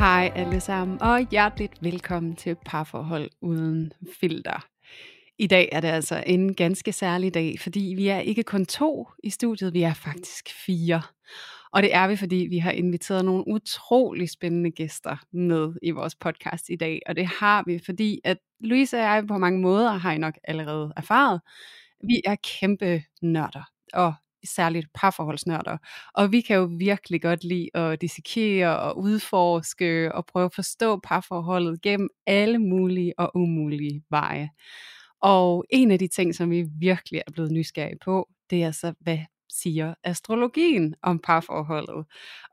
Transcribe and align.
Hej 0.00 0.32
alle 0.34 0.60
sammen, 0.60 1.02
og 1.02 1.26
hjerteligt 1.30 1.82
velkommen 1.82 2.36
til 2.36 2.56
Parforhold 2.66 3.30
Uden 3.40 3.92
Filter. 4.20 4.66
I 5.38 5.46
dag 5.46 5.68
er 5.72 5.80
det 5.80 5.88
altså 5.88 6.24
en 6.26 6.54
ganske 6.54 6.92
særlig 6.92 7.34
dag, 7.34 7.60
fordi 7.60 7.94
vi 7.96 8.08
er 8.08 8.18
ikke 8.18 8.42
kun 8.42 8.66
to 8.66 9.08
i 9.24 9.30
studiet, 9.30 9.74
vi 9.74 9.82
er 9.82 9.94
faktisk 9.94 10.48
fire. 10.66 11.02
Og 11.72 11.82
det 11.82 11.94
er 11.94 12.08
vi, 12.08 12.16
fordi 12.16 12.46
vi 12.50 12.58
har 12.58 12.70
inviteret 12.70 13.24
nogle 13.24 13.44
utrolig 13.48 14.30
spændende 14.30 14.70
gæster 14.70 15.16
med 15.32 15.74
i 15.82 15.90
vores 15.90 16.14
podcast 16.14 16.68
i 16.68 16.76
dag. 16.76 17.00
Og 17.06 17.16
det 17.16 17.26
har 17.26 17.62
vi, 17.66 17.80
fordi 17.86 18.20
at 18.24 18.38
Louise 18.60 18.96
og 18.96 19.02
jeg 19.02 19.24
på 19.28 19.38
mange 19.38 19.60
måder 19.60 19.92
har 19.92 20.12
I 20.12 20.18
nok 20.18 20.34
allerede 20.44 20.92
erfaret. 20.96 21.40
Vi 22.08 22.22
er 22.24 22.36
kæmpe 22.60 23.02
nørder, 23.22 23.64
og 23.92 24.14
særligt 24.44 24.86
parforholdsnørder. 24.94 25.76
Og 26.14 26.32
vi 26.32 26.40
kan 26.40 26.56
jo 26.56 26.70
virkelig 26.78 27.22
godt 27.22 27.44
lide 27.44 27.70
at 27.74 28.00
dissekere 28.00 28.78
og 28.80 28.98
udforske 28.98 30.14
og 30.14 30.26
prøve 30.26 30.44
at 30.44 30.54
forstå 30.54 31.00
parforholdet 31.04 31.82
gennem 31.82 32.08
alle 32.26 32.58
mulige 32.58 33.18
og 33.18 33.30
umulige 33.34 34.02
veje. 34.10 34.50
Og 35.22 35.64
en 35.70 35.90
af 35.90 35.98
de 35.98 36.08
ting, 36.08 36.34
som 36.34 36.50
vi 36.50 36.64
virkelig 36.80 37.22
er 37.26 37.32
blevet 37.32 37.52
nysgerrige 37.52 37.98
på, 38.04 38.28
det 38.50 38.62
er 38.62 38.70
så, 38.70 38.94
hvad 39.00 39.18
siger 39.50 39.94
astrologien 40.04 40.94
om 41.02 41.18
parforholdet? 41.18 42.04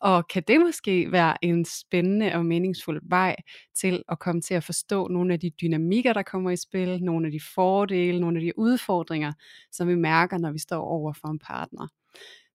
Og 0.01 0.27
kan 0.27 0.43
det 0.47 0.59
måske 0.59 1.11
være 1.11 1.45
en 1.45 1.65
spændende 1.65 2.33
og 2.33 2.45
meningsfuld 2.45 3.01
vej 3.09 3.35
til 3.75 4.03
at 4.09 4.19
komme 4.19 4.41
til 4.41 4.53
at 4.53 4.63
forstå 4.63 5.07
nogle 5.07 5.33
af 5.33 5.39
de 5.39 5.49
dynamikker, 5.49 6.13
der 6.13 6.23
kommer 6.23 6.51
i 6.51 6.57
spil, 6.57 7.03
nogle 7.03 7.25
af 7.25 7.31
de 7.31 7.39
fordele, 7.55 8.19
nogle 8.19 8.37
af 8.37 8.41
de 8.41 8.59
udfordringer, 8.59 9.33
som 9.71 9.87
vi 9.87 9.95
mærker, 9.95 10.37
når 10.37 10.51
vi 10.51 10.59
står 10.59 10.81
over 10.81 11.13
for 11.13 11.27
en 11.27 11.39
partner. 11.39 11.87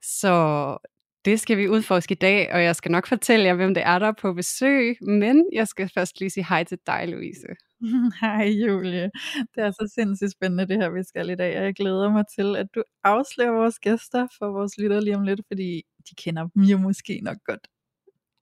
Så 0.03 0.77
det 1.25 1.41
skal 1.41 1.59
vi 1.59 1.69
udforske 1.69 2.13
i 2.13 2.15
dag, 2.15 2.53
og 2.53 2.63
jeg 2.63 2.77
skal 2.77 2.91
nok 2.91 3.07
fortælle 3.07 3.47
jer, 3.47 3.55
hvem 3.55 3.75
det 3.75 3.83
er, 3.83 3.99
der 3.99 4.07
er 4.07 4.13
på 4.21 4.33
besøg, 4.33 4.97
men 5.01 5.45
jeg 5.53 5.69
skal 5.69 5.91
først 5.95 6.21
lige 6.21 6.31
sige 6.31 6.47
hej 6.49 6.65
til 6.65 6.79
dig, 6.87 7.09
Louise. 7.09 7.47
Hej 8.21 8.45
Julie. 8.67 9.11
Det 9.55 9.65
er 9.65 9.71
så 9.71 9.93
sindssygt 9.95 10.31
spændende 10.31 10.69
det 10.69 10.77
her, 10.77 10.91
vi 10.91 11.03
skal 11.03 11.31
i 11.31 11.35
dag, 11.35 11.59
og 11.59 11.65
jeg 11.65 11.75
glæder 11.75 12.11
mig 12.11 12.25
til, 12.35 12.57
at 12.57 12.67
du 12.75 12.83
afslører 13.05 13.53
vores 13.53 13.79
gæster 13.79 14.27
for 14.39 14.47
vores 14.53 14.79
lytter 14.79 15.01
lige 15.01 15.17
om 15.17 15.23
lidt, 15.23 15.41
fordi 15.49 15.83
de 16.11 16.15
kender 16.15 16.49
dem 16.55 16.63
jo 16.63 16.79
måske 16.79 17.21
nok 17.23 17.37
godt. 17.45 17.69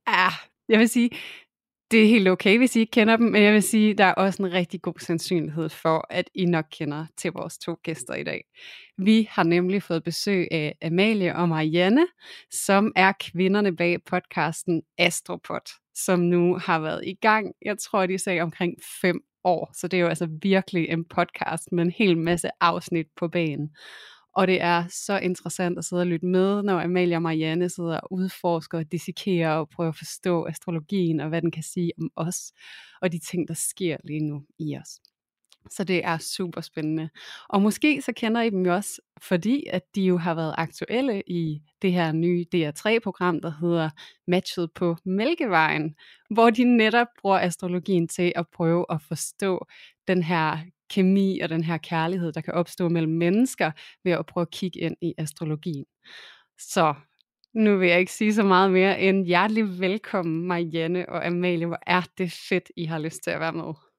Ah, 0.06 0.32
jeg 0.68 0.78
vil 0.78 0.88
sige, 0.88 1.10
det 1.90 2.02
er 2.02 2.06
helt 2.06 2.28
okay, 2.28 2.58
hvis 2.58 2.76
I 2.76 2.80
ikke 2.80 2.90
kender 2.90 3.16
dem, 3.16 3.26
men 3.26 3.42
jeg 3.42 3.52
vil 3.52 3.62
sige, 3.62 3.94
der 3.94 4.04
er 4.04 4.14
også 4.14 4.42
en 4.42 4.52
rigtig 4.52 4.82
god 4.82 4.94
sandsynlighed 4.98 5.68
for, 5.68 6.06
at 6.10 6.30
I 6.34 6.44
nok 6.44 6.64
kender 6.70 7.06
til 7.16 7.32
vores 7.32 7.58
to 7.58 7.76
gæster 7.82 8.14
i 8.14 8.24
dag. 8.24 8.44
Vi 8.98 9.28
har 9.30 9.42
nemlig 9.42 9.82
fået 9.82 10.04
besøg 10.04 10.48
af 10.50 10.74
Amalie 10.82 11.36
og 11.36 11.48
Marianne, 11.48 12.06
som 12.50 12.92
er 12.96 13.12
kvinderne 13.20 13.76
bag 13.76 14.04
podcasten 14.04 14.82
Astropod, 14.98 15.72
som 15.94 16.20
nu 16.20 16.58
har 16.58 16.80
været 16.80 17.06
i 17.06 17.14
gang, 17.14 17.52
jeg 17.64 17.78
tror, 17.78 18.06
de 18.06 18.18
sagde 18.18 18.40
omkring 18.40 18.74
fem 19.00 19.20
år, 19.44 19.70
så 19.74 19.88
det 19.88 19.96
er 19.96 20.00
jo 20.00 20.08
altså 20.08 20.28
virkelig 20.42 20.88
en 20.88 21.04
podcast 21.04 21.72
med 21.72 21.84
en 21.84 21.90
hel 21.90 22.18
masse 22.18 22.50
afsnit 22.60 23.06
på 23.16 23.28
banen. 23.28 23.70
Og 24.34 24.46
det 24.46 24.62
er 24.62 24.84
så 24.88 25.18
interessant 25.18 25.78
at 25.78 25.84
sidde 25.84 26.02
og 26.02 26.06
lytte 26.06 26.26
med, 26.26 26.62
når 26.62 26.80
Amalie 26.80 27.16
og 27.16 27.22
Marianne 27.22 27.68
sidder 27.68 28.00
og 28.00 28.12
udforsker 28.12 28.78
og 28.78 28.92
dissekerer 28.92 29.52
og 29.52 29.68
prøver 29.68 29.88
at 29.88 29.96
forstå 29.96 30.46
astrologien 30.46 31.20
og 31.20 31.28
hvad 31.28 31.42
den 31.42 31.50
kan 31.50 31.62
sige 31.62 31.92
om 32.00 32.10
os 32.16 32.52
og 33.02 33.12
de 33.12 33.18
ting, 33.18 33.48
der 33.48 33.54
sker 33.54 33.96
lige 34.04 34.20
nu 34.20 34.44
i 34.58 34.76
os. 34.76 35.09
Så 35.70 35.84
det 35.84 36.04
er 36.04 36.18
super 36.18 36.60
spændende. 36.60 37.10
Og 37.48 37.62
måske 37.62 38.02
så 38.02 38.12
kender 38.12 38.42
I 38.42 38.50
dem 38.50 38.66
jo 38.66 38.74
også, 38.74 39.00
fordi 39.22 39.66
at 39.70 39.82
de 39.94 40.02
jo 40.02 40.16
har 40.16 40.34
været 40.34 40.54
aktuelle 40.58 41.22
i 41.26 41.62
det 41.82 41.92
her 41.92 42.12
nye 42.12 42.44
DR3-program, 42.54 43.40
der 43.40 43.52
hedder 43.60 43.90
Matchet 44.26 44.72
på 44.74 44.96
Mælkevejen, 45.04 45.94
hvor 46.30 46.50
de 46.50 46.76
netop 46.76 47.06
bruger 47.20 47.38
astrologien 47.38 48.08
til 48.08 48.32
at 48.36 48.46
prøve 48.48 48.86
at 48.90 49.02
forstå 49.08 49.66
den 50.08 50.22
her 50.22 50.58
kemi 50.90 51.40
og 51.40 51.48
den 51.48 51.64
her 51.64 51.78
kærlighed, 51.78 52.32
der 52.32 52.40
kan 52.40 52.54
opstå 52.54 52.88
mellem 52.88 53.12
mennesker 53.12 53.70
ved 54.04 54.12
at 54.12 54.26
prøve 54.26 54.42
at 54.42 54.50
kigge 54.50 54.80
ind 54.80 54.96
i 55.00 55.14
astrologien. 55.18 55.84
Så 56.58 56.94
nu 57.54 57.76
vil 57.76 57.88
jeg 57.88 58.00
ikke 58.00 58.12
sige 58.12 58.34
så 58.34 58.42
meget 58.42 58.70
mere 58.70 59.00
end 59.00 59.26
hjertelig 59.26 59.80
velkommen 59.80 60.46
Marianne 60.46 61.08
og 61.08 61.26
Amalie. 61.26 61.66
Hvor 61.66 61.78
er 61.86 62.02
det 62.18 62.32
fedt, 62.48 62.70
I 62.76 62.84
har 62.84 62.98
lyst 62.98 63.22
til 63.24 63.30
at 63.30 63.40
være 63.40 63.52
med. 63.52 63.89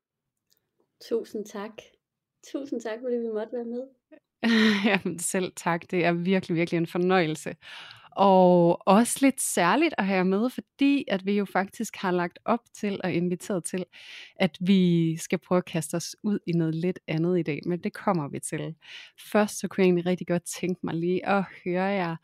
Tusind 1.10 1.46
tak. 1.46 1.72
Tusind 2.52 2.82
tak, 2.82 3.00
fordi 3.04 3.16
vi 3.16 3.28
måtte 3.34 3.54
være 3.54 3.66
med. 3.66 3.84
Jamen 4.86 5.20
selv 5.20 5.52
tak, 5.56 5.92
det 5.92 6.06
er 6.06 6.12
virkelig, 6.12 6.56
virkelig 6.56 6.78
en 6.78 6.88
fornøjelse. 6.88 7.56
Og 8.12 8.88
også 8.88 9.20
lidt 9.22 9.42
særligt 9.42 9.94
at 9.98 10.06
have 10.06 10.18
jer 10.18 10.24
med, 10.24 10.50
fordi 10.50 11.06
at 11.08 11.26
vi 11.26 11.38
jo 11.38 11.46
faktisk 11.46 11.96
har 11.96 12.12
lagt 12.12 12.40
op 12.46 12.60
til 12.74 13.02
og 13.04 13.12
inviteret 13.14 13.64
til, 13.64 13.86
at 14.36 14.58
vi 14.60 15.18
skal 15.18 15.40
prøve 15.40 15.58
at 15.58 15.66
kaste 15.66 15.96
os 15.96 16.16
ud 16.24 16.40
i 16.48 16.52
noget 16.52 16.76
lidt 16.76 17.00
andet 17.08 17.40
i 17.40 17.44
dag, 17.44 17.60
men 17.66 17.80
det 17.80 17.94
kommer 17.94 18.28
vi 18.28 18.40
til. 18.40 18.76
Først 19.32 19.60
så 19.60 19.68
kunne 19.68 19.82
jeg 19.82 19.86
egentlig 19.86 20.06
rigtig 20.06 20.28
godt 20.28 20.44
tænke 20.44 20.80
mig 20.84 20.96
lige 20.96 21.28
at 21.28 21.44
høre 21.66 21.84
jer, 21.84 22.16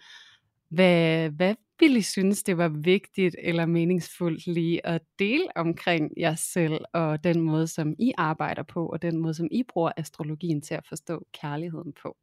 hvad, 0.69 1.29
hvad 1.29 1.55
ville 1.79 1.99
I 1.99 2.01
synes, 2.01 2.43
det 2.43 2.57
var 2.57 2.69
vigtigt 2.69 3.35
eller 3.39 3.65
meningsfuldt 3.65 4.47
lige 4.47 4.87
at 4.87 5.01
dele 5.19 5.47
omkring 5.55 6.11
jer 6.17 6.35
selv 6.35 6.85
og 6.93 7.23
den 7.23 7.41
måde, 7.41 7.67
som 7.67 7.95
I 7.99 8.11
arbejder 8.17 8.63
på, 8.63 8.85
og 8.85 9.01
den 9.01 9.17
måde, 9.17 9.33
som 9.33 9.47
I 9.51 9.63
bruger 9.63 9.91
astrologien 9.97 10.61
til 10.61 10.73
at 10.73 10.85
forstå 10.87 11.25
kærligheden 11.41 11.93
på? 12.01 12.17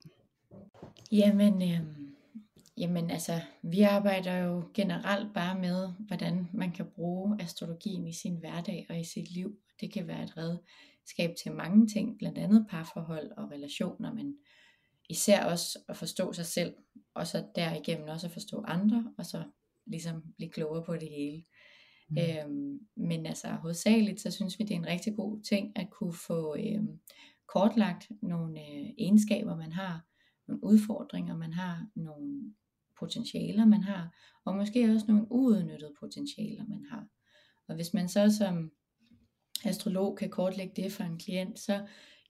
Jamen, 1.13 1.63
øh, 1.63 1.81
jamen 2.79 3.11
altså, 3.11 3.41
vi 3.63 3.81
arbejder 3.81 4.37
jo 4.37 4.63
generelt 4.75 5.35
bare 5.35 5.59
med, 5.59 5.89
hvordan 5.99 6.49
man 6.53 6.73
kan 6.73 6.87
bruge 6.95 7.37
astrologien 7.41 8.07
i 8.07 8.13
sin 8.13 8.37
hverdag 8.37 8.87
og 8.91 9.01
i 9.01 9.05
sit 9.05 9.35
liv. 9.35 9.57
Det 9.81 9.93
kan 9.93 10.09
være 10.09 10.23
et 10.23 10.37
redskab 10.37 11.35
til 11.43 11.53
mange 11.53 11.87
ting, 11.87 12.19
blandt 12.19 12.39
andet 12.39 12.67
parforhold 12.71 13.31
og 13.37 13.51
relationer, 13.51 14.15
men 14.15 14.37
især 15.11 15.45
også 15.45 15.79
at 15.89 15.97
forstå 15.97 16.33
sig 16.33 16.47
selv, 16.47 16.75
og 17.15 17.27
så 17.27 17.45
derigennem 17.55 18.09
også 18.09 18.27
at 18.27 18.33
forstå 18.33 18.65
andre, 18.67 19.13
og 19.19 19.27
så 19.27 19.45
ligesom 19.87 20.23
blive 20.37 20.51
klogere 20.51 20.85
på 20.85 20.95
det 20.95 21.09
hele. 21.09 21.45
Mm. 22.09 22.17
Øhm, 22.19 22.79
men 22.97 23.27
altså 23.27 23.49
hovedsageligt, 23.49 24.21
så 24.21 24.31
synes 24.31 24.59
vi, 24.59 24.65
det 24.65 24.75
er 24.75 24.79
en 24.79 24.87
rigtig 24.87 25.17
god 25.17 25.43
ting 25.43 25.79
at 25.79 25.91
kunne 25.91 26.15
få 26.15 26.57
øhm, 26.57 27.01
kortlagt 27.49 28.11
nogle 28.23 28.61
øh, 28.61 28.91
egenskaber, 28.99 29.57
man 29.57 29.73
har, 29.73 30.07
nogle 30.49 30.65
udfordringer, 30.65 31.37
man 31.37 31.53
har, 31.53 31.87
nogle 31.97 32.55
potentialer, 32.99 33.65
man 33.65 33.83
har, 33.83 34.11
og 34.45 34.57
måske 34.57 34.93
også 34.95 35.07
nogle 35.09 35.27
uudnyttede 35.31 35.95
potentialer, 36.01 36.67
man 36.67 36.85
har. 36.91 37.07
Og 37.69 37.75
hvis 37.75 37.95
man 37.95 38.09
så 38.09 38.37
som 38.39 38.71
astrolog 39.65 40.17
kan 40.17 40.31
kortlægge 40.31 40.83
det 40.83 40.93
for 40.93 41.05
en 41.05 41.19
klient, 41.19 41.59
så 41.59 41.87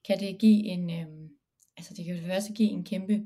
kan 0.07 0.19
det 0.19 0.39
give 0.39 0.63
en, 0.65 0.89
øhm, 0.89 1.29
altså 1.77 1.93
det 1.93 2.05
kan 2.05 2.15
jo 2.15 2.21
først 2.27 2.51
give 2.55 2.69
en 2.69 2.83
kæmpe 2.83 3.21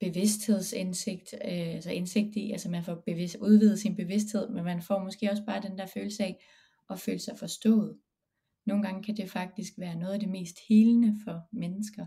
bevidsthedsindsigt, 0.00 1.34
øh, 1.34 1.74
altså 1.74 1.90
indsigt 1.90 2.36
i, 2.36 2.52
altså 2.52 2.70
man 2.70 2.84
får 2.84 2.94
bevidst, 3.06 3.36
udvidet 3.40 3.78
sin 3.80 3.96
bevidsthed, 3.96 4.48
men 4.48 4.64
man 4.64 4.82
får 4.82 4.98
måske 5.04 5.30
også 5.30 5.44
bare 5.44 5.62
den 5.62 5.78
der 5.78 5.86
følelse 5.86 6.24
af 6.24 6.44
at 6.90 7.00
føle 7.00 7.18
sig 7.18 7.38
forstået. 7.38 7.98
Nogle 8.66 8.82
gange 8.82 9.02
kan 9.02 9.16
det 9.16 9.30
faktisk 9.30 9.72
være 9.78 9.94
noget 9.94 10.12
af 10.14 10.20
det 10.20 10.28
mest 10.28 10.56
helende 10.68 11.16
for 11.24 11.48
mennesker. 11.52 12.06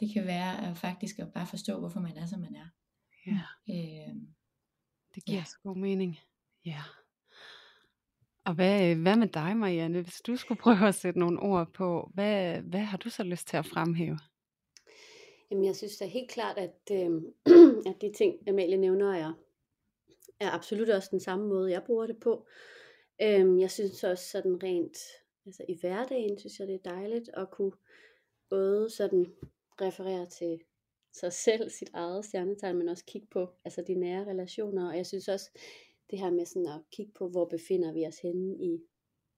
Det 0.00 0.12
kan 0.12 0.26
være 0.26 0.66
at 0.70 0.76
faktisk 0.76 1.18
at 1.18 1.32
bare 1.32 1.46
forstå, 1.46 1.78
hvorfor 1.78 2.00
man 2.00 2.16
er, 2.16 2.26
som 2.26 2.40
man 2.40 2.54
er. 2.56 2.68
Ja, 3.26 3.40
Øh, 3.70 4.14
det 5.14 5.24
giver 5.24 5.38
Ja. 5.38 5.44
så 5.44 5.58
god 5.62 5.76
mening. 5.76 6.18
Ja. 6.64 6.82
Og 8.44 8.54
hvad, 8.54 8.94
hvad 8.94 9.16
med 9.16 9.28
dig, 9.28 9.56
Marianne? 9.56 10.02
Hvis 10.02 10.20
du 10.26 10.36
skulle 10.36 10.60
prøve 10.60 10.88
at 10.88 10.94
sætte 10.94 11.18
nogle 11.20 11.40
ord 11.40 11.72
på, 11.72 12.10
hvad, 12.14 12.60
hvad 12.62 12.80
har 12.80 12.96
du 12.96 13.10
så 13.10 13.22
lyst 13.22 13.48
til 13.48 13.56
at 13.56 13.66
fremhæve? 13.66 14.18
Jamen, 15.50 15.64
jeg 15.64 15.76
synes 15.76 15.98
da 15.98 16.04
helt 16.04 16.30
klart, 16.30 16.58
at, 16.58 16.76
øh, 16.92 17.22
at 17.90 18.00
de 18.00 18.12
ting, 18.12 18.48
Amalie 18.48 18.76
nævner, 18.76 19.12
er, 19.12 19.32
er 20.40 20.50
absolut 20.50 20.88
også 20.88 21.08
den 21.10 21.20
samme 21.20 21.48
måde, 21.48 21.70
jeg 21.70 21.84
bruger 21.84 22.06
det 22.06 22.20
på. 22.20 22.46
Øh, 23.22 23.60
jeg 23.60 23.70
synes 23.70 24.04
også 24.04 24.28
sådan 24.28 24.62
rent, 24.62 24.98
altså 25.46 25.64
i 25.68 25.78
hverdagen, 25.80 26.38
synes 26.38 26.58
jeg 26.60 26.68
det 26.68 26.74
er 26.74 26.90
dejligt 26.90 27.30
at 27.34 27.50
kunne 27.50 27.72
både 28.50 28.90
sådan 28.90 29.26
referere 29.80 30.26
til 30.26 30.60
sig 31.12 31.32
selv, 31.32 31.70
sit 31.70 31.90
eget 31.92 32.24
stjernetegn, 32.24 32.78
men 32.78 32.88
også 32.88 33.04
kigge 33.04 33.28
på 33.30 33.48
altså 33.64 33.82
de 33.86 33.94
nære 33.94 34.26
relationer. 34.26 34.88
Og 34.88 34.96
jeg 34.96 35.06
synes 35.06 35.28
også, 35.28 35.50
det 36.10 36.18
her 36.18 36.30
med 36.30 36.46
sådan 36.46 36.66
at 36.66 36.80
kigge 36.90 37.12
på, 37.12 37.28
hvor 37.28 37.44
befinder 37.44 37.92
vi 37.92 38.06
os 38.06 38.18
henne 38.18 38.56
i 38.56 38.82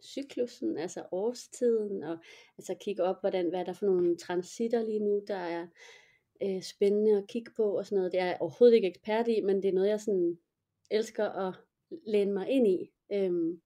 cyklusen, 0.02 0.78
altså 0.78 1.04
årstiden, 1.12 2.02
og 2.02 2.18
altså 2.58 2.74
kigge 2.80 3.02
op, 3.02 3.20
hvordan, 3.20 3.48
hvad 3.48 3.60
er 3.60 3.64
der 3.64 3.72
for 3.72 3.86
nogle 3.86 4.16
transitter 4.16 4.82
lige 4.82 5.00
nu, 5.00 5.22
der 5.26 5.36
er 5.36 5.66
øh, 6.42 6.62
spændende 6.62 7.18
at 7.18 7.26
kigge 7.28 7.50
på 7.56 7.78
og 7.78 7.86
sådan 7.86 7.96
noget. 7.96 8.12
Det 8.12 8.20
er 8.20 8.26
jeg 8.26 8.36
overhovedet 8.40 8.76
ikke 8.76 8.88
ekspert 8.88 9.28
i, 9.28 9.40
men 9.40 9.56
det 9.56 9.68
er 9.68 9.72
noget, 9.72 9.88
jeg 9.88 10.00
sådan 10.00 10.38
elsker 10.90 11.28
at 11.28 11.54
læne 12.06 12.32
mig 12.32 12.48
ind 12.48 12.66
i. 12.66 12.92
Øhm, 13.12 13.60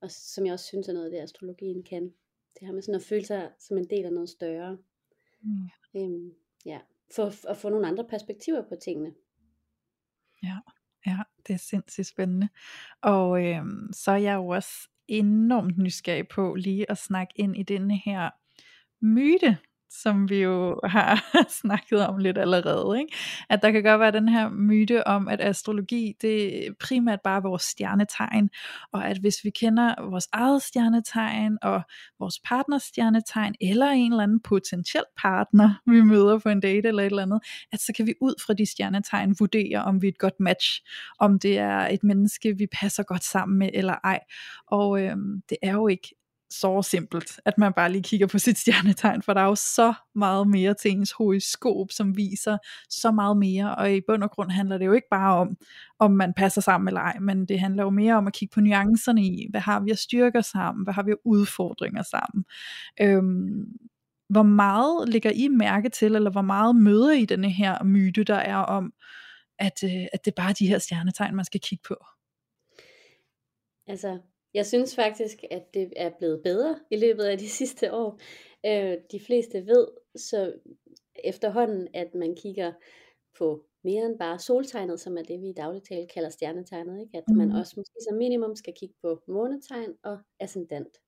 og 0.00 0.10
som 0.10 0.46
jeg 0.46 0.52
også 0.52 0.66
synes 0.66 0.88
er 0.88 0.92
noget, 0.92 1.12
det 1.12 1.18
astrologien 1.18 1.82
kan. 1.82 2.02
Det 2.54 2.66
her 2.66 2.72
med 2.72 2.82
sådan 2.82 3.00
at 3.00 3.06
føle 3.06 3.24
sig 3.24 3.50
som 3.58 3.78
en 3.78 3.90
del 3.90 4.04
af 4.04 4.12
noget 4.12 4.28
større. 4.28 4.78
Mm. 5.42 5.68
Øhm, 5.96 6.34
ja, 6.64 6.80
for 7.14 7.48
at 7.48 7.56
få 7.56 7.68
nogle 7.68 7.86
andre 7.86 8.04
perspektiver 8.04 8.68
på 8.68 8.76
tingene. 8.76 9.14
Ja, 10.42 10.58
ja 11.06 11.18
det 11.46 11.54
er 11.54 11.58
sindssygt 11.58 12.06
spændende. 12.06 12.48
Og 13.00 13.44
øhm, 13.44 13.92
så 13.92 14.10
er 14.10 14.16
jeg 14.16 14.34
jo 14.34 14.48
også 14.48 14.88
enormt 15.08 15.78
nysgerrig 15.78 16.28
på 16.28 16.54
lige 16.54 16.90
at 16.90 16.98
snakke 16.98 17.32
ind 17.36 17.56
i 17.56 17.62
denne 17.62 17.96
her 18.04 18.30
myte, 19.00 19.58
som 19.90 20.30
vi 20.30 20.36
jo 20.36 20.80
har 20.84 21.24
snakket 21.60 22.06
om 22.06 22.18
lidt 22.18 22.38
allerede, 22.38 23.00
ikke? 23.00 23.16
at 23.50 23.62
der 23.62 23.70
kan 23.70 23.82
godt 23.82 24.00
være 24.00 24.12
den 24.12 24.28
her 24.28 24.48
myte 24.48 25.06
om, 25.06 25.28
at 25.28 25.40
astrologi 25.40 26.14
det 26.20 26.66
er 26.66 26.72
primært 26.80 27.20
bare 27.24 27.42
vores 27.42 27.62
stjernetegn, 27.62 28.50
og 28.92 29.08
at 29.08 29.18
hvis 29.18 29.44
vi 29.44 29.50
kender 29.50 30.10
vores 30.10 30.28
eget 30.32 30.62
stjernetegn 30.62 31.58
og 31.62 31.82
vores 32.20 32.40
partners 32.44 32.82
stjernetegn, 32.82 33.54
eller 33.60 33.86
en 33.86 34.12
eller 34.12 34.22
anden 34.22 34.40
potentiel 34.40 35.04
partner, 35.22 35.74
vi 35.86 36.00
møder 36.00 36.38
på 36.38 36.48
en 36.48 36.60
date 36.60 36.88
eller 36.88 37.02
et 37.02 37.06
eller 37.06 37.22
andet, 37.22 37.40
at 37.72 37.80
så 37.80 37.92
kan 37.96 38.06
vi 38.06 38.14
ud 38.20 38.34
fra 38.46 38.54
de 38.54 38.66
stjernetegn 38.66 39.36
vurdere, 39.38 39.82
om 39.84 40.02
vi 40.02 40.06
er 40.06 40.12
et 40.12 40.18
godt 40.18 40.40
match, 40.40 40.80
om 41.18 41.38
det 41.38 41.58
er 41.58 41.78
et 41.78 42.04
menneske, 42.04 42.58
vi 42.58 42.66
passer 42.72 43.02
godt 43.02 43.24
sammen 43.24 43.58
med 43.58 43.70
eller 43.74 43.94
ej. 44.04 44.20
Og 44.66 45.02
øhm, 45.02 45.42
det 45.48 45.56
er 45.62 45.72
jo 45.72 45.88
ikke 45.88 46.14
så 46.50 46.82
simpelt, 46.82 47.40
at 47.44 47.58
man 47.58 47.72
bare 47.72 47.92
lige 47.92 48.02
kigger 48.02 48.26
på 48.26 48.38
sit 48.38 48.58
stjernetegn, 48.58 49.22
for 49.22 49.34
der 49.34 49.40
er 49.40 49.44
jo 49.44 49.54
så 49.54 49.94
meget 50.14 50.48
mere 50.48 50.74
til 50.74 50.90
ens 50.90 51.12
horoskop, 51.12 51.90
som 51.90 52.16
viser 52.16 52.58
så 52.90 53.10
meget 53.10 53.36
mere, 53.36 53.74
og 53.74 53.92
i 53.92 54.00
bund 54.08 54.22
og 54.22 54.30
grund 54.30 54.50
handler 54.50 54.78
det 54.78 54.86
jo 54.86 54.92
ikke 54.92 55.08
bare 55.10 55.36
om, 55.36 55.56
om 55.98 56.10
man 56.10 56.32
passer 56.36 56.60
sammen 56.60 56.88
eller 56.88 57.00
ej, 57.00 57.18
men 57.18 57.46
det 57.46 57.60
handler 57.60 57.82
jo 57.82 57.90
mere 57.90 58.14
om 58.14 58.26
at 58.26 58.32
kigge 58.32 58.54
på 58.54 58.60
nuancerne 58.60 59.24
i, 59.24 59.46
hvad 59.50 59.60
har 59.60 59.80
vi 59.80 59.90
at 59.90 59.98
styrker 59.98 60.40
sammen, 60.40 60.84
hvad 60.84 60.94
har 60.94 61.02
vi 61.02 61.10
af 61.10 61.16
udfordringer 61.24 62.02
sammen. 62.02 62.44
Øhm, 63.00 63.64
hvor 64.28 64.42
meget 64.42 65.08
ligger 65.08 65.30
I 65.30 65.48
mærke 65.48 65.88
til, 65.88 66.14
eller 66.14 66.30
hvor 66.30 66.42
meget 66.42 66.76
møder 66.76 67.12
I 67.12 67.24
denne 67.24 67.50
her 67.50 67.84
myte, 67.84 68.24
der 68.24 68.34
er 68.34 68.56
om, 68.56 68.92
at, 69.58 69.84
øh, 69.84 70.06
at 70.12 70.24
det 70.24 70.30
er 70.30 70.42
bare 70.42 70.52
de 70.52 70.68
her 70.68 70.78
stjernetegn, 70.78 71.36
man 71.36 71.44
skal 71.44 71.60
kigge 71.60 71.82
på? 71.88 71.96
Altså, 73.86 74.18
jeg 74.58 74.66
synes 74.66 74.94
faktisk, 74.94 75.44
at 75.50 75.74
det 75.74 75.92
er 75.96 76.10
blevet 76.18 76.42
bedre 76.42 76.78
i 76.90 76.96
løbet 76.96 77.24
af 77.24 77.38
de 77.38 77.48
sidste 77.60 77.92
år. 77.92 78.20
Øh, 78.66 78.96
de 79.12 79.20
fleste 79.20 79.66
ved 79.66 79.88
så 80.16 80.52
efterhånden, 81.24 81.88
at 81.94 82.14
man 82.14 82.36
kigger 82.36 82.72
på 83.38 83.64
mere 83.84 84.06
end 84.06 84.18
bare 84.18 84.38
soltegnet, 84.38 85.00
som 85.00 85.18
er 85.18 85.22
det, 85.22 85.40
vi 85.40 85.48
i 85.48 85.52
daglig 85.52 85.82
tale 85.82 86.06
kalder 86.06 86.30
stjernetegnet. 86.30 87.00
Ikke? 87.00 87.18
At 87.18 87.24
mm. 87.28 87.36
man 87.36 87.52
også 87.52 87.74
måske 87.76 87.98
som 88.08 88.16
minimum 88.16 88.56
skal 88.56 88.74
kigge 88.74 88.94
på 89.02 89.22
månetegn 89.28 89.94
og 90.02 90.18
ascendant. 90.40 90.98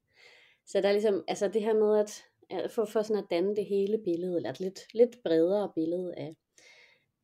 Så 0.67 0.81
der 0.81 0.89
er 0.89 0.93
ligesom, 0.93 1.25
altså 1.29 1.49
det 1.49 1.63
her 1.63 1.75
med 1.75 1.99
at, 1.99 2.25
at 2.51 2.71
få 2.71 2.85
for 2.85 3.03
sådan 3.03 3.23
at 3.23 3.31
danne 3.31 3.57
det 3.57 3.67
hele 3.67 3.99
billede, 4.05 4.37
eller 4.37 4.51
et 4.51 4.61
lidt, 4.61 4.81
lidt 4.95 5.23
bredere 5.23 5.73
billede 5.75 6.15
af, 6.17 6.37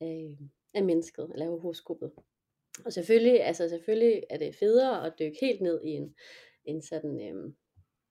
af, 0.00 0.36
af 0.74 0.84
mennesket, 0.84 1.30
eller 1.34 1.50
horoskopet. 1.50 2.12
Og 2.84 2.92
selvfølgelig, 2.92 3.42
altså 3.42 3.68
selvfølgelig 3.68 4.22
er 4.30 4.38
det 4.38 4.54
federe 4.54 5.06
at 5.06 5.12
dykke 5.18 5.38
helt 5.40 5.60
ned 5.60 5.82
i 5.84 5.90
en, 5.90 6.14
en 6.64 6.82
sådan, 6.82 7.20
øhm, 7.20 7.56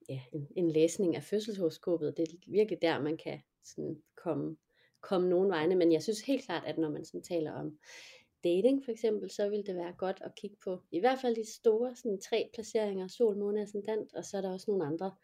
ja, 0.09 0.21
en, 0.33 0.47
en 0.55 0.71
læsning 0.71 1.15
af 1.15 1.23
fødselshoroskopet. 1.23 2.17
Det 2.17 2.23
er 2.23 2.51
virkelig 2.51 2.81
der, 2.81 3.01
man 3.01 3.17
kan 3.17 3.41
sådan 3.63 4.01
komme, 4.15 4.57
komme 5.01 5.29
nogen 5.29 5.49
vegne. 5.49 5.75
Men 5.75 5.91
jeg 5.91 6.03
synes 6.03 6.21
helt 6.21 6.45
klart, 6.45 6.63
at 6.65 6.77
når 6.77 6.89
man 6.89 7.05
sådan 7.05 7.21
taler 7.21 7.51
om 7.51 7.79
dating 8.43 8.85
for 8.85 8.91
eksempel, 8.91 9.29
så 9.29 9.49
vil 9.49 9.65
det 9.65 9.75
være 9.75 9.93
godt 9.97 10.21
at 10.21 10.35
kigge 10.35 10.57
på 10.63 10.81
i 10.91 10.99
hvert 10.99 11.19
fald 11.21 11.35
de 11.35 11.53
store 11.53 11.95
sådan 11.95 12.19
tre 12.21 12.49
placeringer, 12.53 13.07
sol, 13.07 13.37
måne, 13.37 13.61
ascendant, 13.61 14.13
og 14.13 14.25
så 14.25 14.37
er 14.37 14.41
der 14.41 14.51
også 14.51 14.71
nogle 14.71 14.85
andre 14.85 15.15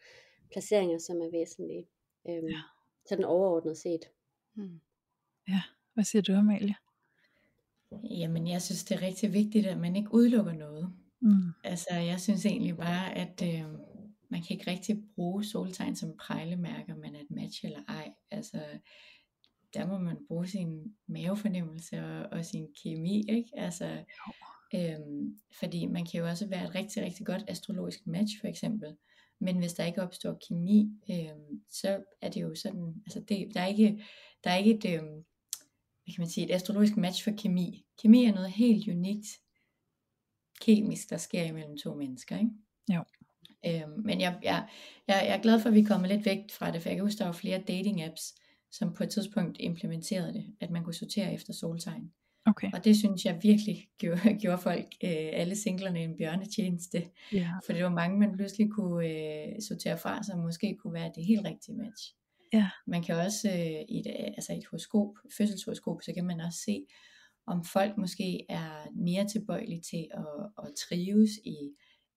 placeringer, 0.52 0.98
som 0.98 1.22
er 1.22 1.32
væsentlige. 1.32 1.88
Øhm, 2.30 2.48
ja. 2.48 2.62
Sådan 3.06 3.26
overordnet 3.26 3.78
set. 3.78 4.10
Hmm. 4.54 4.82
Ja, 5.48 5.62
hvad 5.94 6.04
siger 6.04 6.22
du, 6.22 6.34
Amalie? 6.34 6.76
Jamen, 8.10 8.48
jeg 8.48 8.62
synes, 8.62 8.84
det 8.84 8.96
er 8.96 9.02
rigtig 9.02 9.34
vigtigt, 9.34 9.68
at 9.68 9.78
man 9.78 9.96
ikke 9.96 10.14
udelukker 10.14 10.54
noget. 10.54 10.94
Mm. 11.22 11.52
Altså, 11.64 11.94
jeg 11.94 12.20
synes 12.20 12.46
egentlig 12.46 12.78
bare, 12.78 13.18
at 13.18 13.44
øh, 13.44 13.66
man 14.30 14.42
kan 14.42 14.50
ikke 14.50 14.72
rigtig 14.72 15.04
bruge 15.16 15.44
soltegn 15.44 15.96
som 15.96 16.18
prejlemærker, 16.20 16.96
man 16.96 17.16
er 17.16 17.20
et 17.20 17.32
match 17.32 17.66
eller 17.66 17.80
ej. 17.88 18.14
Altså, 18.32 18.60
der 19.74 19.88
må 19.88 19.98
man 19.98 20.18
bruge 20.28 20.48
sin 20.48 20.96
mavefornemmelse 21.08 22.06
og, 22.06 22.28
og 22.32 22.46
sin 22.46 22.68
kemi, 22.84 23.24
ikke? 23.30 23.50
Altså, 23.54 24.04
øhm, 24.76 25.40
fordi 25.60 25.86
man 25.86 26.06
kan 26.06 26.20
jo 26.20 26.28
også 26.28 26.48
være 26.48 26.64
et 26.64 26.76
rigtig, 26.76 27.04
rigtig 27.04 27.26
godt 27.26 27.44
astrologisk 27.48 28.08
match, 28.08 28.40
for 28.40 28.48
eksempel. 28.48 28.96
Men 29.40 29.58
hvis 29.58 29.74
der 29.74 29.86
ikke 29.86 30.02
opstår 30.02 30.40
kemi, 30.48 30.90
øhm, 31.12 31.64
så 31.70 32.04
er 32.22 32.30
det 32.30 32.42
jo 32.42 32.56
sådan, 32.56 32.94
altså 33.06 33.20
det, 33.30 33.48
der 33.54 33.62
er 33.62 33.68
ikke, 33.68 34.04
der 34.44 34.50
er 34.52 34.58
ikke 34.58 34.72
et, 34.78 35.00
øhm, 35.00 35.24
hvad 36.12 36.16
kan 36.16 36.22
man 36.22 36.30
sige, 36.30 36.50
et 36.50 36.56
astrologisk 36.56 36.98
match 36.98 37.24
for 37.24 37.32
kemi. 37.38 37.86
Kemi 38.02 38.26
er 38.26 38.34
noget 38.34 38.52
helt 38.52 38.88
unikt 38.88 39.28
kemisk, 40.62 41.10
der 41.10 41.18
sker 41.18 41.44
imellem 41.44 41.78
to 41.78 41.94
mennesker, 41.96 42.38
ikke? 42.38 42.52
Jo. 42.94 43.04
Øhm, 43.66 44.02
men 44.06 44.22
jeg, 44.22 44.40
jeg, 44.44 44.68
jeg, 45.08 45.24
jeg 45.28 45.38
er 45.38 45.42
glad 45.42 45.60
for, 45.60 45.70
at 45.70 45.76
vi 45.76 45.84
kommer 45.84 46.08
lidt 46.08 46.26
væk 46.26 46.40
fra 46.52 46.72
det, 46.72 46.82
for 46.82 46.90
jeg 46.90 46.96
kan 46.96 47.06
huske, 47.06 47.20
der 47.20 47.26
var 47.26 47.32
flere 47.32 47.58
dating 47.68 48.04
apps, 48.04 48.36
som 48.72 48.94
på 48.94 49.04
et 49.04 49.10
tidspunkt 49.10 49.58
implementerede 49.60 50.34
det, 50.34 50.46
at 50.60 50.72
man 50.72 50.84
kunne 50.84 50.94
sortere 50.94 51.34
efter 51.34 51.54
soltegn. 51.54 52.12
Okay. 52.46 52.70
Og 52.74 52.84
det 52.84 52.98
synes 52.98 53.26
jeg 53.26 53.40
virkelig 53.44 53.88
gjorde, 53.98 54.34
gjorde 54.42 54.58
folk, 54.58 54.86
øh, 55.04 55.30
alle 55.34 55.56
singlerne, 55.56 56.00
en 56.00 56.18
bjørnetjeneste. 56.18 57.10
Yeah. 57.34 57.48
For 57.66 57.74
det 57.74 57.84
var 57.84 57.90
mange, 57.90 58.20
man 58.20 58.36
pludselig 58.36 58.72
kunne 58.72 59.08
øh, 59.08 59.62
sortere 59.68 59.98
fra, 59.98 60.24
som 60.24 60.40
måske 60.40 60.78
kunne 60.82 60.94
være 60.94 61.12
det 61.16 61.26
helt 61.26 61.46
rigtige 61.46 61.76
match. 61.76 62.16
Ja. 62.54 62.70
Man 62.88 63.04
kan 63.04 63.16
også 63.16 63.50
øh, 63.50 63.86
i 63.90 64.00
et, 64.00 64.08
øh, 64.08 64.28
altså 64.28 64.54
et 64.54 64.66
horoskop, 64.72 65.14
fødselshoroskop, 65.38 66.02
så 66.02 66.14
kan 66.14 66.26
man 66.26 66.42
også 66.42 66.60
se, 66.60 66.86
om 67.48 67.64
folk 67.64 67.98
måske 67.98 68.46
er 68.50 68.88
mere 68.96 69.28
tilbøjelige 69.28 69.82
til 69.82 70.08
at, 70.14 70.66
at 70.66 70.74
trives 70.76 71.32
i 71.46 71.58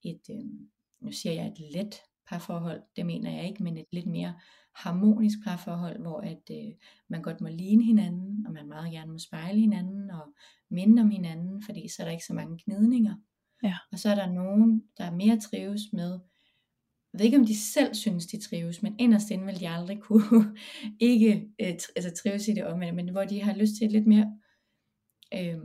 et, 0.03 0.23
øh, 0.31 0.45
nu 1.01 1.13
siger 1.13 1.33
jeg 1.33 1.47
et 1.47 1.61
let 1.75 1.95
parforhold, 2.29 2.83
det 2.97 3.07
mener 3.07 3.31
jeg 3.31 3.47
ikke, 3.47 3.63
men 3.63 3.79
et 3.79 3.87
lidt 3.93 4.07
mere 4.07 4.35
harmonisk 4.75 5.39
parforhold, 5.45 6.01
hvor 6.01 6.21
at 6.21 6.51
øh, 6.51 6.73
man 7.09 7.23
godt 7.23 7.41
må 7.41 7.49
ligne 7.49 7.85
hinanden, 7.85 8.47
og 8.47 8.53
man 8.53 8.69
meget 8.69 8.93
gerne 8.93 9.13
må 9.13 9.19
spejle 9.19 9.61
hinanden, 9.61 10.11
og 10.11 10.35
minde 10.71 11.03
om 11.03 11.11
hinanden, 11.11 11.63
fordi 11.63 11.89
så 11.89 12.03
er 12.03 12.05
der 12.05 12.13
ikke 12.13 12.25
så 12.25 12.35
mange 12.35 12.59
gnidninger. 12.65 13.15
Ja. 13.63 13.75
Og 13.93 13.99
så 13.99 14.11
er 14.11 14.15
der 14.15 14.33
nogen, 14.33 14.83
der 14.99 15.11
mere 15.11 15.41
trives 15.41 15.83
med 15.93 16.19
jeg 17.15 17.19
ved 17.19 17.25
ikke 17.27 17.39
om 17.39 17.47
de 17.47 17.57
selv 17.57 17.95
synes 17.95 18.27
de 18.27 18.41
trives, 18.41 18.83
men 18.83 18.97
inderst 18.99 19.31
inde 19.31 19.45
vil 19.45 19.61
de 19.61 19.69
aldrig 19.69 20.01
kunne 20.01 20.57
ikke 21.01 21.49
øh, 21.61 21.79
altså 21.97 22.13
trives 22.23 22.49
i 22.49 22.53
det 22.53 22.67
omvendt, 22.67 22.95
men 22.95 23.09
hvor 23.09 23.25
de 23.25 23.43
har 23.43 23.55
lyst 23.55 23.73
til 23.77 23.85
et 23.85 23.93
lidt 23.93 24.07
mere 24.07 24.39
øh, 25.35 25.59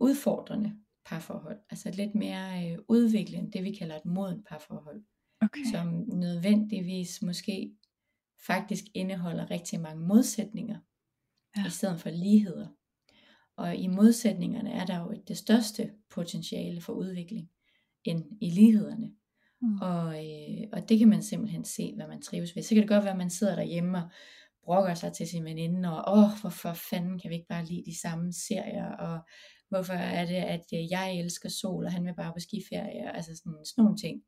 udfordrende 0.00 0.76
parforhold, 1.04 1.58
altså 1.70 1.88
et 1.88 1.96
lidt 1.96 2.14
mere 2.14 2.72
øh, 2.72 2.78
udviklende, 2.88 3.50
det 3.52 3.64
vi 3.64 3.72
kalder 3.72 3.96
et 3.96 4.04
modent 4.04 4.46
parforhold, 4.48 5.02
okay. 5.40 5.64
som 5.72 5.86
nødvendigvis 6.08 7.22
måske 7.22 7.76
faktisk 8.46 8.84
indeholder 8.94 9.50
rigtig 9.50 9.80
mange 9.80 10.06
modsætninger, 10.06 10.78
ja. 11.56 11.66
i 11.66 11.70
stedet 11.70 12.00
for 12.00 12.10
ligheder. 12.10 12.68
Og 13.56 13.76
i 13.76 13.86
modsætningerne 13.86 14.70
er 14.70 14.86
der 14.86 14.98
jo 14.98 15.22
det 15.28 15.36
største 15.36 15.92
potentiale 16.10 16.80
for 16.80 16.92
udvikling, 16.92 17.50
end 18.04 18.24
i 18.40 18.50
lighederne. 18.50 19.12
Mm. 19.62 19.78
Og, 19.80 20.06
øh, 20.26 20.66
og 20.72 20.88
det 20.88 20.98
kan 20.98 21.08
man 21.08 21.22
simpelthen 21.22 21.64
se, 21.64 21.92
hvad 21.96 22.08
man 22.08 22.22
trives 22.22 22.56
ved. 22.56 22.62
Så 22.62 22.68
kan 22.68 22.82
det 22.82 22.88
godt 22.88 23.04
være, 23.04 23.12
at 23.12 23.18
man 23.18 23.30
sidder 23.30 23.54
derhjemme 23.54 23.98
og 23.98 24.10
brokker 24.62 24.94
sig 24.94 25.12
til 25.12 25.28
sin 25.28 25.44
veninde, 25.44 26.02
og 26.02 26.18
åh, 26.18 26.40
hvorfor 26.40 26.72
fanden 26.72 27.18
kan 27.18 27.30
vi 27.30 27.34
ikke 27.34 27.48
bare 27.48 27.64
lide 27.64 27.82
de 27.86 28.00
samme 28.00 28.32
serier, 28.32 28.86
og 28.86 29.20
hvorfor 29.68 29.92
er 29.92 30.26
det, 30.26 30.34
at 30.34 30.64
øh, 30.74 30.90
jeg 30.90 31.18
elsker 31.18 31.48
sol, 31.48 31.86
og 31.86 31.92
han 31.92 32.04
vil 32.04 32.14
bare 32.14 32.32
på 32.32 32.40
skiferie, 32.40 33.16
altså 33.16 33.36
sådan, 33.36 33.64
sådan 33.64 33.84
nogle 33.84 33.96
ting. 33.96 34.22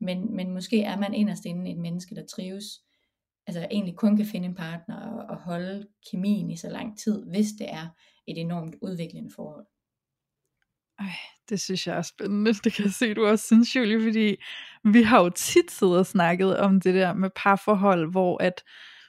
Men, 0.00 0.36
men 0.36 0.52
måske 0.52 0.82
er 0.82 0.96
man 0.96 1.14
inderst 1.14 1.44
inde 1.44 1.70
et 1.70 1.78
menneske, 1.78 2.14
der 2.14 2.26
trives, 2.26 2.64
altså 3.46 3.66
egentlig 3.70 3.96
kun 3.96 4.16
kan 4.16 4.26
finde 4.26 4.48
en 4.48 4.54
partner 4.54 4.96
og, 4.96 5.26
og 5.28 5.42
holde 5.42 5.88
kemien 6.10 6.50
i 6.50 6.56
så 6.56 6.68
lang 6.68 6.98
tid, 6.98 7.26
hvis 7.26 7.46
det 7.58 7.72
er 7.72 7.88
et 8.26 8.38
enormt 8.38 8.76
udviklende 8.82 9.30
forhold. 9.34 9.66
Ej, 10.98 11.12
det 11.48 11.60
synes 11.60 11.86
jeg 11.86 11.96
er 11.96 12.02
spændende. 12.02 12.54
Det 12.64 12.72
kan 12.72 12.84
jeg 12.84 12.92
se, 12.92 13.14
du 13.14 13.26
også 13.26 13.46
synes, 13.46 13.76
Julie, 13.76 14.02
fordi 14.02 14.36
vi 14.84 15.02
har 15.02 15.22
jo 15.22 15.28
tit 15.28 15.70
siddet 15.70 15.98
og 15.98 16.06
snakket 16.06 16.58
om 16.58 16.80
det 16.80 16.94
der 16.94 17.14
med 17.14 17.30
parforhold, 17.36 18.10
hvor 18.10 18.42
at 18.42 18.62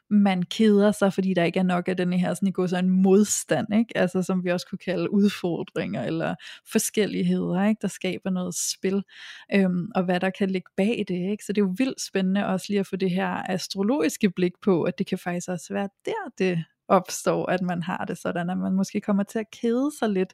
man 0.10 0.44
keder 0.44 0.91
sig, 0.91 1.13
fordi 1.13 1.34
der 1.34 1.44
ikke 1.44 1.60
er 1.60 1.63
nok 1.63 1.88
af 1.88 1.98
den 1.98 2.13
her 2.13 2.34
sådan, 2.34 2.51
går 2.51 2.67
så 2.67 2.77
en 2.77 2.89
modstand, 2.89 3.67
ikke? 3.74 3.98
Altså, 3.98 4.24
som 4.24 4.44
vi 4.44 4.51
også 4.51 4.67
kunne 4.67 4.79
kalde 4.79 5.13
udfordringer 5.13 6.03
eller 6.03 6.36
forskelligheder, 6.72 7.63
ikke? 7.63 7.79
der 7.82 7.88
skaber 7.88 8.29
noget 8.29 8.56
spil, 8.56 9.03
øhm, 9.53 9.91
og 9.96 10.03
hvad 10.03 10.20
der 10.20 10.29
kan 10.29 10.50
ligge 10.50 10.72
bag 10.77 11.06
det. 11.08 11.32
Ikke? 11.32 11.46
Så 11.46 11.53
det 11.53 11.62
er 11.62 11.65
jo 11.65 11.75
vildt 11.77 12.01
spændende 12.01 12.46
også 12.46 12.65
lige 12.70 12.79
at 12.79 12.88
få 12.88 12.96
det 12.96 13.12
her 13.12 13.51
astrologiske 13.51 14.29
blik 14.29 14.53
på, 14.62 14.84
at 14.84 14.98
det 14.98 15.08
kan 15.08 15.17
faktisk 15.17 15.50
også 15.50 15.74
være 15.74 15.89
der, 16.06 16.32
det 16.38 16.63
opstår, 16.88 17.50
at 17.51 17.62
man 17.62 17.84
har 17.84 18.06
det 18.06 18.17
sådan, 18.17 18.50
at 18.50 18.58
man 18.58 18.74
måske 18.74 19.01
kommer 19.01 19.24
til 19.24 19.39
at 19.39 19.51
kede 19.51 19.91
sig 20.00 20.10
lidt, 20.10 20.34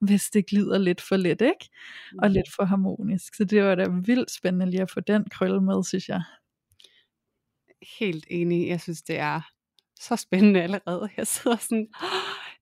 hvis 0.00 0.30
det 0.30 0.46
glider 0.46 0.78
lidt 0.78 1.00
for 1.00 1.16
let, 1.16 1.40
ikke? 1.40 1.70
Og 2.18 2.28
Mm. 2.28 2.32
lidt 2.32 2.52
for 2.56 2.64
harmonisk. 2.64 3.34
Så 3.34 3.44
det 3.44 3.64
var 3.64 3.74
da 3.74 3.88
vildt 3.88 4.30
spændende 4.30 4.66
lige 4.70 4.82
at 4.82 4.90
få 4.90 5.00
den 5.00 5.24
krølle 5.30 5.60
med, 5.60 5.84
synes 5.84 6.08
jeg. 6.08 6.22
Helt 7.98 8.26
enig. 8.30 8.68
Jeg 8.68 8.80
synes, 8.80 9.02
det 9.02 9.18
er 9.18 9.40
så 10.00 10.16
spændende 10.16 10.62
allerede. 10.62 11.08
Jeg 11.16 11.26
sidder 11.26 11.56
sådan, 11.56 11.88
"Åh, 12.02 12.08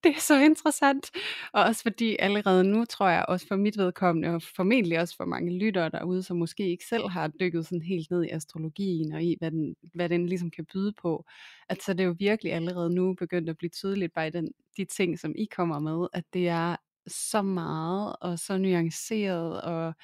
det 0.04 0.16
er 0.16 0.20
så 0.20 0.40
interessant. 0.40 1.10
Og 1.52 1.62
også 1.64 1.82
fordi 1.82 2.16
allerede 2.18 2.64
nu, 2.64 2.84
tror 2.84 3.08
jeg, 3.08 3.24
også 3.28 3.46
for 3.46 3.56
mit 3.56 3.78
vedkommende, 3.78 4.28
og 4.28 4.42
formentlig 4.42 5.00
også 5.00 5.16
for 5.16 5.24
mange 5.24 5.58
lyttere 5.58 5.88
derude, 5.88 6.22
som 6.22 6.36
måske 6.36 6.68
ikke 6.68 6.84
selv 6.84 7.08
har 7.08 7.28
dykket 7.28 7.66
sådan 7.66 7.82
helt 7.82 8.10
ned 8.10 8.24
i 8.24 8.28
astrologien, 8.28 9.12
og 9.12 9.22
i, 9.22 9.36
hvad 9.38 9.50
den, 9.50 9.76
hvad 9.94 10.08
den 10.08 10.26
ligesom 10.26 10.50
kan 10.50 10.66
byde 10.72 10.92
på, 11.02 11.24
at 11.68 11.82
så 11.82 11.92
det 11.92 12.00
er 12.00 12.04
jo 12.04 12.16
virkelig 12.18 12.52
allerede 12.52 12.94
nu 12.94 13.14
begyndt 13.14 13.50
at 13.50 13.58
blive 13.58 13.70
tydeligt, 13.70 14.14
bare 14.14 14.26
i 14.26 14.30
den, 14.30 14.52
de 14.76 14.84
ting, 14.84 15.18
som 15.18 15.34
I 15.36 15.44
kommer 15.44 15.78
med, 15.78 16.08
at 16.12 16.24
det 16.32 16.48
er 16.48 16.76
så 17.06 17.42
meget, 17.42 18.16
og 18.20 18.38
så 18.38 18.58
nuanceret, 18.58 19.60
og 19.62 19.94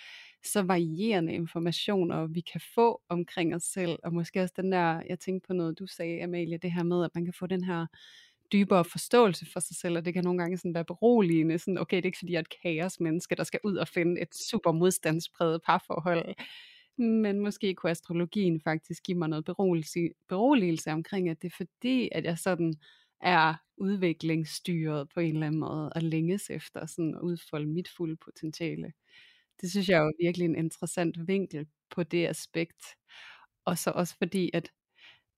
så 0.45 0.63
varierende 0.63 1.33
informationer, 1.33 2.27
vi 2.27 2.41
kan 2.41 2.61
få 2.75 3.03
omkring 3.09 3.55
os 3.55 3.63
selv, 3.63 3.99
og 4.05 4.13
måske 4.15 4.43
også 4.43 4.55
den 4.57 4.73
der, 4.73 5.03
jeg 5.09 5.19
tænkte 5.19 5.47
på 5.47 5.53
noget, 5.53 5.79
du 5.79 5.87
sagde, 5.87 6.23
Amalie, 6.23 6.59
det 6.59 6.73
her 6.73 6.83
med, 6.83 7.05
at 7.05 7.11
man 7.15 7.25
kan 7.25 7.35
få 7.35 7.47
den 7.47 7.65
her 7.65 7.87
dybere 8.53 8.85
forståelse 8.85 9.47
for 9.53 9.61
sig 9.61 9.77
selv, 9.77 9.97
og 9.97 10.05
det 10.05 10.15
kan 10.15 10.25
nogle 10.25 10.39
gange 10.39 10.59
sådan 10.59 10.75
være 10.75 10.85
beroligende, 10.85 11.59
sådan, 11.59 11.79
okay, 11.79 11.97
det 11.97 12.03
er 12.03 12.07
ikke 12.07 12.19
fordi, 12.19 12.33
jeg 12.33 12.39
er 12.39 12.43
et 12.43 12.61
kaosmenneske, 12.63 13.35
der 13.35 13.45
skal 13.45 13.61
ud 13.65 13.77
og 13.77 13.89
finde 13.89 14.21
et 14.23 14.35
super 14.35 14.73
modstandspræget 14.73 15.61
parforhold, 15.67 16.35
men 16.99 17.41
måske 17.41 17.75
kunne 17.75 17.91
astrologien 17.91 18.61
faktisk 18.61 19.03
give 19.03 19.19
mig 19.19 19.29
noget 19.29 19.45
beroligelse, 19.45 20.09
beroligelse 20.29 20.91
omkring, 20.93 21.29
at 21.29 21.43
det 21.43 21.53
er 21.53 21.57
fordi, 21.57 22.09
at 22.13 22.25
jeg 22.25 22.39
sådan 22.39 22.75
er 23.21 23.55
udviklingsstyret 23.77 25.09
på 25.15 25.21
en 25.21 25.35
eller 25.35 25.47
anden 25.47 25.61
måde, 25.61 25.93
og 25.93 26.03
længes 26.03 26.51
efter 26.51 26.87
sådan 26.87 27.15
at 27.15 27.21
udfolde 27.21 27.67
mit 27.67 27.89
fulde 27.97 28.17
potentiale. 28.17 28.93
Det 29.61 29.71
synes 29.71 29.89
jeg 29.89 29.99
er 29.99 30.03
jo 30.03 30.13
virkelig 30.23 30.45
en 30.45 30.57
interessant 30.57 31.29
vinkel 31.29 31.67
på 31.91 32.03
det 32.03 32.27
aspekt. 32.27 32.85
Og 33.65 33.79
så 33.79 33.91
også 33.91 34.15
fordi, 34.19 34.51
at 34.55 34.71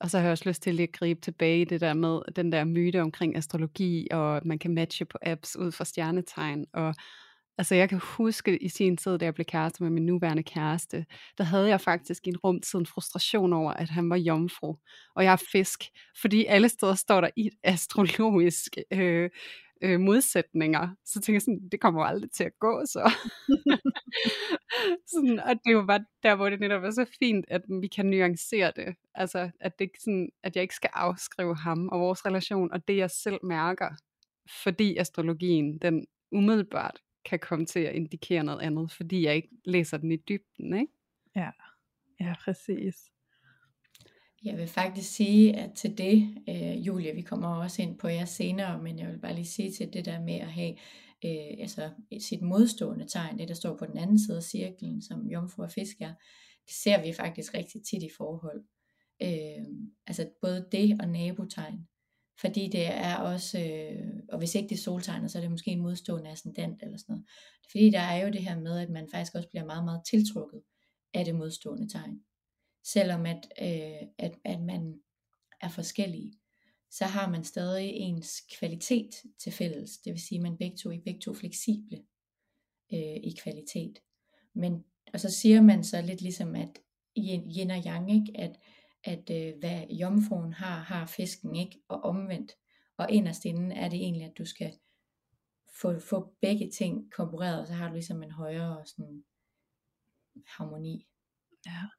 og 0.00 0.10
så 0.10 0.18
har 0.18 0.24
jeg 0.24 0.32
også 0.32 0.48
lyst 0.48 0.62
til 0.62 0.74
lige 0.74 0.88
at 0.88 0.92
gribe 0.92 1.20
tilbage 1.20 1.60
i 1.60 1.64
det 1.64 1.80
der 1.80 1.94
med 1.94 2.20
den 2.36 2.52
der 2.52 2.64
myte 2.64 3.02
omkring 3.02 3.36
astrologi, 3.36 4.08
og 4.10 4.36
at 4.36 4.44
man 4.44 4.58
kan 4.58 4.74
matche 4.74 5.04
på 5.04 5.18
apps 5.22 5.56
ud 5.56 5.72
fra 5.72 5.84
stjernetegn. 5.84 6.66
Og 6.72 6.94
altså 7.58 7.74
jeg 7.74 7.88
kan 7.88 8.00
huske 8.02 8.62
i 8.62 8.68
sin 8.68 8.96
tid, 8.96 9.18
da 9.18 9.24
jeg 9.24 9.34
blev 9.34 9.44
kæreste 9.44 9.82
med 9.82 9.90
min 9.90 10.06
nuværende 10.06 10.42
kæreste, 10.42 11.06
der 11.38 11.44
havde 11.44 11.68
jeg 11.68 11.80
faktisk 11.80 12.26
i 12.26 12.30
en 12.30 12.36
rum 12.36 12.60
tid 12.60 12.78
en 12.78 12.86
frustration 12.86 13.52
over, 13.52 13.72
at 13.72 13.88
han 13.88 14.10
var 14.10 14.16
jomfru, 14.16 14.74
og 15.14 15.24
jeg 15.24 15.32
er 15.32 15.42
fisk. 15.52 15.84
Fordi 16.20 16.44
alle 16.44 16.68
steder 16.68 16.94
står 16.94 17.20
der 17.20 17.30
i 17.36 17.46
et 17.46 17.54
astrologisk 17.62 18.76
øh, 18.92 19.30
øh, 19.82 20.00
modsætninger. 20.00 20.88
Så 21.04 21.20
tænker 21.20 21.34
jeg 21.34 21.42
sådan, 21.42 21.68
det 21.72 21.80
kommer 21.80 22.00
jo 22.00 22.06
aldrig 22.06 22.30
til 22.30 22.44
at 22.44 22.58
gå 22.58 22.82
så. 22.86 23.12
sådan, 25.12 25.40
og 25.40 25.54
det 25.54 25.66
er 25.66 25.72
jo 25.72 25.84
bare 25.86 26.04
der, 26.22 26.34
hvor 26.36 26.50
det 26.50 26.60
netop 26.60 26.84
er 26.84 26.90
så 26.90 27.06
fint, 27.18 27.44
at 27.48 27.62
vi 27.80 27.86
kan 27.86 28.06
nuancere 28.06 28.72
det. 28.76 28.94
Altså, 29.14 29.50
at, 29.60 29.78
det 29.78 29.90
sådan, 29.98 30.30
at 30.42 30.56
jeg 30.56 30.62
ikke 30.62 30.74
skal 30.74 30.90
afskrive 30.92 31.56
ham 31.56 31.88
og 31.88 32.00
vores 32.00 32.26
relation, 32.26 32.72
og 32.72 32.88
det 32.88 32.96
jeg 32.96 33.10
selv 33.10 33.38
mærker, 33.42 33.90
fordi 34.62 34.96
astrologien, 34.96 35.78
den 35.78 36.06
umiddelbart 36.32 37.00
kan 37.24 37.38
komme 37.38 37.66
til 37.66 37.80
at 37.80 37.94
indikere 37.94 38.44
noget 38.44 38.60
andet, 38.60 38.92
fordi 38.92 39.24
jeg 39.24 39.36
ikke 39.36 39.48
læser 39.64 39.96
den 39.96 40.12
i 40.12 40.16
dybden, 40.16 40.74
ikke? 40.74 40.92
Ja, 41.36 41.50
ja 42.20 42.34
præcis. 42.44 43.10
Jeg 44.44 44.56
vil 44.56 44.68
faktisk 44.68 45.12
sige, 45.12 45.56
at 45.56 45.72
til 45.72 45.98
det, 45.98 46.34
øh, 46.48 46.86
Julia, 46.86 47.12
vi 47.12 47.22
kommer 47.22 47.48
også 47.48 47.82
ind 47.82 47.98
på 47.98 48.08
jer 48.08 48.24
senere, 48.24 48.82
men 48.82 48.98
jeg 48.98 49.08
vil 49.08 49.18
bare 49.18 49.34
lige 49.34 49.46
sige 49.46 49.72
til 49.72 49.92
det 49.92 50.04
der 50.04 50.20
med 50.20 50.34
at 50.34 50.52
have 50.52 50.70
øh, 51.24 51.60
altså 51.60 51.90
sit 52.20 52.42
modstående 52.42 53.06
tegn, 53.08 53.38
det 53.38 53.48
der 53.48 53.54
står 53.54 53.76
på 53.76 53.86
den 53.86 53.98
anden 53.98 54.18
side 54.18 54.36
af 54.36 54.42
cirklen, 54.42 55.02
som 55.02 55.26
jomfru 55.26 55.62
og 55.62 55.70
fisk 55.70 56.00
er, 56.00 56.14
det 56.66 56.74
ser 56.82 57.02
vi 57.02 57.12
faktisk 57.12 57.54
rigtig 57.54 57.80
tit 57.90 58.02
i 58.02 58.10
forhold. 58.16 58.64
Øh, 59.22 59.66
altså 60.06 60.30
både 60.42 60.68
det 60.72 61.00
og 61.00 61.08
nabotegn. 61.08 61.88
Fordi 62.40 62.68
det 62.68 62.86
er 62.86 63.16
også, 63.16 63.58
øh, 63.60 64.06
og 64.28 64.38
hvis 64.38 64.54
ikke 64.54 64.68
det 64.68 64.74
er 64.74 64.82
soltegnet, 64.82 65.30
så 65.30 65.38
er 65.38 65.42
det 65.42 65.50
måske 65.50 65.70
en 65.70 65.82
modstående 65.82 66.30
ascendant 66.30 66.82
eller 66.82 66.98
sådan 66.98 67.12
noget. 67.12 67.26
Fordi 67.70 67.90
der 67.90 68.00
er 68.00 68.24
jo 68.24 68.32
det 68.32 68.44
her 68.44 68.60
med, 68.60 68.78
at 68.78 68.90
man 68.90 69.08
faktisk 69.12 69.34
også 69.34 69.48
bliver 69.48 69.64
meget, 69.64 69.84
meget 69.84 70.02
tiltrukket 70.10 70.60
af 71.14 71.24
det 71.24 71.34
modstående 71.34 71.88
tegn. 71.88 72.20
Selvom 72.84 73.26
at, 73.26 73.48
øh, 73.62 74.08
at, 74.18 74.38
at 74.44 74.60
man 74.60 75.00
er 75.60 75.68
forskellige, 75.68 76.32
så 76.90 77.04
har 77.04 77.30
man 77.30 77.44
stadig 77.44 77.90
ens 77.90 78.40
kvalitet 78.58 79.10
til 79.38 79.52
fælles. 79.52 79.98
Det 79.98 80.12
vil 80.12 80.22
sige, 80.22 80.38
at 80.38 80.42
man 80.42 80.56
begge 80.56 80.76
to 80.76 80.90
er 80.90 81.00
begge 81.04 81.20
to 81.20 81.34
fleksible 81.34 81.98
øh, 82.92 83.16
i 83.16 83.34
kvalitet. 83.42 83.98
Men, 84.54 84.84
og 85.12 85.20
så 85.20 85.30
siger 85.30 85.62
man 85.62 85.84
så 85.84 86.02
lidt 86.02 86.20
ligesom, 86.20 86.54
at 86.54 86.78
yin 87.16 87.70
og 87.70 87.82
yang, 87.86 88.12
ikke? 88.12 88.40
at, 88.40 88.60
at 89.04 89.30
øh, 89.30 89.58
hvad 89.58 89.86
jomfruen 89.88 90.52
har, 90.52 90.78
har 90.78 91.06
fisken 91.06 91.56
ikke, 91.56 91.80
og 91.88 92.00
omvendt. 92.00 92.52
Og 92.96 93.10
inderst 93.10 93.44
inden 93.44 93.72
er 93.72 93.88
det 93.88 93.98
egentlig, 93.98 94.26
at 94.26 94.38
du 94.38 94.44
skal 94.44 94.72
få, 95.80 96.00
få 96.00 96.34
begge 96.40 96.70
ting 96.70 97.12
kompareret, 97.12 97.60
og 97.60 97.66
så 97.66 97.72
har 97.72 97.88
du 97.88 97.94
ligesom 97.94 98.22
en 98.22 98.30
højere 98.30 98.86
sådan, 98.86 99.24
harmoni. 100.46 101.06
Ja. 101.66 101.97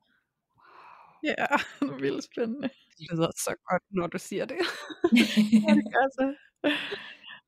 Ja, 1.24 1.46
det 1.80 1.90
er 1.90 2.02
vildt 2.02 2.24
spændende. 2.24 2.70
Det 2.98 3.08
lyder 3.12 3.32
så 3.36 3.56
godt, 3.70 3.84
når 3.92 4.08
du 4.08 4.18
siger 4.18 4.46
det. 4.46 4.58
ja, 5.68 5.74
det 5.76 5.86
gør 5.94 6.08
så. 6.20 6.36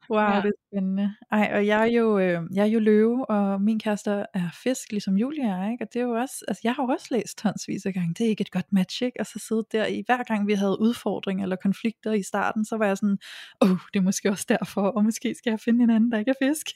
Wow, 0.10 0.20
Ja. 0.22 0.36
det 0.42 0.46
er 0.48 0.52
spændende. 0.72 1.16
Ej, 1.32 1.52
og 1.54 1.68
jeg 1.68 1.82
er 1.82 1.86
jo, 1.92 2.20
øh, 2.20 2.42
jeg 2.54 2.62
er 2.62 2.66
jo 2.70 2.80
løve, 2.80 3.30
og 3.30 3.62
min 3.62 3.80
kæreste 3.80 4.12
er 4.12 4.50
fisk, 4.64 4.92
ligesom 4.92 5.18
Julia 5.18 5.44
er, 5.46 5.72
ikke? 5.72 5.84
Og 5.84 5.94
det 5.94 6.00
er 6.00 6.04
jo 6.04 6.12
også, 6.12 6.46
altså 6.48 6.62
jeg 6.64 6.74
har 6.74 6.84
jo 6.84 6.90
også 6.90 7.08
læst 7.12 7.38
tonsvis 7.38 7.86
af 7.86 7.94
gange, 7.94 8.14
det 8.14 8.26
er 8.26 8.30
ikke 8.30 8.42
et 8.42 8.52
godt 8.52 8.74
match, 8.74 9.04
ikke? 9.04 9.20
Og 9.20 9.26
så 9.26 9.40
sidde 9.48 9.64
der 9.72 9.86
i, 9.86 10.04
hver 10.06 10.24
gang 10.24 10.48
vi 10.48 10.54
havde 10.54 10.80
udfordringer 10.82 11.44
eller 11.44 11.56
konflikter 11.56 12.12
i 12.12 12.24
starten, 12.24 12.66
så 12.66 12.78
var 12.78 12.86
jeg 12.86 12.98
sådan, 12.98 13.18
åh, 13.62 13.72
oh, 13.72 13.78
det 13.94 14.00
er 14.00 14.04
måske 14.04 14.30
også 14.30 14.46
derfor, 14.50 14.82
og 14.82 15.04
måske 15.04 15.36
skal 15.36 15.52
jeg 15.52 15.60
finde 15.60 15.84
en 15.84 15.90
anden, 15.90 16.12
der 16.12 16.18
ikke 16.20 16.32
er 16.40 16.48
fisk. 16.48 16.68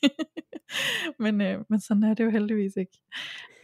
men, 1.23 1.41
øh, 1.41 1.59
men 1.69 1.79
sådan 1.79 2.03
er 2.03 2.13
det 2.13 2.23
jo 2.25 2.29
heldigvis 2.29 2.73
ikke. 2.77 2.99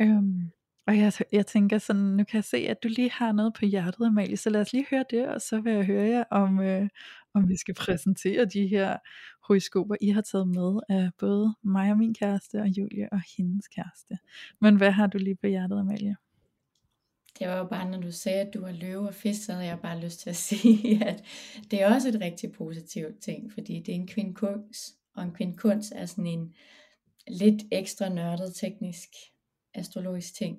Øhm, 0.02 0.52
og 0.88 0.98
jeg, 0.98 1.14
jeg 1.32 1.48
tænker 1.48 1.78
sådan, 1.78 2.02
nu 2.02 2.24
kan 2.24 2.38
jeg 2.38 2.44
se, 2.44 2.58
at 2.58 2.84
du 2.84 2.88
lige 2.88 3.12
har 3.12 3.32
noget 3.32 3.54
på 3.54 3.66
hjertet, 3.66 4.06
Amalie, 4.06 4.38
så 4.38 4.50
lad 4.50 4.62
os 4.62 4.74
lige 4.74 4.86
høre 4.92 5.06
det, 5.10 5.28
og 5.28 5.42
så 5.42 5.62
vil 5.62 5.74
jeg 5.74 5.86
høre 5.86 6.08
jer, 6.08 6.24
om, 6.32 6.60
øh, 6.60 6.90
om 7.34 7.50
vi 7.50 7.58
skal 7.58 7.74
præsentere 7.74 8.46
de 8.46 8.68
her 8.68 8.98
horoskoper, 9.44 9.96
I 10.02 10.10
har 10.10 10.22
taget 10.22 10.48
med 10.48 10.80
af 10.90 11.10
både 11.20 11.56
mig 11.64 11.92
og 11.92 11.98
min 11.98 12.14
kæreste, 12.14 12.62
og 12.62 12.68
Julie 12.68 13.10
og 13.12 13.22
hendes 13.38 13.68
kæreste. 13.68 14.18
Men 14.62 14.76
hvad 14.76 14.92
har 14.92 15.08
du 15.08 15.18
lige 15.18 15.36
på 15.36 15.48
hjertet, 15.48 15.80
Amalie? 15.80 16.16
Det 17.40 17.48
var 17.48 17.58
jo 17.58 17.68
bare, 17.68 17.92
når 17.92 17.98
du 17.98 18.12
sagde, 18.12 18.40
at 18.40 18.54
du 18.54 18.62
var 18.62 18.72
løve 18.72 19.08
og 19.08 19.14
fisk, 19.14 19.46
så 19.46 19.54
havde 19.54 19.66
jeg 19.66 19.80
bare 19.80 20.00
lyst 20.00 20.20
til 20.20 20.30
at 20.30 20.36
sige, 20.50 21.06
at 21.06 21.24
det 21.72 21.82
er 21.82 21.94
også 21.94 22.10
et 22.10 22.22
rigtig 22.22 22.52
positivt 22.52 23.20
ting, 23.22 23.54
fordi 23.54 23.80
det 23.80 23.90
er 23.90 23.96
en 23.96 24.08
kvindkunst, 24.08 24.96
og 25.16 25.24
en 25.24 25.34
kvindkunst 25.34 25.94
er 25.96 26.06
sådan 26.06 26.28
en 26.28 26.54
lidt 27.28 27.64
ekstra 27.72 28.10
nørdet 28.10 28.56
teknisk 28.56 29.10
astrologisk 29.74 30.36
ting. 30.36 30.58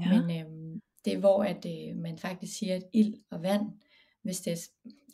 Ja. 0.00 0.22
Men 0.22 0.40
øhm, 0.40 0.80
det 1.04 1.12
er 1.12 1.18
hvor, 1.18 1.44
at 1.44 1.66
øh, 1.66 1.96
man 1.96 2.18
faktisk 2.18 2.58
siger, 2.58 2.76
at 2.76 2.82
ild 2.92 3.14
og 3.30 3.42
vand, 3.42 3.62
hvis 4.22 4.40
det 4.40 4.52
er, 4.52 4.56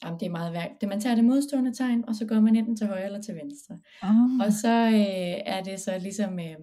jamen, 0.05 0.21
det 0.21 0.27
er 0.27 0.31
meget 0.31 0.53
værd, 0.53 0.77
det 0.81 0.89
man 0.89 1.01
tager 1.01 1.15
det 1.15 1.25
modstående 1.25 1.75
tegn, 1.75 2.05
og 2.09 2.15
så 2.15 2.27
går 2.27 2.41
man 2.41 2.57
enten 2.57 2.77
til 2.77 2.87
højre 2.87 3.05
eller 3.05 3.23
til 3.23 3.35
venstre. 3.35 3.81
oh, 4.03 4.47
Og 4.47 4.53
så 4.53 4.87
øh, 4.87 5.55
er 5.55 5.63
det 5.63 5.81
så 5.81 5.99
ligesom, 5.99 6.39
øh, 6.39 6.57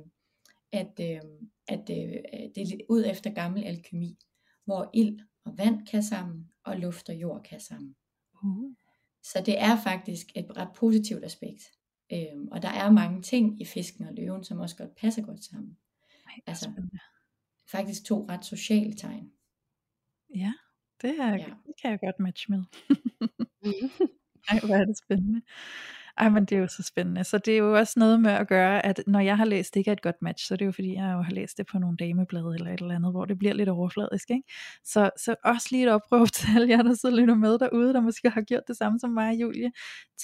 at, 0.71 0.99
øh, 1.01 1.21
at 1.67 1.89
øh, 1.89 2.13
det 2.55 2.61
er 2.61 2.65
lidt 2.65 2.81
ud 2.89 3.03
efter 3.05 3.29
gammel 3.33 3.63
alkemi, 3.63 4.17
hvor 4.65 4.89
ild 4.93 5.19
og 5.45 5.57
vand 5.57 5.87
kan 5.87 6.03
sammen, 6.03 6.47
og 6.63 6.77
luft 6.77 7.09
og 7.09 7.15
jord 7.15 7.43
kan 7.43 7.59
sammen. 7.59 7.95
uh, 8.43 8.71
Så 9.23 9.43
det 9.45 9.61
er 9.61 9.77
faktisk 9.83 10.27
et 10.35 10.57
ret 10.57 10.69
positivt 10.75 11.25
aspekt. 11.25 11.63
Øhm, 12.13 12.47
og 12.51 12.61
der 12.61 12.69
er 12.69 12.91
mange 12.91 13.21
ting 13.21 13.61
i 13.61 13.65
fisken 13.65 14.05
og 14.05 14.13
løven, 14.13 14.43
som 14.43 14.59
også 14.59 14.77
godt 14.77 14.95
passer 14.95 15.21
godt 15.21 15.43
sammen. 15.43 15.77
ej, 16.27 16.39
Altså, 16.47 16.63
spændende. 16.63 16.99
Faktisk 17.71 18.05
to 18.05 18.27
ret 18.29 18.45
sociale 18.45 18.93
tegn. 18.93 19.31
Ja, 20.35 20.53
det, 21.01 21.19
er, 21.19 21.29
Ja. 21.31 21.37
det 21.37 21.73
kan 21.81 21.91
jeg 21.91 21.99
godt 21.99 22.19
matche 22.19 22.51
med. 22.51 22.63
Ej, 24.49 24.59
hvor 24.65 24.75
er 24.75 24.85
det 24.85 24.97
spændende. 24.97 25.41
Ej, 26.17 26.29
men 26.29 26.45
det 26.45 26.55
er 26.55 26.59
jo 26.59 26.67
så 26.67 26.83
spændende. 26.83 27.23
Så 27.23 27.37
det 27.37 27.53
er 27.53 27.57
jo 27.57 27.77
også 27.77 27.99
noget 27.99 28.21
med 28.21 28.31
at 28.31 28.47
gøre, 28.47 28.85
at 28.85 29.03
når 29.07 29.19
jeg 29.19 29.37
har 29.37 29.45
læst, 29.45 29.73
det 29.73 29.79
ikke 29.79 29.89
er 29.89 29.93
et 29.93 30.01
godt 30.01 30.21
match, 30.21 30.47
så 30.47 30.55
det 30.55 30.61
er 30.61 30.65
jo 30.65 30.71
fordi, 30.71 30.93
jeg 30.93 31.13
jo 31.13 31.21
har 31.21 31.31
læst 31.31 31.57
det 31.57 31.65
på 31.67 31.79
nogle 31.79 31.97
dameblade 31.97 32.55
eller 32.55 32.73
et 32.73 32.79
eller 32.81 32.95
andet, 32.95 33.11
hvor 33.11 33.25
det 33.25 33.39
bliver 33.39 33.53
lidt 33.53 33.69
overfladisk. 33.69 34.29
Ikke? 34.29 34.43
Så, 34.83 35.09
så 35.17 35.35
også 35.43 35.67
lige 35.71 35.83
et 35.83 35.89
opråb 35.91 36.27
til 36.35 36.47
alle 36.55 36.69
jer, 36.69 36.81
der 36.83 36.93
sidder 36.93 37.15
lidt 37.15 37.39
med 37.39 37.59
derude, 37.59 37.93
der 37.93 38.01
måske 38.01 38.29
har 38.29 38.41
gjort 38.41 38.63
det 38.67 38.77
samme 38.77 38.99
som 38.99 39.09
mig 39.09 39.29
og 39.29 39.35
Julie. 39.35 39.71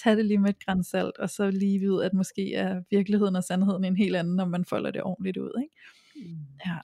Tag 0.03 0.17
det 0.17 0.25
lige 0.25 0.37
med 0.37 0.49
et 0.49 0.65
grænsalt, 0.65 1.17
og 1.17 1.29
så 1.29 1.49
lige 1.51 1.79
vide, 1.79 2.05
at 2.05 2.13
måske 2.13 2.53
er 2.53 2.81
virkeligheden 2.91 3.35
og 3.35 3.43
sandheden 3.43 3.83
en 3.85 3.95
helt 3.97 4.15
anden, 4.15 4.35
når 4.35 4.45
man 4.45 4.65
folder 4.65 4.91
det 4.91 5.03
ordentligt 5.03 5.37
ud. 5.37 5.51
Ikke? 5.63 6.29
Mm. 6.35 6.39
Ja. 6.65 6.77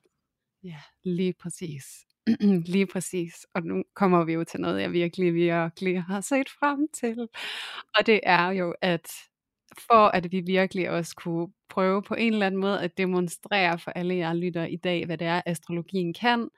Ja, 0.63 0.81
lige 1.03 1.33
præcis. 1.33 1.85
lige 2.73 2.87
præcis. 2.87 3.45
Og 3.53 3.63
nu 3.63 3.83
kommer 3.95 4.23
vi 4.25 4.33
jo 4.33 4.43
til 4.43 4.59
noget, 4.59 4.81
jeg 4.81 4.91
virkelig, 4.91 5.33
virkelig 5.33 6.03
har 6.03 6.21
set 6.21 6.49
frem 6.49 6.87
til. 6.93 7.27
Og 7.97 8.05
det 8.05 8.19
er 8.23 8.49
jo, 8.49 8.75
at 8.81 9.07
for 9.87 10.07
at 10.07 10.31
vi 10.31 10.39
virkelig 10.41 10.89
også 10.89 11.15
kunne 11.15 11.47
prøve 11.69 12.03
på 12.03 12.13
en 12.13 12.33
eller 12.33 12.45
anden 12.45 12.61
måde 12.61 12.81
at 12.81 12.97
demonstrere 12.97 13.79
for 13.79 13.91
alle 13.91 14.15
jer 14.15 14.33
lytter 14.33 14.65
i 14.65 14.75
dag, 14.75 15.05
hvad 15.05 15.17
det 15.17 15.27
er, 15.27 15.41
astrologien 15.45 16.13
kan, 16.13 16.49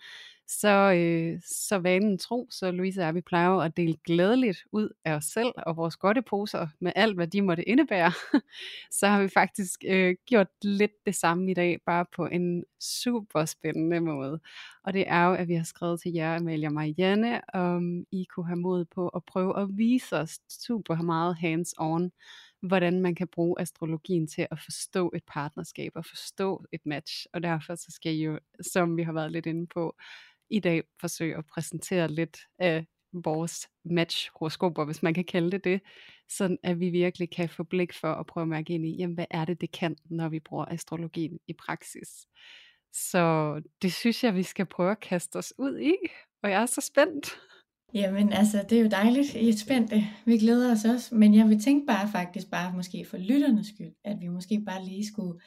så, 0.59 0.93
øh, 0.93 1.41
så 1.45 1.77
vanen 1.79 2.17
tro, 2.17 2.47
så 2.49 2.71
Louise 2.71 3.01
og 3.01 3.05
jeg, 3.05 3.15
vi 3.15 3.21
plejer 3.21 3.49
at 3.49 3.77
dele 3.77 3.97
glædeligt 4.05 4.57
ud 4.71 4.89
af 5.05 5.13
os 5.13 5.25
selv 5.25 5.51
og 5.57 5.77
vores 5.77 5.97
godteposer 5.97 6.67
med 6.79 6.91
alt, 6.95 7.15
hvad 7.15 7.27
de 7.27 7.41
måtte 7.41 7.69
indebære. 7.69 8.11
så 8.99 9.07
har 9.07 9.21
vi 9.21 9.27
faktisk 9.27 9.83
øh, 9.87 10.15
gjort 10.25 10.47
lidt 10.61 10.91
det 11.05 11.15
samme 11.15 11.51
i 11.51 11.53
dag, 11.53 11.79
bare 11.85 12.05
på 12.15 12.25
en 12.25 12.63
super 12.79 13.45
spændende 13.45 13.99
måde. 13.99 14.39
Og 14.83 14.93
det 14.93 15.03
er 15.07 15.25
jo, 15.25 15.33
at 15.33 15.47
vi 15.47 15.53
har 15.53 15.63
skrevet 15.63 16.01
til 16.01 16.13
jer, 16.13 16.35
Amalie 16.35 16.67
og 16.67 16.73
Marianne, 16.73 17.41
om 17.53 18.05
I 18.11 18.25
kunne 18.35 18.47
have 18.47 18.59
mod 18.59 18.85
på 18.85 19.07
at 19.07 19.23
prøve 19.25 19.59
at 19.59 19.67
vise 19.71 20.17
os 20.17 20.39
super 20.49 20.95
meget 20.95 21.35
hands-on, 21.35 22.09
hvordan 22.61 23.01
man 23.01 23.15
kan 23.15 23.27
bruge 23.27 23.61
astrologien 23.61 24.27
til 24.27 24.47
at 24.51 24.59
forstå 24.59 25.11
et 25.15 25.23
partnerskab 25.27 25.91
og 25.95 26.05
forstå 26.05 26.65
et 26.71 26.81
match. 26.85 27.25
Og 27.33 27.43
derfor 27.43 27.75
så 27.75 27.87
skal 27.89 28.13
I 28.13 28.23
jo, 28.23 28.39
som 28.71 28.97
vi 28.97 29.03
har 29.03 29.13
været 29.13 29.31
lidt 29.31 29.45
inde 29.45 29.67
på, 29.67 29.95
i 30.51 30.59
dag 30.59 30.83
forsøge 31.01 31.37
at 31.37 31.45
præsentere 31.45 32.07
lidt 32.07 32.37
af 32.59 32.85
vores 33.13 33.69
match-horoskoper, 33.85 34.85
hvis 34.85 35.03
man 35.03 35.13
kan 35.13 35.23
kalde 35.23 35.51
det 35.51 35.63
det, 35.63 35.81
sådan 36.29 36.57
at 36.63 36.79
vi 36.79 36.89
virkelig 36.89 37.29
kan 37.29 37.49
få 37.49 37.63
blik 37.63 37.93
for 37.93 38.13
at 38.13 38.27
prøve 38.27 38.41
at 38.41 38.47
mærke 38.47 38.73
ind 38.73 38.85
i, 38.85 38.95
jamen 38.97 39.13
hvad 39.13 39.25
er 39.31 39.45
det, 39.45 39.61
det 39.61 39.71
kan, 39.71 39.95
når 40.05 40.29
vi 40.29 40.39
bruger 40.39 40.65
astrologien 40.65 41.39
i 41.47 41.53
praksis. 41.53 42.27
Så 42.93 43.55
det 43.81 43.93
synes 43.93 44.23
jeg, 44.23 44.35
vi 44.35 44.43
skal 44.43 44.65
prøve 44.65 44.91
at 44.91 44.99
kaste 44.99 45.35
os 45.35 45.53
ud 45.57 45.79
i, 45.79 45.95
og 46.43 46.49
jeg 46.49 46.61
er 46.61 46.65
så 46.65 46.81
spændt. 46.81 47.39
Jamen 47.93 48.33
altså, 48.33 48.65
det 48.69 48.77
er 48.77 48.81
jo 48.81 48.89
dejligt, 48.89 49.35
I 49.35 49.49
er 49.49 49.57
spændte. 49.57 50.03
Vi 50.25 50.37
glæder 50.37 50.71
os 50.71 50.85
også, 50.85 51.15
men 51.15 51.35
jeg 51.35 51.49
vil 51.49 51.63
tænke 51.63 51.85
bare 51.85 52.09
faktisk 52.11 52.51
bare 52.51 52.73
måske 52.73 53.05
for 53.09 53.17
lytternes 53.17 53.67
skyld, 53.67 53.93
at 54.03 54.17
vi 54.21 54.27
måske 54.27 54.63
bare 54.65 54.85
lige 54.85 55.07
skulle 55.07 55.39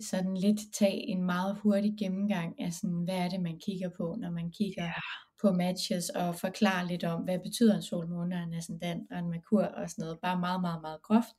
sådan 0.00 0.36
lidt 0.36 0.60
tage 0.72 1.08
en 1.08 1.22
meget 1.22 1.58
hurtig 1.62 1.94
gennemgang 1.98 2.60
af 2.60 2.72
sådan, 2.72 3.04
hvad 3.04 3.14
er 3.14 3.28
det, 3.28 3.40
man 3.40 3.58
kigger 3.58 3.90
på, 3.96 4.16
når 4.18 4.30
man 4.30 4.50
kigger 4.50 4.84
ja. 4.84 4.92
på 5.40 5.52
matches, 5.52 6.08
og 6.08 6.36
forklare 6.36 6.86
lidt 6.86 7.04
om, 7.04 7.22
hvad 7.22 7.38
betyder 7.38 7.76
en 7.76 7.82
solmåne, 7.82 8.42
en 8.42 8.54
ascendant 8.54 9.12
og 9.12 9.18
en 9.18 9.30
merkur 9.30 9.62
og 9.62 9.90
sådan 9.90 10.02
noget, 10.02 10.18
bare 10.22 10.40
meget, 10.40 10.60
meget, 10.60 10.82
meget 10.82 11.02
groft, 11.02 11.34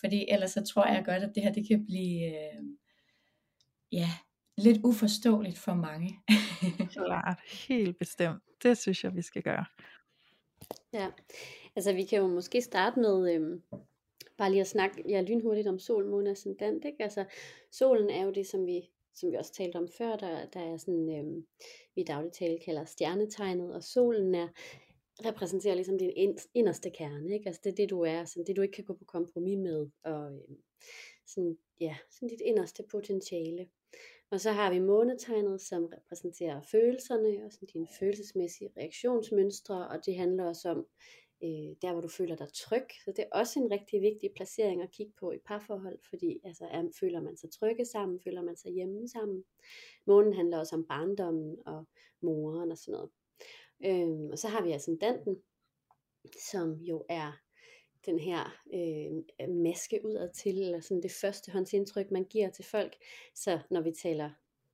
fordi 0.00 0.26
ellers 0.28 0.50
så 0.50 0.64
tror 0.64 0.86
jeg 0.86 1.04
godt, 1.04 1.22
at 1.22 1.32
det 1.34 1.42
her, 1.42 1.52
det 1.52 1.68
kan 1.68 1.86
blive, 1.86 2.26
øh, 2.26 2.64
ja, 3.92 4.08
lidt 4.58 4.78
uforståeligt 4.84 5.58
for 5.58 5.74
mange. 5.74 6.18
Klart, 6.92 7.40
helt 7.68 7.98
bestemt. 7.98 8.42
Det 8.62 8.78
synes 8.78 9.04
jeg, 9.04 9.14
vi 9.14 9.22
skal 9.22 9.42
gøre. 9.42 9.64
Ja, 10.92 11.08
altså 11.76 11.92
vi 11.92 12.04
kan 12.04 12.18
jo 12.18 12.26
måske 12.26 12.62
starte 12.62 13.00
med, 13.00 13.34
øhm, 13.34 13.62
bare 14.42 14.50
lige 14.50 14.60
at 14.60 14.66
snakke 14.66 15.04
ja, 15.08 15.20
lynhurtigt 15.20 15.68
om 15.68 15.78
sol, 15.78 16.06
måne 16.06 16.30
og 16.30 16.32
ascendant, 16.32 16.84
ikke? 16.84 17.02
Altså, 17.02 17.24
solen 17.70 18.10
er 18.10 18.24
jo 18.24 18.30
det, 18.30 18.46
som 18.46 18.66
vi, 18.66 18.90
som 19.14 19.30
vi 19.30 19.36
også 19.36 19.52
talte 19.52 19.76
om 19.76 19.88
før, 19.88 20.16
der, 20.16 20.46
der 20.46 20.60
er 20.60 20.76
sådan, 20.76 21.18
øhm, 21.18 21.46
vi 21.94 22.00
i 22.00 22.04
daglig 22.04 22.32
tale 22.32 22.58
kalder 22.58 22.84
stjernetegnet, 22.84 23.74
og 23.74 23.82
solen 23.82 24.34
er, 24.34 24.48
repræsenterer 25.24 25.74
ligesom 25.74 25.98
din 25.98 26.38
inderste 26.54 26.90
kerne, 26.90 27.34
ikke? 27.34 27.46
Altså 27.46 27.60
det 27.64 27.70
er 27.70 27.74
det, 27.74 27.90
du 27.90 28.00
er, 28.00 28.24
sådan 28.24 28.46
det 28.46 28.56
du 28.56 28.62
ikke 28.62 28.74
kan 28.74 28.84
gå 28.84 28.94
på 28.94 29.04
kompromis 29.04 29.58
med, 29.58 29.90
og 30.04 30.32
øhm, 30.32 30.58
sådan, 31.26 31.58
ja, 31.80 31.96
sådan 32.10 32.28
dit 32.28 32.40
inderste 32.40 32.82
potentiale. 32.90 33.68
Og 34.30 34.40
så 34.40 34.50
har 34.50 34.72
vi 34.72 34.78
månetegnet, 34.78 35.60
som 35.60 35.84
repræsenterer 35.84 36.60
følelserne 36.62 37.46
og 37.46 37.52
sådan 37.52 37.68
dine 37.72 37.88
følelsesmæssige 37.98 38.70
reaktionsmønstre, 38.76 39.88
og 39.88 40.06
det 40.06 40.16
handler 40.16 40.44
også 40.44 40.68
om, 40.68 40.86
øh, 41.44 41.76
der 41.82 41.92
hvor 41.92 42.00
du 42.00 42.08
føler 42.08 42.36
dig 42.36 42.48
tryg. 42.54 42.86
Så 43.04 43.12
det 43.16 43.18
er 43.18 43.38
også 43.38 43.60
en 43.60 43.70
rigtig 43.70 44.02
vigtig 44.02 44.30
placering 44.36 44.82
at 44.82 44.90
kigge 44.90 45.12
på 45.20 45.32
i 45.32 45.38
parforhold, 45.38 45.98
fordi 46.10 46.40
altså, 46.44 46.64
er, 46.64 46.82
føler 47.00 47.20
man 47.20 47.36
sig 47.36 47.50
trygge 47.50 47.84
sammen, 47.84 48.20
føler 48.24 48.42
man 48.42 48.56
sig 48.56 48.72
hjemme 48.72 49.08
sammen. 49.08 49.44
Månen 50.06 50.32
handler 50.34 50.58
også 50.58 50.76
om 50.76 50.84
barndommen 50.84 51.56
og 51.66 51.84
moren 52.20 52.70
og 52.70 52.78
sådan 52.78 52.92
noget. 52.92 53.10
Øhm, 53.84 54.30
og 54.30 54.38
så 54.38 54.48
har 54.48 54.62
vi 54.62 54.70
altså 54.70 54.90
ascendanten, 54.90 55.36
som 56.50 56.72
jo 56.72 57.04
er 57.08 57.32
den 58.06 58.18
her 58.18 58.56
øh, 58.74 59.48
maske 59.48 60.00
udad 60.04 60.30
til, 60.34 60.62
eller 60.62 60.80
sådan 60.80 61.02
det 61.02 61.12
første 61.20 61.52
håndsindtryk, 61.52 62.10
man 62.10 62.24
giver 62.24 62.50
til 62.50 62.64
folk. 62.64 62.96
Så 63.34 63.58
når 63.70 63.80
vi 63.80 63.92
taler 64.02 64.30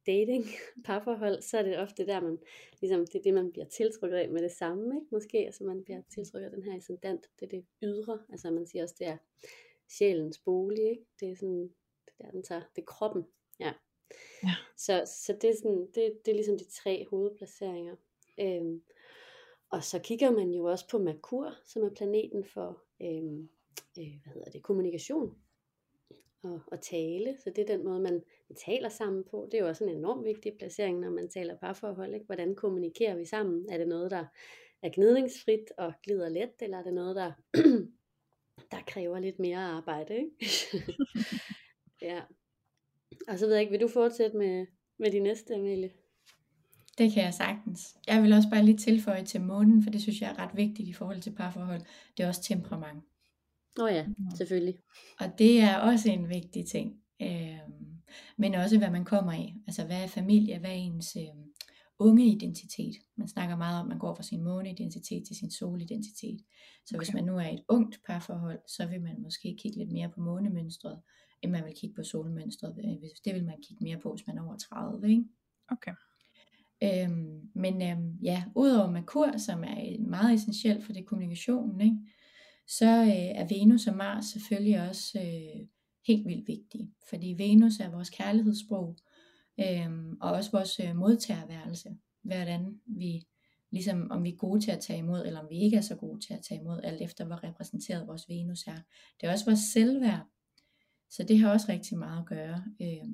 dating, 0.09 0.45
parforhold, 0.87 1.43
så 1.43 1.59
er 1.59 1.63
det 1.63 1.79
ofte 1.79 2.07
der, 2.07 2.21
man, 2.21 2.39
ligesom, 2.81 3.07
det 3.07 3.15
er 3.15 3.23
det, 3.23 3.35
man 3.35 3.53
bliver 3.53 3.67
tiltrykket 3.67 4.17
af 4.17 4.29
med 4.29 4.43
det 4.43 4.53
samme, 4.53 4.95
ikke? 4.97 5.07
måske, 5.13 5.39
altså 5.39 5.65
man 5.65 5.85
bliver 5.85 6.03
tiltrykket 6.15 6.47
af 6.47 6.53
den 6.53 6.63
her 6.63 6.77
ascendant, 6.77 7.31
det 7.41 7.47
er 7.47 7.51
det 7.51 7.67
ydre, 7.83 8.19
altså 8.31 8.51
man 8.51 8.67
siger 8.67 8.83
også, 8.83 8.95
det 8.99 9.07
er 9.07 9.17
sjælens 9.89 10.39
bolig, 10.39 10.91
ikke? 10.91 11.05
det 11.21 11.31
er 11.31 11.37
sådan, 11.37 11.63
det 12.07 12.15
der, 12.19 12.31
den 12.31 12.43
tager, 12.43 12.63
det 12.77 12.83
er 12.83 12.87
kroppen, 12.87 13.25
ja. 13.61 13.73
ja. 14.43 14.55
Så, 14.77 15.03
så 15.07 15.33
det, 15.43 15.51
er 15.51 15.55
sådan, 15.63 15.87
det, 15.95 16.19
det 16.25 16.31
er 16.31 16.35
ligesom 16.35 16.59
de 16.59 16.71
tre 16.71 17.07
hovedplaceringer. 17.11 17.97
Øhm, 18.41 18.83
og 19.71 19.85
så 19.85 19.99
kigger 19.99 20.31
man 20.31 20.51
jo 20.51 20.65
også 20.65 20.89
på 20.89 20.99
Merkur, 20.99 21.55
som 21.65 21.83
er 21.83 21.91
planeten 21.91 22.45
for 22.45 22.83
øhm, 23.03 23.49
øh, 23.99 24.13
hvad 24.23 24.33
hedder 24.33 24.51
det, 24.51 24.63
kommunikation 24.63 25.39
og, 26.43 26.61
og 26.67 26.81
tale. 26.81 27.37
Så 27.45 27.51
det 27.57 27.71
er 27.71 27.77
den 27.77 27.85
måde, 27.85 28.01
man 28.01 28.23
taler 28.67 28.89
sammen 28.89 29.25
på. 29.31 29.49
Det 29.53 29.59
er 29.59 29.63
jo 29.63 29.69
også 29.69 29.85
en 29.85 29.97
enorm 29.97 30.25
vigtig 30.25 30.53
placering, 30.59 31.01
når 31.01 31.11
man 31.11 31.29
taler 31.29 31.57
parforhold. 31.57 32.15
Ikke? 32.15 32.27
Hvordan 32.27 32.55
kommunikerer 32.55 33.17
vi 33.17 33.25
sammen? 33.25 33.67
Er 33.71 33.79
det 33.79 33.89
noget, 33.89 34.11
der 34.11 34.25
er 34.83 34.91
gnidningsfrit 34.95 35.73
og 35.79 35.93
glider 36.03 36.29
let, 36.29 36.51
eller 36.61 36.79
er 36.79 36.83
det 36.83 36.95
noget, 36.95 37.17
der, 37.17 37.33
der 38.73 38.79
kræver 38.87 39.19
lidt 39.19 39.39
mere 39.39 39.59
arbejde? 39.59 40.15
Ikke? 40.17 40.31
ja. 42.09 42.21
Og 43.29 43.39
så 43.39 43.47
ved 43.47 43.55
jeg 43.55 43.61
ikke, 43.61 43.71
vil 43.71 43.81
du 43.81 43.89
fortsætte 43.89 44.37
med, 44.37 44.67
med 44.99 45.11
de 45.11 45.19
næste, 45.19 45.55
Amelie? 45.55 45.91
Det 46.99 47.13
kan 47.13 47.25
jeg 47.25 47.35
sagtens. 47.35 47.97
Jeg 48.07 48.23
vil 48.23 48.33
også 48.33 48.51
bare 48.51 48.65
lige 48.65 48.77
tilføje 48.77 49.25
til 49.25 49.41
månen, 49.41 49.83
for 49.83 49.91
det 49.91 50.03
synes 50.03 50.21
jeg 50.21 50.31
er 50.31 50.39
ret 50.39 50.57
vigtigt 50.57 50.89
i 50.89 50.93
forhold 50.93 51.21
til 51.21 51.35
parforhold. 51.35 51.81
Det 52.17 52.23
er 52.23 52.29
også 52.29 52.43
temperament. 52.43 53.05
Åh 53.79 53.85
oh 53.85 53.93
ja, 53.93 54.07
selvfølgelig. 54.37 54.79
Og 55.21 55.27
det 55.39 55.61
er 55.61 55.77
også 55.77 56.11
en 56.11 56.29
vigtig 56.29 56.67
ting. 56.67 57.01
Øhm, 57.23 57.89
men 58.37 58.55
også 58.55 58.79
hvad 58.79 58.91
man 58.91 59.05
kommer 59.05 59.33
i. 59.33 59.55
Altså 59.67 59.85
hvad 59.85 60.03
er 60.03 60.07
familie, 60.07 60.59
hvad 60.59 60.71
er 60.71 60.75
ens 60.75 61.17
øh, 61.17 61.45
unge 61.99 62.27
identitet. 62.27 62.95
Man 63.17 63.29
snakker 63.29 63.57
meget 63.57 63.81
om, 63.81 63.87
at 63.87 63.89
man 63.89 63.99
går 63.99 64.15
fra 64.15 64.23
sin 64.23 64.45
måneidentitet 64.45 65.27
til 65.27 65.37
sin 65.37 65.51
solidentitet. 65.51 66.41
Så 66.87 66.95
okay. 66.97 66.99
hvis 66.99 67.15
man 67.15 67.25
nu 67.25 67.37
er 67.37 67.49
et 67.49 67.65
ungt 67.69 68.01
parforhold, 68.07 68.59
så 68.67 68.87
vil 68.87 69.03
man 69.03 69.23
måske 69.23 69.57
kigge 69.63 69.79
lidt 69.79 69.93
mere 69.93 70.09
på 70.09 70.21
månemønstret, 70.21 71.01
end 71.43 71.53
man 71.53 71.65
vil 71.65 71.75
kigge 71.77 71.95
på 71.95 72.03
solmønstret. 72.03 72.79
Øh, 72.85 73.09
det 73.25 73.35
vil 73.35 73.45
man 73.45 73.63
kigge 73.63 73.85
mere 73.85 73.99
på, 73.99 74.13
hvis 74.13 74.27
man 74.27 74.39
er 74.39 74.43
over 74.43 74.57
30. 74.57 75.11
Ikke? 75.11 75.25
Okay. 75.69 75.93
Øhm, 76.83 77.51
men 77.55 77.83
øhm, 77.83 78.19
ja, 78.23 78.45
udover 78.55 78.91
Merkur, 78.91 79.39
som 79.39 79.65
er 79.65 80.01
meget 80.01 80.35
essentielt 80.35 80.85
for 80.85 80.93
det 80.93 81.07
kommunikationen, 81.07 81.81
ikke? 81.81 81.97
Så 82.69 83.03
øh, 83.03 83.41
er 83.41 83.47
Venus 83.49 83.87
og 83.87 83.97
Mars 83.97 84.25
selvfølgelig 84.25 84.89
også 84.89 85.19
øh, 85.19 85.67
helt 86.07 86.27
vildt 86.27 86.49
vigtige. 86.49 86.93
Fordi 87.09 87.35
Venus 87.39 87.81
er 87.81 87.91
vores 87.91 88.11
kærlighedssprog, 88.11 88.97
øh, 89.61 89.91
og 90.21 90.33
også 90.33 90.51
vores 90.51 90.81
øh, 90.81 90.97
modtagerværelse. 90.97 91.97
Hvordan 92.23 92.81
vi, 92.87 93.27
ligesom 93.71 94.11
om 94.11 94.25
vi 94.25 94.29
er 94.29 94.37
gode 94.37 94.61
til 94.61 94.71
at 94.71 94.81
tage 94.81 94.99
imod, 94.99 95.27
eller 95.27 95.41
om 95.41 95.47
vi 95.51 95.59
ikke 95.59 95.77
er 95.77 95.81
så 95.81 95.97
gode 95.97 96.21
til 96.21 96.35
at 96.35 96.43
tage 96.43 96.61
imod, 96.61 96.81
alt 96.85 97.03
efter 97.03 97.25
hvor 97.25 97.45
repræsenteret 97.45 98.07
vores 98.07 98.29
Venus 98.29 98.67
er. 98.67 98.79
Det 99.21 99.27
er 99.27 99.33
også 99.33 99.45
vores 99.45 99.61
selvværd. 99.73 100.27
Så 101.11 101.23
det 101.23 101.39
har 101.39 101.51
også 101.51 101.67
rigtig 101.69 101.99
meget 101.99 102.19
at 102.19 102.27
gøre 102.27 102.65
øh, 102.81 103.09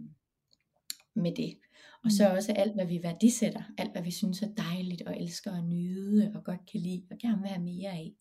med 1.14 1.34
det. 1.34 1.58
Og 2.04 2.12
så 2.12 2.28
mm. 2.28 2.34
også 2.34 2.52
alt, 2.52 2.74
hvad 2.74 2.86
vi 2.86 3.02
værdisætter, 3.02 3.62
alt, 3.78 3.92
hvad 3.92 4.02
vi 4.02 4.10
synes 4.10 4.42
er 4.42 4.54
dejligt 4.54 5.02
og 5.02 5.20
elsker 5.20 5.52
at 5.52 5.64
nyde 5.64 6.32
og 6.34 6.44
godt 6.44 6.66
kan 6.72 6.80
lide 6.80 7.02
og 7.10 7.18
gerne 7.18 7.40
vil 7.40 7.48
have 7.48 7.62
mere 7.62 7.90
af. 7.90 8.14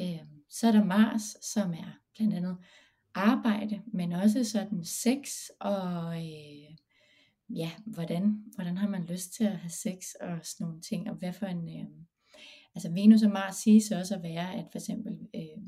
Øh, 0.00 0.26
så 0.48 0.66
er 0.66 0.72
der 0.72 0.84
Mars, 0.84 1.36
som 1.40 1.72
er 1.72 1.98
blandt 2.16 2.34
andet 2.34 2.56
arbejde, 3.14 3.82
men 3.86 4.12
også 4.12 4.44
sådan 4.44 4.84
sex 4.84 5.48
og 5.60 6.16
øh, 6.16 6.76
ja, 7.48 7.70
hvordan, 7.86 8.44
hvordan 8.54 8.76
har 8.76 8.88
man 8.88 9.04
lyst 9.04 9.34
til 9.34 9.44
at 9.44 9.56
have 9.56 9.70
sex 9.70 10.14
og 10.20 10.38
sådan 10.42 10.64
nogle 10.64 10.80
ting, 10.80 11.10
og 11.10 11.16
hvad 11.16 11.32
for 11.32 11.46
en, 11.46 11.68
øh, 11.68 11.86
altså 12.74 12.90
Venus 12.90 13.22
og 13.22 13.30
Mars 13.30 13.56
siges 13.56 13.90
også 13.90 14.14
at 14.14 14.22
være, 14.22 14.54
at 14.54 14.66
for 14.72 14.78
eksempel 14.78 15.12
øh, 15.34 15.62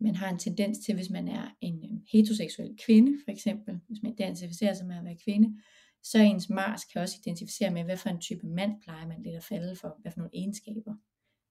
man 0.00 0.16
har 0.16 0.30
en 0.30 0.38
tendens 0.38 0.78
til, 0.78 0.94
hvis 0.94 1.10
man 1.10 1.28
er 1.28 1.48
en 1.60 1.84
øh, 1.84 2.00
heteroseksuel 2.12 2.76
kvinde, 2.86 3.18
for 3.24 3.30
eksempel, 3.30 3.80
hvis 3.88 4.02
man 4.02 4.12
identificerer 4.12 4.74
sig 4.74 4.86
med 4.86 4.96
at 4.96 5.04
være 5.04 5.16
kvinde, 5.24 5.60
så 6.02 6.18
ens 6.18 6.50
Mars 6.50 6.84
kan 6.84 7.02
også 7.02 7.16
identificere 7.24 7.70
med, 7.70 7.84
hvad 7.84 7.96
for 7.96 8.08
en 8.08 8.20
type 8.20 8.46
mand 8.46 8.82
plejer 8.82 9.06
man 9.06 9.22
lidt 9.22 9.36
at 9.36 9.44
falde 9.44 9.76
for, 9.76 9.98
hvad 10.02 10.12
for 10.12 10.18
nogle 10.18 10.30
egenskaber 10.34 10.94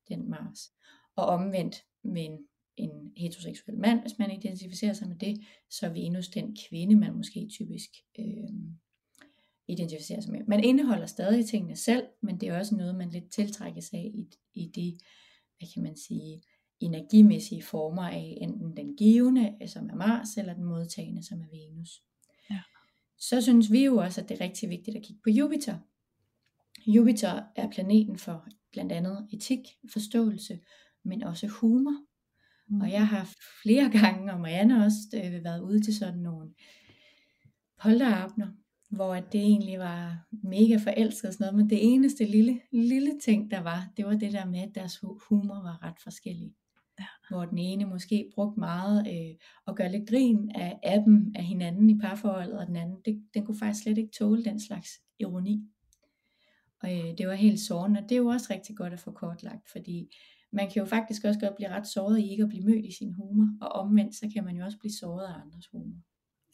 den 0.07 0.29
Mars. 0.29 0.71
Og 1.15 1.25
omvendt 1.25 1.75
med 2.03 2.25
en, 2.25 2.37
en 2.77 3.13
heteroseksuel 3.17 3.77
mand, 3.77 4.01
hvis 4.01 4.19
man 4.19 4.31
identificerer 4.31 4.93
sig 4.93 5.07
med 5.07 5.15
det, 5.15 5.41
så 5.69 5.85
er 5.85 5.93
Venus 5.93 6.27
den 6.27 6.57
kvinde, 6.69 6.95
man 6.95 7.13
måske 7.13 7.47
typisk 7.51 7.89
øh, 8.19 8.49
identificerer 9.67 10.21
sig 10.21 10.31
med. 10.31 10.41
Man 10.47 10.63
indeholder 10.63 11.05
stadig 11.05 11.45
tingene 11.45 11.75
selv, 11.75 12.03
men 12.21 12.39
det 12.39 12.49
er 12.49 12.57
også 12.57 12.75
noget, 12.75 12.95
man 12.95 13.09
lidt 13.09 13.31
tiltrækkes 13.31 13.93
af 13.93 14.11
i, 14.13 14.27
i 14.53 14.71
de, 14.75 14.97
hvad 15.57 15.67
kan 15.73 15.83
man 15.83 15.97
sige, 15.97 16.41
energimæssige 16.79 17.63
former 17.63 18.03
af 18.03 18.37
enten 18.41 18.77
den 18.77 18.97
givende, 18.97 19.57
som 19.67 19.89
er 19.89 19.95
Mars, 19.95 20.37
eller 20.37 20.53
den 20.53 20.63
modtagende, 20.63 21.23
som 21.23 21.41
er 21.41 21.49
Venus. 21.51 22.03
Ja. 22.51 22.59
Så 23.17 23.41
synes 23.41 23.71
vi 23.71 23.85
jo 23.85 23.97
også, 23.97 24.21
at 24.21 24.29
det 24.29 24.41
er 24.41 24.45
rigtig 24.45 24.69
vigtigt 24.69 24.97
at 24.97 25.03
kigge 25.03 25.21
på 25.23 25.29
Jupiter. 25.29 25.77
Jupiter 26.87 27.43
er 27.55 27.69
planeten 27.71 28.17
for 28.17 28.47
blandt 28.71 28.91
andet 28.91 29.27
etik, 29.31 29.59
forståelse, 29.91 30.59
men 31.05 31.23
også 31.23 31.47
humor. 31.47 32.05
Mm. 32.69 32.81
Og 32.81 32.91
jeg 32.91 33.07
har 33.07 33.29
flere 33.63 33.89
gange, 34.01 34.33
og 34.33 34.39
Marianne 34.39 34.85
også, 34.85 34.97
øh, 35.13 35.43
været 35.43 35.61
ude 35.61 35.81
til 35.81 35.97
sådan 35.97 36.19
nogle 36.19 36.49
polterabner, 37.81 38.47
hvor 38.89 39.15
det 39.15 39.41
egentlig 39.41 39.79
var 39.79 40.27
mega 40.31 40.77
forelsket 40.77 41.27
og 41.27 41.33
sådan 41.33 41.45
noget, 41.45 41.57
men 41.57 41.69
det 41.69 41.93
eneste 41.93 42.25
lille, 42.25 42.59
lille 42.71 43.19
ting, 43.23 43.51
der 43.51 43.59
var, 43.59 43.89
det 43.97 44.05
var 44.05 44.13
det 44.13 44.33
der 44.33 44.45
med, 44.45 44.59
at 44.59 44.75
deres 44.75 44.97
humor 45.29 45.61
var 45.61 45.83
ret 45.83 45.99
forskellig. 46.03 46.53
Ja. 46.99 47.05
Hvor 47.29 47.45
den 47.45 47.57
ene 47.57 47.85
måske 47.85 48.31
brugte 48.35 48.59
meget 48.59 49.07
øh, 49.07 49.35
at 49.67 49.75
gøre 49.75 49.91
lidt 49.91 50.09
grin 50.09 50.51
af, 50.55 50.79
af 50.83 51.03
dem, 51.05 51.31
af 51.35 51.43
hinanden 51.43 51.89
i 51.89 51.97
parforholdet, 51.97 52.59
og 52.59 52.67
den 52.67 52.75
anden, 52.75 52.97
det, 53.05 53.23
den 53.33 53.45
kunne 53.45 53.59
faktisk 53.59 53.83
slet 53.83 53.97
ikke 53.97 54.11
tåle 54.19 54.43
den 54.43 54.59
slags 54.59 54.89
ironi. 55.19 55.63
Og 56.83 56.97
øh, 56.97 57.17
det 57.17 57.27
var 57.27 57.33
helt 57.33 57.59
sårende, 57.59 57.99
og 57.99 58.03
det 58.03 58.11
er 58.11 58.19
jo 58.19 58.27
også 58.27 58.47
rigtig 58.49 58.77
godt 58.77 58.93
at 58.93 58.99
få 58.99 59.11
kortlagt, 59.11 59.71
fordi 59.71 60.15
man 60.51 60.69
kan 60.69 60.79
jo 60.79 60.85
faktisk 60.85 61.23
også 61.25 61.39
godt 61.39 61.55
blive 61.55 61.69
ret 61.69 61.87
såret 61.87 62.19
i 62.19 62.31
ikke 62.31 62.43
at 62.43 62.49
blive 62.49 62.65
mødt 62.65 62.85
i 62.85 62.91
sin 62.99 63.13
humor, 63.13 63.47
og 63.61 63.69
omvendt 63.69 64.15
så 64.15 64.29
kan 64.33 64.43
man 64.43 64.55
jo 64.55 64.65
også 64.65 64.77
blive 64.77 64.93
såret 64.93 65.25
af 65.27 65.41
andres 65.41 65.67
humor. 65.67 65.97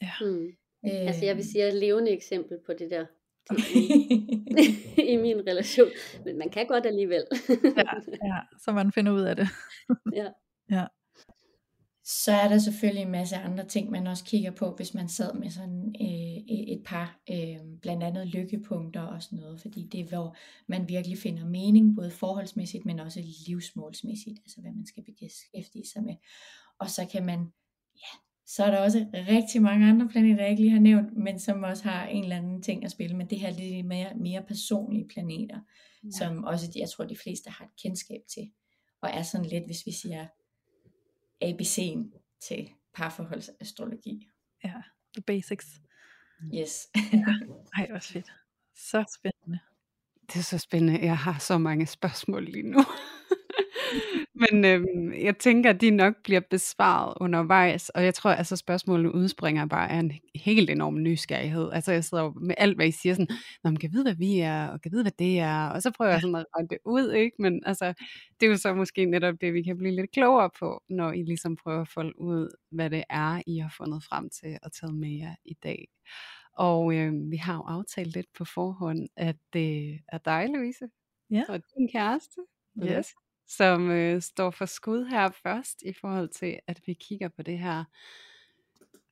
Ja. 0.02 0.10
Mm. 0.20 0.46
Øh, 0.86 1.06
Altså 1.08 1.24
jeg 1.24 1.36
vil 1.36 1.44
sige, 1.44 1.62
at 1.62 1.66
jeg 1.66 1.72
er 1.72 1.76
et 1.76 1.80
levende 1.80 2.10
eksempel 2.10 2.58
på 2.66 2.72
det 2.72 2.90
der 2.90 3.06
i 5.12 5.16
min 5.16 5.46
relation. 5.46 5.88
Men 6.24 6.38
man 6.38 6.50
kan 6.50 6.66
godt 6.66 6.86
alligevel. 6.86 7.24
ja, 7.76 8.26
ja, 8.26 8.40
så 8.64 8.72
man 8.72 8.92
finder 8.92 9.12
ud 9.12 9.20
af 9.20 9.36
det. 9.36 9.48
ja. 10.12 10.28
Ja. 10.70 10.86
Så 12.08 12.32
er 12.32 12.48
der 12.48 12.58
selvfølgelig 12.58 13.02
en 13.02 13.10
masse 13.10 13.36
andre 13.36 13.66
ting, 13.66 13.90
man 13.90 14.06
også 14.06 14.24
kigger 14.24 14.50
på, 14.50 14.74
hvis 14.76 14.94
man 14.94 15.08
sad 15.08 15.34
med 15.34 15.50
sådan 15.50 15.94
øh, 16.00 16.54
et 16.74 16.82
par, 16.84 17.20
øh, 17.30 17.56
blandt 17.82 18.02
andet 18.02 18.26
lykkepunkter 18.26 19.00
og 19.00 19.22
sådan 19.22 19.38
noget, 19.38 19.60
fordi 19.60 19.88
det 19.92 20.00
er, 20.00 20.08
hvor 20.08 20.36
man 20.66 20.88
virkelig 20.88 21.18
finder 21.18 21.44
mening, 21.44 21.96
både 21.96 22.10
forholdsmæssigt, 22.10 22.86
men 22.86 23.00
også 23.00 23.22
livsmålsmæssigt, 23.48 24.38
altså 24.44 24.60
hvad 24.60 24.72
man 24.72 24.86
skal 24.86 25.04
beskæftige 25.04 25.86
sig 25.92 26.02
med. 26.02 26.14
Og 26.78 26.90
så 26.90 27.06
kan 27.12 27.26
man, 27.26 27.38
ja, 27.96 28.18
så 28.46 28.64
er 28.64 28.70
der 28.70 28.78
også 28.78 29.06
rigtig 29.14 29.62
mange 29.62 29.88
andre 29.88 30.08
planeter, 30.08 30.42
jeg 30.42 30.50
ikke 30.50 30.62
lige 30.62 30.72
har 30.72 30.80
nævnt, 30.80 31.16
men 31.16 31.38
som 31.38 31.62
også 31.62 31.84
har 31.84 32.06
en 32.06 32.22
eller 32.22 32.36
anden 32.36 32.62
ting 32.62 32.84
at 32.84 32.90
spille, 32.90 33.16
men 33.16 33.30
det 33.30 33.40
her 33.40 33.48
er 33.48 33.52
lidt 33.52 33.86
mere, 33.86 34.14
mere 34.16 34.42
personlige 34.42 35.08
planeter, 35.08 35.60
ja. 36.04 36.10
som 36.18 36.44
også, 36.44 36.72
jeg 36.76 36.90
tror, 36.90 37.04
de 37.04 37.16
fleste 37.16 37.50
har 37.50 37.64
et 37.64 37.82
kendskab 37.82 38.20
til, 38.34 38.50
og 39.02 39.10
er 39.12 39.22
sådan 39.22 39.46
lidt, 39.46 39.64
hvis 39.64 39.86
vi 39.86 39.92
siger, 39.92 40.26
ABC'en 41.44 42.12
til 42.40 42.70
parforholdsastrologi. 42.94 44.28
Ja, 44.64 44.74
the 45.14 45.22
basics. 45.26 45.66
Yes. 46.54 46.88
Ej, 47.76 47.88
også 47.90 48.12
fedt. 48.12 48.32
Så 48.74 49.04
spændende. 49.18 49.58
Det 50.26 50.36
er 50.36 50.42
så 50.42 50.58
spændende. 50.58 51.00
Jeg 51.00 51.18
har 51.18 51.38
så 51.38 51.58
mange 51.58 51.86
spørgsmål 51.86 52.44
lige 52.44 52.70
nu. 52.70 52.78
Men 54.34 54.64
øhm, 54.64 55.12
jeg 55.12 55.38
tænker, 55.38 55.70
at 55.70 55.80
de 55.80 55.90
nok 55.90 56.14
bliver 56.24 56.40
besvaret 56.50 57.14
undervejs, 57.20 57.88
og 57.88 58.04
jeg 58.04 58.14
tror, 58.14 58.30
at 58.30 58.38
altså, 58.38 58.56
spørgsmålene 58.56 59.14
udspringer 59.14 59.66
bare 59.66 59.90
af 59.90 59.98
en 59.98 60.12
helt 60.34 60.70
enorm 60.70 61.02
nysgerrighed. 61.02 61.70
Altså 61.72 61.92
jeg 61.92 62.04
sidder 62.04 62.24
jo 62.24 62.32
med 62.40 62.54
alt, 62.58 62.76
hvad 62.76 62.86
I 62.86 62.90
siger, 62.90 63.14
sådan, 63.14 63.28
Nå, 63.64 63.70
man 63.70 63.76
kan 63.76 63.92
vide, 63.92 64.02
hvad 64.02 64.14
vi 64.14 64.38
er, 64.40 64.66
og 64.68 64.80
kan 64.80 64.92
vide, 64.92 65.02
hvad 65.02 65.12
det 65.18 65.38
er, 65.38 65.68
og 65.68 65.82
så 65.82 65.90
prøver 65.90 66.10
jeg 66.10 66.20
sådan 66.20 66.34
at 66.36 66.46
regne 66.56 66.68
det 66.68 66.78
ud, 66.84 67.12
ikke? 67.12 67.36
Men 67.38 67.62
altså, 67.66 67.94
det 68.40 68.46
er 68.46 68.50
jo 68.50 68.56
så 68.56 68.74
måske 68.74 69.04
netop 69.04 69.34
det, 69.40 69.54
vi 69.54 69.62
kan 69.62 69.78
blive 69.78 69.94
lidt 69.96 70.10
klogere 70.12 70.50
på, 70.58 70.82
når 70.88 71.12
I 71.12 71.22
ligesom 71.22 71.56
prøver 71.56 71.80
at 71.80 71.88
folde 71.88 72.20
ud, 72.20 72.48
hvad 72.70 72.90
det 72.90 73.04
er, 73.10 73.42
I 73.46 73.58
har 73.58 73.74
fundet 73.76 74.04
frem 74.04 74.30
til 74.30 74.58
at 74.62 74.72
tage 74.80 74.92
med 74.92 75.10
jer 75.10 75.34
i 75.44 75.54
dag. 75.62 75.88
Og 76.58 76.94
øh, 76.94 77.12
vi 77.30 77.36
har 77.36 77.54
jo 77.54 77.62
aftalt 77.62 78.14
lidt 78.14 78.26
på 78.38 78.44
forhånd, 78.44 79.08
at 79.16 79.36
det 79.52 79.98
er 80.08 80.18
dig, 80.18 80.48
Louise, 80.54 80.86
Ja. 81.30 81.42
og 81.48 81.60
din 81.78 81.88
kæreste, 81.92 82.40
Yes. 82.84 82.90
Yes. 82.90 83.14
Som 83.48 83.90
øh, 83.90 84.22
står 84.22 84.50
for 84.50 84.66
skud 84.66 85.04
her 85.04 85.30
først, 85.42 85.82
i 85.82 85.92
forhold 86.00 86.28
til, 86.28 86.58
at 86.66 86.80
vi 86.86 86.94
kigger 86.94 87.28
på 87.28 87.42
det 87.42 87.58
her 87.58 87.84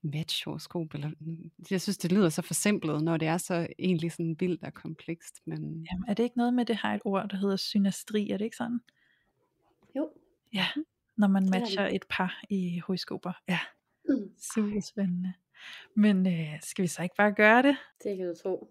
matchhoroskop. 0.02 0.94
Eller, 0.94 1.10
mm, 1.20 1.50
jeg 1.70 1.80
synes, 1.80 1.98
det 1.98 2.12
lyder 2.12 2.28
så 2.28 2.42
forsimplet, 2.42 3.02
når 3.04 3.16
det 3.16 3.28
er 3.28 3.36
så 3.38 3.66
egentlig 3.78 4.12
sådan 4.12 4.36
vildt 4.40 4.62
og 4.64 4.74
komplekst. 4.74 5.34
Men 5.46 5.60
Jamen, 5.92 6.04
er 6.08 6.14
det 6.14 6.22
ikke 6.22 6.36
noget 6.36 6.54
med, 6.54 6.64
det 6.64 6.76
har 6.76 6.94
et 6.94 7.02
ord, 7.04 7.28
der 7.28 7.36
hedder 7.36 7.56
synastri, 7.56 8.30
er 8.30 8.36
det 8.36 8.44
ikke 8.44 8.56
sådan? 8.56 8.80
Jo. 9.96 10.10
Ja, 10.54 10.66
når 11.16 11.28
man 11.28 11.44
er 11.44 11.60
matcher 11.60 11.86
et 11.86 12.04
par 12.10 12.42
i 12.50 12.78
horoskoper. 12.78 13.32
Ja, 13.48 13.58
Mm. 14.08 14.30
super 14.54 14.80
spændende. 14.80 15.32
Men 15.96 16.26
øh, 16.26 16.60
skal 16.62 16.82
vi 16.82 16.86
så 16.88 17.02
ikke 17.02 17.14
bare 17.18 17.32
gøre 17.32 17.62
det? 17.62 17.76
Det 18.04 18.16
kan 18.16 18.26
du 18.28 18.34
tro. 18.42 18.70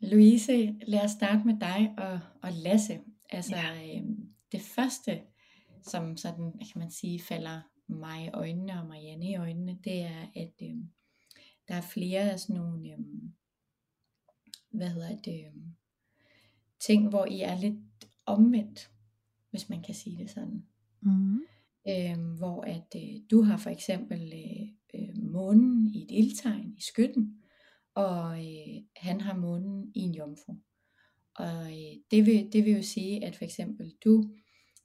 Louise, 0.00 0.74
lad 0.86 1.04
os 1.04 1.10
starte 1.10 1.46
med 1.46 1.54
dig 1.60 1.94
og, 1.98 2.20
og 2.42 2.48
Lasse. 2.52 3.00
Altså 3.32 3.56
ja. 3.56 3.96
øhm, 3.96 4.34
det 4.52 4.60
første, 4.60 5.22
som 5.82 6.16
sådan, 6.16 6.52
kan 6.52 6.78
man 6.78 6.90
sige, 6.90 7.20
falder 7.20 7.60
mig 7.86 8.24
i 8.24 8.30
øjnene 8.30 8.80
og 8.80 8.86
Marianne 8.86 9.30
i 9.30 9.36
øjnene, 9.36 9.78
det 9.84 10.00
er, 10.00 10.26
at 10.36 10.52
øhm, 10.62 10.90
der 11.68 11.74
er 11.74 11.80
flere 11.80 12.30
af 12.30 12.40
sådan 12.40 12.56
nogle, 12.56 12.92
øhm, 12.92 13.32
hvad 14.70 14.88
hedder 14.88 15.16
det, 15.16 15.46
øhm, 15.46 15.74
ting, 16.80 17.08
hvor 17.08 17.26
I 17.26 17.40
er 17.40 17.60
lidt 17.60 18.08
omvendt, 18.26 18.90
hvis 19.50 19.68
man 19.68 19.82
kan 19.82 19.94
sige 19.94 20.18
det 20.18 20.30
sådan. 20.30 20.66
Mm. 21.00 21.40
Øhm, 21.88 22.36
hvor 22.38 22.62
at 22.62 22.96
øh, 22.96 23.20
du 23.30 23.42
har 23.42 23.56
for 23.56 23.70
eksempel 23.70 24.32
øh, 24.34 24.68
øh, 24.94 25.22
månen 25.22 25.86
i 25.86 26.02
et 26.02 26.10
ildtegn 26.10 26.74
i 26.76 26.80
skytten, 26.80 27.42
og 27.94 28.38
øh, 28.38 28.82
han 28.96 29.20
har 29.20 29.36
månen 29.36 29.92
i 29.94 30.00
en 30.00 30.14
jomfru. 30.14 30.56
Og 31.36 31.72
øh, 31.72 31.96
det, 32.10 32.26
vil, 32.26 32.52
det 32.52 32.64
vil 32.64 32.72
jo 32.72 32.82
sige, 32.82 33.24
at 33.24 33.36
for 33.36 33.44
eksempel 33.44 33.92
du 34.04 34.24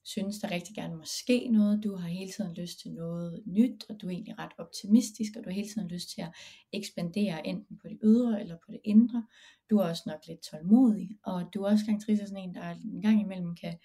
synes, 0.06 0.40
der 0.40 0.52
rigtig 0.52 0.76
gerne 0.76 0.96
må 0.96 1.04
ske 1.06 1.48
noget, 1.52 1.84
du 1.84 1.96
har 1.96 2.08
hele 2.08 2.32
tiden 2.32 2.54
lyst 2.54 2.80
til 2.80 2.92
noget 2.92 3.44
nyt, 3.46 3.86
og 3.90 4.02
du 4.02 4.08
er 4.08 4.12
egentlig 4.12 4.40
ret 4.40 4.52
optimistisk, 4.58 5.32
og 5.38 5.44
du 5.44 5.50
har 5.50 5.56
hele 5.56 5.70
tiden 5.70 5.88
lyst 5.88 6.10
til 6.10 6.22
at 6.22 6.36
ekspandere 6.74 7.48
enten 7.48 7.78
på 7.78 7.88
det 7.88 8.00
ydre 8.04 8.42
eller 8.42 8.56
på 8.66 8.72
det 8.72 8.82
indre. 8.84 9.28
Du 9.70 9.78
er 9.78 9.90
også 9.90 10.04
nok 10.06 10.28
lidt 10.28 10.42
tålmodig, 10.42 11.10
og 11.24 11.44
du 11.54 11.64
er 11.64 11.72
også 11.72 11.86
karakteristisk 11.86 12.30
sådan 12.30 12.50
en, 12.50 12.56
der 12.56 12.70
en 12.70 13.02
gang 13.02 13.22
imellem 13.22 13.56
kan 13.56 13.78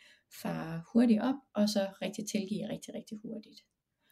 fare 0.43 0.83
hurtigt 0.93 1.23
op, 1.23 1.41
og 1.55 1.69
så 1.69 1.89
rigtig 2.03 2.25
tilgive 2.27 2.69
rigtig, 2.69 2.95
rigtig 2.95 3.19
hurtigt. 3.23 3.61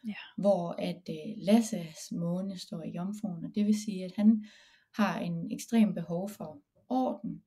Ja. 0.07 0.21
Hvor 0.37 0.71
at 0.71 1.03
øh, 1.09 1.33
Lasses 1.37 2.11
måne 2.11 2.57
står 2.57 2.83
i 2.83 2.91
jomfruen, 2.95 3.45
og 3.45 3.51
det 3.55 3.65
vil 3.65 3.83
sige, 3.83 4.05
at 4.05 4.11
han 4.15 4.45
har 4.95 5.19
en 5.19 5.51
ekstrem 5.51 5.93
behov 5.93 6.29
for 6.29 6.61
orden. 6.89 7.43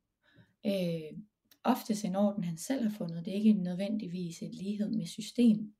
Øh, 0.66 1.18
oftest 1.64 2.04
en 2.04 2.16
orden, 2.16 2.44
han 2.44 2.58
selv 2.58 2.82
har 2.82 2.96
fundet. 2.98 3.24
Det 3.24 3.30
er 3.30 3.36
ikke 3.36 3.52
nødvendigvis 3.52 4.42
et 4.42 4.54
lighed 4.54 4.90
med 4.90 5.06
system. 5.06 5.74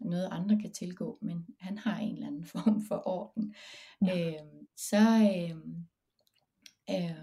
Noget 0.00 0.28
andre 0.30 0.60
kan 0.60 0.72
tilgå, 0.72 1.18
men 1.22 1.46
han 1.60 1.78
har 1.78 1.98
en 1.98 2.14
eller 2.14 2.26
anden 2.26 2.44
form 2.54 2.82
for 2.88 3.02
orden. 3.08 3.54
Ja. 4.06 4.28
Øh, 4.28 4.40
så 4.76 4.98
øh, 4.98 5.56
øh, 6.90 7.18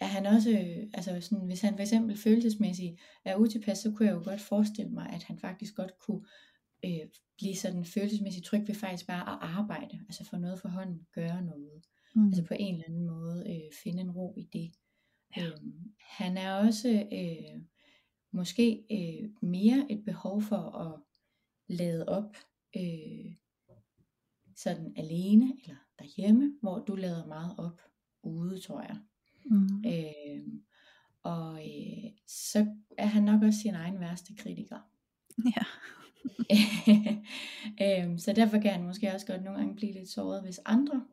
er 0.00 0.06
han 0.06 0.26
også, 0.26 0.50
altså 0.94 1.20
sådan, 1.20 1.46
hvis 1.46 1.60
han 1.60 1.74
for 1.74 1.80
eksempel 1.80 2.16
følelsesmæssigt 2.16 3.00
er 3.24 3.36
utilpas, 3.36 3.78
så 3.78 3.90
kunne 3.90 4.08
jeg 4.08 4.14
jo 4.14 4.22
godt 4.24 4.40
forestille 4.40 4.90
mig, 4.90 5.10
at 5.10 5.22
han 5.22 5.38
faktisk 5.38 5.74
godt 5.74 5.98
kunne 5.98 6.24
øh, 6.84 7.08
blive 7.38 7.56
sådan 7.56 7.84
følelsesmæssigt 7.84 8.46
tryg 8.46 8.68
ved 8.68 8.74
faktisk 8.74 9.06
bare 9.06 9.32
at 9.32 9.38
arbejde, 9.40 10.00
altså 10.08 10.24
få 10.24 10.36
noget 10.36 10.60
for 10.60 10.68
hånden, 10.68 11.06
gøre 11.14 11.42
noget. 11.42 11.84
Mm. 12.14 12.26
Altså 12.26 12.44
på 12.44 12.54
en 12.58 12.74
eller 12.74 12.84
anden 12.88 13.06
måde 13.06 13.44
øh, 13.48 13.72
finde 13.82 14.00
en 14.00 14.10
ro 14.10 14.34
i 14.36 14.48
det. 14.52 14.72
Ja. 15.36 15.46
Øhm, 15.46 15.92
han 16.00 16.36
er 16.36 16.54
også 16.54 17.08
øh, 17.12 17.62
måske 18.32 18.84
øh, 18.90 19.48
mere 19.48 19.86
et 19.90 20.04
behov 20.04 20.42
for 20.42 20.56
at 20.56 21.00
lade 21.68 22.08
op 22.08 22.36
øh, 22.76 23.34
sådan 24.56 24.92
alene 24.96 25.52
eller 25.62 25.76
derhjemme, 25.98 26.52
hvor 26.62 26.78
du 26.78 26.94
lader 26.94 27.26
meget 27.26 27.54
op 27.58 27.80
ude, 28.22 28.60
tror 28.60 28.80
jeg. 28.80 28.98
Mm. 29.44 29.84
Øh, 29.86 30.60
og 31.22 31.54
øh, 31.54 32.10
så 32.26 32.66
er 32.98 33.06
han 33.06 33.22
nok 33.22 33.42
også 33.42 33.58
sin 33.60 33.74
egen 33.74 34.00
værste 34.00 34.34
kritiker. 34.34 34.78
Ja. 35.56 35.64
øhm, 38.04 38.18
så 38.18 38.32
derfor 38.32 38.58
kan 38.58 38.72
han 38.72 38.84
måske 38.84 39.14
også 39.14 39.26
godt 39.26 39.44
nogle 39.44 39.58
gange 39.58 39.76
blive 39.76 39.92
lidt 39.92 40.08
såret, 40.08 40.42
hvis 40.42 40.60
andre 40.64 41.06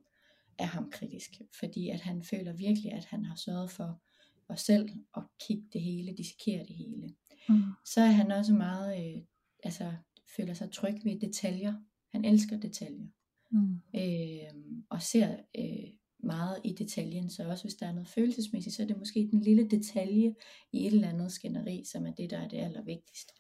er 0.58 0.66
ham 0.66 0.92
kritisk, 0.92 1.42
fordi 1.60 1.90
at 1.90 2.02
han 2.02 2.24
føler 2.24 2.54
virkelig, 2.54 2.94
at 2.94 3.06
han 3.06 3.26
har 3.26 3.36
sørget 3.36 3.72
for 3.72 4.02
os 4.50 4.62
selv 4.62 4.90
at 5.18 5.24
kigge 5.48 5.68
det 5.74 5.82
hele, 5.82 6.16
dissekere 6.18 6.66
det 6.66 6.76
hele. 6.76 7.16
Mm. 7.50 7.62
Så 7.86 8.02
er 8.02 8.12
han 8.12 8.32
også 8.32 8.54
meget, 8.54 9.16
øh, 9.16 9.22
altså 9.64 9.94
føler 10.38 10.54
sig 10.54 10.72
tryg 10.72 10.96
ved 11.04 11.20
detaljer. 11.20 11.74
Han 12.12 12.26
elsker 12.26 12.60
detaljer. 12.60 13.08
Mm. 13.52 13.82
Øh, 13.96 14.84
og 14.90 15.02
ser 15.02 15.38
øh, 15.58 15.90
meget 16.20 16.62
i 16.64 16.74
detaljen, 16.74 17.30
så 17.30 17.50
også 17.50 17.64
hvis 17.64 17.76
der 17.76 17.88
er 17.88 17.94
noget 17.94 18.08
følelsesmæssigt, 18.08 18.76
så 18.76 18.84
er 18.84 18.88
det 18.88 18.98
måske 18.98 19.30
den 19.32 19.42
lille 19.42 19.70
detalje 19.70 20.36
i 20.72 20.88
et 20.88 20.94
eller 20.94 21.10
andet 21.10 21.32
skænderi, 21.32 21.84
som 21.86 22.06
er 22.06 22.14
det, 22.14 22.30
der 22.30 22.38
er 22.38 22.48
det 22.48 22.58
allervigtigste. 22.58 23.34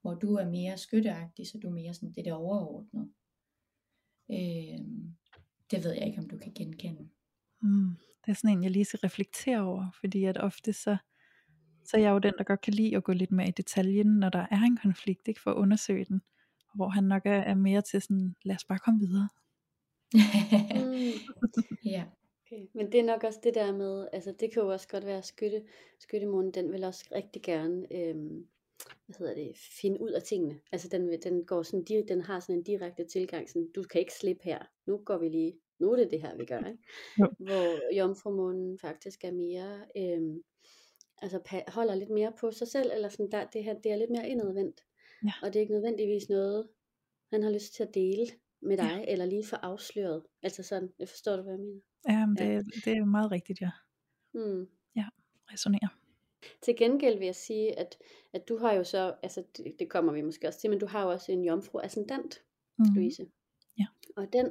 Hvor 0.00 0.14
du 0.14 0.34
er 0.34 0.50
mere 0.50 0.78
skytteagtig, 0.78 1.46
så 1.46 1.58
du 1.58 1.68
er 1.68 1.72
mere 1.72 1.94
sådan 1.94 2.12
det 2.12 2.24
der 2.24 2.32
overordnede. 2.32 3.10
Øh, 4.30 4.78
det 5.70 5.84
ved 5.84 5.92
jeg 5.92 6.06
ikke, 6.06 6.18
om 6.18 6.28
du 6.28 6.38
kan 6.38 6.52
genkende. 6.52 7.08
Mm. 7.62 7.96
Det 8.26 8.30
er 8.30 8.34
sådan 8.34 8.56
en, 8.56 8.62
jeg 8.62 8.70
lige 8.70 8.84
skal 8.84 9.00
reflektere 9.00 9.60
over, 9.60 9.86
fordi 10.00 10.24
at 10.24 10.38
ofte 10.38 10.72
så, 10.72 10.96
så 11.84 11.96
er 11.96 12.00
jeg 12.00 12.10
jo 12.10 12.18
den, 12.18 12.34
der 12.38 12.44
godt 12.44 12.60
kan 12.60 12.74
lide 12.74 12.96
at 12.96 13.04
gå 13.04 13.12
lidt 13.12 13.32
mere 13.32 13.48
i 13.48 13.50
detaljen, 13.56 14.06
når 14.06 14.28
der 14.28 14.46
er 14.50 14.60
en 14.62 14.76
konflikt, 14.76 15.28
ikke 15.28 15.40
for 15.40 15.50
at 15.50 15.56
undersøge 15.56 16.04
den. 16.04 16.22
Hvor 16.74 16.88
han 16.88 17.04
nok 17.04 17.26
er, 17.26 17.40
er 17.40 17.54
mere 17.54 17.82
til 17.82 18.02
sådan, 18.02 18.34
lad 18.44 18.56
os 18.56 18.64
bare 18.64 18.78
komme 18.78 19.00
videre. 19.00 19.28
Ja. 21.84 22.04
Okay. 22.46 22.66
Men 22.74 22.92
det 22.92 23.00
er 23.00 23.04
nok 23.04 23.24
også 23.24 23.40
det 23.42 23.54
der 23.54 23.72
med, 23.72 24.08
altså 24.12 24.34
det 24.40 24.52
kan 24.52 24.62
jo 24.62 24.72
også 24.72 24.88
godt 24.88 25.06
være 25.06 25.22
skytte, 25.22 25.62
skyttemånen, 25.98 26.54
den 26.54 26.72
vil 26.72 26.84
også 26.84 27.04
rigtig 27.14 27.42
gerne, 27.42 27.86
øhm, 27.90 28.46
hvad 29.06 29.16
hedder 29.18 29.34
det, 29.34 29.52
finde 29.80 30.00
ud 30.00 30.10
af 30.10 30.22
tingene. 30.22 30.60
Altså 30.72 30.88
den, 30.88 31.22
den 31.22 31.44
går 31.44 31.62
sådan, 31.62 31.84
den 32.08 32.20
har 32.20 32.40
sådan 32.40 32.54
en 32.54 32.62
direkte 32.62 33.04
tilgang, 33.04 33.48
sådan, 33.48 33.68
du 33.74 33.82
kan 33.82 34.00
ikke 34.00 34.14
slippe 34.14 34.44
her, 34.44 34.58
nu 34.86 34.96
går 35.04 35.18
vi 35.18 35.28
lige, 35.28 35.54
nu 35.82 35.92
er 35.92 35.96
det 35.96 36.10
det 36.10 36.20
her, 36.22 36.36
vi 36.36 36.44
gør, 36.44 36.58
ikke? 36.58 36.78
Jo. 37.20 37.26
Hvor 37.38 37.94
jomfrumånen 37.96 38.78
faktisk 38.78 39.24
er 39.24 39.32
mere, 39.32 39.80
øhm, 39.96 40.42
altså 41.22 41.62
holder 41.68 41.94
lidt 41.94 42.10
mere 42.10 42.32
på 42.40 42.50
sig 42.50 42.68
selv, 42.68 42.90
eller 42.94 43.08
sådan 43.08 43.30
der, 43.30 43.46
det 43.46 43.64
her, 43.64 43.74
det 43.80 43.92
er 43.92 43.96
lidt 43.96 44.10
mere 44.10 44.28
indadvendt. 44.28 44.80
Ja. 45.24 45.32
Og 45.42 45.46
det 45.48 45.56
er 45.56 45.60
ikke 45.60 45.72
nødvendigvis 45.72 46.28
noget, 46.28 46.68
han 47.32 47.42
har 47.42 47.50
lyst 47.50 47.74
til 47.74 47.82
at 47.82 47.94
dele 47.94 48.26
med 48.62 48.76
dig, 48.76 49.04
Ja. 49.06 49.12
eller 49.12 49.26
lige 49.26 49.44
få 49.46 49.56
afsløret. 49.56 50.22
Altså 50.42 50.62
sådan, 50.62 50.92
jeg 50.98 51.08
forstår 51.08 51.36
du, 51.36 51.42
hvad 51.42 51.52
jeg 51.52 51.60
mener? 51.60 51.80
Ja, 52.08 52.26
men 52.26 52.36
Ja. 52.40 52.56
det, 52.58 52.84
det 52.84 52.92
er 52.96 53.04
meget 53.04 53.30
rigtigt, 53.30 53.60
ja. 53.60 53.70
Mm. 54.34 54.68
Resonerer. 55.52 55.98
Til 56.62 56.76
gengæld 56.76 57.18
vil 57.18 57.24
jeg 57.24 57.34
sige, 57.34 57.78
at, 57.78 57.98
at 58.32 58.48
du 58.48 58.56
har 58.56 58.72
jo 58.72 58.84
så, 58.84 59.14
altså 59.22 59.42
det, 59.56 59.74
det 59.78 59.90
kommer 59.90 60.12
vi 60.12 60.22
måske 60.22 60.48
også 60.48 60.60
til, 60.60 60.70
men 60.70 60.78
du 60.78 60.86
har 60.86 61.02
jo 61.02 61.10
også 61.10 61.32
en 61.32 61.44
jomfru 61.44 61.78
ascendant, 61.80 62.42
Mm. 62.78 62.84
Louise. 62.94 63.26
Ja. 63.78 63.86
Og 64.16 64.32
den, 64.32 64.50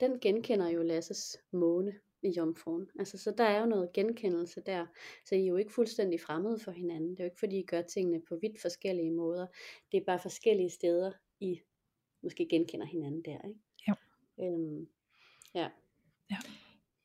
den 0.00 0.20
genkender 0.20 0.68
jo 0.68 0.82
Lasses 0.82 1.38
måne 1.50 1.92
i 2.22 2.30
jomfruen. 2.36 2.90
Altså, 2.98 3.18
så 3.18 3.30
der 3.38 3.44
er 3.44 3.60
jo 3.60 3.66
noget 3.66 3.92
genkendelse 3.92 4.60
der. 4.66 4.86
Så 5.24 5.34
I 5.34 5.42
er 5.42 5.46
jo 5.46 5.56
ikke 5.56 5.72
fuldstændig 5.72 6.20
fremmede 6.20 6.58
for 6.58 6.70
hinanden. 6.72 7.10
Det 7.10 7.20
er 7.20 7.24
jo 7.24 7.30
ikke 7.30 7.38
fordi, 7.38 7.58
I 7.58 7.66
gør 7.66 7.82
tingene 7.82 8.22
på 8.28 8.36
vidt 8.36 8.60
forskellige 8.60 9.10
måder. 9.10 9.46
Det 9.92 9.98
er 9.98 10.04
bare 10.04 10.18
forskellige 10.18 10.70
steder, 10.70 11.12
I 11.40 11.60
måske 12.22 12.46
genkender 12.50 12.86
hinanden 12.86 13.22
der, 13.22 13.48
ikke? 13.48 13.60
Jo. 13.88 13.94
Øhm, 14.44 14.88
ja. 15.54 15.70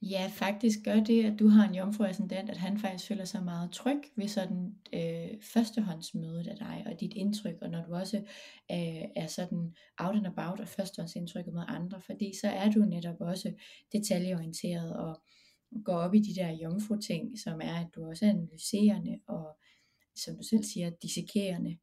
Ja, 0.01 0.31
faktisk 0.33 0.79
gør 0.85 0.99
det, 0.99 1.25
at 1.25 1.39
du 1.39 1.47
har 1.47 1.67
en 1.67 1.75
jomfru 1.75 2.03
ascendant, 2.03 2.49
at 2.49 2.57
han 2.57 2.77
faktisk 2.77 3.07
føler 3.07 3.25
sig 3.25 3.43
meget 3.43 3.71
tryg 3.71 4.01
ved 4.15 4.27
sådan 4.27 4.75
øh, 4.93 5.41
førstehåndsmødet 5.41 6.47
af 6.47 6.55
dig 6.57 6.83
og 6.85 6.99
dit 6.99 7.13
indtryk, 7.15 7.55
og 7.61 7.69
når 7.69 7.85
du 7.85 7.93
også 7.95 8.17
øh, 8.71 9.03
er 9.15 9.27
sådan 9.27 9.75
out 9.97 10.15
and 10.15 10.27
about 10.27 10.59
og 10.59 10.67
førstehåndsindtrykket 10.67 11.53
med 11.53 11.63
andre, 11.67 12.01
fordi 12.01 12.31
så 12.41 12.47
er 12.47 12.71
du 12.71 12.79
netop 12.79 13.15
også 13.19 13.53
detaljeorienteret 13.91 14.95
og 14.95 15.21
går 15.85 15.95
op 15.95 16.15
i 16.15 16.19
de 16.19 16.35
der 16.35 16.51
jomfru-ting, 16.51 17.39
som 17.39 17.61
er, 17.63 17.75
at 17.75 17.87
du 17.95 18.05
også 18.05 18.25
er 18.25 18.29
analyserende 18.29 19.19
og 19.27 19.57
som 20.15 20.37
du 20.37 20.43
selv 20.43 20.63
siger, 20.63 20.89
dissekerende. 21.01 21.77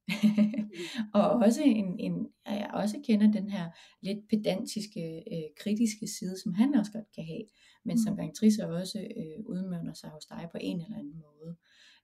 og 1.14 1.30
også 1.30 1.62
en, 1.62 1.98
en, 1.98 2.26
jeg 2.46 2.70
også 2.74 2.96
kender 3.06 3.32
den 3.32 3.50
her 3.50 3.70
lidt 4.02 4.18
pedantiske, 4.30 5.22
øh, 5.32 5.48
kritiske 5.60 6.06
side, 6.18 6.34
som 6.42 6.54
han 6.54 6.74
også 6.74 6.92
godt 6.92 7.14
kan 7.14 7.24
have, 7.24 7.44
men 7.84 7.98
som 7.98 8.12
Mm. 8.12 8.16
Gangtrisse 8.16 8.68
også 8.68 8.98
øh, 8.98 9.46
udmønter 9.46 9.94
sig 9.94 10.10
hos 10.10 10.24
dig 10.26 10.48
på 10.52 10.58
en 10.60 10.80
eller 10.80 10.98
anden 10.98 11.22
måde. 11.26 11.56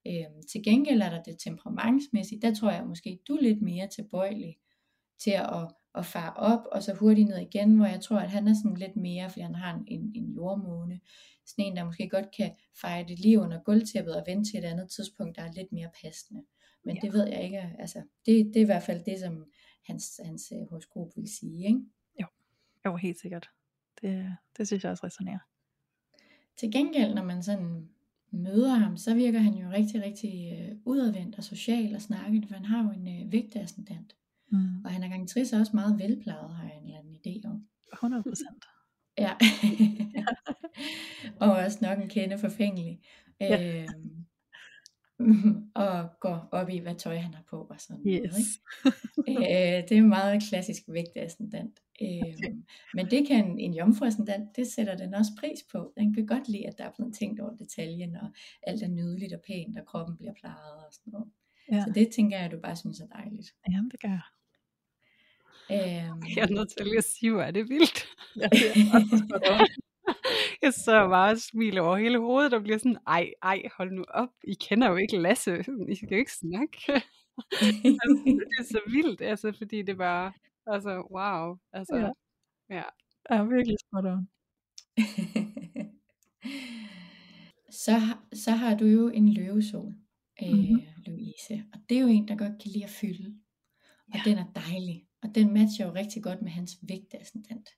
Øhm, 0.07 0.43
til 0.51 0.63
gengæld 0.65 1.01
er 1.03 1.11
der 1.11 1.23
det 1.23 1.37
temperamentsmæssigt, 1.39 2.43
der 2.43 2.55
tror 2.55 2.71
jeg 2.71 2.87
måske, 2.87 3.19
du 3.29 3.37
er 3.37 3.43
lidt 3.43 3.63
mere 3.63 3.89
tilbøjelig 3.89 4.57
til 5.19 5.31
at, 5.31 5.69
at 5.95 6.07
fare 6.07 6.33
op, 6.33 6.61
og 6.73 6.83
så 6.83 6.95
hurtigt 6.95 7.29
ned 7.29 7.39
igen, 7.39 7.77
hvor 7.77 7.87
jeg 7.87 8.01
tror, 8.01 8.19
at 8.19 8.31
han 8.31 8.49
er 8.49 8.55
sådan 8.55 8.77
lidt 8.77 8.97
mere, 8.97 9.31
fordi 9.31 9.41
han 9.41 9.55
har 9.55 9.75
en, 9.75 9.85
en, 9.87 10.13
en 10.15 10.33
jordmåne, 10.33 11.01
sådan 11.47 11.65
en, 11.65 11.77
der 11.77 11.85
måske 11.85 12.09
godt 12.09 12.31
kan 12.37 12.53
fejre 12.81 13.05
det 13.09 13.19
lige 13.19 13.41
under 13.41 13.63
gulvtæppet 13.63 14.17
og 14.17 14.25
vente 14.27 14.51
til 14.51 14.59
et 14.59 14.65
andet 14.65 14.91
tidspunkt, 14.91 15.37
der 15.37 15.43
er 15.43 15.53
lidt 15.53 15.73
mere 15.73 15.91
passende. 16.03 16.43
Men 16.85 16.95
Ja. 16.97 17.01
det 17.01 17.13
ved 17.13 17.27
jeg 17.27 17.45
ikke, 17.45 17.75
altså, 17.79 17.99
det, 18.27 18.47
det 18.47 18.57
er 18.57 18.61
i 18.61 18.65
hvert 18.65 18.83
fald 18.83 19.05
det, 19.05 19.19
som 19.21 19.45
hans, 19.87 20.21
hans 20.25 20.53
øh, 20.57 20.69
horoskop 20.71 21.09
vil 21.17 21.29
sige, 21.29 21.67
ikke? 21.67 21.81
Jo, 22.87 22.97
helt 22.97 23.21
sikkert. 23.21 23.51
Det, 24.01 24.37
det 24.57 24.67
synes 24.67 24.85
jeg 24.85 24.91
også 24.93 25.07
resonerer. 25.07 25.39
Til 26.57 26.73
gengæld, 26.73 27.15
når 27.15 27.25
man 27.25 27.43
sådan 27.43 27.89
møder 28.31 28.75
ham, 28.75 28.97
så 28.97 29.15
virker 29.15 29.39
han 29.39 29.55
jo 29.55 29.71
rigtig, 29.71 30.03
rigtig 30.03 30.59
øh, 30.59 30.77
udadvendt 30.85 31.39
og 31.39 31.45
social 31.45 31.95
og 31.95 32.03
snakkende, 32.03 32.47
for 32.49 32.55
han 32.55 32.65
har 32.65 32.85
jo 32.85 32.91
en 32.91 33.09
øh, 33.09 33.33
vægteascendant. 33.33 34.17
Og 35.25 35.47
han 35.51 35.57
er 35.57 35.61
også 35.61 35.73
meget 35.75 35.99
velplejet, 35.99 36.55
har 36.55 36.65
jeg 36.65 36.77
en 36.77 36.85
eller 36.85 36.99
anden 36.99 37.17
idé 37.27 37.49
om. 37.49 37.67
100 37.93 38.23
procent. 38.23 38.65
Ja. 39.19 39.33
og 41.41 41.53
også 41.53 41.79
nok 41.83 41.99
en 41.99 42.09
kende 42.09 42.39
forfængelig. 42.39 43.01
Ja. 43.41 43.83
Øhm, 43.83 44.27
og 45.75 46.11
går 46.21 46.49
op 46.53 46.69
i, 46.69 46.79
hvad 46.79 46.95
tøj 46.95 47.17
han 47.17 47.35
har 47.35 47.45
på 47.51 47.61
og 47.61 47.81
sådan 47.81 48.03
noget. 48.05 48.23
Yes. 48.25 48.37
Ikke? 48.39 48.51
Øh, 49.29 49.89
det 49.89 49.99
er 49.99 50.03
meget 50.03 50.43
klassisk 50.49 50.83
vægteascendant. 50.89 51.81
Øhm, 52.03 52.65
men 52.95 53.11
det 53.11 53.29
kan 53.29 53.59
en 53.59 53.75
jomfruascendant, 53.75 54.57
det 54.57 54.67
sætter 54.67 54.97
den 54.97 55.15
også 55.15 55.31
pris 55.41 55.59
på. 55.73 55.93
Den 55.97 56.15
kan 56.15 56.27
godt 56.27 56.49
lide, 56.49 56.67
at 56.67 56.79
der 56.79 56.85
er 56.85 56.93
blevet 56.97 57.15
tænkt 57.15 57.41
over 57.41 57.57
detaljen, 57.57 58.17
og 58.17 58.29
alt 58.63 58.83
er 58.83 58.89
nydeligt 58.89 59.33
og 59.33 59.41
pænt, 59.47 59.79
og 59.79 59.87
kroppen 59.87 60.17
bliver 60.17 60.33
plejet 60.41 60.87
og 60.87 60.93
sådan 60.93 61.11
noget. 61.11 61.29
Ja. 61.73 61.81
Så 61.81 61.93
det 61.95 62.09
tænker 62.09 62.37
jeg, 62.37 62.47
at 62.47 62.53
du 62.53 62.59
bare 62.61 62.77
synes 62.77 63.01
er 63.01 63.07
dejligt. 63.07 63.55
ja, 63.71 63.79
det 63.93 64.01
gør 64.01 64.09
jeg. 64.09 64.21
Øhm, 65.71 66.23
Jeg 66.37 66.43
er 66.43 66.55
nødt 66.55 66.69
til 66.79 66.97
at 66.99 67.05
sige, 67.05 67.33
hvor 67.33 67.43
er 67.43 67.51
det 67.51 67.69
vildt. 67.69 68.07
Ja, 68.41 68.47
det 68.49 68.67
er 68.71 69.67
Jeg 70.63 70.73
så 70.75 71.09
bare 71.09 71.33
og 71.33 71.39
smiler 71.39 71.83
over 71.83 71.97
hele 71.97 72.19
hovedet 72.19 72.55
og 72.55 72.63
bliver 72.63 72.79
sådan, 72.79 72.99
ej, 73.07 73.31
ej, 73.43 73.63
hold 73.77 73.93
nu 73.93 74.05
op. 74.09 74.29
I 74.45 74.55
kender 74.55 74.89
jo 74.91 74.97
ikke 74.97 75.17
Lasse. 75.19 75.65
I 75.89 75.95
skal 75.95 76.09
jo 76.11 76.17
ikke 76.17 76.33
snakke. 76.33 76.77
altså, 78.03 78.23
det 78.25 78.49
er 78.61 78.65
så 78.65 78.81
vildt, 78.87 79.21
altså, 79.23 79.53
fordi 79.59 79.83
det 79.83 79.97
bare, 79.97 80.33
altså, 80.67 80.91
wow. 81.17 81.57
Altså, 81.73 81.97
Ja. 82.71 82.77
ja. 82.77 82.83
ja, 83.31 83.43
virkelig 83.45 83.77
spot 83.89 84.05
on. 84.05 84.29
så, 87.71 88.01
så 88.33 88.51
har 88.51 88.75
du 88.77 88.85
jo 88.87 89.09
en 89.09 89.33
løvesol, 89.35 89.95
øh, 90.43 90.49
Mhm. 90.59 90.81
Louise. 91.07 91.65
Og 91.75 91.81
det 91.89 91.97
er 91.97 92.01
jo 92.03 92.09
en, 92.09 92.29
der 92.29 92.37
godt 92.37 92.63
kan 92.63 92.71
lide 92.73 92.85
at 92.85 92.91
fylde. 92.91 93.35
Og 94.13 94.19
Ja. 94.27 94.31
den 94.31 94.39
er 94.39 94.47
dejlig. 94.55 95.07
Og 95.25 95.35
den 95.35 95.53
matcher 95.53 95.87
jo 95.87 95.95
rigtig 95.95 96.23
godt 96.23 96.43
med 96.43 96.51
hans 96.51 96.79
vægteascendant. 96.83 97.69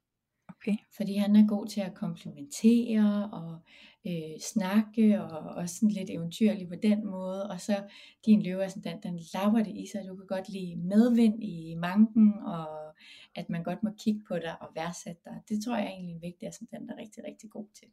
Okay. 0.49 0.77
Fordi 0.97 1.15
han 1.15 1.37
er 1.37 1.47
god 1.47 1.67
til 1.67 1.81
at 1.81 1.95
komplementere 1.95 3.31
og 3.33 3.59
øh, 4.07 4.41
snakke 4.41 5.23
og 5.23 5.55
også 5.55 5.75
sådan 5.75 5.89
lidt 5.89 6.11
eventyrlig 6.11 6.69
på 6.69 6.75
den 6.83 7.07
måde. 7.07 7.51
Og 7.51 7.61
så 7.61 7.85
din 8.27 8.43
løveascendant, 8.43 9.03
den 9.03 9.21
lapper 9.35 9.63
det 9.63 9.77
i 9.77 9.87
sig. 9.93 10.05
Du 10.09 10.17
kan 10.17 10.27
godt 10.27 10.49
lide 10.49 10.77
medvind 10.77 11.45
i 11.45 11.75
manken 11.75 12.33
og 12.43 12.87
at 13.35 13.51
man 13.51 13.63
godt 13.63 13.83
må 13.83 13.91
kigge 13.99 14.21
på 14.29 14.39
dig 14.39 14.63
og 14.63 14.69
værdsætte 14.75 15.21
dig. 15.25 15.43
Det 15.49 15.65
tror 15.65 15.77
jeg 15.77 15.87
egentlig 15.87 16.15
en 16.15 16.23
vigtig 16.23 16.49
ascendant 16.49 16.91
er 16.91 16.97
rigtig, 16.97 17.25
rigtig 17.25 17.51
god 17.51 17.67
til. 17.75 17.89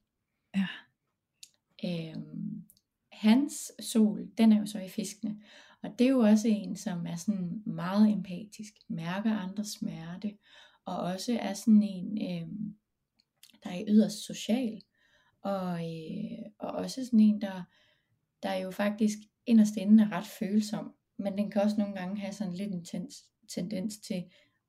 Ja. 0.55 0.67
Øhm, 1.85 2.63
hans 3.11 3.71
sol, 3.79 4.27
den 4.37 4.51
er 4.51 4.59
jo 4.59 4.65
så 4.65 4.79
i 4.79 4.89
fiskene. 4.89 5.41
Og 5.83 5.99
det 5.99 6.07
er 6.07 6.11
jo 6.11 6.19
også 6.19 6.47
en, 6.47 6.75
som 6.75 7.05
er 7.05 7.15
sådan 7.15 7.63
meget 7.65 8.11
empatisk, 8.11 8.73
mærker 8.87 9.37
andres 9.37 9.67
smerte, 9.67 10.37
og 10.85 10.97
også 10.97 11.37
er 11.41 11.53
sådan 11.53 11.83
en, 11.83 12.17
øh, 12.21 12.47
der 13.63 13.69
er 13.69 13.83
yderst 13.87 14.25
social, 14.25 14.81
og, 15.41 15.73
øh, 15.73 16.39
og 16.59 16.71
også 16.71 17.05
sådan 17.05 17.19
en, 17.19 17.41
der, 17.41 17.63
der 18.43 18.49
er 18.49 18.57
jo 18.57 18.71
faktisk 18.71 19.17
inderst 19.45 19.77
inde 19.77 20.03
er 20.03 20.11
ret 20.11 20.27
følsom, 20.27 20.93
men 21.17 21.37
den 21.37 21.51
kan 21.51 21.61
også 21.61 21.77
nogle 21.77 21.95
gange 21.95 22.19
have 22.19 22.33
sådan 22.33 22.53
lidt 22.53 22.71
en 22.71 22.85
tens, 22.85 23.25
tendens 23.47 23.97
til 23.97 24.23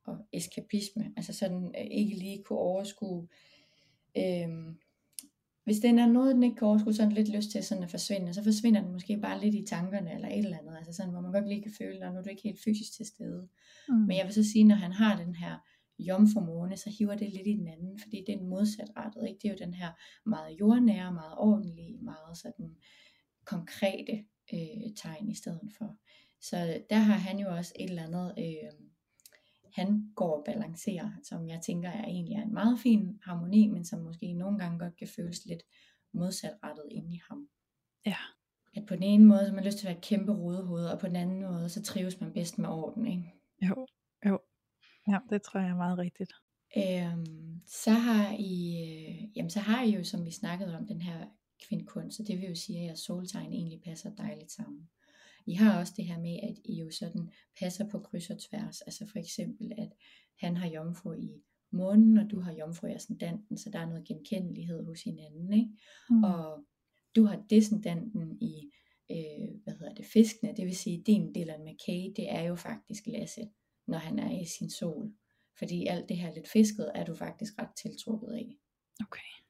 og 0.04 0.18
eskapisme, 0.32 1.12
altså 1.16 1.32
sådan 1.32 1.74
øh, 1.78 1.86
ikke 1.90 2.14
lige 2.16 2.42
kunne 2.44 2.58
overskue 2.58 3.28
øh, 4.16 4.74
hvis 5.64 5.78
den 5.78 5.98
er 5.98 6.06
noget, 6.06 6.34
den 6.34 6.42
ikke 6.42 6.56
kan 6.56 6.68
overskue, 6.68 6.94
så 6.94 7.02
er 7.02 7.06
den 7.06 7.14
lidt 7.14 7.36
lyst 7.36 7.50
til 7.50 7.64
sådan 7.64 7.84
at 7.84 7.90
forsvinde, 7.90 8.28
og 8.28 8.34
så 8.34 8.42
forsvinder 8.42 8.82
den 8.82 8.92
måske 8.92 9.16
bare 9.16 9.40
lidt 9.40 9.54
i 9.54 9.64
tankerne, 9.66 10.14
eller 10.14 10.28
et 10.28 10.38
eller 10.38 10.58
andet, 10.58 10.76
altså 10.76 10.92
sådan, 10.92 11.12
hvor 11.12 11.20
man 11.20 11.32
godt 11.32 11.48
lige 11.48 11.62
kan 11.62 11.72
føle, 11.78 12.04
at 12.04 12.12
nu 12.12 12.18
er 12.18 12.22
du 12.22 12.30
ikke 12.30 12.42
helt 12.42 12.60
fysisk 12.64 12.92
til 12.96 13.06
stede. 13.06 13.48
Mm. 13.88 13.94
Men 13.94 14.16
jeg 14.16 14.26
vil 14.26 14.34
så 14.34 14.44
sige, 14.52 14.64
når 14.64 14.74
han 14.74 14.92
har 14.92 15.16
den 15.24 15.34
her 15.34 15.58
jomfrumåne, 15.98 16.76
så 16.76 16.90
hiver 16.98 17.14
det 17.14 17.32
lidt 17.32 17.46
i 17.46 17.56
den 17.56 17.68
anden, 17.68 17.98
fordi 17.98 18.24
det 18.26 18.34
er 18.34 18.38
en 18.38 18.48
modsatrettet, 18.48 19.28
ikke? 19.28 19.38
Det 19.42 19.48
er 19.48 19.52
jo 19.52 19.66
den 19.66 19.74
her 19.74 19.90
meget 20.26 20.60
jordnære, 20.60 21.12
meget 21.12 21.34
ordentlige, 21.38 21.98
meget 22.02 22.38
sådan 22.38 22.76
konkrete 23.44 24.24
øh, 24.54 24.94
tegn 24.96 25.28
i 25.28 25.34
stedet 25.34 25.70
for. 25.78 25.96
Så 26.40 26.80
der 26.90 26.96
har 26.96 27.16
han 27.16 27.38
jo 27.38 27.48
også 27.56 27.72
et 27.80 27.90
eller 27.90 28.02
andet, 28.02 28.34
øh, 28.38 28.70
han 29.74 30.12
går 30.16 30.38
og 30.38 30.44
balancerer, 30.44 31.10
som 31.22 31.48
jeg 31.48 31.60
tænker 31.66 31.88
er 31.88 32.04
egentlig 32.04 32.36
er 32.36 32.42
en 32.42 32.54
meget 32.54 32.78
fin 32.78 33.18
harmoni, 33.22 33.68
men 33.68 33.84
som 33.84 34.00
måske 34.00 34.32
nogle 34.32 34.58
gange 34.58 34.78
godt 34.78 34.96
kan 34.96 35.08
føles 35.08 35.46
lidt 35.46 35.62
modsatrettet 36.12 36.84
inde 36.90 37.14
i 37.14 37.20
ham. 37.28 37.48
Ja. 38.06 38.16
At 38.76 38.86
på 38.86 38.94
den 38.94 39.02
ene 39.02 39.24
måde, 39.24 39.40
så 39.40 39.46
har 39.46 39.54
man 39.54 39.64
lyst 39.64 39.78
til 39.78 39.86
at 39.86 39.88
være 39.88 39.98
et 39.98 40.04
kæmpe 40.04 40.32
rodehoved, 40.32 40.86
og 40.86 40.98
på 40.98 41.06
den 41.06 41.16
anden 41.16 41.42
måde, 41.42 41.68
så 41.68 41.82
trives 41.82 42.20
man 42.20 42.32
bedst 42.32 42.58
med 42.58 42.68
orden, 42.68 43.06
ikke? 43.06 43.34
Jo, 43.62 43.86
jo. 44.26 44.38
Ja, 45.08 45.18
det 45.30 45.42
tror 45.42 45.60
jeg 45.60 45.70
er 45.70 45.76
meget 45.76 45.98
rigtigt. 45.98 46.32
Øhm, 46.76 47.60
så 47.66 47.90
har 47.90 48.36
I, 48.38 48.54
øh, 48.82 49.36
jamen 49.36 49.50
så 49.50 49.60
har 49.60 49.84
I 49.84 49.90
jo, 49.90 50.04
som 50.04 50.24
vi 50.24 50.30
snakkede 50.30 50.76
om, 50.76 50.86
den 50.86 51.00
her 51.00 51.26
kvindkunst, 51.68 52.16
så 52.16 52.22
det 52.22 52.40
vil 52.40 52.48
jo 52.48 52.54
sige, 52.54 52.78
at 52.78 52.84
jeres 52.86 52.98
soltegn 52.98 53.52
egentlig 53.52 53.80
passer 53.84 54.10
dejligt 54.14 54.52
sammen. 54.52 54.88
I 55.46 55.54
har 55.54 55.80
også 55.80 55.92
det 55.96 56.04
her 56.04 56.18
med, 56.18 56.38
at 56.42 56.58
I 56.64 56.74
jo 56.74 56.90
sådan 56.90 57.30
passer 57.60 57.88
på 57.88 57.98
kryds 57.98 58.30
og 58.30 58.38
tværs. 58.38 58.80
Altså 58.80 59.06
for 59.12 59.18
eksempel, 59.18 59.72
at 59.78 59.92
han 60.38 60.56
har 60.56 60.68
jomfru 60.68 61.12
i 61.12 61.42
månen, 61.72 62.18
og 62.18 62.30
du 62.30 62.40
har 62.40 62.52
jomfru 62.52 62.86
i 62.86 62.92
ascendanten, 62.92 63.58
så 63.58 63.70
der 63.70 63.78
er 63.78 63.86
noget 63.86 64.04
genkendelighed 64.08 64.84
hos 64.84 65.02
hinanden. 65.02 65.52
Ikke? 65.52 65.70
Mm. 66.10 66.24
Og 66.24 66.64
du 67.16 67.24
har 67.24 67.44
descendanten 67.50 68.42
i, 68.42 68.70
øh, 69.10 69.48
hvad 69.64 69.74
hedder 69.74 69.94
det, 69.94 70.06
fiskene, 70.06 70.56
det 70.56 70.66
vil 70.66 70.76
sige, 70.76 71.02
din 71.06 71.34
Dylan 71.34 71.64
McKay, 71.64 72.12
det 72.16 72.32
er 72.32 72.42
jo 72.42 72.54
faktisk 72.54 73.06
Lasse, 73.06 73.48
når 73.86 73.98
han 73.98 74.18
er 74.18 74.40
i 74.40 74.44
sin 74.58 74.70
sol. 74.70 75.12
Fordi 75.58 75.86
alt 75.86 76.08
det 76.08 76.16
her 76.16 76.34
lidt 76.34 76.48
fisket, 76.48 76.90
er 76.94 77.04
du 77.04 77.14
faktisk 77.14 77.52
ret 77.58 77.76
tiltrukket 77.82 78.32
af. 78.32 78.56
Okay. 79.00 79.43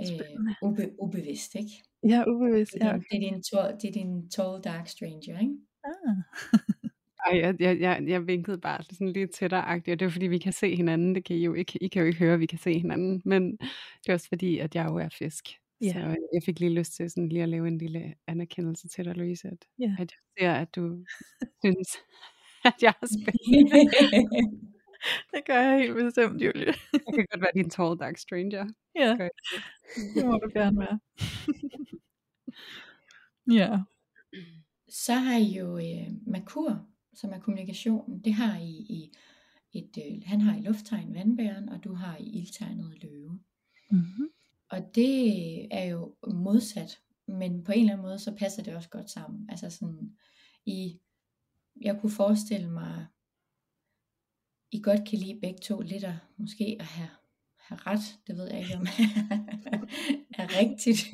Øh, 0.00 0.68
ube, 0.68 0.90
ubevidst, 1.02 1.54
ikke? 1.54 1.70
Ja, 2.08 2.24
ubevidst. 2.28 2.72
Det 2.72 2.82
er, 2.82 2.86
Ja, 2.86 2.92
din, 2.92 3.20
det, 3.20 3.28
er 3.28 3.32
din 3.32 3.42
tall, 3.42 3.74
det 3.82 3.88
er 3.88 3.92
din 3.92 4.28
tall 4.30 4.62
dark 4.64 4.88
stranger, 4.88 5.40
ikke? 5.40 5.54
Ah. 5.84 6.16
Ej, 7.26 7.38
jeg, 7.40 7.54
jeg, 7.60 7.80
jeg, 7.80 8.04
jeg 8.08 8.26
vinkede 8.26 8.58
bare 8.58 8.82
sådan 8.82 9.08
lidt 9.12 9.30
tættere 9.34 9.64
og 9.66 9.86
det 9.86 10.02
er 10.02 10.08
fordi, 10.08 10.26
vi 10.26 10.38
kan 10.38 10.52
se 10.52 10.76
hinanden. 10.76 11.14
Det 11.14 11.24
kan 11.24 11.36
I 11.36 11.44
jo 11.44 11.54
ikke, 11.54 11.78
I 11.82 11.88
kan 11.88 12.00
jo 12.02 12.06
ikke 12.06 12.18
høre, 12.18 12.34
at 12.34 12.40
vi 12.40 12.46
kan 12.46 12.58
se 12.58 12.78
hinanden. 12.78 13.22
Men 13.24 13.50
det 14.02 14.08
er 14.08 14.12
også 14.12 14.28
fordi, 14.28 14.58
at 14.58 14.74
jeg 14.74 14.86
jo 14.90 14.96
er 14.96 15.08
fisk. 15.08 15.44
Ja. 15.80 15.92
Så 15.92 15.98
jeg 16.34 16.42
fik 16.46 16.60
lige 16.60 16.74
lyst 16.74 16.92
til 16.96 17.10
sådan 17.10 17.28
lige 17.28 17.42
at 17.42 17.48
lave 17.48 17.68
en 17.68 17.78
lille 17.78 18.14
anerkendelse 18.26 18.88
til 18.88 19.04
dig, 19.04 19.14
Louise, 19.14 19.48
at, 19.48 19.58
Ja. 19.78 19.96
at 19.98 20.12
jeg 20.12 20.18
ser, 20.38 20.52
at 20.52 20.74
du 20.76 21.04
synes, 21.64 21.88
at 22.64 22.74
jeg 22.82 22.94
er 23.02 23.06
spændende. 23.06 23.90
Det 25.34 25.44
gør 25.46 25.60
jeg 25.60 25.78
helt 25.78 25.94
bestemt, 25.94 26.42
Julie. 26.42 26.74
Jeg 26.92 27.14
kan 27.14 27.26
godt 27.30 27.40
være 27.40 27.50
din 27.54 27.70
tall 27.70 27.98
dark 27.98 28.18
stranger. 28.18 28.66
Ja, 28.96 29.16
jeg. 29.18 29.30
det 30.14 30.26
må 30.26 30.38
du 30.38 30.50
gerne 30.52 30.78
være. 30.78 31.00
ja. 33.60 33.78
Så 34.88 35.12
har 35.12 35.38
I 35.38 35.58
jo 35.58 35.78
øh, 35.78 36.12
Merkur, 36.26 36.86
som 37.14 37.32
er 37.32 37.38
kommunikationen. 37.38 38.20
Det 38.24 38.34
har 38.34 38.58
I 38.58 38.70
i 38.70 39.12
et, 39.72 39.98
øh, 39.98 40.22
han 40.26 40.40
har 40.40 40.56
i 40.56 40.60
lufttegn 40.60 41.14
vandbæren, 41.14 41.68
og 41.68 41.84
du 41.84 41.94
har 41.94 42.16
i 42.16 42.24
ildtegnet 42.24 43.02
løve. 43.02 43.40
Mm-hmm. 43.90 44.28
Og 44.68 44.94
det 44.94 45.74
er 45.74 45.84
jo 45.84 46.14
modsat, 46.32 47.00
men 47.26 47.64
på 47.64 47.72
en 47.72 47.80
eller 47.80 47.92
anden 47.92 48.06
måde, 48.06 48.18
så 48.18 48.34
passer 48.38 48.62
det 48.62 48.76
også 48.76 48.88
godt 48.88 49.10
sammen. 49.10 49.50
Altså 49.50 49.70
sådan, 49.70 50.16
I, 50.66 51.00
jeg 51.80 51.98
kunne 52.00 52.12
forestille 52.12 52.70
mig, 52.70 53.06
I 54.74 54.80
godt 54.80 55.08
kan 55.08 55.18
lide 55.18 55.40
begge 55.40 55.58
to 55.58 55.80
lidt 55.80 56.04
at 56.04 56.14
måske 56.36 56.76
at 56.80 56.86
have, 56.86 57.08
have 57.56 57.78
ret. 57.78 58.18
Det 58.26 58.36
ved 58.36 58.50
jeg 58.50 58.58
ikke, 58.58 58.76
om 58.76 58.86
er 60.38 60.46
rigtigt. 60.60 61.04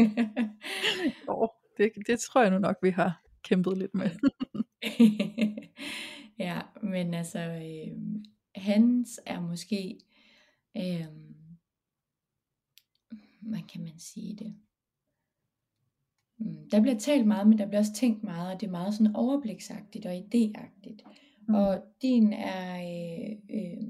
Oh, 1.29 1.49
det, 1.77 1.93
det 2.07 2.21
tror 2.21 2.43
jeg 2.43 2.51
nu 2.51 2.59
nok, 2.59 2.77
vi 2.83 2.91
har 2.91 3.23
kæmpet 3.43 3.79
lidt 3.79 3.95
med. 3.95 4.11
ja, 6.47 6.61
men 6.83 7.15
altså, 7.15 7.39
øh, 7.39 7.97
hans 8.55 9.21
er 9.27 9.41
måske, 9.41 9.99
øh, 10.77 11.07
hvad 13.41 13.63
kan 13.73 13.81
man 13.81 13.99
sige 13.99 14.37
det? 14.37 14.55
Mm, 16.39 16.71
Der 16.71 16.81
bliver 16.81 16.99
talt 16.99 17.27
meget, 17.27 17.49
men 17.49 17.59
der 17.59 17.67
bliver 17.67 17.81
også 17.81 17.95
tænkt 17.95 18.23
meget, 18.23 18.55
og 18.55 18.61
det 18.61 18.67
er 18.67 18.71
meget 18.71 18.95
sådan 18.95 19.17
overbliksagtigt 19.17 20.07
og 20.07 20.15
idéagtigt. 20.15 21.30
Mm. 21.51 21.55
Og 21.55 21.83
din 22.03 22.33
er 22.33 22.75
øh, 22.77 23.37
øh, 23.51 23.83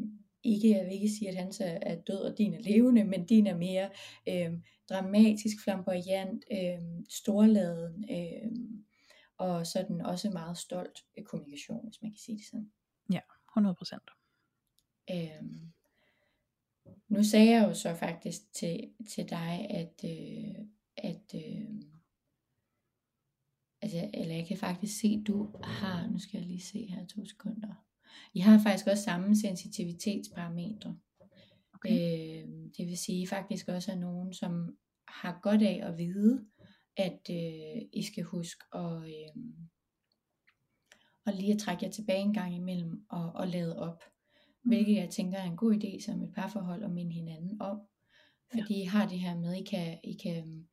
ikke, 0.43 0.71
jeg 0.71 0.85
vil 0.85 0.95
ikke 0.95 1.09
sige, 1.09 1.29
at 1.29 1.37
hans 1.37 1.61
er, 1.61 1.79
er 1.83 2.01
død, 2.01 2.21
og 2.21 2.39
din 2.39 2.55
er 2.55 2.61
levende, 2.61 3.05
men 3.05 3.27
din 3.27 3.47
er 3.47 3.57
mere 3.57 3.91
øh, 4.29 4.53
dramatisk, 4.91 5.65
flamboyant, 5.65 6.45
øh, 6.53 6.79
storladen, 7.09 8.05
øh, 8.11 8.51
og 9.39 9.67
sådan 9.67 10.01
også 10.01 10.31
meget 10.31 10.59
stolt 10.59 10.99
øh, 11.19 11.25
kommunikation, 11.25 11.85
hvis 11.85 12.03
man 12.03 12.11
kan 12.11 12.19
sige 12.19 12.39
det 12.39 12.47
sådan. 12.51 12.73
100 13.51 13.75
procent. 13.75 14.11
Øhm, 15.11 15.73
nu 17.09 17.23
sagde 17.23 17.51
jeg 17.51 17.69
jo 17.69 17.75
så 17.75 17.95
faktisk 17.95 18.53
til, 18.53 18.93
til 19.11 19.29
dig, 19.31 19.67
at, 19.71 20.05
øh, 20.05 20.65
at 20.97 21.35
øh, 21.35 21.83
altså, 23.83 24.11
eller 24.15 24.35
jeg 24.35 24.47
kan 24.47 24.57
faktisk 24.57 25.01
se, 25.01 25.23
du 25.27 25.55
har, 25.65 26.09
nu 26.11 26.19
skal 26.19 26.39
jeg 26.39 26.47
lige 26.47 26.63
se 26.63 26.87
her 26.87 27.07
to 27.07 27.25
sekunder. 27.25 27.75
I 28.35 28.41
har 28.41 28.63
faktisk 28.63 28.87
også 28.87 29.03
samme 29.03 29.37
sensitivitetsparametre. 29.37 30.99
Okay. 31.75 31.91
Øh, 31.91 32.49
det 32.77 32.87
vil 32.87 32.99
sige 32.99 33.27
faktisk 33.27 33.69
også 33.69 33.93
er 33.93 33.97
nogen, 33.97 34.35
som 34.35 34.77
har 35.09 35.39
godt 35.43 35.63
af 35.63 35.81
at 35.83 35.99
vide, 35.99 36.47
at 36.97 37.21
øh, 37.31 37.83
I 37.93 38.03
skal 38.13 38.25
huske 38.25 38.65
at, 38.73 39.03
øh, 39.03 39.43
og 41.27 41.33
lige 41.33 41.53
at 41.53 41.59
trække 41.59 41.85
jer 41.85 41.91
tilbage 41.91 42.21
en 42.21 42.35
gang 42.35 42.55
imellem 42.55 43.07
og, 43.09 43.33
og 43.33 43.49
lade 43.49 43.79
op. 43.79 44.03
Hvilket 44.63 44.95
jeg 44.95 45.11
tænker 45.11 45.39
er 45.39 45.45
en 45.45 45.57
god 45.57 45.75
idé 45.75 46.05
som 46.05 46.23
et 46.23 46.33
parforhold 46.35 46.85
at 46.85 46.91
minde 46.91 47.13
hinanden 47.13 47.61
om. 47.61 47.81
Fordi 48.51 48.75
ja. 48.75 48.83
I 48.83 48.85
har 48.85 49.09
det 49.09 49.21
her 49.21 49.37
med, 49.37 49.55
I 49.55 49.65
kan, 49.65 50.01
I 50.05 50.13
kan 50.23 50.69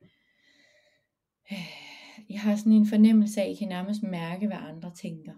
øh, 1.52 1.87
I 2.28 2.34
har 2.34 2.56
sådan 2.56 2.72
en 2.72 2.86
fornemmelse 2.86 3.40
af, 3.40 3.44
at 3.44 3.52
I 3.52 3.54
kan 3.54 3.68
nærmest 3.68 4.02
mærke, 4.02 4.46
hvad 4.46 4.56
andre 4.56 4.94
tænker. 4.94 5.34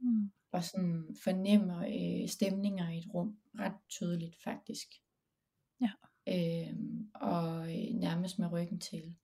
Mm. 0.00 0.30
Og 0.52 0.64
sådan 0.64 1.16
fornemmer 1.24 1.78
øh, 1.78 2.28
stemninger 2.28 2.90
i 2.90 2.98
et 2.98 3.14
rum 3.14 3.36
ret 3.58 3.76
tydeligt 3.88 4.42
faktisk. 4.42 4.88
Ja. 5.80 5.90
Øh, 6.28 6.76
og 7.14 7.60
øh, 7.60 7.94
nærmest 7.94 8.38
med 8.38 8.52
ryggen 8.52 8.80
til. 8.80 9.14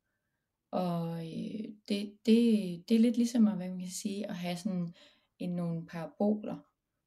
Og 0.70 1.18
øh, 1.18 1.64
det, 1.88 2.16
det, 2.26 2.88
det 2.88 2.94
er 2.94 2.98
lidt 2.98 3.16
ligesom 3.16 3.48
at, 3.48 3.56
hvad 3.56 3.68
man 3.68 3.78
kan 3.78 3.90
sige, 3.90 4.30
at 4.30 4.36
have 4.36 4.56
sådan 4.56 4.94
en, 5.38 5.50
nogle 5.50 5.86
paraboler, 5.86 6.58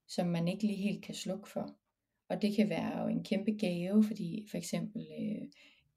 som 0.07 0.27
man 0.27 0.47
ikke 0.47 0.67
lige 0.67 0.81
helt 0.81 1.03
kan 1.03 1.15
slukke 1.15 1.49
for. 1.49 1.75
Og 2.29 2.41
det 2.41 2.55
kan 2.55 2.69
være 2.69 3.01
jo 3.01 3.07
en 3.07 3.23
kæmpe 3.23 3.51
gave, 3.51 4.03
fordi 4.03 4.47
for 4.51 4.57
eksempel 4.57 5.07
øh, 5.19 5.47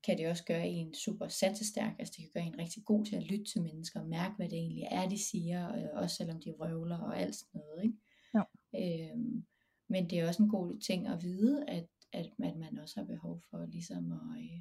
kan 0.05 0.19
det 0.19 0.29
også 0.29 0.45
gøre 0.45 0.69
en 0.69 0.95
super 0.95 1.29
sansestærk, 1.29 1.97
altså 1.99 2.15
det 2.17 2.25
kan 2.25 2.31
gøre 2.35 2.53
en 2.53 2.59
rigtig 2.59 2.85
god 2.85 3.05
til 3.05 3.17
at 3.17 3.23
lytte 3.23 3.45
til 3.45 3.63
mennesker, 3.63 4.01
og 4.01 4.09
mærke 4.09 4.37
hvad 4.37 4.49
det 4.49 4.59
egentlig 4.59 4.87
er, 4.91 5.09
de 5.09 5.25
siger, 5.25 5.67
og 5.67 6.03
også 6.03 6.17
selvom 6.17 6.41
de 6.41 6.51
røvler 6.51 6.99
og 6.99 7.21
alt 7.21 7.35
sådan 7.35 7.61
noget. 7.61 7.85
Ikke? 7.85 7.97
Jo. 8.35 8.43
Øhm, 8.75 9.45
men 9.89 10.11
det 10.11 10.19
er 10.19 10.29
også 10.29 10.43
en 10.43 10.49
god 10.49 10.81
ting 10.81 11.07
at 11.07 11.23
vide, 11.23 11.65
at, 11.69 11.87
at, 12.13 12.27
at 12.45 12.57
man 12.57 12.79
også 12.79 13.01
har 13.01 13.05
behov 13.05 13.41
for 13.51 13.67
ligesom 13.67 14.13
at, 14.13 14.43
øh, 14.43 14.61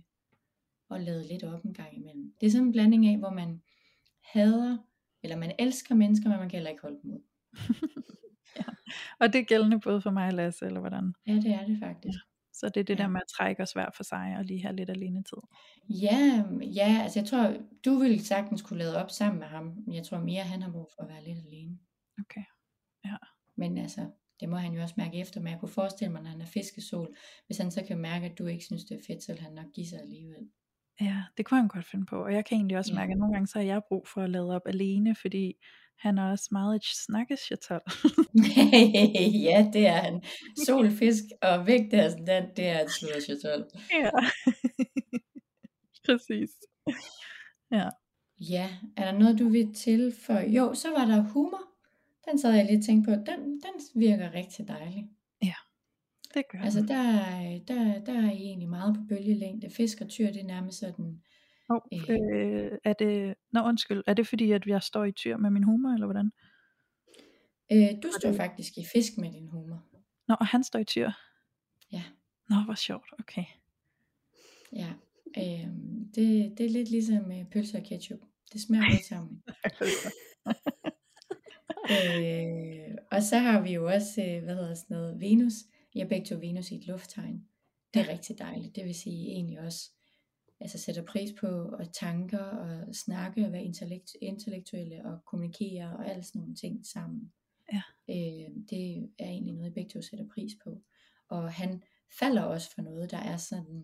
at 0.91 1.02
lade 1.04 1.28
lidt 1.28 1.43
op 1.43 1.63
en 1.63 1.73
gang 1.73 1.97
imellem. 1.97 2.34
Det 2.41 2.47
er 2.47 2.52
sådan 2.52 2.67
en 2.67 2.71
blanding 2.71 3.08
af, 3.08 3.17
hvor 3.17 3.32
man 3.32 3.62
hader, 4.21 4.78
eller 5.23 5.38
man 5.38 5.56
elsker 5.60 5.95
mennesker, 5.95 6.30
men 6.30 6.39
man 6.39 6.49
kan 6.49 6.58
heller 6.58 6.71
ikke 6.71 6.82
holde 6.82 6.99
dem 7.04 7.12
ud. 7.12 7.23
Og 9.19 9.34
det 9.34 9.39
er 9.41 9.45
gældende 9.45 9.80
både 9.80 10.02
for 10.02 10.12
mig 10.12 10.28
og 10.28 10.34
Lasse, 10.34 10.65
eller 10.65 10.80
hvordan? 10.80 11.13
Ja, 11.28 11.34
det 11.34 11.52
er 11.52 11.65
det 11.65 11.80
faktisk. 11.80 12.19
Så 12.53 12.69
det 12.69 12.79
er 12.79 12.83
det 12.83 12.99
Ja. 12.99 13.03
der 13.03 13.09
med 13.09 13.21
at 13.21 13.27
trække 13.38 13.63
os 13.63 13.71
hver 13.71 13.89
for 13.95 14.03
sig, 14.03 14.35
og 14.38 14.45
lige 14.45 14.62
have 14.62 14.75
lidt 14.75 14.89
alene 14.89 15.23
tid. 15.23 15.38
Ja, 15.89 16.43
ja, 16.75 16.99
altså 17.03 17.19
jeg 17.19 17.27
tror, 17.27 17.58
du 17.85 17.95
ville 18.00 18.19
sagtens 18.23 18.62
kunne 18.62 18.79
lade 18.79 19.04
op 19.04 19.12
sammen 19.12 19.39
med 19.39 19.47
ham. 19.47 19.65
men 19.85 19.95
Jeg 19.95 20.04
tror 20.06 20.17
mere, 20.19 20.43
han 20.43 20.62
har 20.62 20.71
brug 20.71 20.89
for 20.95 21.04
at 21.04 21.10
være 21.10 21.23
lidt 21.23 21.37
alene. 21.47 21.79
Okay. 22.19 22.43
Men 23.58 23.77
altså, 23.77 24.12
det 24.39 24.50
må 24.50 24.56
han 24.58 24.73
jo 24.73 24.81
også 24.81 24.95
mærke 24.97 25.17
efter. 25.17 25.41
Men 25.41 25.52
jeg 25.52 25.60
kunne 25.60 25.69
forestille 25.69 26.12
mig, 26.12 26.21
når 26.21 26.29
han 26.29 26.41
er 26.41 26.45
fiskesol, 26.45 27.15
hvis 27.45 27.58
han 27.58 27.71
så 27.71 27.83
kan 27.87 27.97
mærke, 27.97 28.25
at 28.25 28.37
du 28.37 28.45
ikke 28.45 28.65
synes, 28.65 28.83
det 28.83 28.97
er 28.97 29.02
fedt, 29.08 29.23
så 29.23 29.33
vil 29.33 29.41
han 29.41 29.54
nok 29.54 29.65
give 29.75 29.87
sig 29.87 30.00
alligevel. 30.02 30.50
Ja, 31.02 31.23
det 31.37 31.45
kunne 31.45 31.60
han 31.60 31.67
godt 31.67 31.85
finde 31.85 32.06
på. 32.06 32.23
Og 32.23 32.33
jeg 32.33 32.45
kan 32.45 32.56
egentlig 32.58 32.77
også 32.77 32.91
Ja. 32.93 33.00
mærke, 33.00 33.12
at 33.12 33.17
nogle 33.17 33.33
gange 33.33 33.47
så 33.47 33.60
har 33.60 33.65
jeg 33.65 33.81
brug 33.87 34.08
for 34.08 34.21
at 34.21 34.29
lade 34.29 34.56
op 34.56 34.62
alene, 34.65 35.15
fordi 35.15 35.54
han 36.00 36.17
er 36.17 36.31
også 36.31 36.47
meget 36.52 36.75
et 36.75 36.85
snakkesjatol. 37.06 37.81
ja, 39.47 39.69
det 39.73 39.87
er 39.87 40.02
han. 40.02 40.21
Solfisk 40.65 41.23
og 41.41 41.67
vægt 41.67 41.91
sådan 41.91 42.27
den, 42.27 42.43
det 42.58 42.67
er 42.67 42.79
et 42.83 42.91
sludderchatol. 42.91 43.65
ja. 43.91 44.10
Præcis. 46.06 46.50
Ja. 47.71 47.89
Ja, 48.50 48.69
er 48.97 49.12
der 49.12 49.19
noget, 49.19 49.39
du 49.39 49.50
vil 49.50 49.73
tilføje? 49.73 50.50
Jo, 50.50 50.73
så 50.73 50.87
var 50.97 51.06
der 51.06 51.21
humor. 51.21 51.62
Den 52.31 52.39
sad 52.39 52.54
jeg 52.54 52.65
lige 52.65 52.77
og 52.77 52.83
tænkte 52.83 53.08
på. 53.12 53.15
Den, 53.15 53.39
den 53.62 54.02
virker 54.02 54.33
rigtig 54.33 54.67
dejlig. 54.67 55.10
Det 56.33 56.43
gør 56.52 56.60
Altså, 56.60 56.81
der, 56.81 56.95
er- 56.95 57.60
der, 57.67 58.00
der 58.06 58.13
er 58.13 58.31
I 58.31 58.35
egentlig 58.37 58.69
meget 58.69 58.95
på 58.95 59.02
bølgelængde. 59.10 59.69
Fisk 59.69 60.02
og 60.02 60.10
tyr, 60.10 60.25
det 60.31 60.41
er 60.41 60.45
nærmest 60.47 60.79
sådan... 60.79 61.21
Oh, 61.69 61.81
øh, 61.93 62.09
øh, 62.09 62.71
er 62.83 62.93
det, 62.93 63.35
nå 63.51 63.61
undskyld, 63.61 64.03
er 64.07 64.13
det 64.13 64.27
fordi, 64.27 64.51
at 64.51 64.65
jeg 64.65 64.83
står 64.83 65.05
i 65.05 65.11
tyr 65.11 65.37
med 65.37 65.49
min 65.49 65.63
humor, 65.63 65.89
eller 65.89 66.05
hvordan? 66.05 66.31
Øh, 67.71 68.03
du 68.03 68.09
står 68.19 68.33
faktisk 68.33 68.77
i 68.77 68.85
fisk 68.93 69.17
med 69.17 69.31
din 69.31 69.47
humor. 69.47 69.85
Nå, 70.27 70.35
og 70.39 70.47
han 70.47 70.63
står 70.63 70.79
i 70.79 70.83
tyr. 70.83 71.11
Ja. 71.91 72.03
Nå, 72.49 72.55
hvor 72.65 72.73
sjovt, 72.73 73.09
okay. 73.19 73.43
Ja, 74.73 74.93
øh, 75.37 75.67
det, 76.15 76.57
det 76.57 76.65
er 76.65 76.69
lidt 76.69 76.89
ligesom 76.89 77.31
øh, 77.31 77.45
pølse 77.51 77.77
og 77.77 77.83
ketchup. 77.83 78.19
Det 78.53 78.61
smager 78.61 78.91
godt 78.91 79.05
sammen. 79.05 79.43
øh, 81.95 82.97
og 83.11 83.23
så 83.23 83.37
har 83.37 83.61
vi 83.61 83.73
jo 83.73 83.87
også, 83.87 84.21
øh, 84.21 84.43
hvad 84.43 84.55
hedder 84.55 84.75
sådan 84.75 84.97
noget, 84.97 85.19
Venus. 85.19 85.53
Jeg 85.95 86.07
begge 86.07 86.25
to 86.25 86.35
Venus 86.35 86.71
i 86.71 86.75
et 86.75 86.87
lufttegn. 86.87 87.47
Det 87.93 88.01
er 88.01 88.07
rigtig 88.07 88.39
dejligt. 88.39 88.75
Det 88.75 88.85
vil 88.85 88.95
sige 88.95 89.31
egentlig 89.31 89.59
også, 89.59 89.91
altså 90.62 90.77
sætter 90.77 91.03
pris 91.03 91.29
på 91.39 91.47
og 91.47 91.93
tanker 91.93 92.43
og 92.43 92.95
snakke 92.95 93.45
og 93.45 93.51
være 93.51 93.63
intellekt, 93.63 94.12
intellektuelle 94.21 95.05
og 95.05 95.25
kommunikere 95.25 95.97
og 95.97 96.10
alle 96.10 96.23
sådan 96.23 96.39
nogle 96.39 96.55
ting 96.55 96.85
sammen. 96.85 97.31
Ja. 97.73 97.81
Øh, 98.10 98.49
det 98.69 99.10
er 99.19 99.25
egentlig 99.25 99.53
noget, 99.53 99.73
begge 99.73 99.89
to 99.89 100.01
sætter 100.01 100.27
pris 100.33 100.51
på. 100.63 100.81
Og 101.29 101.53
han 101.53 101.83
falder 102.19 102.41
også 102.41 102.75
for 102.75 102.81
noget, 102.81 103.12
der 103.12 103.17
er 103.17 103.37
sådan 103.37 103.83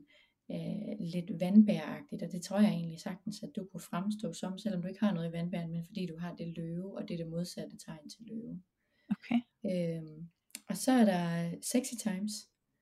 øh, 0.51 0.99
lidt 0.99 1.39
vandbæragtigt, 1.39 2.23
og 2.23 2.31
det 2.31 2.41
tror 2.41 2.59
jeg 2.59 2.69
egentlig 2.69 2.99
sagtens, 2.99 3.43
at 3.43 3.49
du 3.55 3.67
kunne 3.71 3.81
fremstå 3.81 4.33
som, 4.33 4.57
selvom 4.57 4.81
du 4.81 4.87
ikke 4.87 4.99
har 4.99 5.13
noget 5.13 5.29
i 5.29 5.33
vandbæren, 5.33 5.71
men 5.71 5.85
fordi 5.85 6.05
du 6.05 6.17
har 6.17 6.35
det 6.35 6.57
løve, 6.57 6.97
og 6.97 7.07
det 7.07 7.13
er 7.13 7.17
det 7.17 7.27
modsatte 7.27 7.77
tegn 7.77 8.09
til 8.09 8.25
løve. 8.25 8.61
Okay. 9.09 9.39
Øhm, 9.65 10.29
og 10.69 10.77
så 10.77 10.91
er 10.91 11.05
der 11.05 11.51
Sexy 11.61 11.93
Times. 12.03 12.31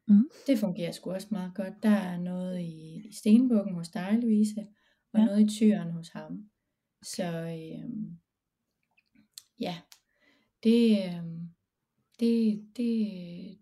Mhm. 0.08 0.30
Det 0.48 0.60
fungerer 0.60 0.92
sgu 0.92 1.12
også 1.12 1.28
meget 1.32 1.52
godt. 1.56 1.84
Der 1.84 1.90
er 1.90 2.20
noget 2.20 2.60
i, 2.60 3.08
i 3.08 3.14
stenbukken 3.14 3.74
hos 3.76 3.90
dig, 3.90 4.20
Louise, 4.22 4.68
og 5.14 5.20
Ja. 5.20 5.26
noget 5.26 5.42
i 5.42 5.48
tyren 5.48 5.92
hos 5.92 6.10
ham. 6.10 6.50
Så 7.04 7.24
øhm, 7.24 8.20
ja, 9.60 9.76
det, 10.64 11.06
øhm, 11.06 11.50
det, 12.20 12.64
det, 12.78 13.58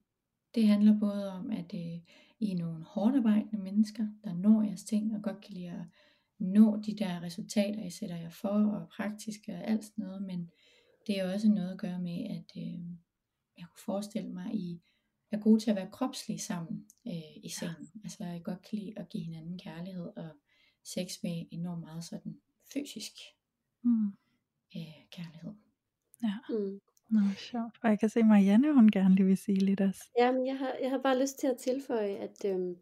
det 0.56 0.68
handler 0.68 1.00
både 1.00 1.32
om, 1.32 1.52
at 1.52 1.74
øh, 1.74 2.00
I 2.40 2.52
er 2.52 2.58
nogle 2.58 2.84
hårdt 2.84 3.16
arbejdende 3.16 3.64
mennesker, 3.64 4.08
der 4.24 4.34
når 4.34 4.62
jeres 4.62 4.84
ting, 4.84 5.16
og 5.16 5.22
godt 5.24 5.42
kan 5.42 5.54
lide 5.54 5.70
at 5.70 5.86
nå 6.40 6.82
de 6.86 6.96
der 6.96 7.22
resultater, 7.22 7.84
I 7.84 7.90
sætter 7.90 8.16
jer 8.16 8.30
for, 8.30 8.48
og 8.50 8.90
praktiske 8.90 9.54
og 9.54 9.68
alt 9.68 9.84
sådan 9.86 10.06
noget, 10.06 10.22
men 10.22 10.52
det 11.08 11.20
er 11.20 11.34
også 11.34 11.50
noget 11.50 11.72
at 11.72 11.78
gøre 11.80 12.00
med, 12.00 12.26
at 12.30 12.52
øh, 12.58 12.80
jeg 13.58 13.66
kunne 13.70 13.86
forestille 13.86 14.30
mig, 14.30 14.46
at 14.46 14.56
I 14.56 14.82
er 15.32 15.40
gode 15.40 15.60
til 15.60 15.70
at 15.70 15.76
være 15.76 15.90
kropslige 15.92 16.40
sammen 16.40 16.86
øh, 17.08 17.38
i 17.44 17.50
sengen. 17.50 17.92
Altså 18.04 18.24
jeg 18.24 18.42
godt 18.44 18.62
kan 18.62 18.80
lide 18.80 18.94
at 19.00 19.10
give 19.10 19.24
hinanden 19.24 19.60
kærlighed 19.60 20.06
og 20.18 20.30
sex 20.84 21.24
med 21.24 21.46
enormt 21.52 21.82
meget 21.82 22.04
sådan 22.04 22.38
fysisk 22.74 23.12
Mm. 23.84 24.08
øh, 24.76 24.82
kærlighed. 25.12 25.52
Mm. 26.50 26.80
Nå, 27.10 27.20
sjovt. 27.38 27.78
Og 27.84 27.90
jeg 27.90 28.00
kan 28.00 28.10
se, 28.10 28.24
Marianne, 28.24 28.74
hun 28.74 28.90
gerne 28.92 29.16
lige 29.16 29.26
vil 29.26 29.38
sige 29.38 29.60
lidt 29.60 29.82
også. 29.82 30.02
Jamen, 30.20 30.46
jeg 30.48 30.58
har, 30.58 30.74
jeg 30.82 30.90
har 30.90 30.98
bare 31.02 31.20
lyst 31.22 31.40
til 31.40 31.48
at 31.48 31.58
tilføje, 31.58 32.16
at, 32.16 32.46
øhm, 32.46 32.76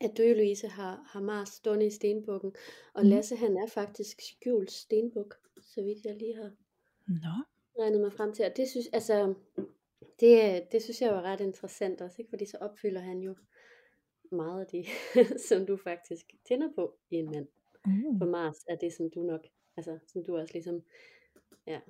at 0.00 0.10
du, 0.18 0.22
Louise, 0.22 0.68
har, 0.68 1.02
har 1.06 1.20
Mars 1.20 1.48
stående 1.48 1.86
i 1.86 1.90
stenbukken, 1.90 2.52
og 2.94 3.02
Mhm. 3.02 3.10
Lasse, 3.10 3.36
han 3.36 3.56
er 3.56 3.66
faktisk 3.74 4.20
skjult 4.20 4.70
stenbuk, 4.72 5.34
så 5.62 5.82
vidt 5.82 6.04
jeg 6.04 6.16
lige 6.16 6.36
har 6.36 6.50
Nå, 7.06 7.44
regnet 7.82 8.00
mig 8.00 8.12
frem 8.12 8.32
til. 8.32 8.44
Og 8.44 8.52
det 8.56 8.68
synes, 8.68 8.86
altså, 8.92 9.34
det, 10.20 10.62
det 10.72 10.82
synes 10.82 11.00
jeg 11.00 11.14
var 11.14 11.22
ret 11.22 11.40
interessant 11.40 12.00
også, 12.00 12.16
ikke? 12.18 12.30
fordi 12.30 12.46
så 12.46 12.58
opfylder 12.60 13.00
han 13.00 13.18
jo 13.18 13.36
meget 14.32 14.60
af 14.60 14.66
det, 14.66 14.86
som 15.48 15.66
du 15.66 15.76
faktisk 15.76 16.26
tænder 16.48 16.68
på 16.74 16.98
i 17.10 17.14
en 17.16 17.30
mand. 17.30 17.46
På 18.18 18.24
uh. 18.24 18.30
Mars 18.30 18.56
er 18.68 18.76
det, 18.76 18.92
som 18.92 19.10
du 19.14 19.22
nok, 19.22 19.40
altså, 19.76 19.98
som 20.06 20.24
du 20.24 20.36
også 20.36 20.54
ligesom, 20.54 20.80
ja, 21.66 21.80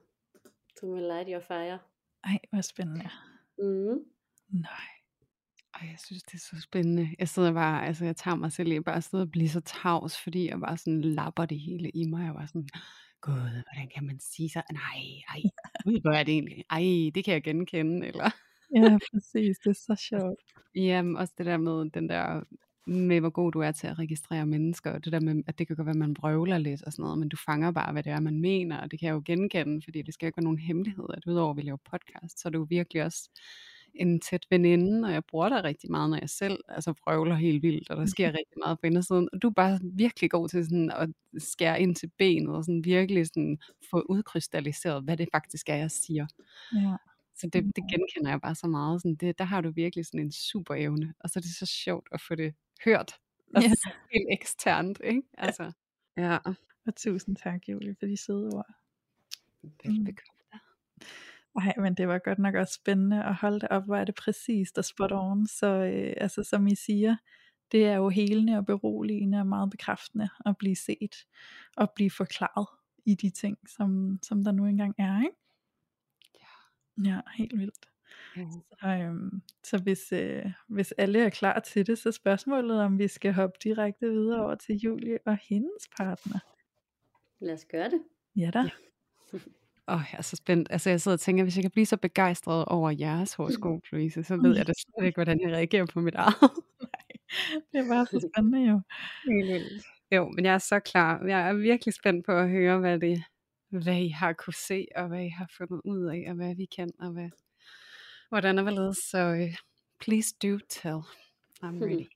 som 0.76 0.95
vil 0.95 1.03
light 1.03 1.28
your 1.33 1.41
fire. 1.41 1.78
ej, 2.24 2.39
hvor 2.51 2.61
spændende. 2.61 3.11
Mm. 3.59 4.05
Nej. 4.49 4.89
Ej, 5.74 5.89
jeg 5.89 5.99
synes, 5.99 6.22
det 6.22 6.35
er 6.35 6.39
så 6.39 6.61
spændende. 6.61 7.09
Jeg 7.18 7.28
sidder 7.28 7.53
bare, 7.53 7.87
altså 7.87 8.05
jeg 8.05 8.16
tager 8.16 8.35
mig 8.35 8.53
selv 8.53 8.72
i 8.72 8.81
bare 8.81 8.97
at 8.97 9.05
sidde 9.05 9.22
og 9.22 9.31
blive 9.31 9.49
så 9.49 9.61
tavs, 9.61 10.22
fordi 10.22 10.51
jeg 10.51 10.61
bare 10.61 10.76
sådan 10.76 11.01
lapper 11.01 11.45
det 11.45 11.61
hele 11.61 11.91
i 11.91 12.05
mig. 12.05 12.24
Jeg 12.24 12.35
var 12.35 12.47
sådan, 12.47 12.68
gud, 13.21 13.51
hvordan 13.51 13.89
kan 13.95 14.07
man 14.07 14.21
sige 14.21 14.49
så? 14.49 14.62
Nej, 14.73 15.01
ej, 15.29 15.43
gud, 15.85 16.01
hvor 16.01 16.11
er 16.11 16.23
det 16.23 16.33
egentlig? 16.33 16.64
Ej, 16.71 17.11
det 17.14 17.25
kan 17.25 17.35
jeg 17.35 17.43
genkende, 17.43 18.07
eller? 18.07 18.31
Ja, 18.75 18.99
præcis. 19.12 19.59
Det 19.59 19.71
er 19.71 19.75
så 19.75 19.95
sjovt. 20.11 20.41
Jamen, 20.75 21.16
også 21.16 21.35
det 21.39 21.47
der 21.47 21.57
med 21.57 21.91
den 21.91 22.09
der, 22.09 22.43
med 22.87 23.21
hvor 23.21 23.31
god 23.31 23.53
du 23.53 23.61
er 23.61 23.73
til 23.73 23.87
at 23.87 23.99
registrere 23.99 24.47
mennesker, 24.47 24.93
og 24.93 25.05
det 25.05 25.12
der 25.12 25.21
med, 25.21 25.43
at 25.47 25.59
det 25.59 25.66
kan 25.66 25.77
godt 25.77 25.87
være, 25.87 25.95
at 25.95 25.99
man 25.99 26.16
vrøvler 26.21 26.59
lidt 26.59 26.83
og 26.83 26.93
sådan 26.93 27.03
noget, 27.03 27.18
men 27.18 27.29
du 27.29 27.37
fanger 27.37 27.71
bare, 27.71 27.93
hvad 27.93 28.03
det 28.03 28.12
er, 28.12 28.21
man 28.21 28.41
mener, 28.41 28.81
og 28.81 28.91
det 28.91 29.01
kan 29.01 29.07
jeg 29.07 29.14
jo 29.14 29.23
genkende, 29.25 29.83
fordi 29.85 30.03
det 30.03 30.14
skal 30.14 30.27
jo 30.27 30.29
ikke 30.29 30.37
være 30.37 30.45
nogen 30.45 30.59
hemmelighed, 30.59 31.05
at 31.14 31.27
udover 31.27 31.51
at 31.51 31.57
vi 31.57 31.62
laver 31.62 31.79
podcast, 31.91 32.41
så 32.41 32.49
er 32.49 32.51
det 32.51 32.59
jo 32.59 32.66
virkelig 32.71 33.05
også 33.05 33.31
en 33.95 34.20
tæt 34.20 34.47
veninde, 34.51 35.09
og 35.09 35.12
jeg 35.12 35.24
bruger 35.24 35.49
dig 35.49 35.64
rigtig 35.64 35.91
meget, 35.91 36.11
når 36.11 36.18
jeg 36.20 36.30
selv 36.30 36.59
altså 36.68 36.93
vrøvler 36.93 37.34
helt 37.34 37.62
vildt, 37.62 37.91
og 37.91 37.97
der 37.97 38.07
sker 38.07 38.26
rigtig 38.28 38.59
meget 38.64 38.78
på 38.80 38.86
indersiden, 38.86 39.28
og 39.32 39.43
du 39.43 39.49
er 39.49 39.53
bare 39.53 39.78
virkelig 39.82 40.30
god 40.30 40.49
til 40.49 40.64
sådan 40.64 40.91
at 40.91 41.11
skære 41.38 41.80
ind 41.82 41.95
til 41.97 42.11
benet, 42.18 42.57
og 42.57 42.64
sådan 42.64 42.84
virkelig 42.84 43.26
sådan 43.26 43.59
få 43.91 44.01
udkrystalliseret, 44.09 45.05
hvad 45.05 45.16
det 45.16 45.28
faktisk 45.32 45.68
er, 45.68 45.76
jeg 45.76 45.91
siger. 45.91 46.26
Ja. 46.74 46.97
Så 47.36 47.47
det, 47.47 47.64
det 47.64 47.84
genkender 47.91 48.30
jeg 48.30 48.41
bare 48.41 48.55
så 48.55 48.66
meget. 48.66 49.03
Sådan 49.03 49.14
det, 49.14 49.38
der 49.38 49.45
har 49.45 49.61
du 49.61 49.70
virkelig 49.70 50.07
sådan 50.07 50.20
en 50.20 50.32
super 50.32 50.74
evne. 50.74 51.14
Og 51.20 51.30
så 51.30 51.38
er 51.38 51.41
det 51.41 51.51
så 51.51 51.66
sjovt 51.66 52.09
at 52.12 52.20
få 52.20 52.34
det 52.34 52.55
hørt. 52.84 53.12
Og 53.57 53.62
Ja. 53.62 53.68
så 53.68 53.91
helt 54.12 54.26
eksternt, 54.32 55.01
ikke? 55.05 55.22
Altså, 55.38 55.72
ja. 56.16 56.38
Og 56.86 56.97
tusind 56.97 57.36
tak, 57.36 57.68
Julie, 57.68 57.97
for 57.99 58.07
de 58.07 58.16
søde 58.16 58.51
ord. 58.55 58.74
Velbekomme. 59.62 60.14
Nej, 61.57 61.74
men 61.78 61.94
det 61.94 62.09
var 62.09 62.18
godt 62.18 62.38
nok 62.38 62.55
også 62.55 62.74
spændende 62.74 63.24
at 63.24 63.34
holde 63.34 63.61
det 63.61 63.68
op, 63.68 63.84
hvor 63.84 63.96
er 63.96 64.05
det 64.05 64.14
præcist 64.14 64.78
og 64.78 64.84
spot 64.84 65.12
on. 65.12 65.46
Så 65.46 65.66
øh, 65.66 66.14
altså, 66.16 66.44
som 66.44 66.66
I 66.66 66.74
siger, 66.74 67.16
det 67.72 67.86
er 67.86 67.96
jo 67.96 68.09
helende 68.09 68.59
og 68.59 68.66
beroligende 68.66 69.38
og 69.38 69.46
meget 69.46 69.70
bekræftende 69.70 70.28
at 70.46 70.57
blive 70.57 70.76
set 70.76 71.26
og 71.76 71.90
blive 71.90 72.11
forklaret 72.11 72.66
i 73.05 73.14
de 73.14 73.30
ting, 73.30 73.59
som, 73.68 74.18
som 74.22 74.44
der 74.44 74.53
nu 74.53 74.66
engang 74.66 74.94
er, 74.98 75.20
ikke? 75.20 75.36
Ja, 77.05 77.20
helt 77.36 77.59
vildt. 77.59 77.90
Ja. 78.36 78.46
Så, 78.51 78.86
øhm, 78.86 79.42
så 79.64 79.78
hvis, 79.78 80.12
øh, 80.12 80.53
hvis 80.66 80.92
alle 80.92 81.24
er 81.24 81.30
klar 81.30 81.61
til 81.61 81.86
det, 81.86 81.98
så 81.98 82.12
spørgsmålet, 82.12 82.80
om 82.80 82.98
vi 82.98 83.09
skal 83.09 83.32
hoppe 83.32 83.59
direkte 83.64 84.11
videre 84.11 84.44
over 84.44 84.55
til 84.55 84.76
Julie 84.76 85.18
og 85.26 85.38
hendes 85.48 85.88
partner. 85.96 86.38
Lad 87.40 87.55
os 87.55 87.64
gøre 87.64 87.90
det. 87.90 88.03
Ja 88.36 88.51
da. 88.51 88.70
Åh, 89.91 90.01
jeg 90.12 90.18
er 90.18 90.22
så 90.22 90.36
spændt. 90.36 90.68
Altså, 90.70 90.91
jeg 90.91 91.01
sidder 91.01 91.16
og 91.16 91.20
tænker, 91.20 91.45
hvis 91.45 91.57
jeg 91.57 91.64
kan 91.64 91.70
blive 91.70 91.86
så 91.86 91.97
begejstret 91.97 92.64
over 92.64 92.91
jeres 92.91 93.34
horoskop, 93.34 93.80
Louise, 93.93 94.22
så 94.22 94.36
ved 94.45 94.57
jeg 94.57 94.66
da 94.66 94.72
slet 94.72 95.07
ikke, 95.07 95.16
hvordan 95.16 95.41
jeg 95.41 95.53
reagerer 95.53 95.86
på 95.86 96.01
mit 96.01 96.14
eget. 96.24 96.51
Det 97.72 97.78
er 97.80 97.88
bare 97.88 98.07
så 98.07 98.30
spændende 98.34 98.70
jo. 98.70 98.80
Jo, 100.16 100.28
men 100.28 100.45
jeg 100.45 100.55
er 100.55 100.59
så 100.59 100.80
klar. 100.80 101.26
Jeg 101.26 101.49
er 101.49 101.53
virkelig 101.53 101.95
spændt 101.95 102.26
på 102.26 102.32
at 102.32 102.51
høre, 102.51 102.78
hvad 102.78 102.99
det 102.99 103.24
hvad 103.70 103.97
I 103.97 104.09
har 104.09 104.32
kunne 104.32 104.55
se, 104.55 104.86
og 104.97 105.09
hvad 105.09 105.24
I 105.24 105.28
har 105.28 105.51
fundet 105.57 105.80
ud 105.84 106.05
af, 106.07 106.24
og 106.28 106.34
hvad 106.34 106.55
vi 106.55 106.64
kan, 106.64 106.91
og 107.01 107.11
hvad, 107.11 107.28
hvordan 108.28 108.59
og 108.59 108.62
hvorledes. 108.62 108.97
Så 108.97 109.32
uh, 109.32 109.55
please 110.01 110.34
do 110.43 110.59
tell. 110.68 111.01
I'm 111.64 111.84
ready. 111.84 112.07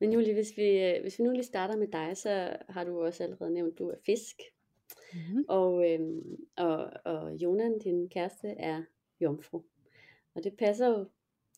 Men 0.00 0.12
Julie, 0.12 0.34
hvis 0.34 0.52
vi, 0.56 0.62
øh, 0.62 1.02
hvis 1.02 1.18
vi 1.18 1.24
nu 1.24 1.30
lige 1.30 1.44
starter 1.44 1.76
med 1.76 1.88
dig, 1.92 2.16
så 2.16 2.56
har 2.68 2.84
du 2.84 3.04
også 3.04 3.22
allerede 3.22 3.54
nævnt, 3.54 3.72
at 3.72 3.78
du 3.78 3.88
er 3.88 3.96
fisk. 4.06 4.36
Mm-hmm. 5.12 5.44
Og, 5.48 5.92
øh, 5.92 6.00
og, 6.56 6.90
og 7.04 7.32
Jonan, 7.34 7.78
din 7.78 8.08
kæreste, 8.08 8.48
er 8.48 8.82
jomfru. 9.20 9.62
Og 10.34 10.44
det 10.44 10.56
passer 10.56 10.88
jo 10.88 11.06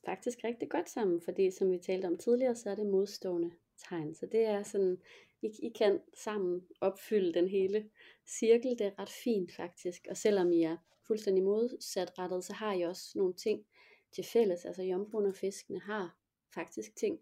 faktisk 0.04 0.38
rigtig 0.44 0.70
godt 0.70 0.90
sammen, 0.90 1.20
fordi 1.20 1.50
som 1.50 1.70
vi 1.72 1.78
talte 1.78 2.06
om 2.06 2.18
tidligere, 2.18 2.54
så 2.54 2.70
er 2.70 2.74
det 2.74 2.86
modstående 2.86 3.50
tegn. 3.88 4.14
Så 4.14 4.26
det 4.26 4.44
er 4.44 4.62
sådan, 4.62 4.98
I, 5.42 5.46
I 5.62 5.68
kan 5.68 6.00
sammen 6.14 6.66
opfylde 6.80 7.32
den 7.32 7.48
hele 7.48 7.90
cirkel. 8.26 8.70
Det 8.70 8.86
er 8.86 8.98
ret 8.98 9.10
fint 9.24 9.52
faktisk. 9.52 10.06
Og 10.10 10.16
selvom 10.16 10.52
I 10.52 10.62
er 10.62 10.76
fuldstændig 11.06 11.44
modsatrettet, 11.44 12.44
så 12.44 12.52
har 12.52 12.74
I 12.74 12.82
også 12.82 13.12
nogle 13.18 13.34
ting 13.34 13.66
til 14.12 14.24
fælles. 14.24 14.64
Altså 14.64 14.82
jomfruen 14.82 15.26
og 15.26 15.34
fiskene 15.34 15.80
har 15.80 16.16
faktisk 16.54 16.96
ting 16.96 17.20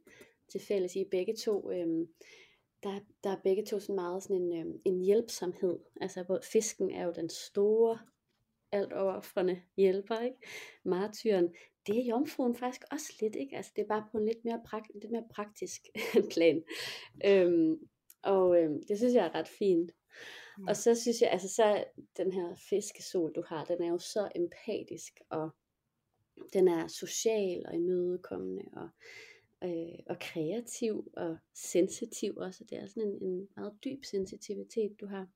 til 0.48 0.60
fælles. 0.60 0.96
I 0.96 1.00
er 1.00 1.08
begge 1.10 1.36
to, 1.36 1.70
øhm, 1.70 2.08
der, 2.82 3.00
der 3.24 3.30
er 3.30 3.40
begge 3.44 3.64
to 3.64 3.80
sådan 3.80 3.94
meget 3.94 4.22
sådan 4.22 4.42
en, 4.42 4.58
øhm, 4.60 4.80
en 4.84 5.00
hjælpsomhed. 5.00 5.78
Altså 6.00 6.24
både 6.24 6.40
fisken 6.52 6.90
er 6.90 7.04
jo 7.04 7.12
den 7.12 7.28
store, 7.28 7.98
alt 8.72 8.92
overfrende 8.92 9.62
hjælper, 9.76 10.20
ikke? 10.20 10.36
Martyren, 10.84 11.54
det 11.86 11.98
er 11.98 12.04
jomfruen 12.04 12.56
faktisk 12.56 12.82
også 12.90 13.12
lidt, 13.20 13.36
ikke? 13.36 13.56
Altså 13.56 13.72
det 13.76 13.82
er 13.82 13.88
bare 13.88 14.06
på 14.12 14.18
en 14.18 14.24
lidt 14.26 14.44
mere, 14.44 14.62
prakt, 14.66 14.90
lidt 14.94 15.12
mere 15.12 15.24
praktisk 15.34 15.80
plan. 16.32 16.62
Øhm, 17.24 17.78
Og 18.22 18.62
øh, 18.62 18.70
det 18.88 18.98
synes 18.98 19.14
jeg 19.14 19.26
er 19.26 19.34
ret 19.34 19.48
fint. 19.48 19.92
Mm. 20.58 20.68
Og 20.68 20.76
så 20.76 20.94
synes 20.94 21.20
jeg, 21.20 21.30
altså 21.30 21.48
så 21.48 21.84
den 22.16 22.32
her 22.32 22.54
fiskesol, 22.70 23.32
du 23.34 23.42
har, 23.46 23.64
den 23.64 23.82
er 23.82 23.88
jo 23.88 23.98
så 23.98 24.28
empatisk, 24.34 25.20
og 25.30 25.50
den 26.52 26.68
er 26.68 26.86
social 26.86 27.66
og 27.66 27.74
imødekommende, 27.74 28.62
og, 28.72 28.88
øh, 29.66 29.98
og 30.06 30.18
kreativ 30.20 31.12
og 31.16 31.36
sensitiv 31.54 32.36
også. 32.36 32.64
Det 32.64 32.78
er 32.78 32.86
sådan 32.86 33.08
en, 33.08 33.22
en 33.22 33.48
meget 33.56 33.72
dyb 33.84 34.04
sensitivitet, 34.04 35.00
du 35.00 35.06
har. 35.06 35.28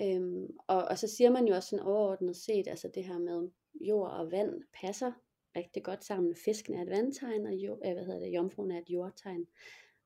Øhm, 0.00 0.46
og, 0.66 0.84
og 0.84 0.98
så 0.98 1.08
siger 1.08 1.30
man 1.30 1.48
jo 1.48 1.54
også 1.54 1.68
sådan 1.68 1.84
overordnet 1.84 2.36
set, 2.36 2.68
altså 2.68 2.90
det 2.94 3.04
her 3.04 3.18
med 3.18 3.48
jord 3.80 4.10
og 4.10 4.30
vand 4.30 4.62
passer 4.82 5.12
rigtig 5.56 5.84
godt 5.84 6.04
sammen. 6.04 6.34
Fisken 6.44 6.74
er 6.74 6.82
et 6.82 6.90
vandtegn, 6.90 7.46
og 7.46 7.54
jo, 7.54 7.72
øh, 7.86 7.92
hvad 7.92 8.04
hedder 8.04 8.20
det, 8.20 8.34
jomfruen 8.34 8.70
er 8.70 8.78
et 8.78 8.90
jordtegn. 8.90 9.46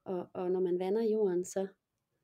Og, 0.04 0.28
og 0.32 0.50
når 0.50 0.60
man 0.60 0.78
vander 0.78 1.02
jorden, 1.02 1.44
så, 1.44 1.66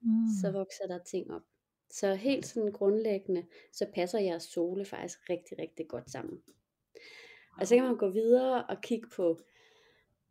mm. 0.01 0.27
så 0.43 0.51
vokser 0.51 0.87
der 0.87 0.99
ting 0.99 1.31
op. 1.31 1.43
Så 1.91 2.15
helt 2.15 2.47
sådan 2.47 2.73
grundlæggende, 2.73 3.47
så 3.73 3.87
passer 3.95 4.19
jeres 4.19 4.43
sole 4.43 4.85
faktisk 4.85 5.31
rigtig, 5.31 5.59
rigtig 5.59 5.89
godt 5.89 6.11
sammen. 6.11 6.43
Og 7.61 7.67
så 7.67 7.75
kan 7.75 7.85
man 7.85 7.97
gå 7.97 8.11
videre 8.11 8.67
og 8.67 8.81
kigge 8.83 9.09
på 9.17 9.39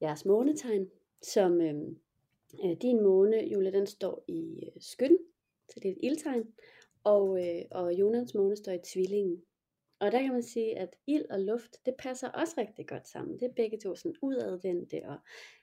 jeres 0.06 0.26
månetegn, 0.26 0.90
som 1.22 1.62
øhm, 1.62 1.98
øh, 2.64 2.78
din 2.82 3.04
måne, 3.04 3.38
Julia, 3.38 3.72
den 3.72 3.88
står 3.88 4.24
i 4.28 4.64
øh, 4.66 4.82
skytten, 4.82 5.18
så 5.70 5.80
det 5.80 5.90
er 5.90 5.92
et 5.92 6.00
ildtegn, 6.04 6.54
og, 7.04 7.48
øh, 7.48 7.62
og 7.72 7.94
Jonas 7.94 8.34
måne 8.34 8.56
står 8.56 8.72
i 8.72 8.80
tvillingen. 8.94 9.44
Og 10.00 10.12
der 10.12 10.22
kan 10.22 10.32
man 10.32 10.44
sige, 10.44 10.78
at 10.78 10.96
ild 11.08 11.26
og 11.30 11.40
luft, 11.40 11.86
det 11.86 11.96
passer 12.00 12.30
også 12.30 12.56
rigtig 12.58 12.88
godt 12.88 13.08
sammen. 13.08 13.40
Det 13.40 13.46
er 13.46 13.54
begge 13.56 13.78
to 13.78 13.96
sådan 13.96 14.16
udadvendte 14.22 15.02
og 15.06 15.18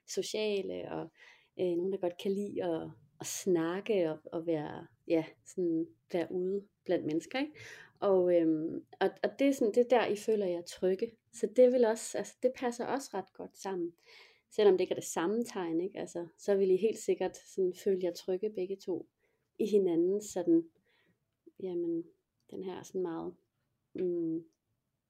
sociale, 0.09 0.93
og 0.93 1.11
øh, 1.61 1.77
nogen, 1.77 1.93
der 1.93 1.99
godt 1.99 2.23
kan 2.23 2.33
lide 2.33 2.65
at, 2.65 2.91
at 3.21 3.27
snakke 3.27 4.11
og, 4.11 4.19
og 4.33 4.47
være, 4.47 4.87
ja, 5.09 5.25
sådan, 5.47 5.87
være 6.13 6.27
ude 6.31 6.63
blandt 6.85 7.07
mennesker. 7.07 7.39
Ikke? 7.39 7.53
Og, 8.01 8.37
øhm, 8.37 8.85
og, 9.01 9.11
og 9.23 9.31
det 9.39 9.49
er 9.49 9.53
sådan, 9.53 9.75
det 9.75 9.81
er 9.81 9.89
der, 9.99 10.07
I 10.07 10.17
føler 10.17 10.47
jer 10.47 10.63
trygge. 10.63 11.11
Så 11.33 11.49
det 11.57 11.73
vil 11.73 11.85
også, 11.85 12.19
altså 12.19 12.35
det 12.43 12.53
passer 12.57 12.87
også 12.87 13.11
ret 13.15 13.33
godt 13.33 13.57
sammen. 13.57 13.93
Selvom 14.55 14.75
det 14.75 14.81
ikke 14.81 14.93
er 14.93 15.01
det 15.01 15.05
samme 15.05 15.45
tegn, 15.45 15.81
ikke? 15.81 15.99
Altså, 15.99 16.27
så 16.39 16.55
vil 16.55 16.71
I 16.71 16.77
helt 16.77 16.99
sikkert 16.99 17.37
sådan 17.37 17.75
føle 17.85 18.01
jer 18.03 18.13
trygge 18.13 18.51
begge 18.51 18.77
to 18.77 19.07
i 19.59 19.67
hinanden, 19.67 20.23
sådan, 20.23 20.65
jamen, 21.63 22.05
den 22.51 22.63
her 22.63 22.83
sådan 22.83 23.03
meget, 23.03 23.35
mm, 23.95 24.45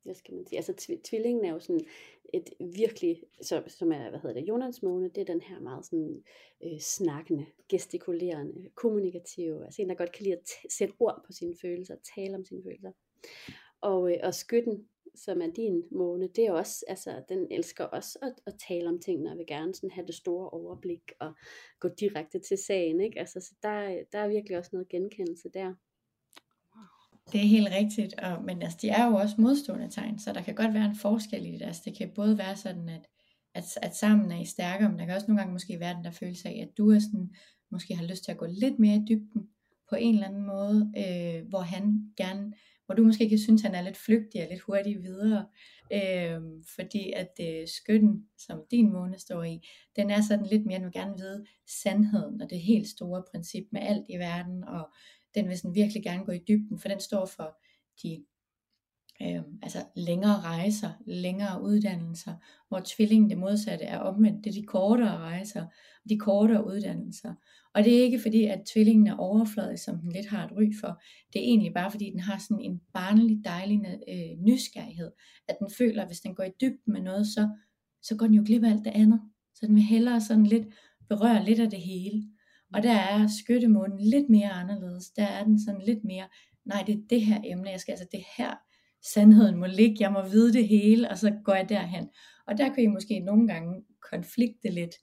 hvad 0.02 0.14
skal 0.14 0.34
man 0.34 0.46
sige, 0.46 0.56
altså 0.58 0.72
tv- 0.72 1.02
tvillingen 1.04 1.44
er 1.44 1.52
jo 1.52 1.58
sådan 1.58 1.86
et 2.34 2.50
virkelig, 2.60 3.22
så, 3.42 3.62
som 3.66 3.92
er, 3.92 4.10
hvad 4.10 4.20
hedder 4.20 4.40
det, 4.40 4.48
Jonas 4.48 4.82
måne, 4.82 5.08
det 5.08 5.20
er 5.20 5.24
den 5.24 5.40
her 5.40 5.60
meget 5.60 5.86
sådan 5.86 6.24
øh, 6.64 6.78
snakkende, 6.78 7.46
gestikulerende, 7.68 8.70
kommunikative, 8.74 9.64
altså 9.64 9.82
en, 9.82 9.88
der 9.88 9.94
godt 9.94 10.12
kan 10.12 10.24
lide 10.24 10.36
at 10.36 10.48
t- 10.48 10.66
sætte 10.78 10.94
ord 10.98 11.22
på 11.26 11.32
sine 11.32 11.56
følelser, 11.62 11.96
tale 12.14 12.34
om 12.34 12.44
sine 12.44 12.62
følelser. 12.62 12.92
Og, 13.80 14.12
øh, 14.12 14.18
og 14.22 14.34
skytten, 14.34 14.88
som 15.14 15.42
er 15.42 15.50
din 15.56 15.82
måne, 15.90 16.28
det 16.36 16.46
er 16.46 16.52
også, 16.52 16.84
altså 16.88 17.22
den 17.28 17.46
elsker 17.50 17.84
også 17.84 18.18
at, 18.22 18.34
at 18.46 18.54
tale 18.68 18.88
om 18.88 18.98
tingene, 19.00 19.30
og 19.30 19.38
vil 19.38 19.46
gerne 19.46 19.74
sådan 19.74 19.90
have 19.90 20.06
det 20.06 20.14
store 20.14 20.50
overblik, 20.50 21.12
og 21.20 21.34
gå 21.80 21.88
direkte 22.00 22.38
til 22.38 22.58
sagen, 22.66 23.00
ikke? 23.00 23.18
Altså, 23.18 23.40
så 23.40 23.54
der, 23.62 24.02
der 24.12 24.18
er 24.18 24.28
virkelig 24.28 24.58
også 24.58 24.70
noget 24.72 24.88
genkendelse 24.88 25.48
der. 25.54 25.74
Det 27.32 27.40
er 27.40 27.48
helt 27.48 27.68
rigtigt, 27.70 28.14
og, 28.20 28.44
men 28.44 28.62
altså, 28.62 28.78
de 28.82 28.88
er 28.88 29.06
jo 29.06 29.14
også 29.14 29.34
modstående 29.38 29.90
tegn, 29.90 30.18
så 30.18 30.32
der 30.32 30.42
kan 30.42 30.54
godt 30.54 30.74
være 30.74 30.84
en 30.84 30.96
forskel 30.96 31.46
i 31.46 31.52
det. 31.52 31.62
Altså, 31.62 31.82
det 31.84 31.96
kan 31.98 32.10
både 32.14 32.38
være 32.38 32.56
sådan, 32.56 32.88
at, 32.88 33.06
at, 33.54 33.64
at 33.82 33.96
sammen 33.96 34.32
er 34.32 34.40
I 34.40 34.44
stærkere, 34.44 34.90
men 34.90 34.98
der 34.98 35.06
kan 35.06 35.14
også 35.14 35.26
nogle 35.26 35.40
gange 35.40 35.52
måske 35.52 35.80
være 35.80 35.96
den 35.96 36.04
der 36.04 36.10
følelse 36.10 36.48
af, 36.48 36.66
at 36.68 36.78
du 36.78 36.90
er 36.90 36.98
sådan, 36.98 37.34
måske 37.70 37.94
har 37.94 38.06
lyst 38.06 38.24
til 38.24 38.32
at 38.32 38.38
gå 38.38 38.46
lidt 38.48 38.78
mere 38.78 38.96
i 38.96 39.04
dybden 39.08 39.48
på 39.88 39.96
en 39.96 40.14
eller 40.14 40.26
anden 40.26 40.46
måde, 40.46 40.92
øh, 40.96 41.48
hvor 41.48 41.60
han 41.60 42.12
gerne, 42.16 42.52
hvor 42.86 42.94
du 42.94 43.04
måske 43.04 43.28
kan 43.28 43.38
synes, 43.38 43.62
han 43.62 43.74
er 43.74 43.82
lidt 43.82 43.96
flygtig 43.96 44.42
og 44.42 44.48
lidt 44.50 44.60
hurtig 44.60 45.02
videre, 45.02 45.46
øh, 45.92 46.40
fordi 46.76 47.12
at 47.16 47.32
øh, 47.40 47.68
skytten, 47.68 48.26
som 48.38 48.62
din 48.70 48.92
måne 48.92 49.18
står 49.18 49.42
i, 49.42 49.68
den 49.96 50.10
er 50.10 50.20
sådan 50.20 50.46
lidt 50.46 50.66
mere, 50.66 50.78
den 50.78 50.84
vil 50.84 50.92
gerne 50.92 51.16
vide 51.16 51.44
sandheden 51.82 52.42
og 52.42 52.50
det 52.50 52.60
helt 52.60 52.88
store 52.88 53.24
princip 53.30 53.64
med 53.72 53.80
alt 53.80 54.06
i 54.08 54.16
verden, 54.16 54.64
og 54.64 54.88
den 55.34 55.48
vil 55.48 55.58
sådan 55.58 55.74
virkelig 55.74 56.02
gerne 56.02 56.24
gå 56.24 56.32
i 56.32 56.44
dybden, 56.48 56.78
for 56.78 56.88
den 56.88 57.00
står 57.00 57.26
for 57.26 57.58
de 58.02 58.24
øh, 59.22 59.42
altså 59.62 59.78
længere 59.96 60.40
rejser, 60.40 60.90
længere 61.06 61.62
uddannelser, 61.62 62.34
hvor 62.68 62.82
tvillingen 62.84 63.30
det 63.30 63.38
modsatte 63.38 63.84
er 63.84 63.98
omvendt, 63.98 64.44
det 64.44 64.50
er 64.50 64.60
de 64.60 64.66
kortere 64.66 65.18
rejser, 65.18 65.66
de 66.08 66.18
kortere 66.18 66.66
uddannelser. 66.66 67.34
Og 67.74 67.84
det 67.84 67.98
er 67.98 68.02
ikke 68.02 68.18
fordi, 68.18 68.44
at 68.44 68.62
tvillingen 68.72 69.06
er 69.06 69.16
overfladisk, 69.16 69.84
som 69.84 69.98
den 69.98 70.12
lidt 70.12 70.28
har 70.28 70.46
et 70.46 70.52
ry 70.52 70.72
for. 70.80 71.02
Det 71.32 71.38
er 71.38 71.44
egentlig 71.44 71.74
bare 71.74 71.90
fordi, 71.90 72.10
den 72.10 72.20
har 72.20 72.38
sådan 72.38 72.64
en 72.64 72.80
barnlig, 72.94 73.44
dejlig 73.44 73.80
øh, 74.08 74.44
nysgerrighed, 74.46 75.10
at 75.48 75.56
den 75.58 75.68
føler, 75.78 76.02
at 76.02 76.08
hvis 76.08 76.20
den 76.20 76.34
går 76.34 76.44
i 76.44 76.52
dybden 76.60 76.92
med 76.92 77.00
noget, 77.00 77.26
så, 77.26 77.48
så 78.02 78.16
går 78.16 78.26
den 78.26 78.34
jo 78.34 78.42
glip 78.46 78.64
af 78.64 78.70
alt 78.70 78.84
det 78.84 78.92
andet. 78.94 79.20
Så 79.54 79.66
den 79.66 79.74
vil 79.74 79.84
hellere 79.84 80.20
sådan 80.20 80.46
lidt 80.46 80.66
berøre 81.08 81.44
lidt 81.44 81.60
af 81.60 81.70
det 81.70 81.80
hele. 81.80 82.22
Og 82.74 82.82
der 82.82 82.92
er 82.92 83.26
skyttemånen 83.26 84.00
lidt 84.00 84.28
mere 84.30 84.50
anderledes. 84.50 85.10
Der 85.10 85.24
er 85.24 85.44
den 85.44 85.64
sådan 85.64 85.82
lidt 85.86 86.04
mere, 86.04 86.28
nej 86.64 86.82
det 86.86 86.94
er 86.94 87.02
det 87.10 87.22
her 87.22 87.40
emne, 87.44 87.70
jeg 87.70 87.80
skal 87.80 87.92
altså 87.92 88.06
det 88.12 88.24
her, 88.38 88.54
sandheden 89.14 89.56
må 89.56 89.66
ligge, 89.66 89.96
jeg 90.00 90.12
må 90.12 90.28
vide 90.28 90.52
det 90.52 90.68
hele, 90.68 91.10
og 91.10 91.18
så 91.18 91.32
går 91.44 91.54
jeg 91.54 91.68
derhen. 91.68 92.08
Og 92.46 92.58
der 92.58 92.74
kan 92.74 92.84
I 92.84 92.86
måske 92.86 93.20
nogle 93.20 93.48
gange 93.48 93.82
konflikte 94.10 94.68
lidt, 94.70 94.94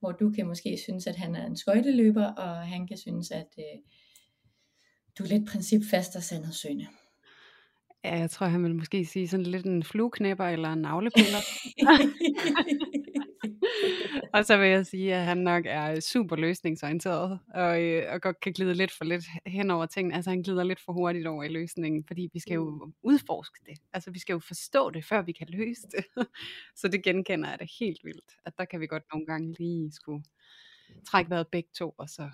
hvor 0.00 0.12
du 0.12 0.30
kan 0.30 0.46
måske 0.46 0.78
synes, 0.84 1.06
at 1.06 1.16
han 1.16 1.36
er 1.36 1.46
en 1.46 1.56
skøjteløber, 1.56 2.26
og 2.26 2.56
han 2.56 2.86
kan 2.86 2.96
synes, 2.96 3.30
at 3.30 3.48
øh, 3.58 3.78
du 5.18 5.24
er 5.24 5.28
lidt 5.28 5.48
principfast 5.48 6.16
og 6.16 6.22
sandhedssøgende. 6.22 6.86
Ja, 8.04 8.18
jeg 8.18 8.30
tror, 8.30 8.46
han 8.46 8.64
vil 8.64 8.74
måske 8.74 9.04
sige 9.04 9.28
sådan 9.28 9.46
lidt 9.46 9.66
en 9.66 9.82
flueknæpper 9.82 10.44
eller 10.44 10.72
en 10.72 10.78
navlepiller. 10.78 11.38
og 14.36 14.44
så 14.44 14.56
vil 14.56 14.68
jeg 14.68 14.86
sige, 14.86 15.14
at 15.14 15.24
han 15.24 15.38
nok 15.38 15.62
er 15.66 16.00
super 16.00 16.36
løsningsorienteret, 16.36 17.38
og, 17.54 17.82
øh, 17.82 18.12
og 18.12 18.20
godt 18.20 18.40
kan 18.40 18.52
glide 18.52 18.74
lidt 18.74 18.92
for 18.92 19.04
lidt 19.04 19.24
hen 19.46 19.70
over 19.70 19.86
tingene. 19.86 20.14
Altså 20.14 20.30
han 20.30 20.42
glider 20.42 20.64
lidt 20.64 20.80
for 20.80 20.92
hurtigt 20.92 21.26
over 21.26 21.44
i 21.44 21.48
løsningen, 21.48 22.04
fordi 22.06 22.30
vi 22.32 22.40
skal 22.40 22.54
jo 22.54 22.84
mm. 22.84 22.92
udforske 23.02 23.58
det. 23.66 23.78
Altså 23.92 24.10
vi 24.10 24.18
skal 24.18 24.32
jo 24.32 24.38
forstå 24.38 24.90
det, 24.90 25.04
før 25.04 25.22
vi 25.22 25.32
kan 25.32 25.46
løse 25.50 25.82
det. 25.82 26.04
så 26.80 26.88
det 26.88 27.04
genkender 27.04 27.50
jeg 27.50 27.58
det 27.58 27.70
helt 27.80 28.04
vildt, 28.04 28.32
at 28.44 28.52
der 28.58 28.64
kan 28.64 28.80
vi 28.80 28.86
godt 28.86 29.04
nogle 29.12 29.26
gange 29.26 29.54
lige 29.58 29.92
skulle 29.92 30.24
trække 31.08 31.30
vejret 31.30 31.48
begge 31.48 31.68
to, 31.74 31.94
og 31.98 32.08
så, 32.08 32.30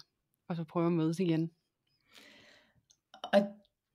og 0.48 0.56
så 0.56 0.64
prøve 0.64 0.86
at 0.86 0.92
mødes 0.92 1.18
igen. 1.18 1.50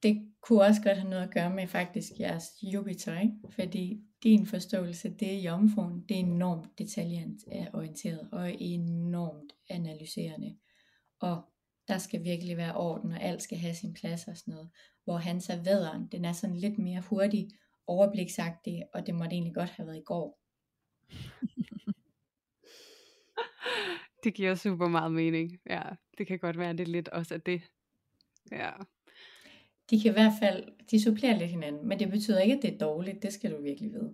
Det 0.03 0.31
kunne 0.41 0.61
også 0.61 0.81
godt 0.81 0.97
have 0.97 1.09
noget 1.09 1.23
at 1.23 1.33
gøre 1.33 1.49
med 1.49 1.67
faktisk 1.67 2.11
jeres 2.19 2.43
Jupiter, 2.61 3.19
ikke? 3.19 3.33
fordi 3.49 4.01
din 4.23 4.45
forståelse, 4.45 5.09
det 5.09 5.33
er 5.33 5.41
jomfruen, 5.41 6.05
det 6.09 6.15
er 6.15 6.19
enormt 6.19 6.79
detaljeorienteret 6.79 8.29
og 8.31 8.55
enormt 8.59 9.53
analyserende. 9.69 10.57
Og 11.19 11.43
der 11.87 11.97
skal 11.97 12.23
virkelig 12.23 12.57
være 12.57 12.75
orden, 12.75 13.11
og 13.11 13.21
alt 13.21 13.41
skal 13.41 13.57
have 13.57 13.75
sin 13.75 13.93
plads 13.93 14.27
og 14.27 14.37
sådan 14.37 14.53
noget. 14.53 14.69
Hvor 15.03 15.17
hans 15.17 15.43
så 15.43 15.61
vædderen, 15.65 16.07
den 16.07 16.25
er 16.25 16.31
sådan 16.31 16.55
lidt 16.55 16.77
mere 16.77 17.01
hurtig, 17.01 17.49
overbliksagtig, 17.87 18.83
og 18.93 19.07
det 19.07 19.15
måtte 19.15 19.33
egentlig 19.33 19.55
godt 19.55 19.69
have 19.69 19.87
været 19.87 19.97
i 19.97 20.03
går. 20.05 20.39
det 24.23 24.33
giver 24.33 24.55
super 24.55 24.87
meget 24.87 25.11
mening. 25.11 25.59
Ja, 25.69 25.83
det 26.17 26.27
kan 26.27 26.39
godt 26.39 26.57
være, 26.57 26.71
det 26.71 26.79
er 26.79 26.85
lidt 26.85 27.09
også 27.09 27.33
af 27.33 27.41
det. 27.41 27.61
Ja 28.51 28.71
de 29.89 30.01
kan 30.01 30.11
i 30.11 30.13
hvert 30.13 30.33
fald, 30.41 30.63
de 30.91 31.03
supplerer 31.03 31.37
lidt 31.37 31.51
hinanden, 31.51 31.87
men 31.87 31.99
det 31.99 32.09
betyder 32.09 32.39
ikke, 32.39 32.55
at 32.55 32.61
det 32.61 32.73
er 32.73 32.77
dårligt, 32.77 33.23
det 33.23 33.33
skal 33.33 33.51
du 33.51 33.61
virkelig 33.61 33.91
vide. 33.91 34.13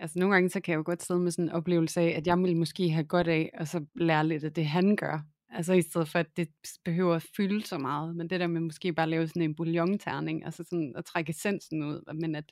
Altså 0.00 0.18
nogle 0.18 0.34
gange, 0.34 0.50
så 0.50 0.60
kan 0.60 0.72
jeg 0.72 0.78
jo 0.78 0.82
godt 0.86 1.02
sidde 1.02 1.20
med 1.20 1.30
sådan 1.30 1.44
en 1.44 1.50
oplevelse 1.50 2.00
af, 2.00 2.08
at 2.16 2.26
jeg 2.26 2.38
ville 2.38 2.56
måske 2.56 2.90
have 2.90 3.04
godt 3.04 3.28
af, 3.28 3.50
og 3.58 3.68
så 3.68 3.84
lære 3.94 4.28
lidt 4.28 4.44
af 4.44 4.52
det, 4.52 4.66
han 4.66 4.96
gør. 4.96 5.20
Altså 5.50 5.72
i 5.72 5.82
stedet 5.82 6.08
for, 6.08 6.18
at 6.18 6.36
det 6.36 6.48
behøver 6.84 7.14
at 7.14 7.26
fylde 7.36 7.66
så 7.66 7.78
meget, 7.78 8.16
men 8.16 8.30
det 8.30 8.40
der 8.40 8.46
med 8.46 8.60
måske 8.60 8.92
bare 8.92 9.10
lave 9.10 9.28
sådan 9.28 9.42
en 9.42 9.54
bouillon-terning, 9.54 10.44
altså 10.44 10.64
sådan 10.64 10.94
at 10.96 11.04
trække 11.04 11.30
essensen 11.30 11.82
ud, 11.82 12.14
men 12.14 12.34
at 12.34 12.44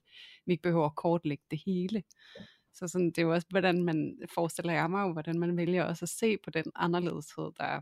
vi 0.46 0.52
ikke 0.52 0.62
behøver 0.62 0.86
at 0.86 0.96
kortlægge 0.96 1.44
det 1.50 1.62
hele. 1.66 2.02
Så 2.74 2.88
sådan, 2.88 3.06
det 3.06 3.18
er 3.18 3.22
jo 3.22 3.32
også, 3.32 3.46
hvordan 3.50 3.82
man 3.82 4.18
forestiller 4.34 4.72
jeg 4.72 4.90
mig, 4.90 5.12
hvordan 5.12 5.38
man 5.38 5.56
vælger 5.56 5.84
også 5.84 6.04
at 6.04 6.08
se 6.08 6.36
på 6.44 6.50
den 6.50 6.64
anderledeshed, 6.74 7.50
der 7.58 7.64
er 7.64 7.80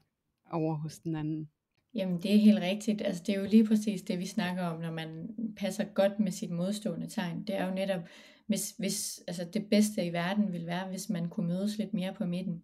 over 0.50 0.74
hos 0.74 0.98
den 0.98 1.16
anden. 1.16 1.50
Jamen 1.95 2.22
det 2.22 2.34
er 2.34 2.38
helt 2.38 2.61
rigtigt. 2.61 3.03
Altså 3.03 3.22
det 3.26 3.34
er 3.34 3.40
jo 3.40 3.47
lige 3.47 3.66
præcis 3.66 4.03
det, 4.03 4.18
vi 4.18 4.26
snakker 4.26 4.62
om, 4.62 4.80
når 4.80 4.90
man 4.90 5.28
passer 5.57 5.84
godt 5.84 6.20
med 6.20 6.32
sit 6.32 6.51
modstående 6.51 7.09
tegn. 7.09 7.45
Det 7.45 7.55
er 7.55 7.66
jo 7.66 7.74
netop, 7.74 8.01
hvis, 8.47 8.74
hvis 8.78 9.22
altså 9.26 9.45
det 9.45 9.66
bedste 9.70 10.07
i 10.07 10.12
verden 10.12 10.53
vil 10.53 10.66
være, 10.66 10.88
hvis 10.88 11.11
man 11.11 11.28
kunne 11.28 11.49
mødes 11.49 11.78
lidt 11.78 11.95
mere 11.95 12.14
på 12.14 12.24
midten. 12.24 12.62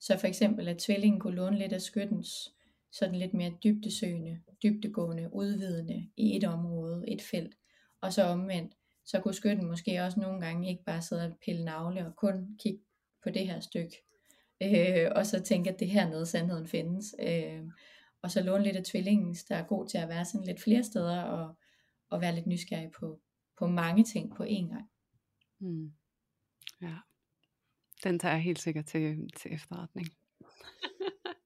Så 0.00 0.18
for 0.18 0.26
eksempel, 0.26 0.68
at 0.68 0.78
tvillingen 0.78 1.20
kunne 1.20 1.36
låne 1.36 1.58
lidt 1.58 1.72
af 1.72 1.80
skyttens 1.80 2.52
sådan 2.92 3.14
lidt 3.14 3.34
mere 3.34 3.52
dybdesøgende, 3.64 4.38
dybdegående, 4.62 5.28
udvidende 5.32 6.08
i 6.16 6.36
et 6.36 6.44
område, 6.44 7.04
et 7.08 7.22
felt. 7.22 7.56
Og 8.00 8.12
så 8.12 8.22
omvendt, 8.22 8.72
så 9.04 9.20
kunne 9.20 9.34
skytten 9.34 9.66
måske 9.66 10.02
også 10.02 10.20
nogle 10.20 10.40
gange 10.40 10.68
ikke 10.68 10.84
bare 10.84 11.02
sidde 11.02 11.26
og 11.26 11.36
pille 11.44 11.64
navle 11.64 12.06
og 12.06 12.16
kun 12.16 12.56
kigge 12.58 12.80
på 13.22 13.30
det 13.30 13.46
her 13.46 13.60
stykke, 13.60 13.96
øh, 14.62 15.10
og 15.16 15.26
så 15.26 15.40
tænke, 15.40 15.70
at 15.70 15.80
det 15.80 15.88
her 15.88 16.08
nede 16.08 16.26
sandheden 16.26 16.66
findes. 16.66 17.14
Øh, 17.20 17.62
og 18.22 18.30
så 18.30 18.42
låne 18.42 18.64
lidt 18.64 18.76
af 18.76 18.84
tvillingens, 18.84 19.44
der 19.44 19.56
er 19.56 19.66
god 19.66 19.88
til 19.88 19.98
at 19.98 20.08
være 20.08 20.24
sådan 20.24 20.46
lidt 20.46 20.62
flere 20.62 20.82
steder, 20.82 21.22
og, 21.22 21.56
og 22.10 22.20
være 22.20 22.34
lidt 22.34 22.46
nysgerrig 22.46 22.90
på, 22.90 23.20
på 23.58 23.66
mange 23.66 24.04
ting 24.04 24.36
på 24.36 24.42
én 24.42 24.68
gang. 24.68 24.90
Mm. 25.58 25.92
Ja, 26.82 26.96
den 28.04 28.18
tager 28.18 28.34
jeg 28.34 28.42
helt 28.42 28.60
sikkert 28.60 28.86
til, 28.86 29.30
til 29.36 29.54
efterretning. 29.54 30.08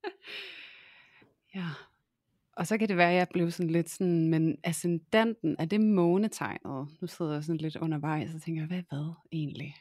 ja. 1.54 1.66
Og 2.52 2.66
så 2.66 2.78
kan 2.78 2.88
det 2.88 2.96
være, 2.96 3.10
at 3.10 3.16
jeg 3.16 3.28
blev 3.28 3.50
sådan 3.50 3.70
lidt 3.70 3.90
sådan, 3.90 4.28
men 4.28 4.58
ascendanten, 4.64 5.56
er 5.58 5.64
det 5.64 5.80
månetegnet? 5.80 6.88
Nu 7.00 7.06
sidder 7.06 7.32
jeg 7.32 7.44
sådan 7.44 7.56
lidt 7.56 7.76
undervejs 7.76 8.34
og 8.34 8.42
tænker, 8.42 8.66
hvad 8.66 8.82
hvad 8.88 9.14
egentlig? 9.32 9.74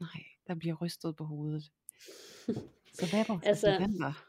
Nej, 0.00 0.24
der 0.46 0.54
bliver 0.54 0.74
rystet 0.74 1.16
på 1.16 1.24
hovedet. 1.24 1.62
Så 2.98 3.10
hvad 3.10 3.20
er 3.20 3.24
vores 3.28 3.46
altså, 3.46 3.68
ascendanter? 3.68 4.27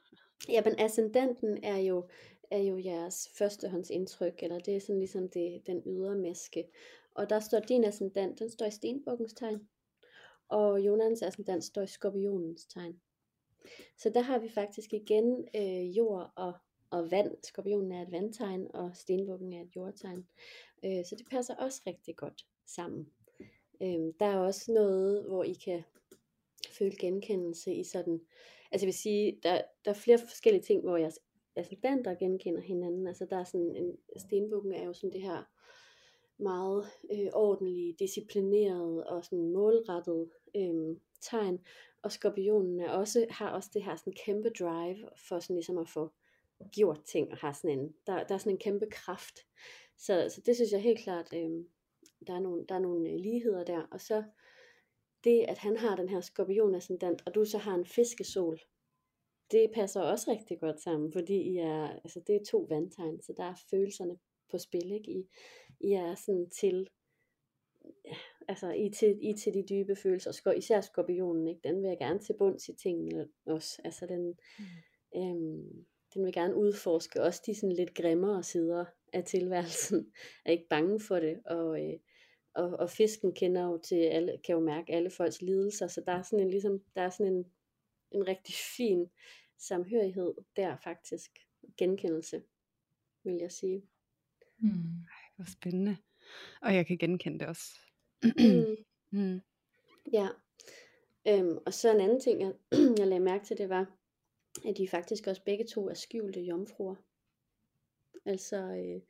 Jamen 0.49 0.79
ascendanten 0.79 1.63
er 1.63 1.77
jo, 1.77 2.07
er 2.51 2.57
jo 2.57 2.77
jeres 2.77 3.29
førstehåndsindtryk, 3.37 4.43
eller 4.43 4.59
det 4.59 4.75
er 4.75 4.79
sådan 4.79 4.99
ligesom 4.99 5.29
det, 5.29 5.61
den 5.67 5.83
ydre 5.85 6.15
maske. 6.15 6.67
Og 7.13 7.29
der 7.29 7.39
står 7.39 7.59
din 7.59 7.83
ascendant, 7.83 8.39
den 8.39 8.49
står 8.49 8.65
i 8.65 8.71
stenbukkens 8.71 9.33
tegn. 9.33 9.67
Og 10.49 10.79
Jonans 10.79 11.21
ascendant 11.21 11.63
står 11.63 11.81
i 11.81 11.87
skorpionens 11.87 12.65
tegn. 12.65 12.99
Så 13.97 14.09
der 14.09 14.21
har 14.21 14.39
vi 14.39 14.49
faktisk 14.49 14.93
igen 14.93 15.47
øh, 15.55 15.97
jord 15.97 16.31
og, 16.35 16.53
og 16.89 17.11
vand. 17.11 17.35
Skorpionen 17.43 17.91
er 17.91 18.01
et 18.01 18.11
vandtegn, 18.11 18.67
og 18.73 18.91
stenbukken 18.95 19.53
er 19.53 19.61
et 19.61 19.75
jordtegn. 19.75 20.27
Øh, 20.85 21.05
så 21.05 21.15
det 21.15 21.25
passer 21.31 21.55
også 21.55 21.81
rigtig 21.87 22.15
godt 22.15 22.45
sammen. 22.65 23.09
Øh, 23.81 24.13
der 24.19 24.25
er 24.25 24.37
også 24.37 24.71
noget, 24.71 25.23
hvor 25.23 25.43
I 25.43 25.53
kan 25.53 25.83
føle 26.69 26.95
genkendelse 26.99 27.73
i 27.73 27.83
sådan, 27.83 28.21
altså 28.71 28.85
jeg 28.85 28.87
vil 28.87 28.93
sige, 28.93 29.39
der, 29.43 29.61
der 29.85 29.91
er 29.91 29.95
flere 29.95 30.17
forskellige 30.17 30.63
ting, 30.63 30.81
hvor 30.81 30.97
jeres 30.97 31.19
ascendanter 31.55 32.11
altså 32.11 32.25
genkender 32.25 32.61
hinanden. 32.61 33.07
Altså 33.07 33.25
der 33.29 33.37
er 33.37 33.43
sådan 33.43 33.75
en, 33.75 33.97
altså 34.09 34.27
stenbukken 34.27 34.73
er 34.73 34.85
jo 34.85 34.93
sådan 34.93 35.13
det 35.13 35.21
her 35.21 35.43
meget 36.37 36.85
øh, 37.11 37.29
ordentlige, 37.33 37.95
disciplineret 37.99 39.03
og 39.03 39.25
sådan 39.25 39.51
målrettet 39.51 40.29
øh, 40.55 40.97
tegn. 41.21 41.59
Og 42.01 42.11
skorpionen 42.11 42.79
er 42.79 42.89
også, 42.89 43.25
har 43.29 43.51
også 43.51 43.69
det 43.73 43.83
her 43.83 43.95
sådan 43.95 44.13
kæmpe 44.25 44.49
drive 44.49 45.09
for 45.27 45.39
sådan 45.39 45.55
ligesom 45.55 45.77
at 45.77 45.89
få 45.89 46.11
gjort 46.71 47.03
ting 47.03 47.31
og 47.31 47.37
har 47.37 47.53
sådan 47.53 47.79
en, 47.79 47.95
der, 48.07 48.23
der 48.23 48.33
er 48.33 48.37
sådan 48.37 48.51
en 48.51 48.57
kæmpe 48.57 48.87
kraft. 48.91 49.39
Så, 49.97 50.29
så 50.35 50.41
det 50.45 50.55
synes 50.55 50.71
jeg 50.71 50.81
helt 50.81 50.99
klart, 50.99 51.33
øh, 51.33 51.49
der 52.27 52.33
er 52.35 52.39
nogle, 52.39 52.65
der 52.69 52.75
er 52.75 52.79
nogle 52.79 53.09
øh, 53.09 53.15
ligheder 53.15 53.63
der. 53.63 53.81
Og 53.91 54.01
så 54.01 54.23
det, 55.23 55.45
at 55.47 55.57
han 55.57 55.77
har 55.77 55.95
den 55.95 56.09
her 56.09 56.21
skorpion 56.21 56.75
ascendant, 56.75 57.23
og 57.25 57.35
du 57.35 57.45
så 57.45 57.57
har 57.57 57.75
en 57.75 57.85
fiskesol, 57.85 58.59
det 59.51 59.71
passer 59.73 60.01
også 60.01 60.31
rigtig 60.31 60.59
godt 60.59 60.81
sammen, 60.81 61.13
fordi 61.13 61.41
I 61.41 61.57
er, 61.57 61.89
altså 61.89 62.21
det 62.27 62.35
er 62.35 62.45
to 62.51 62.67
vandtegn, 62.69 63.21
så 63.21 63.33
der 63.37 63.43
er 63.43 63.55
følelserne 63.69 64.17
på 64.51 64.57
spil, 64.57 64.91
ikke? 64.91 65.11
I, 65.11 65.29
I 65.79 65.91
er 65.91 66.15
sådan 66.15 66.49
til, 66.49 66.89
altså 68.47 68.71
I 68.71 68.89
til, 68.89 69.19
I 69.21 69.33
til 69.33 69.53
de 69.53 69.63
dybe 69.69 69.95
følelser, 69.95 70.51
især 70.51 70.81
skorpionen, 70.81 71.47
ikke? 71.47 71.61
den 71.63 71.81
vil 71.81 71.87
jeg 71.87 71.97
gerne 71.97 72.19
til 72.19 72.35
bunds 72.39 72.69
i 72.69 72.73
tingene 72.73 73.29
også, 73.45 73.81
altså 73.83 74.05
den, 74.05 74.37
mm. 74.59 75.21
øhm, 75.21 75.85
den 76.13 76.25
vil 76.25 76.33
gerne 76.33 76.55
udforske 76.55 77.21
også 77.21 77.41
de 77.45 77.55
sådan 77.55 77.75
lidt 77.75 77.93
grimmere 77.93 78.43
sider 78.43 78.85
af 79.13 79.23
tilværelsen, 79.23 80.13
er 80.45 80.51
ikke 80.51 80.67
bange 80.69 80.99
for 80.99 81.19
det, 81.19 81.39
og, 81.45 81.85
øh, 81.85 81.99
og, 82.53 82.69
og 82.69 82.89
fisken 82.89 83.33
kender 83.33 83.63
jo 83.63 83.77
til 83.77 83.95
alle, 83.95 84.37
kan 84.43 84.53
jo 84.53 84.59
mærke 84.59 84.93
alle 84.93 85.09
folks 85.09 85.41
lidelser, 85.41 85.87
så 85.87 86.01
der 86.05 86.11
er 86.11 86.21
sådan 86.21 86.39
en, 86.39 86.49
ligesom, 86.49 86.83
der 86.95 87.01
er 87.01 87.09
sådan 87.09 87.33
en, 87.33 87.45
en 88.11 88.27
rigtig 88.27 88.55
fin 88.77 89.09
samhørighed 89.57 90.33
der 90.55 90.77
faktisk, 90.83 91.31
genkendelse, 91.77 92.43
vil 93.23 93.35
jeg 93.35 93.51
sige. 93.51 93.83
Mm. 94.57 94.69
Ej, 94.69 95.31
hvor 95.35 95.45
spændende. 95.45 95.97
Og 96.61 96.75
jeg 96.75 96.85
kan 96.85 96.97
genkende 96.97 97.39
det 97.39 97.47
også. 97.47 97.79
mm. 98.23 98.75
mm. 99.11 99.41
Ja. 100.13 100.27
Øhm, 101.27 101.57
og 101.65 101.73
så 101.73 101.93
en 101.93 102.01
anden 102.01 102.19
ting, 102.19 102.41
jeg, 102.41 102.53
jeg 102.99 103.07
lagde 103.07 103.23
mærke 103.23 103.45
til, 103.45 103.57
det 103.57 103.69
var, 103.69 103.95
at 104.65 104.77
de 104.77 104.87
faktisk 104.87 105.27
også 105.27 105.43
begge 105.43 105.65
to 105.65 105.89
er 105.89 105.93
skjulte 105.93 106.41
jomfruer. 106.41 106.95
Altså, 108.25 108.57
øh, 108.57 109.01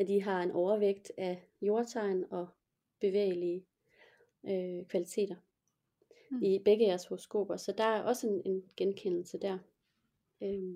at 0.00 0.08
de 0.08 0.22
har 0.22 0.42
en 0.42 0.50
overvægt 0.50 1.12
af 1.18 1.42
jordtegn 1.62 2.24
og 2.30 2.48
bevægelige 3.00 3.64
øh, 4.44 4.86
kvaliteter 4.86 5.36
mm. 6.30 6.42
i 6.42 6.58
begge 6.64 6.86
jeres 6.86 7.06
horoskoper. 7.06 7.56
Så 7.56 7.72
der 7.78 7.84
er 7.84 8.02
også 8.02 8.28
en, 8.28 8.42
en 8.44 8.64
genkendelse 8.76 9.38
der, 9.38 9.58
øh, 10.42 10.74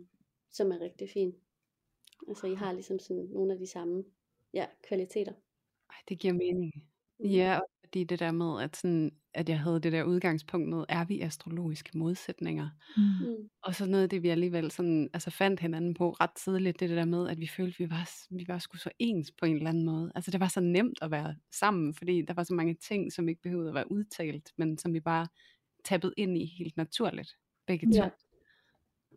som 0.50 0.72
er 0.72 0.80
rigtig 0.80 1.10
fin. 1.10 1.34
Altså 2.28 2.46
I 2.46 2.54
har 2.54 2.72
ligesom 2.72 2.98
sådan 2.98 3.24
nogle 3.24 3.52
af 3.52 3.58
de 3.58 3.66
samme 3.66 4.04
ja, 4.54 4.66
kvaliteter. 4.82 5.32
Ej, 5.90 5.96
det 6.08 6.18
giver 6.18 6.34
mening. 6.34 6.72
Mm. 7.18 7.26
Ja, 7.26 7.58
og 7.58 7.68
fordi 7.92 8.04
det 8.04 8.20
der 8.20 8.30
med, 8.32 8.62
at, 8.62 8.76
sådan, 8.76 9.12
at 9.34 9.48
jeg 9.48 9.60
havde 9.60 9.80
det 9.80 9.92
der 9.92 10.02
udgangspunkt 10.02 10.68
med, 10.68 10.84
er 10.88 11.04
vi 11.04 11.20
astrologiske 11.20 11.98
modsætninger? 11.98 12.68
Mm. 12.96 13.02
mm. 13.02 13.48
Og 13.62 13.74
så 13.74 13.86
noget 13.86 14.02
af 14.02 14.08
det, 14.08 14.22
vi 14.22 14.28
alligevel 14.28 14.70
sådan, 14.70 15.10
altså 15.14 15.30
fandt 15.30 15.60
hinanden 15.60 15.94
på 15.94 16.10
ret 16.10 16.30
tidligt, 16.44 16.80
det, 16.80 16.88
det 16.88 16.96
der 16.96 17.04
med, 17.04 17.28
at 17.28 17.40
vi 17.40 17.46
følte, 17.46 17.74
at 17.74 17.78
vi 17.78 17.90
var, 17.90 18.10
vi 18.30 18.44
var 18.48 18.58
sgu 18.58 18.76
så 18.76 18.90
ens 18.98 19.32
på 19.32 19.46
en 19.46 19.56
eller 19.56 19.68
anden 19.68 19.84
måde. 19.84 20.12
Altså 20.14 20.30
det 20.30 20.40
var 20.40 20.48
så 20.48 20.60
nemt 20.60 20.98
at 21.02 21.10
være 21.10 21.36
sammen, 21.50 21.94
fordi 21.94 22.22
der 22.22 22.34
var 22.34 22.44
så 22.44 22.54
mange 22.54 22.74
ting, 22.74 23.12
som 23.12 23.28
ikke 23.28 23.42
behøvede 23.42 23.68
at 23.68 23.74
være 23.74 23.92
udtalt, 23.92 24.52
men 24.56 24.78
som 24.78 24.94
vi 24.94 25.00
bare 25.00 25.28
tappede 25.84 26.14
ind 26.16 26.38
i 26.38 26.44
helt 26.58 26.76
naturligt, 26.76 27.36
begge 27.66 27.86
to. 27.86 28.02
Ja. 28.02 28.10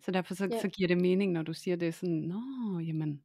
Så 0.06 0.12
derfor 0.12 0.36
så, 0.36 0.48
ja. 0.52 0.62
så 0.62 0.68
giver 0.68 0.88
det 0.88 0.98
mening, 0.98 1.32
når 1.32 1.44
du 1.44 1.54
siger 1.54 1.76
det 1.76 1.94
sådan, 1.94 2.16
nå, 2.16 2.80
jamen, 2.80 3.24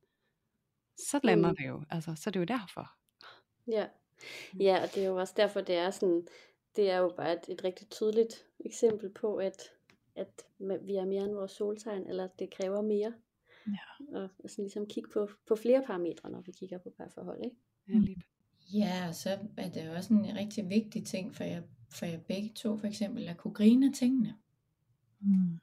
så 0.96 1.20
lander 1.22 1.50
mm. 1.50 1.56
det 1.56 1.68
jo. 1.68 1.84
Altså, 1.90 2.14
så 2.14 2.30
er 2.30 2.32
det 2.32 2.40
jo 2.40 2.44
derfor. 2.44 2.90
Ja. 3.68 3.86
Ja, 4.60 4.82
og 4.82 4.94
det 4.94 5.02
er 5.04 5.08
jo 5.08 5.16
også 5.16 5.34
derfor, 5.36 5.60
det 5.60 5.74
er 5.74 5.90
sådan, 5.90 6.26
det 6.76 6.90
er 6.90 6.98
jo 6.98 7.12
bare 7.16 7.32
et, 7.32 7.48
et 7.48 7.64
rigtig 7.64 7.88
tydeligt 7.90 8.46
eksempel 8.64 9.10
på, 9.10 9.36
at, 9.36 9.62
at 10.16 10.46
vi 10.58 10.94
er 10.94 11.04
mere 11.04 11.24
end 11.24 11.32
vores 11.32 11.52
soltegn, 11.52 12.06
eller 12.06 12.28
det 12.38 12.50
kræver 12.50 12.82
mere. 12.82 13.12
Ja. 13.66 14.20
Og 14.20 14.30
sådan 14.46 14.64
ligesom 14.64 14.86
kigge 14.86 15.10
på, 15.10 15.28
på 15.48 15.56
flere 15.56 15.82
parametre, 15.86 16.30
når 16.30 16.40
vi 16.40 16.52
kigger 16.52 16.78
på 16.78 16.90
parforhold, 16.96 17.44
ikke? 17.44 17.56
Ja, 17.88 17.98
lige. 17.98 18.22
Ja, 18.72 19.08
og 19.08 19.14
så 19.14 19.38
er 19.56 19.68
det 19.68 19.90
også 19.90 20.14
en 20.14 20.36
rigtig 20.36 20.68
vigtig 20.68 21.06
ting 21.06 21.34
for 21.34 21.44
jer, 21.44 21.62
for 21.90 22.06
jer 22.06 22.18
begge 22.18 22.52
to, 22.54 22.76
for 22.76 22.86
eksempel, 22.86 23.28
at 23.28 23.36
kunne 23.36 23.54
grine 23.54 23.86
af 23.86 23.92
tingene. 23.94 24.34
Mm. 25.20 25.58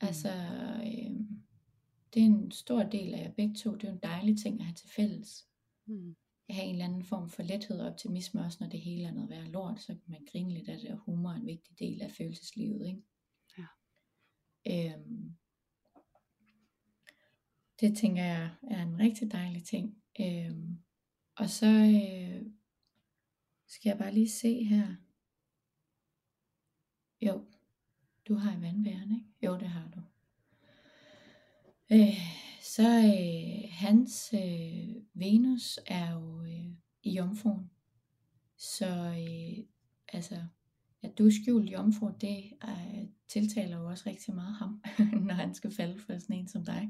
Altså, 0.00 0.28
øh, 0.84 1.10
det 2.14 2.22
er 2.22 2.26
en 2.26 2.50
stor 2.50 2.82
del 2.82 3.14
af 3.14 3.18
jer 3.18 3.32
begge 3.32 3.54
to. 3.54 3.74
Det 3.74 3.84
er 3.84 3.88
jo 3.88 3.94
en 3.94 4.00
dejlig 4.02 4.38
ting 4.38 4.60
at 4.60 4.66
have 4.66 4.74
til 4.74 4.88
fælles. 4.88 5.46
Mm. 5.86 6.16
Have 6.50 6.64
en 6.64 6.74
eller 6.74 6.84
anden 6.84 7.04
form 7.04 7.30
for 7.30 7.42
lethed 7.42 7.80
og 7.80 7.86
optimisme, 7.86 8.40
også 8.40 8.58
når 8.60 8.68
det 8.68 8.80
hele 8.80 9.04
er 9.04 9.12
noget 9.12 9.30
værd 9.30 9.46
lort, 9.46 9.80
så 9.80 9.86
kan 9.86 10.02
man 10.06 10.26
grine 10.32 10.54
lidt 10.54 10.68
af 10.68 10.78
det, 10.78 10.90
og 10.90 10.98
humor 10.98 11.30
er 11.30 11.34
en 11.34 11.46
vigtig 11.46 11.78
del 11.78 12.02
af 12.02 12.10
følelseslivet. 12.10 12.86
Ikke? 12.86 13.02
Ja. 13.58 13.66
Øhm, 14.94 15.36
det 17.80 17.96
tænker 17.96 18.24
jeg 18.24 18.50
er 18.70 18.82
en 18.82 18.98
rigtig 18.98 19.32
dejlig 19.32 19.64
ting. 19.64 20.02
Øhm, 20.20 20.78
og 21.36 21.50
så 21.50 21.66
øh, 21.66 22.46
skal 23.66 23.90
jeg 23.90 23.98
bare 23.98 24.14
lige 24.14 24.30
se 24.30 24.64
her. 24.64 24.94
Jo, 27.20 27.44
du 28.28 28.34
har 28.34 28.58
i 28.58 28.62
vandbæren, 28.62 29.14
ikke? 29.14 29.26
Jo, 29.42 29.58
det 29.58 29.68
har 29.68 29.90
du. 29.90 30.00
Øh, 31.92 32.53
så 32.76 32.88
øh, 32.88 33.70
hans 33.70 34.34
øh, 34.34 34.94
Venus 35.14 35.78
er 35.86 36.12
jo 36.12 36.42
øh, 36.42 36.70
i 37.02 37.10
jomfruen. 37.16 37.70
Så 38.56 38.86
øh, 38.88 39.64
altså, 40.12 40.46
at 41.02 41.18
du 41.18 41.26
er 41.26 41.30
skjult 41.30 41.70
jomfru, 41.70 42.10
det 42.20 42.52
øh, 42.64 43.04
tiltaler 43.28 43.78
jo 43.78 43.88
også 43.88 44.04
rigtig 44.06 44.34
meget 44.34 44.54
ham, 44.54 44.82
når 45.26 45.34
han 45.34 45.54
skal 45.54 45.70
falde 45.70 45.98
for 45.98 46.18
sådan 46.18 46.36
en 46.36 46.48
som 46.48 46.64
dig. 46.64 46.88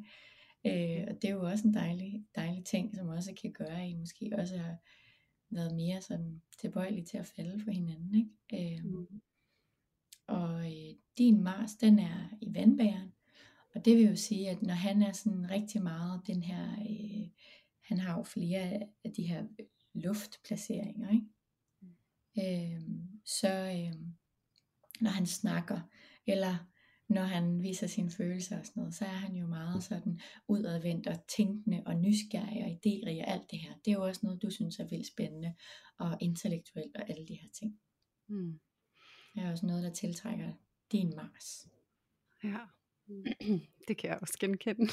Øh, 0.66 1.04
og 1.08 1.22
det 1.22 1.24
er 1.24 1.34
jo 1.34 1.46
også 1.46 1.68
en 1.68 1.74
dejlig, 1.74 2.26
dejlig 2.34 2.64
ting, 2.64 2.96
som 2.96 3.08
også 3.08 3.34
kan 3.42 3.52
gøre, 3.52 3.82
at 3.82 3.90
I 3.90 3.94
måske 3.94 4.30
også 4.38 4.58
har 4.58 4.76
været 5.50 5.74
mere 5.74 6.02
sådan 6.02 6.42
tilbøjelige 6.58 7.04
til 7.04 7.18
at 7.18 7.26
falde 7.26 7.60
for 7.64 7.70
hinanden. 7.70 8.14
Ikke? 8.14 8.76
Øh, 8.76 8.84
mm. 8.84 9.20
Og 10.26 10.66
øh, 10.66 10.94
din 11.18 11.42
Mars, 11.42 11.74
den 11.74 11.98
er 11.98 12.28
i 12.40 12.54
vandbæren. 12.54 13.12
Og 13.74 13.84
det 13.84 13.96
vil 13.96 14.06
jo 14.06 14.16
sige, 14.16 14.50
at 14.50 14.62
når 14.62 14.74
han 14.74 15.02
er 15.02 15.12
sådan 15.12 15.50
rigtig 15.50 15.82
meget 15.82 16.26
den 16.26 16.42
her, 16.42 16.72
øh, 16.72 17.28
han 17.82 17.98
har 17.98 18.18
jo 18.18 18.22
flere 18.22 18.80
af 19.04 19.12
de 19.16 19.22
her 19.22 19.44
luftplaceringer, 19.94 21.10
ikke? 21.10 21.26
Mm. 21.80 21.88
Øh, 22.38 22.82
så 23.24 23.48
øh, 23.48 24.00
når 25.00 25.10
han 25.10 25.26
snakker, 25.26 25.80
eller 26.26 26.56
når 27.08 27.22
han 27.22 27.62
viser 27.62 27.86
sine 27.86 28.10
følelser 28.10 28.58
og 28.58 28.66
sådan 28.66 28.80
noget, 28.80 28.94
så 28.94 29.04
er 29.04 29.08
han 29.08 29.36
jo 29.36 29.46
meget 29.46 29.84
sådan 29.84 30.20
udadvendt 30.48 31.06
og 31.06 31.26
tænkende 31.36 31.82
og 31.86 31.96
nysgerrig 31.96 32.64
og 32.64 32.70
idérig 32.70 33.22
og 33.22 33.28
alt 33.28 33.50
det 33.50 33.58
her. 33.58 33.74
Det 33.84 33.90
er 33.90 33.94
jo 33.94 34.04
også 34.04 34.20
noget, 34.22 34.42
du 34.42 34.50
synes 34.50 34.78
er 34.78 34.88
vildt 34.88 35.06
spændende 35.06 35.54
og 35.98 36.18
intellektuelt 36.20 36.96
og 36.96 37.10
alle 37.10 37.26
de 37.26 37.34
her 37.34 37.48
ting. 37.60 37.80
Mm. 38.28 38.60
Det 39.34 39.42
er 39.42 39.50
også 39.50 39.66
noget, 39.66 39.82
der 39.82 39.92
tiltrækker 39.92 40.52
din 40.92 41.12
Mars. 41.16 41.68
Ja. 42.44 42.58
Det 43.88 43.96
kan 43.96 44.10
jeg 44.10 44.18
også 44.22 44.38
genkende. 44.40 44.92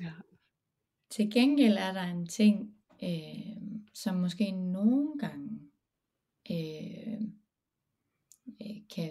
ja. 0.00 0.12
Til 1.10 1.30
gengæld 1.30 1.76
er 1.76 1.92
der 1.92 2.02
en 2.02 2.26
ting, 2.26 2.74
øh, 3.02 3.56
som 3.94 4.16
måske 4.16 4.50
nogle 4.50 5.18
gange 5.18 5.60
øh, 6.50 7.22
øh, 8.60 8.76
kan, 8.94 9.10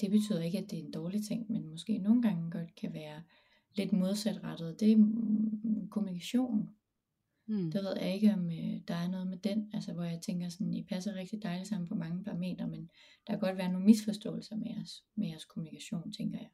det 0.00 0.10
betyder 0.10 0.42
ikke, 0.42 0.58
at 0.58 0.70
det 0.70 0.78
er 0.78 0.82
en 0.82 0.92
dårlig 0.92 1.24
ting, 1.24 1.52
men 1.52 1.70
måske 1.70 1.98
nogle 1.98 2.22
gange 2.22 2.50
godt 2.50 2.74
kan 2.74 2.94
være 2.94 3.22
lidt 3.74 3.92
modsatrettet. 3.92 4.80
Det 4.80 4.92
er 4.92 4.96
mm, 4.96 5.88
kommunikation. 5.90 6.70
Mm. 7.52 7.70
Det 7.70 7.84
ved 7.84 7.96
jeg 8.00 8.14
ikke, 8.14 8.32
om 8.34 8.50
øh, 8.50 8.80
der 8.88 8.94
er 8.94 9.08
noget 9.08 9.26
med 9.26 9.38
den, 9.38 9.70
altså 9.72 9.92
hvor 9.92 10.04
jeg 10.04 10.20
tænker 10.20 10.48
sådan, 10.48 10.74
I 10.74 10.82
passer 10.82 11.14
rigtig 11.14 11.42
dejligt 11.42 11.68
sammen 11.68 11.88
på 11.88 11.94
mange 11.94 12.24
parametre, 12.24 12.68
men 12.68 12.90
der 13.26 13.32
kan 13.32 13.40
godt 13.40 13.58
være 13.58 13.72
nogle 13.72 13.86
misforståelser 13.86 14.56
med 14.56 14.66
jeres, 14.76 15.04
med 15.14 15.28
jeres 15.28 15.44
kommunikation, 15.44 16.12
tænker 16.12 16.38
jeg. 16.38 16.48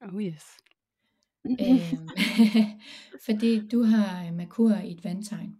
Oh 0.00 0.22
yes. 0.22 0.44
øhm, 1.44 2.08
fordi 3.26 3.68
du 3.68 3.82
har 3.82 4.32
Merkur 4.32 4.74
i 4.74 4.92
et 4.92 5.04
vandtegn. 5.04 5.58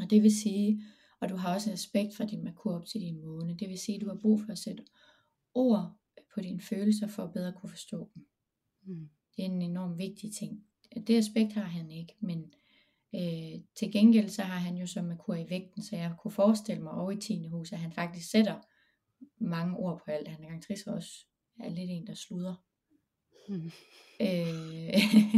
Og 0.00 0.10
det 0.10 0.22
vil 0.22 0.36
sige, 0.36 0.82
og 1.20 1.28
du 1.28 1.36
har 1.36 1.54
også 1.54 1.72
aspekt 1.72 2.16
fra 2.16 2.24
din 2.24 2.44
Merkur 2.44 2.74
op 2.74 2.86
til 2.86 3.00
din 3.00 3.20
måne, 3.20 3.56
det 3.58 3.68
vil 3.68 3.78
sige, 3.78 3.96
at 3.96 4.00
du 4.00 4.08
har 4.08 4.18
brug 4.22 4.40
for 4.40 4.52
at 4.52 4.58
sætte 4.58 4.84
ord 5.54 5.96
på 6.34 6.40
dine 6.40 6.60
følelser 6.60 7.06
for 7.06 7.24
at 7.24 7.32
bedre 7.32 7.52
kunne 7.52 7.70
forstå 7.70 8.10
dem. 8.14 8.26
Mm. 8.82 9.08
Det 9.36 9.42
er 9.44 9.48
en 9.48 9.62
enorm 9.62 9.98
vigtig 9.98 10.32
ting. 10.32 10.64
Det 11.06 11.18
aspekt 11.18 11.52
har 11.52 11.62
han 11.62 11.90
ikke, 11.90 12.16
men 12.20 12.54
øh, 13.14 13.60
til 13.74 13.92
gengæld 13.92 14.28
så 14.28 14.42
har 14.42 14.58
han 14.58 14.76
jo 14.76 14.86
som 14.86 15.04
Merkur 15.04 15.34
i 15.34 15.50
vægten, 15.50 15.82
så 15.82 15.96
jeg 15.96 16.14
kunne 16.18 16.32
forestille 16.32 16.82
mig 16.82 16.92
over 16.92 17.10
i 17.10 17.20
10. 17.20 17.46
hus, 17.46 17.72
at 17.72 17.78
han 17.78 17.92
faktisk 17.92 18.30
sætter 18.30 18.60
mange 19.38 19.76
ord 19.76 20.02
på 20.04 20.10
alt. 20.10 20.28
Han 20.28 20.44
er 20.44 20.48
gang 20.48 20.62
også 20.86 21.26
er 21.60 21.68
lidt 21.68 21.90
en, 21.90 22.06
der 22.06 22.14
sluder. 22.14 22.54
Mm. 23.48 23.70
Øh, 24.20 24.94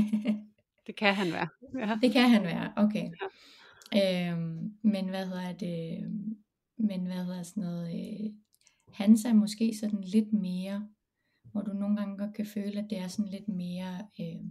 det 0.86 0.96
kan 0.96 1.14
han 1.14 1.32
være. 1.32 1.48
Ja. 1.78 1.98
Det 2.02 2.12
kan 2.12 2.30
han 2.30 2.42
være, 2.42 2.72
okay. 2.76 3.10
Ja. 3.94 4.32
Øhm, 4.32 4.78
men 4.82 5.08
hvad 5.08 5.26
hedder 5.26 5.52
det, 5.52 6.10
men 6.76 7.06
hvad 7.06 7.24
hedder 7.24 7.42
sådan 7.42 7.62
noget, 7.62 7.94
øh, 7.94 8.30
hans 8.92 9.24
er 9.24 9.32
måske 9.32 9.74
sådan 9.80 10.00
lidt 10.00 10.32
mere, 10.32 10.88
hvor 11.52 11.62
du 11.62 11.72
nogle 11.72 11.96
gange 11.96 12.18
godt 12.18 12.34
kan 12.34 12.46
føle, 12.46 12.78
at 12.78 12.86
det 12.90 12.98
er 12.98 13.08
sådan 13.08 13.30
lidt 13.30 13.48
mere, 13.48 14.08
øh, 14.20 14.44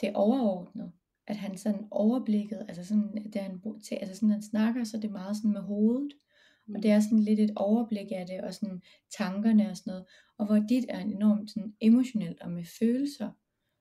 det 0.00 0.08
er 0.08 0.14
overordnet, 0.14 0.92
at 1.26 1.36
han 1.36 1.56
sådan 1.56 1.86
overblikket, 1.90 2.64
altså 2.68 2.84
sådan, 2.84 3.30
det 3.32 3.40
han, 3.40 3.60
altså 3.92 4.14
sådan, 4.14 4.30
han 4.30 4.42
snakker, 4.42 4.84
så 4.84 4.96
det 4.96 5.04
er 5.04 5.12
meget 5.12 5.36
sådan 5.36 5.52
med 5.52 5.60
hovedet, 5.60 6.12
og 6.74 6.82
det 6.82 6.90
er 6.90 7.00
sådan 7.00 7.18
lidt 7.18 7.40
et 7.40 7.52
overblik 7.56 8.06
af 8.12 8.26
det, 8.26 8.40
og 8.40 8.54
sådan 8.54 8.82
tankerne 9.16 9.70
og 9.70 9.76
sådan 9.76 9.90
noget. 9.90 10.04
Og 10.38 10.46
hvor 10.46 10.58
dit 10.68 10.84
er 10.88 10.98
enormt 11.00 11.50
sådan 11.50 11.74
emotionelt 11.80 12.40
og 12.40 12.50
med 12.50 12.64
følelser. 12.78 13.30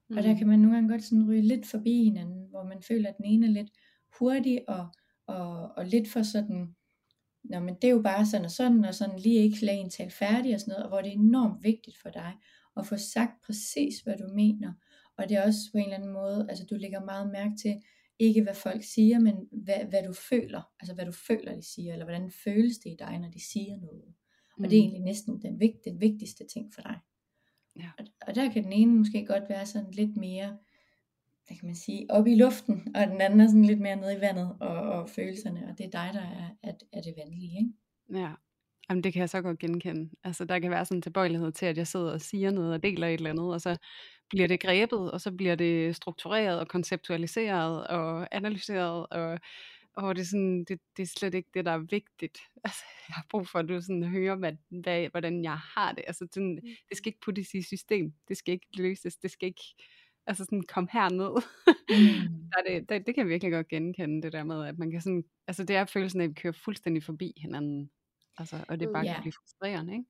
Mm. 0.09 0.17
Og 0.17 0.23
der 0.23 0.31
mm. 0.31 0.37
kan 0.37 0.47
man 0.47 0.59
nogle 0.59 0.75
gange 0.75 0.89
godt 0.89 1.03
sådan 1.03 1.29
ryge 1.29 1.41
lidt 1.41 1.65
forbi 1.65 2.03
hinanden, 2.03 2.49
hvor 2.49 2.63
man 2.63 2.81
føler, 2.81 3.09
at 3.09 3.17
den 3.17 3.25
ene 3.25 3.47
er 3.47 3.51
lidt 3.51 3.71
hurtig 4.19 4.69
og, 4.69 4.87
og, 5.27 5.71
og 5.77 5.85
lidt 5.85 6.07
for 6.07 6.23
sådan, 6.23 6.75
Nå, 7.43 7.59
men 7.59 7.75
det 7.75 7.83
er 7.83 7.91
jo 7.91 8.01
bare 8.01 8.25
sådan 8.25 8.45
og 8.45 8.51
sådan, 8.51 8.85
og 8.85 8.95
sådan 8.95 9.19
lige 9.19 9.39
ikke 9.39 9.65
lade 9.65 9.77
en 9.77 9.89
tale 9.89 10.11
færdig 10.11 10.53
og 10.53 10.59
sådan 10.59 10.71
noget, 10.71 10.83
og 10.83 10.89
hvor 10.89 11.01
det 11.01 11.09
er 11.09 11.13
enormt 11.13 11.63
vigtigt 11.63 11.97
for 11.97 12.09
dig 12.09 12.33
at 12.77 12.85
få 12.85 12.97
sagt 12.97 13.41
præcis, 13.45 13.99
hvad 13.99 14.17
du 14.17 14.27
mener. 14.33 14.73
Og 15.17 15.29
det 15.29 15.37
er 15.37 15.45
også 15.45 15.59
på 15.71 15.77
en 15.77 15.83
eller 15.83 15.97
anden 15.97 16.13
måde, 16.13 16.45
altså 16.49 16.65
du 16.69 16.75
lægger 16.75 17.05
meget 17.05 17.31
mærke 17.31 17.55
til, 17.61 17.81
ikke 18.19 18.43
hvad 18.43 18.55
folk 18.55 18.83
siger, 18.83 19.19
men 19.19 19.35
hvad, 19.51 19.85
hvad 19.89 20.03
du 20.03 20.13
føler. 20.13 20.61
Altså 20.79 20.93
hvad 20.93 21.05
du 21.05 21.11
føler, 21.11 21.55
de 21.55 21.73
siger, 21.73 21.93
eller 21.93 22.05
hvordan 22.05 22.31
føles 22.43 22.77
det 22.77 22.89
i 22.89 22.95
dig, 22.99 23.19
når 23.19 23.29
de 23.29 23.51
siger 23.51 23.77
noget. 23.77 24.03
Og 24.57 24.61
mm. 24.61 24.69
det 24.69 24.77
er 24.77 24.81
mm. 24.81 24.85
egentlig 24.85 25.01
næsten 25.01 25.41
den, 25.41 25.59
vigt, 25.59 25.85
den 25.85 26.01
vigtigste 26.01 26.43
ting 26.53 26.73
for 26.73 26.81
dig. 26.81 26.99
Ja. 27.75 27.89
Og, 27.99 28.05
og 28.27 28.35
der 28.35 28.51
kan 28.51 28.63
den 28.63 28.73
ene 28.73 28.93
måske 28.93 29.25
godt 29.25 29.49
være 29.49 29.65
sådan 29.65 29.91
lidt 29.91 30.17
mere, 30.17 30.57
hvad 31.47 31.57
kan 31.57 31.65
man 31.65 31.75
sige, 31.75 32.05
op 32.09 32.27
i 32.27 32.35
luften, 32.35 32.87
og 32.95 33.07
den 33.07 33.21
anden 33.21 33.41
er 33.41 33.47
sådan 33.47 33.65
lidt 33.65 33.79
mere 33.79 33.95
nede 33.95 34.17
i 34.17 34.21
vandet 34.21 34.57
og, 34.59 34.75
og 34.75 35.09
følelserne, 35.09 35.67
og 35.69 35.77
det 35.77 35.85
er 35.85 35.89
dig, 35.89 36.09
der 36.13 36.21
er, 36.21 36.49
er, 36.63 36.73
er 36.93 37.01
det 37.01 37.13
vanlige, 37.17 37.57
ikke? 37.59 37.73
Ja, 38.21 38.33
Jamen, 38.89 39.03
det 39.03 39.13
kan 39.13 39.19
jeg 39.19 39.29
så 39.29 39.41
godt 39.41 39.59
genkende. 39.59 40.09
Altså, 40.23 40.45
der 40.45 40.59
kan 40.59 40.71
være 40.71 40.85
sådan 40.85 40.97
en 40.97 41.01
tilbøjelighed 41.01 41.51
til, 41.51 41.65
at 41.65 41.77
jeg 41.77 41.87
sidder 41.87 42.11
og 42.11 42.21
siger 42.21 42.51
noget 42.51 42.73
og 42.73 42.83
deler 42.83 43.07
et 43.07 43.13
eller 43.13 43.29
andet, 43.29 43.53
og 43.53 43.61
så 43.61 43.77
bliver 44.33 44.47
det 44.47 44.59
grebet, 44.59 45.11
og 45.11 45.21
så 45.21 45.31
bliver 45.31 45.55
det 45.55 45.95
struktureret 45.95 46.59
og 46.59 46.67
konceptualiseret 46.67 47.87
og 47.87 48.27
analyseret, 48.31 49.07
og, 49.11 49.39
og 49.93 50.15
det, 50.15 50.21
er 50.21 50.25
sådan, 50.25 50.63
det, 50.63 50.79
det 50.97 51.03
er 51.03 51.07
slet 51.07 51.33
ikke 51.33 51.49
det, 51.53 51.65
der 51.65 51.71
er 51.71 51.77
vigtigt. 51.77 52.37
Altså, 52.65 52.83
jeg 53.07 53.13
har 53.15 53.25
brug 53.29 53.47
for, 53.47 53.59
at 53.59 53.69
du 53.69 53.81
sådan 53.81 54.03
hører, 54.03 54.35
hvad, 54.35 54.53
hvad, 54.69 55.09
hvordan 55.09 55.43
jeg 55.43 55.57
har 55.57 55.91
det. 55.91 56.03
Altså, 56.07 56.27
sådan, 56.33 56.59
mm. 56.63 56.69
det 56.89 56.97
skal 56.97 57.09
ikke 57.09 57.25
puttes 57.25 57.53
i 57.53 57.61
system. 57.61 58.13
Det 58.27 58.37
skal 58.37 58.53
ikke 58.53 58.67
løses. 58.73 59.17
Det 59.17 59.31
skal 59.31 59.47
ikke 59.47 59.63
altså 60.27 60.43
sådan, 60.43 60.63
kom 60.63 60.87
herned. 60.91 61.33
Mm. 61.89 62.49
der 62.51 62.79
det, 62.79 62.89
det, 62.89 63.07
det 63.07 63.15
kan 63.15 63.21
jeg 63.21 63.29
virkelig 63.29 63.51
godt 63.51 63.67
genkende, 63.67 64.21
det 64.21 64.33
der 64.33 64.43
med, 64.43 64.65
at 64.65 64.77
man 64.77 64.91
kan 64.91 65.01
sådan, 65.01 65.23
altså 65.47 65.63
det 65.63 65.75
er 65.75 65.85
følelsen 65.85 66.21
af, 66.21 66.25
at 66.25 66.29
vi 66.29 66.33
kører 66.33 66.53
fuldstændig 66.53 67.03
forbi 67.03 67.33
hinanden. 67.37 67.89
Altså, 68.37 68.65
og 68.67 68.79
det 68.79 68.89
bare 68.93 69.05
ja. 69.05 69.13
kan 69.13 69.21
blive 69.21 69.33
frustrerende, 69.33 69.93
ikke? 69.93 70.05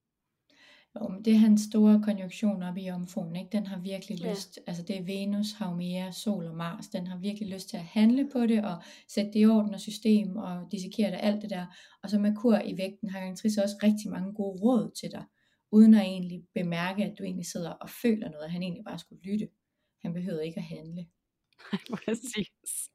Jo, 1.02 1.08
men 1.08 1.26
det 1.26 1.34
er 1.34 1.38
hans 1.38 1.62
store 1.62 2.02
konjunktion 2.04 2.64
op 2.64 2.78
i 2.78 2.90
omfonen, 2.90 3.36
ikke? 3.36 3.50
Den 3.52 3.66
har 3.66 3.80
virkelig 3.80 4.20
ja. 4.20 4.32
lyst, 4.32 4.60
altså 4.68 4.84
det 4.84 4.98
er 4.98 5.04
Venus, 5.04 5.52
Haumea, 5.52 6.12
Sol 6.12 6.48
og 6.48 6.56
Mars, 6.56 6.88
den 6.88 7.08
har 7.08 7.18
virkelig 7.18 7.50
lyst 7.50 7.70
til 7.70 7.78
at 7.78 7.84
handle 7.84 8.30
på 8.34 8.40
det, 8.40 8.66
og 8.66 8.84
sætte 9.08 9.32
det 9.34 9.40
i 9.40 9.46
orden 9.46 9.74
og 9.74 9.80
system, 9.80 10.38
og 10.38 10.68
dissekere 10.72 11.12
det, 11.12 11.20
alt 11.22 11.42
det 11.42 11.50
der. 11.50 11.66
Og 12.04 12.10
så 12.10 12.20
Merkur 12.20 12.60
i 12.66 12.78
vægten 12.78 13.10
har 13.10 13.36
Trice 13.36 13.64
også 13.64 13.76
rigtig 13.84 14.12
mange 14.12 14.34
gode 14.34 14.62
råd 14.62 14.92
til 15.02 15.12
dig, 15.12 15.24
uden 15.72 15.94
at 15.94 16.02
egentlig 16.02 16.44
bemærke, 16.54 17.04
at 17.04 17.20
du 17.20 17.24
egentlig 17.24 17.46
sidder 17.46 17.70
og 17.70 17.90
føler 17.90 18.30
noget, 18.30 18.46
at 18.46 18.52
han 18.52 18.64
egentlig 18.64 18.86
bare 18.86 19.00
skulle 19.00 19.22
lytte. 19.24 19.48
Han 20.02 20.14
behøver 20.14 20.42
ikke 20.42 20.58
at 20.58 20.64
handle. 20.64 21.06
Præcis. 22.06 22.90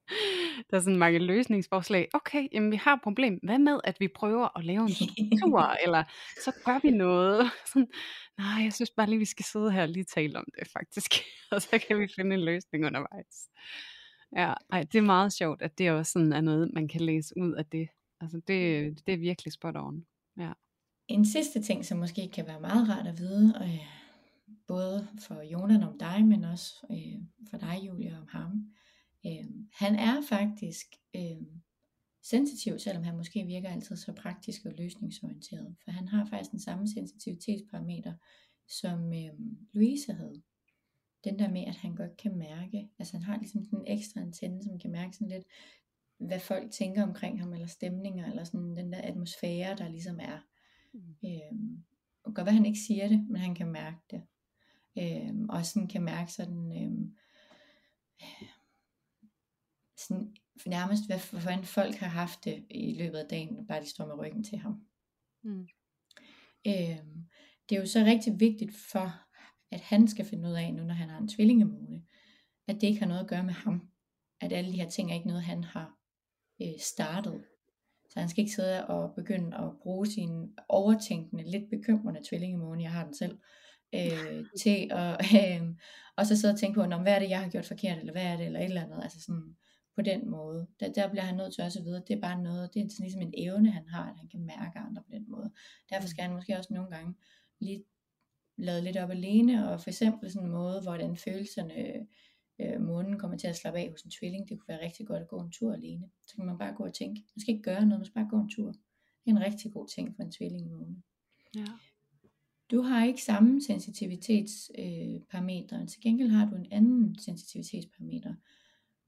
Der 0.71 0.77
er 0.77 0.81
sådan 0.81 0.99
mange 0.99 1.19
løsningsforslag. 1.19 2.09
Okay, 2.13 2.49
jamen 2.53 2.71
vi 2.71 2.77
har 2.77 2.95
et 2.95 3.03
problem. 3.03 3.39
Hvad 3.43 3.59
med, 3.59 3.81
at 3.85 3.97
vi 4.01 4.09
prøver 4.09 4.59
at 4.59 4.65
lave 4.65 4.83
en 4.83 4.95
struktur, 4.95 5.61
eller 5.85 6.05
så 6.45 6.53
gør 6.65 6.81
vi 6.83 6.91
noget. 6.91 7.51
Sådan, 7.73 7.89
nej, 8.39 8.63
jeg 8.65 8.73
synes 8.73 8.91
bare 8.91 9.09
lige, 9.09 9.19
vi 9.19 9.25
skal 9.25 9.45
sidde 9.45 9.73
her 9.73 9.83
og 9.83 9.89
lige 9.89 10.05
tale 10.05 10.39
om 10.39 10.45
det 10.59 10.69
faktisk. 10.73 11.15
og 11.53 11.63
så 11.63 11.85
kan 11.89 11.99
vi 11.99 12.09
finde 12.17 12.35
en 12.35 12.45
løsning 12.45 12.87
undervejs. 12.87 13.49
Ja, 14.37 14.55
ej, 14.73 14.83
det 14.83 14.99
er 14.99 15.03
meget 15.03 15.33
sjovt, 15.33 15.63
at 15.63 15.79
det 15.79 15.91
også 15.91 16.13
sådan 16.13 16.33
er 16.33 16.41
noget, 16.41 16.71
man 16.75 16.89
kan 16.89 17.01
læse 17.01 17.35
ud 17.37 17.53
af 17.53 17.67
det. 17.67 17.89
Altså 18.21 18.41
det, 18.49 19.07
det 19.07 19.15
er 19.15 19.19
virkelig 19.19 19.53
spot 19.53 19.77
on. 19.77 20.07
Ja. 20.39 20.53
En 21.09 21.27
sidste 21.27 21.63
ting, 21.63 21.85
som 21.85 21.99
måske 21.99 22.31
kan 22.35 22.47
være 22.47 22.61
meget 22.61 22.89
rart 22.89 23.07
at 23.07 23.19
vide, 23.19 23.55
og 23.61 23.67
både 24.69 25.09
for 25.21 25.43
Jonan 25.43 25.83
om 25.83 25.99
dig, 25.99 26.25
men 26.25 26.45
også 26.45 26.87
øh, 26.91 27.23
for 27.51 27.59
dig, 27.59 27.81
Julia, 27.87 28.19
om 28.19 28.27
ham. 28.29 28.75
Øh, 29.27 29.45
han 29.73 29.95
er 29.95 30.23
faktisk 30.29 30.87
øh, 31.17 31.43
sensitiv, 32.23 32.79
selvom 32.79 33.05
han 33.05 33.17
måske 33.17 33.45
virker 33.45 33.69
altid 33.69 33.97
så 33.97 34.13
praktisk 34.13 34.65
og 34.65 34.73
løsningsorienteret. 34.79 35.77
For 35.85 35.91
han 35.91 36.09
har 36.09 36.25
faktisk 36.25 36.51
den 36.51 36.61
samme 36.61 36.89
sensitivitetsparameter, 36.89 38.15
som 38.69 39.13
øh, 39.13 39.33
Louise 39.73 40.13
havde. 40.13 40.43
Den 41.25 41.39
der 41.39 41.51
med, 41.51 41.65
at 41.65 41.77
han 41.77 41.95
godt 41.95 42.17
kan 42.17 42.39
mærke, 42.39 42.89
altså 42.99 43.13
han 43.17 43.23
har 43.23 43.39
ligesom 43.39 43.65
den 43.65 43.85
ekstra 43.87 44.21
antenne, 44.21 44.63
som 44.63 44.79
kan 44.79 44.91
mærke 44.91 45.17
sådan 45.17 45.29
lidt, 45.29 45.45
hvad 46.19 46.41
folk 46.41 46.71
tænker 46.71 47.03
omkring 47.03 47.41
ham, 47.41 47.53
eller 47.53 47.67
stemninger, 47.67 48.27
eller 48.27 48.45
sådan 48.45 48.77
den 48.77 48.93
der 48.93 49.01
atmosfære, 49.01 49.77
der 49.77 49.89
ligesom 49.89 50.21
er. 50.21 50.39
Mm. 50.93 51.17
Øh, 51.25 51.81
og 52.25 52.35
godt 52.35 52.47
være, 52.47 52.55
han 52.55 52.67
ikke 52.67 52.79
siger 52.79 53.09
det, 53.09 53.27
men 53.29 53.41
han 53.41 53.55
kan 53.55 53.73
mærke 53.73 53.99
det 54.11 54.23
øh, 54.99 55.35
og 55.49 55.67
sådan 55.67 55.89
kan 55.89 56.03
mærke 56.03 56.33
sådan, 56.33 56.73
øh, 56.83 57.09
sådan 59.97 60.37
nærmest 60.67 61.07
hvad, 61.07 61.41
hvordan 61.43 61.65
folk 61.65 61.95
har 61.95 62.09
haft 62.09 62.45
det 62.45 62.67
i 62.71 62.95
løbet 62.99 63.19
af 63.19 63.29
dagen, 63.31 63.67
bare 63.67 63.81
de 63.81 63.91
står 63.91 64.07
med 64.07 64.19
ryggen 64.19 64.45
til 64.45 64.59
ham. 64.59 64.87
Mm. 65.45 65.69
Øh, 66.67 66.99
det 67.69 67.77
er 67.77 67.81
jo 67.81 67.87
så 67.87 68.05
rigtig 68.05 68.41
vigtigt 68.41 68.77
for, 68.93 69.23
at 69.71 69.81
han 69.81 70.09
skal 70.09 70.25
finde 70.25 70.49
ud 70.49 70.55
af, 70.55 70.75
nu 70.75 70.85
når 70.85 70.95
han 70.95 71.09
har 71.09 71.19
en 71.19 71.29
tvillingemåne, 71.29 72.03
at 72.67 72.75
det 72.75 72.87
ikke 72.87 72.99
har 72.99 73.07
noget 73.07 73.21
at 73.21 73.29
gøre 73.29 73.45
med 73.45 73.55
ham. 73.55 73.89
At 74.41 74.53
alle 74.53 74.73
de 74.73 74.77
her 74.77 74.89
ting 74.89 75.11
er 75.11 75.15
ikke 75.15 75.29
noget, 75.29 75.43
han 75.43 75.65
har 75.65 75.99
øh, 76.63 76.79
startet. 76.81 77.45
Så 78.11 78.21
han 78.21 78.29
skal 78.29 78.43
ikke 78.43 78.55
sidde 78.55 78.87
og 78.87 79.15
begynde 79.15 79.57
at 79.57 79.73
bruge 79.83 80.07
sin 80.07 80.59
overtænkende, 80.69 81.51
lidt 81.51 81.71
bekymrende 81.71 82.21
tvillingemåne, 82.29 82.83
jeg 82.83 82.93
har 82.93 83.05
den 83.05 83.15
selv, 83.15 83.33
øh, 83.33 83.68
til 84.63 84.89
at, 84.91 85.17
øh, 85.35 85.69
og 86.17 86.27
så 86.27 86.37
sidde 86.37 86.55
og 86.55 86.61
tænke 86.61 86.75
på, 86.75 86.87
hvad 86.87 87.15
er 87.15 87.19
det, 87.19 87.31
jeg 87.31 87.41
har 87.41 87.49
gjort 87.49 87.67
forkert, 87.67 87.99
eller 87.99 88.13
hvad 88.13 88.23
er 88.23 88.37
det, 88.37 88.47
eller 88.47 88.61
et 88.61 88.65
eller 88.65 88.83
andet, 88.83 89.03
altså 89.03 89.21
sådan 89.21 89.57
på 89.99 90.03
den 90.03 90.31
måde. 90.31 90.67
Der, 90.81 90.93
der 90.93 91.11
bliver 91.11 91.23
han 91.23 91.37
nødt 91.37 91.55
til 91.55 91.65
også 91.65 91.79
at 91.79 91.85
vide, 91.85 91.97
at 91.97 92.09
det 92.09 92.17
er 92.17 92.21
bare 92.21 92.43
noget, 92.43 92.75
det 92.75 92.83
er 92.83 92.89
sådan 92.89 93.05
ligesom 93.05 93.23
en 93.23 93.35
evne, 93.37 93.71
han 93.71 93.89
har, 93.89 94.11
at 94.11 94.17
han 94.17 94.29
kan 94.29 94.41
mærke 94.41 94.79
andre 94.79 95.03
på 95.03 95.09
den 95.13 95.25
måde. 95.31 95.51
Derfor 95.91 96.09
skal 96.09 96.25
han 96.25 96.35
måske 96.35 96.59
også 96.59 96.75
nogle 96.75 96.91
gange 96.91 97.15
lige 97.61 97.85
lade 98.57 98.83
lidt 98.85 98.97
op 98.97 99.11
alene, 99.11 99.71
og 99.71 99.81
for 99.81 99.91
eksempel 99.91 100.33
sådan 100.33 100.47
en 100.47 100.53
måde, 100.53 100.83
hvordan 100.83 101.17
følelserne, 101.17 102.07
øh, 102.59 102.81
månen 102.81 103.19
kommer 103.19 103.37
til 103.37 103.47
at 103.47 103.57
slappe 103.57 103.81
af 103.81 103.91
hos 103.91 104.03
en 104.03 104.11
tvilling, 104.11 104.49
det 104.49 104.59
kunne 104.59 104.69
være 104.69 104.85
rigtig 104.85 105.07
godt 105.07 105.23
at 105.23 105.29
gå 105.29 105.41
en 105.41 105.51
tur 105.51 105.73
alene. 105.73 106.11
Så 106.27 106.37
kan 106.37 106.47
man 106.47 106.59
bare 106.59 106.75
gå 106.75 106.85
og 106.85 106.95
tænke, 106.95 107.25
man 107.37 107.41
skal 107.41 107.55
ikke 107.55 107.71
gøre 107.71 107.87
noget, 107.87 108.01
man 108.01 108.07
skal 108.07 108.21
bare 108.21 108.31
gå 108.31 108.41
en 108.41 108.51
tur. 108.51 108.73
Det 109.25 109.27
er 109.27 109.31
en 109.31 109.41
rigtig 109.41 109.73
god 109.73 109.87
ting 109.87 110.17
for 110.17 110.23
en 110.23 110.33
tvilling 110.33 110.67
i 110.67 110.69
månen. 110.69 111.05
Ja 111.57 111.65
du 112.71 112.83
har 112.83 113.05
ikke 113.05 113.23
samme 113.23 113.63
sensitivitetsparametre, 113.63 115.81
øh, 115.81 115.89
til 115.89 116.03
gengæld 116.03 116.31
har 116.31 116.51
du 116.51 116.57
en 116.57 116.73
anden 116.73 117.19
sensitivitetsparameter. 117.19 118.35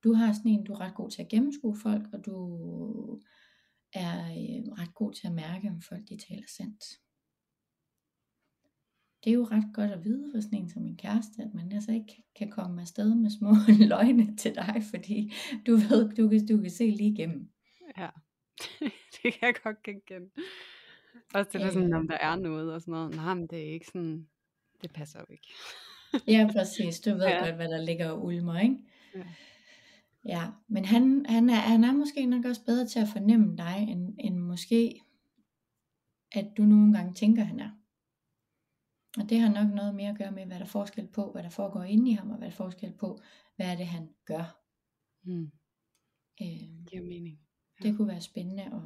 Du 0.04 0.12
har 0.12 0.32
sådan 0.32 0.50
en, 0.50 0.64
du 0.64 0.72
er 0.72 0.80
ret 0.80 0.94
god 0.94 1.10
til 1.10 1.22
at 1.22 1.28
gennemskue 1.28 1.76
folk, 1.76 2.06
og 2.12 2.26
du 2.26 2.36
er 3.92 4.30
øh, 4.30 4.72
ret 4.78 4.94
god 4.94 5.12
til 5.12 5.26
at 5.26 5.32
mærke, 5.32 5.68
om 5.68 5.80
folk 5.80 6.08
de 6.08 6.16
taler 6.16 6.46
sandt. 6.56 6.84
Det 9.24 9.30
er 9.30 9.34
jo 9.34 9.44
ret 9.44 9.74
godt 9.74 9.90
at 9.90 10.04
vide 10.04 10.30
for 10.32 10.40
sådan 10.40 10.58
en 10.58 10.70
som 10.70 10.82
min 10.82 10.96
kæreste, 10.96 11.42
at 11.42 11.54
man 11.54 11.72
altså 11.72 11.92
ikke 11.92 12.22
kan 12.36 12.50
komme 12.50 12.80
afsted 12.80 13.14
med 13.14 13.30
små 13.30 13.54
løgne 13.94 14.36
til 14.36 14.54
dig, 14.54 14.82
fordi 14.90 15.32
du 15.66 15.76
ved, 15.76 16.14
du 16.14 16.28
kan, 16.28 16.46
du 16.46 16.60
kan 16.60 16.70
se 16.70 16.90
lige 16.90 17.12
igennem. 17.12 17.50
Ja, 17.96 18.08
det 19.22 19.32
kan 19.32 19.42
jeg 19.42 19.54
godt 19.62 19.82
genkende. 19.82 20.30
Også 21.34 21.50
det 21.52 21.60
der 21.60 21.70
sådan, 21.70 21.94
om 21.94 22.08
der 22.08 22.18
er 22.18 22.36
noget 22.36 22.74
og 22.74 22.80
sådan 22.80 22.92
noget. 22.92 23.14
Nej, 23.16 23.34
men 23.34 23.46
det 23.46 23.68
er 23.68 23.72
ikke 23.72 23.86
sådan, 23.86 24.28
det 24.82 24.92
passer 24.92 25.20
jo 25.20 25.26
ikke. 25.30 25.48
ja, 26.26 26.48
præcis. 26.52 27.00
Du 27.00 27.10
ved 27.10 27.26
ja. 27.28 27.44
godt, 27.44 27.54
hvad 27.54 27.68
der 27.68 27.82
ligger 27.82 28.10
og 28.10 28.24
ulmer, 28.24 28.58
ikke? 28.58 28.76
Ja. 29.14 29.24
Ja, 30.24 30.50
men 30.68 30.84
han, 30.84 31.26
han, 31.28 31.50
er, 31.50 31.54
han 31.54 31.84
er 31.84 31.92
måske 31.92 32.26
nok 32.26 32.44
også 32.44 32.64
bedre 32.64 32.86
til 32.86 33.00
at 33.00 33.08
fornemme 33.08 33.56
dig, 33.56 33.86
end, 33.88 34.16
end 34.20 34.38
måske, 34.38 35.00
at 36.32 36.46
du 36.56 36.62
nogle 36.62 36.92
gange 36.92 37.14
tænker, 37.14 37.44
han 37.44 37.60
er. 37.60 37.70
Og 39.18 39.28
det 39.28 39.40
har 39.40 39.64
nok 39.64 39.74
noget 39.74 39.94
mere 39.94 40.10
at 40.10 40.18
gøre 40.18 40.32
med, 40.32 40.46
hvad 40.46 40.56
der 40.56 40.64
er 40.64 40.68
forskel 40.68 41.06
på, 41.06 41.32
hvad 41.32 41.42
der 41.42 41.48
foregår 41.48 41.82
inde 41.82 42.10
i 42.10 42.14
ham, 42.14 42.30
og 42.30 42.36
hvad 42.36 42.46
der 42.46 42.52
er 42.52 42.56
forskel 42.56 42.92
på, 42.92 43.20
hvad 43.56 43.72
er 43.72 43.76
det, 43.76 43.86
han 43.86 44.08
gør. 44.24 44.60
Mm. 45.22 45.50
Øh, 46.42 46.46
det 46.46 46.86
giver 46.90 47.02
mening. 47.02 47.38
Ja. 47.80 47.88
Det 47.88 47.96
kunne 47.96 48.08
være 48.08 48.20
spændende 48.20 48.62
at, 48.62 48.82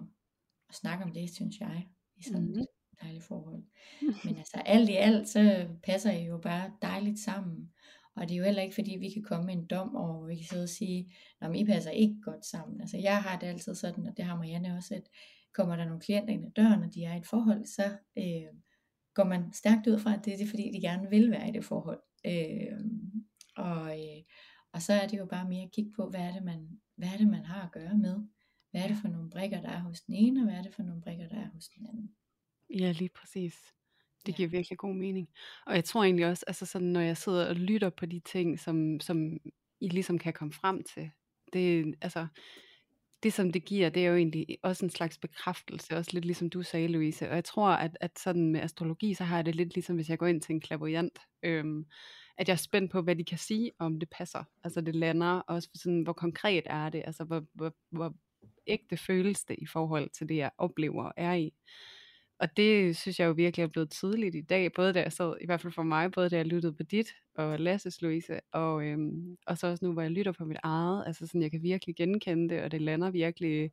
at 0.68 0.74
snakke 0.74 1.04
om 1.04 1.12
det, 1.12 1.30
synes 1.30 1.60
jeg, 1.60 1.88
i 2.16 2.22
sådan 2.22 2.46
mm. 2.46 2.60
et 2.60 2.66
dejligt 3.02 3.24
forhold. 3.24 3.62
Men 4.24 4.36
altså 4.36 4.62
alt 4.66 4.88
i 4.88 4.94
alt, 4.94 5.28
så 5.28 5.68
passer 5.82 6.12
I 6.12 6.24
jo 6.24 6.38
bare 6.38 6.72
dejligt 6.82 7.18
sammen. 7.18 7.70
Og 8.16 8.28
det 8.28 8.34
er 8.34 8.38
jo 8.38 8.44
heller 8.44 8.62
ikke 8.62 8.74
fordi 8.74 8.96
vi 9.00 9.10
kan 9.10 9.22
komme 9.22 9.46
med 9.46 9.54
en 9.54 9.66
dom 9.66 9.96
over, 9.96 10.18
hvor 10.18 10.26
vi 10.26 10.36
kan 10.36 10.44
sidde 10.44 10.62
og 10.62 10.68
sige, 10.68 11.14
at 11.40 11.56
I 11.56 11.64
passer 11.64 11.90
ikke 11.90 12.16
godt 12.22 12.46
sammen. 12.46 12.80
Altså 12.80 12.98
jeg 12.98 13.22
har 13.22 13.38
det 13.38 13.46
altid 13.46 13.74
sådan, 13.74 14.06
og 14.06 14.16
det 14.16 14.24
har 14.24 14.36
Marianne 14.36 14.76
også, 14.76 14.94
at 14.94 15.08
kommer 15.54 15.76
der 15.76 15.84
nogle 15.84 16.00
klienter 16.00 16.34
ind 16.34 16.44
ad 16.44 16.50
døren, 16.50 16.82
og 16.82 16.94
de 16.94 17.04
er 17.04 17.14
i 17.14 17.18
et 17.18 17.26
forhold, 17.26 17.64
så 17.66 17.84
øh, 18.18 18.54
går 19.14 19.24
man 19.24 19.52
stærkt 19.52 19.86
ud 19.86 19.98
fra, 19.98 20.14
at 20.14 20.24
det 20.24 20.32
er 20.32 20.36
det, 20.36 20.48
fordi 20.48 20.70
de 20.74 20.80
gerne 20.80 21.10
vil 21.10 21.30
være 21.30 21.48
i 21.48 21.52
det 21.52 21.64
forhold. 21.64 22.00
Øh, 22.26 22.78
og, 23.56 23.98
øh, 23.98 24.22
og 24.72 24.82
så 24.82 24.92
er 24.92 25.06
det 25.06 25.18
jo 25.18 25.26
bare 25.26 25.48
mere 25.48 25.62
at 25.62 25.72
kigge 25.72 25.92
på, 25.96 26.10
hvad 26.10 26.20
er, 26.20 26.32
det, 26.32 26.42
man, 26.44 26.68
hvad 26.96 27.08
er 27.08 27.16
det, 27.16 27.26
man 27.26 27.44
har 27.44 27.62
at 27.62 27.72
gøre 27.72 27.94
med. 27.96 28.16
Hvad 28.74 28.82
er 28.82 28.88
det 28.88 28.96
for 28.96 29.08
nogle 29.08 29.30
brikker, 29.30 29.60
der 29.60 29.68
er 29.68 29.80
hos 29.80 30.00
den 30.00 30.14
ene, 30.14 30.40
og 30.40 30.44
hvad 30.44 30.54
er 30.54 30.62
det 30.62 30.74
for 30.74 30.82
nogle 30.82 31.02
brikker, 31.02 31.28
der 31.28 31.36
er 31.36 31.48
hos 31.54 31.68
den 31.68 31.86
anden. 31.86 32.14
Ja, 32.70 32.92
lige 32.92 33.08
præcis. 33.08 33.54
Det 34.26 34.36
giver 34.36 34.48
virkelig 34.48 34.78
god 34.78 34.94
mening. 34.94 35.28
Og 35.66 35.74
jeg 35.74 35.84
tror 35.84 36.04
egentlig 36.04 36.26
også, 36.26 36.44
altså 36.46 36.66
sådan, 36.66 36.88
når 36.88 37.00
jeg 37.00 37.16
sidder 37.16 37.48
og 37.48 37.56
lytter 37.56 37.90
på 37.90 38.06
de 38.06 38.20
ting, 38.20 38.60
som, 38.60 39.00
som 39.00 39.38
I 39.80 39.88
ligesom 39.88 40.18
kan 40.18 40.32
komme 40.32 40.52
frem 40.52 40.82
til, 40.82 41.10
det, 41.52 41.94
altså, 42.00 42.26
det 43.22 43.32
som 43.32 43.52
det 43.52 43.64
giver, 43.64 43.88
det 43.88 44.04
er 44.04 44.08
jo 44.08 44.16
egentlig 44.16 44.58
også 44.62 44.84
en 44.84 44.90
slags 44.90 45.18
bekræftelse, 45.18 45.96
også 45.96 46.10
lidt 46.14 46.24
ligesom 46.24 46.50
du 46.50 46.62
sagde, 46.62 46.88
Louise. 46.88 47.30
Og 47.30 47.34
jeg 47.34 47.44
tror, 47.44 47.68
at, 47.68 47.96
at 48.00 48.18
sådan 48.18 48.48
med 48.48 48.60
astrologi, 48.60 49.14
så 49.14 49.24
har 49.24 49.36
jeg 49.36 49.46
det 49.46 49.54
lidt 49.54 49.74
ligesom, 49.74 49.96
hvis 49.96 50.10
jeg 50.10 50.18
går 50.18 50.26
ind 50.26 50.40
til 50.40 50.52
en 50.54 50.60
klavoyant, 50.60 51.18
øhm, 51.42 51.86
at 52.36 52.48
jeg 52.48 52.54
er 52.54 52.58
spændt 52.58 52.92
på, 52.92 53.02
hvad 53.02 53.16
de 53.16 53.24
kan 53.24 53.38
sige, 53.38 53.70
om 53.78 53.98
det 53.98 54.08
passer. 54.10 54.44
Altså 54.64 54.80
det 54.80 54.94
lander 54.94 55.40
også 55.40 55.68
for 55.70 55.78
sådan, 55.78 56.02
hvor 56.02 56.12
konkret 56.12 56.64
er 56.66 56.88
det, 56.88 57.02
altså 57.06 57.24
hvor, 57.24 57.44
hvor, 57.54 57.74
hvor 57.90 58.14
ægte 58.66 58.96
føles 58.96 59.44
det 59.44 59.56
i 59.58 59.66
forhold 59.66 60.10
til 60.10 60.28
det, 60.28 60.36
jeg 60.36 60.50
oplever 60.58 61.04
og 61.04 61.12
er 61.16 61.32
i. 61.34 61.52
Og 62.38 62.56
det 62.56 62.96
synes 62.96 63.20
jeg 63.20 63.26
jo 63.26 63.32
virkelig 63.32 63.64
er 63.64 63.68
blevet 63.68 63.90
tydeligt 63.90 64.34
i 64.34 64.40
dag, 64.40 64.72
både 64.72 64.92
da 64.92 65.02
jeg 65.02 65.12
sad, 65.12 65.34
i 65.40 65.46
hvert 65.46 65.60
fald 65.60 65.72
for 65.72 65.82
mig, 65.82 66.12
både 66.12 66.30
da 66.30 66.36
jeg 66.36 66.46
lyttede 66.46 66.72
på 66.72 66.82
dit 66.82 67.14
og 67.34 67.60
Lasses 67.60 68.02
Louise, 68.02 68.40
og, 68.52 68.84
øhm, 68.84 69.36
og 69.46 69.58
så 69.58 69.66
også 69.66 69.84
nu, 69.84 69.92
hvor 69.92 70.02
jeg 70.02 70.10
lytter 70.10 70.32
på 70.32 70.44
mit 70.44 70.56
eget, 70.62 71.04
altså 71.06 71.26
sådan, 71.26 71.42
jeg 71.42 71.50
kan 71.50 71.62
virkelig 71.62 71.96
genkende 71.96 72.54
det, 72.54 72.62
og 72.62 72.70
det 72.70 72.82
lander 72.82 73.10
virkelig 73.10 73.70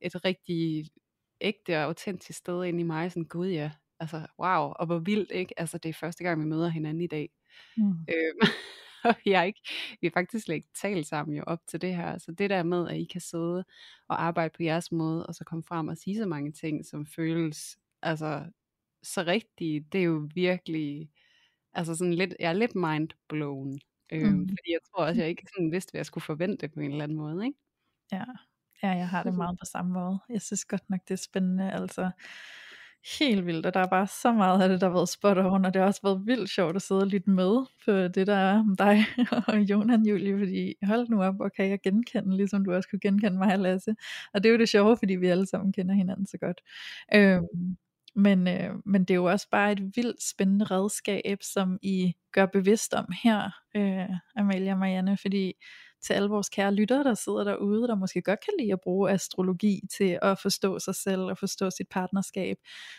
et 0.00 0.24
rigtig 0.24 0.86
ægte 1.40 1.76
og 1.76 1.82
autentisk 1.82 2.38
sted 2.38 2.64
ind 2.64 2.80
i 2.80 2.82
mig, 2.82 3.12
sådan, 3.12 3.24
gud 3.24 3.48
ja, 3.48 3.70
altså 4.00 4.26
wow, 4.38 4.62
og 4.62 4.86
hvor 4.86 4.98
vildt, 4.98 5.30
ikke? 5.30 5.60
Altså 5.60 5.78
det 5.78 5.88
er 5.88 5.92
første 5.92 6.24
gang, 6.24 6.40
vi 6.40 6.46
møder 6.46 6.68
hinanden 6.68 7.00
i 7.00 7.06
dag. 7.06 7.30
Mm. 7.76 7.84
Øhm, 7.84 8.50
og 9.04 9.14
vi 9.24 9.30
har, 9.32 9.42
ikke, 9.42 9.60
vi 10.00 10.06
har 10.06 10.12
faktisk 10.20 10.44
slet 10.44 10.54
ikke 10.54 10.68
talt 10.74 11.06
sammen 11.06 11.36
jo 11.36 11.44
op 11.46 11.60
til 11.66 11.80
det 11.80 11.96
her. 11.96 12.18
Så 12.18 12.32
det 12.32 12.50
der 12.50 12.62
med, 12.62 12.88
at 12.88 12.96
I 12.96 13.04
kan 13.04 13.20
sidde 13.20 13.64
og 14.08 14.22
arbejde 14.22 14.52
på 14.56 14.62
jeres 14.62 14.92
måde, 14.92 15.26
og 15.26 15.34
så 15.34 15.44
komme 15.44 15.62
frem 15.62 15.88
og 15.88 15.96
sige 15.96 16.16
så 16.16 16.26
mange 16.26 16.52
ting, 16.52 16.86
som 16.86 17.06
føles 17.06 17.78
altså 18.02 18.44
så 19.02 19.22
rigtige, 19.22 19.80
det 19.80 20.00
er 20.00 20.04
jo 20.04 20.28
virkelig, 20.34 21.10
altså 21.72 21.94
sådan 21.94 22.14
lidt, 22.14 22.34
jeg 22.40 22.48
er 22.48 22.52
lidt 22.52 22.74
mind 22.74 23.08
blown. 23.28 23.80
Øh, 24.12 24.32
mm. 24.32 24.48
Fordi 24.48 24.72
jeg 24.72 24.80
tror 24.90 25.04
også, 25.04 25.20
jeg 25.20 25.28
ikke 25.28 25.46
sådan 25.54 25.72
vidste, 25.72 25.90
hvad 25.90 25.98
jeg 25.98 26.06
skulle 26.06 26.24
forvente 26.24 26.68
på 26.68 26.80
en 26.80 26.90
eller 26.90 27.04
anden 27.04 27.18
måde, 27.18 27.46
ikke? 27.46 27.58
Ja, 28.12 28.24
ja 28.82 28.88
jeg 28.88 29.08
har 29.08 29.22
det 29.22 29.34
meget 29.34 29.58
på 29.58 29.64
samme 29.64 29.92
måde. 29.92 30.18
Jeg 30.28 30.42
synes 30.42 30.64
godt 30.64 30.90
nok, 30.90 31.00
det 31.08 31.14
er 31.14 31.18
spændende, 31.18 31.72
altså 31.72 32.10
helt 33.18 33.46
vildt, 33.46 33.66
og 33.66 33.74
der 33.74 33.80
er 33.80 33.86
bare 33.86 34.06
så 34.06 34.32
meget 34.32 34.62
af 34.62 34.68
det, 34.68 34.80
der 34.80 34.86
har 34.86 34.94
været 34.94 35.08
spot 35.08 35.38
on, 35.38 35.64
og 35.64 35.74
det 35.74 35.80
har 35.80 35.86
også 35.86 36.00
været 36.02 36.26
vildt 36.26 36.50
sjovt 36.50 36.76
at 36.76 36.82
sidde 36.82 37.00
og 37.00 37.06
lytte 37.06 37.30
med 37.30 37.66
på 37.84 37.92
det, 37.92 38.26
der 38.26 38.34
er 38.34 38.58
om 38.58 38.76
dig 38.76 39.04
og 39.48 39.58
Jonan 39.58 40.06
Julie, 40.06 40.38
fordi 40.38 40.74
hold 40.82 41.08
nu 41.08 41.22
op, 41.22 41.40
og 41.40 41.52
kan 41.52 41.68
jeg 41.68 41.80
genkende, 41.80 42.36
ligesom 42.36 42.64
du 42.64 42.72
også 42.72 42.88
kunne 42.88 43.00
genkende 43.00 43.38
mig 43.38 43.58
Lasse, 43.58 43.94
og 44.34 44.42
det 44.42 44.48
er 44.48 44.52
jo 44.52 44.58
det 44.58 44.68
sjove, 44.68 44.96
fordi 44.96 45.14
vi 45.14 45.26
alle 45.26 45.46
sammen 45.46 45.72
kender 45.72 45.94
hinanden 45.94 46.26
så 46.26 46.38
godt. 46.38 46.60
Øhm, 47.14 47.76
men, 48.14 48.48
øh, 48.48 48.70
men 48.84 49.04
det 49.04 49.10
er 49.10 49.18
jo 49.18 49.24
også 49.24 49.48
bare 49.50 49.72
et 49.72 49.92
vildt 49.96 50.22
spændende 50.22 50.64
redskab, 50.64 51.38
som 51.42 51.78
I 51.82 52.14
gør 52.32 52.46
bevidst 52.46 52.94
om 52.94 53.06
her, 53.22 53.50
øh, 53.76 54.16
Amalia 54.36 54.72
og 54.72 54.78
Marianne, 54.78 55.16
fordi 55.16 55.52
til 56.02 56.12
alle 56.12 56.28
vores 56.28 56.48
kære 56.48 56.74
lyttere, 56.74 57.04
der 57.04 57.14
sidder 57.14 57.44
derude, 57.44 57.88
der 57.88 57.94
måske 57.94 58.22
godt 58.22 58.40
kan 58.40 58.54
lide 58.58 58.72
at 58.72 58.80
bruge 58.80 59.10
astrologi 59.10 59.80
til 59.98 60.18
at 60.22 60.38
forstå 60.38 60.78
sig 60.78 60.94
selv 60.94 61.20
og 61.20 61.38
forstå 61.38 61.70
sit 61.70 61.88
partnerskab, 61.88 62.56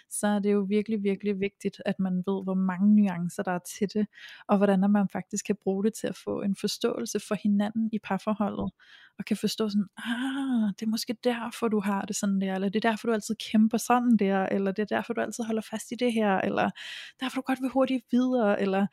så 0.09 0.27
er 0.27 0.39
det 0.39 0.53
jo 0.53 0.59
virkelig, 0.69 1.03
virkelig 1.03 1.39
vigtigt, 1.39 1.81
at 1.85 1.99
man 1.99 2.13
ved, 2.13 2.43
hvor 2.43 2.53
mange 2.53 2.95
nuancer 2.95 3.43
der 3.43 3.51
er 3.51 3.59
til 3.77 3.87
det, 3.93 4.07
og 4.47 4.57
hvordan 4.57 4.91
man 4.91 5.09
faktisk 5.09 5.45
kan 5.45 5.55
bruge 5.63 5.83
det 5.83 5.93
til 5.93 6.07
at 6.07 6.15
få 6.23 6.41
en 6.41 6.55
forståelse 6.55 7.19
for 7.27 7.35
hinanden 7.43 7.89
i 7.93 7.99
parforholdet, 7.99 8.71
og 9.19 9.25
kan 9.25 9.37
forstå 9.37 9.69
sådan, 9.69 9.87
ah, 9.97 10.73
det 10.79 10.85
er 10.85 10.89
måske 10.89 11.15
derfor, 11.23 11.67
du 11.67 11.79
har 11.79 12.01
det 12.01 12.15
sådan 12.15 12.41
der, 12.41 12.55
eller 12.55 12.69
det 12.69 12.85
er 12.85 12.89
derfor, 12.89 13.07
du 13.07 13.13
altid 13.13 13.35
kæmper 13.51 13.77
sådan 13.77 14.17
der, 14.17 14.45
eller 14.45 14.71
det 14.71 14.81
er 14.81 14.95
derfor, 14.95 15.13
du 15.13 15.21
altid 15.21 15.43
holder 15.43 15.61
fast 15.71 15.91
i 15.91 15.95
det 15.95 16.13
her, 16.13 16.37
eller 16.37 16.69
derfor, 17.19 17.35
du 17.35 17.41
godt 17.41 17.61
vil 17.61 17.69
hurtigt 17.69 18.05
videre, 18.11 18.61
eller 18.61 18.87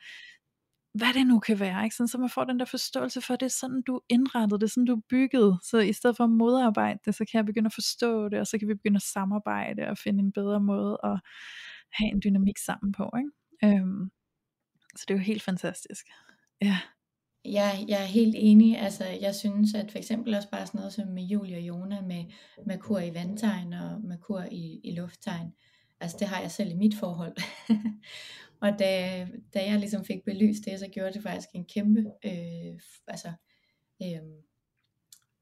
hvad 0.93 1.13
det 1.13 1.27
nu 1.27 1.39
kan 1.39 1.59
være, 1.59 1.83
ikke? 1.83 1.95
Sådan, 1.95 2.07
så 2.07 2.17
man 2.17 2.29
får 2.29 2.43
den 2.43 2.59
der 2.59 2.65
forståelse 2.65 3.21
for, 3.21 3.33
at 3.33 3.39
det 3.39 3.45
er 3.45 3.49
sådan, 3.49 3.81
du 3.81 4.01
indrettede 4.09 4.59
det, 4.59 4.65
er 4.65 4.69
sådan, 4.69 4.85
du 4.85 5.01
byggede. 5.09 5.59
Så 5.63 5.77
i 5.79 5.93
stedet 5.93 6.17
for 6.17 6.23
at 6.23 6.29
modarbejde 6.29 6.99
det, 7.05 7.15
så 7.15 7.25
kan 7.25 7.37
jeg 7.37 7.45
begynde 7.45 7.67
at 7.67 7.73
forstå 7.73 8.29
det, 8.29 8.39
og 8.39 8.47
så 8.47 8.57
kan 8.57 8.67
vi 8.67 8.73
begynde 8.73 8.95
at 8.95 9.01
samarbejde 9.01 9.87
og 9.87 9.97
finde 9.97 10.19
en 10.19 10.31
bedre 10.31 10.59
måde 10.59 10.97
at 11.03 11.19
have 11.91 12.11
en 12.11 12.21
dynamik 12.23 12.57
sammen 12.57 12.91
på. 12.91 13.11
Ikke? 13.17 13.77
Øhm, 13.77 14.11
så 14.95 15.05
det 15.07 15.13
er 15.13 15.17
jo 15.17 15.23
helt 15.23 15.43
fantastisk. 15.43 16.05
Ja. 16.61 16.79
Ja, 17.45 17.69
jeg 17.87 18.01
er 18.01 18.05
helt 18.05 18.35
enig. 18.37 18.77
Altså, 18.77 19.05
jeg 19.21 19.35
synes, 19.35 19.73
at 19.73 19.91
for 19.91 19.97
eksempel 19.97 20.33
også 20.33 20.49
bare 20.49 20.65
sådan 20.65 20.77
noget 20.77 20.93
som 20.93 21.07
med 21.07 21.23
Julie 21.23 21.57
og 21.57 21.61
Jona, 21.61 22.01
med 22.01 22.25
Merkur 22.65 22.99
i 22.99 23.13
vandtegn 23.13 23.73
og 23.73 24.01
Merkur 24.01 24.41
i, 24.51 24.79
i 24.83 24.95
lufttegn. 24.95 25.53
Altså, 25.99 26.17
det 26.19 26.27
har 26.27 26.41
jeg 26.41 26.51
selv 26.51 26.71
i 26.71 26.75
mit 26.75 26.95
forhold. 26.95 27.35
Og 28.61 28.79
da, 28.79 29.27
da 29.53 29.65
jeg 29.65 29.79
ligesom 29.79 30.05
fik 30.05 30.23
belyst 30.25 30.65
det, 30.65 30.79
så 30.79 30.87
gjorde 30.87 31.13
det 31.13 31.23
faktisk 31.23 31.49
en 31.53 31.65
kæmpe, 31.65 31.99
øh, 32.25 32.79
altså, 33.07 33.31
øh, 34.01 34.19